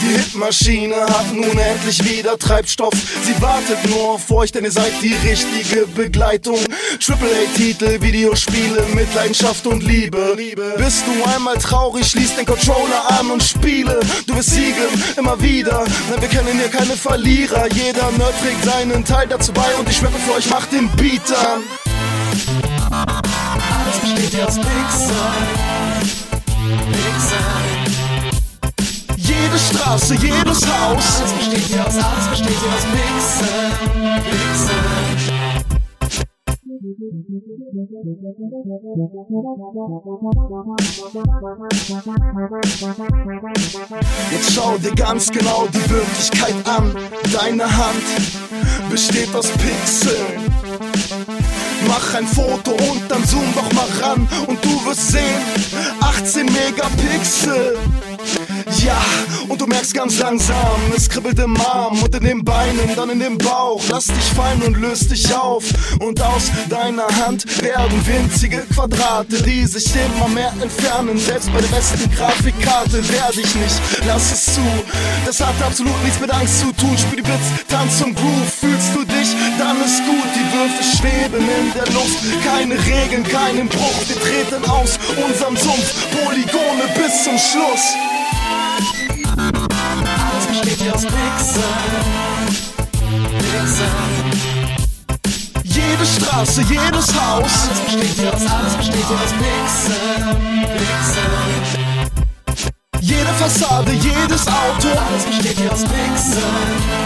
Die 0.00 0.16
Hitmaschine 0.18 0.94
hat 1.02 1.32
nun 1.34 1.58
endlich 1.58 2.04
wieder 2.04 2.38
Treibstoff. 2.38 2.94
Sie 3.24 3.42
wartet 3.42 3.78
nur 3.90 4.12
auf 4.12 4.30
euch, 4.30 4.52
denn 4.52 4.64
ihr 4.64 4.72
seid 4.72 4.92
die 5.02 5.14
richtige 5.28 5.86
Begleitung. 5.88 6.58
AAA-Titel, 7.06 8.00
Videospiele 8.00 8.84
mit 8.94 9.12
Leidenschaft 9.14 9.66
und 9.66 9.82
Liebe. 9.82 10.36
Bist 10.76 11.04
du 11.06 11.28
einmal 11.30 11.56
traurig, 11.58 12.06
schließ 12.06 12.36
den 12.36 12.46
Controller 12.46 13.18
an 13.18 13.30
und 13.32 13.42
spiele. 13.42 13.98
Du 14.26 14.36
wirst 14.36 14.50
siegen, 14.50 14.75
immer 15.16 15.40
wieder. 15.40 15.84
Nein, 16.10 16.20
wir 16.20 16.28
kennen 16.28 16.58
hier 16.58 16.68
keine 16.68 16.96
Verlierer. 16.96 17.66
Jeder 17.72 18.10
Nerd 18.12 18.34
trägt 18.42 18.64
seinen 18.64 19.04
Teil 19.04 19.26
dazu 19.28 19.52
bei 19.52 19.74
und 19.78 19.88
ich 19.88 19.96
schwöre 19.96 20.12
für 20.12 20.34
euch, 20.34 20.48
macht 20.50 20.72
den 20.72 20.88
Beat 20.96 21.32
an. 21.32 21.62
Alles 22.90 23.98
besteht 24.00 24.34
hier 24.34 24.46
aus 24.46 24.56
Pixel. 24.56 25.16
Pixel. 26.92 27.38
Jede 29.16 29.58
Straße, 29.58 30.14
jedes 30.14 30.66
Haus. 30.66 31.04
Alles 31.20 31.32
besteht 31.32 31.66
hier 31.66 31.86
aus, 31.86 31.94
alles 31.94 32.28
besteht 32.30 32.58
hier 32.60 32.72
aus 32.72 32.84
Pixel. 32.92 33.48
Pixel. 34.30 34.96
Jetzt 44.30 44.52
schau 44.54 44.78
dir 44.78 44.94
ganz 44.94 45.30
genau 45.30 45.66
die 45.66 45.90
Wirklichkeit 45.90 46.54
an. 46.66 46.96
Deine 47.32 47.64
Hand 47.64 48.02
besteht 48.90 49.34
aus 49.34 49.48
Pixeln. 49.48 50.50
Mach 51.86 52.14
ein 52.14 52.26
Foto 52.26 52.70
und 52.70 53.02
dann 53.08 53.22
zoom 53.24 53.52
doch 53.54 53.70
mal 53.72 53.88
ran 54.00 54.26
und 54.46 54.64
du 54.64 54.84
wirst 54.86 55.12
sehen, 55.12 55.42
18 56.00 56.46
Megapixel. 56.46 57.76
Ja, 58.84 59.00
und 59.48 59.60
du 59.60 59.66
merkst 59.68 59.94
ganz 59.94 60.18
langsam, 60.18 60.56
es 60.96 61.08
kribbelt 61.08 61.38
im 61.38 61.56
Arm 61.56 62.02
und 62.02 62.12
in 62.16 62.24
den 62.24 62.44
Beinen, 62.44 62.96
dann 62.96 63.10
in 63.10 63.20
dem 63.20 63.38
Bauch. 63.38 63.80
Lass 63.88 64.06
dich 64.06 64.24
fallen 64.34 64.60
und 64.62 64.76
löst 64.76 65.08
dich 65.12 65.32
auf. 65.32 65.62
Und 66.00 66.20
aus 66.20 66.50
deiner 66.68 67.06
Hand 67.06 67.46
werden 67.62 68.04
winzige 68.04 68.66
Quadrate, 68.74 69.40
die 69.40 69.66
sich 69.66 69.86
immer 69.94 70.26
mehr 70.28 70.52
entfernen. 70.60 71.16
Selbst 71.16 71.52
bei 71.52 71.60
der 71.60 71.68
besten 71.68 72.10
Grafikkarte 72.10 73.08
werde 73.08 73.40
ich 73.40 73.54
nicht, 73.54 73.80
lass 74.04 74.32
es 74.32 74.54
zu. 74.56 74.66
Das 75.24 75.40
hat 75.40 75.54
absolut 75.64 76.02
nichts 76.02 76.18
mit 76.18 76.32
Angst 76.32 76.58
zu 76.58 76.72
tun. 76.72 76.98
Spiel 76.98 77.18
die 77.18 77.22
Blitz, 77.22 77.46
tanz 77.68 77.98
zum 77.98 78.16
Groove. 78.16 78.52
Fühlst 78.60 78.94
du 78.96 79.04
dich, 79.04 79.28
dann 79.60 79.76
ist 79.84 80.02
gut. 80.06 80.26
Die 80.34 80.46
Würfel 80.56 80.98
schweben 80.98 81.40
in 81.40 81.72
der 81.72 81.86
Luft. 81.94 82.18
Keine 82.44 82.74
Regeln, 82.74 83.22
keinen 83.22 83.68
Bruch. 83.68 84.02
Wir 84.08 84.20
treten 84.20 84.68
aus 84.68 84.98
unserem 85.24 85.56
Sumpf. 85.56 85.94
Polygone 86.10 86.82
bis 86.96 87.22
zum 87.22 87.38
Schluss. 87.38 87.94
Hier 90.78 90.94
aus 90.94 91.02
Pixeln. 91.02 91.64
Jede 95.64 96.06
Straße, 96.06 96.62
jedes 96.62 97.14
Haus. 97.14 97.50
Alles 97.68 97.80
besteht 97.80 98.34
aus, 98.34 98.46
alles 98.46 98.74
besteht 98.74 99.04
aus 99.04 99.32
Pixeln. 99.38 100.36
Jede 103.00 103.32
Fassade, 103.38 103.92
jedes 103.92 104.46
Auto. 104.46 104.88
Alles 104.88 105.24
besteht 105.24 105.72
aus. 105.72 105.82
Pixeln. 105.82 106.96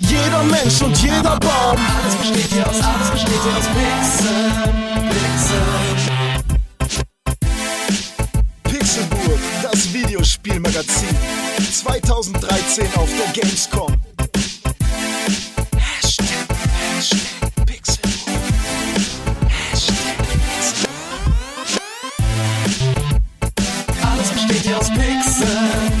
Jeder 0.00 0.42
Mensch 0.44 0.82
und 0.82 0.96
jeder 0.98 1.38
Baum. 1.38 1.76
Alles 2.02 2.14
besteht 2.16 2.52
hier 2.52 2.66
aus, 2.66 2.80
alles 2.80 3.10
besteht 3.10 3.42
hier 3.42 3.56
aus 3.58 3.66
Pixeln. 3.66 4.52
Pixeln. 5.08 5.91
Videospielmagazin. 10.42 11.16
2013 11.72 12.86
auf 12.96 13.08
der 13.16 13.32
Gamescom. 13.32 13.96
Hashtag, 15.76 16.26
Hashtag 16.96 17.66
Pixelburg. 17.66 18.40
Hashtag 19.70 20.18
Pixelburg. 20.18 20.92
Alles 24.02 24.28
besteht 24.30 24.62
hier 24.62 24.78
aus 24.78 24.88
Pixeln. 24.88 25.92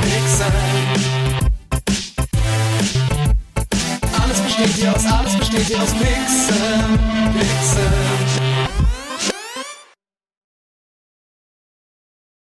Pixeln. 0.00 0.52
Alles 4.22 4.40
besteht 4.40 4.74
hier 4.76 4.94
aus, 4.94 5.04
alles 5.04 5.36
besteht 5.36 5.66
hier 5.66 5.82
aus 5.82 5.92
Pixeln. 5.92 6.27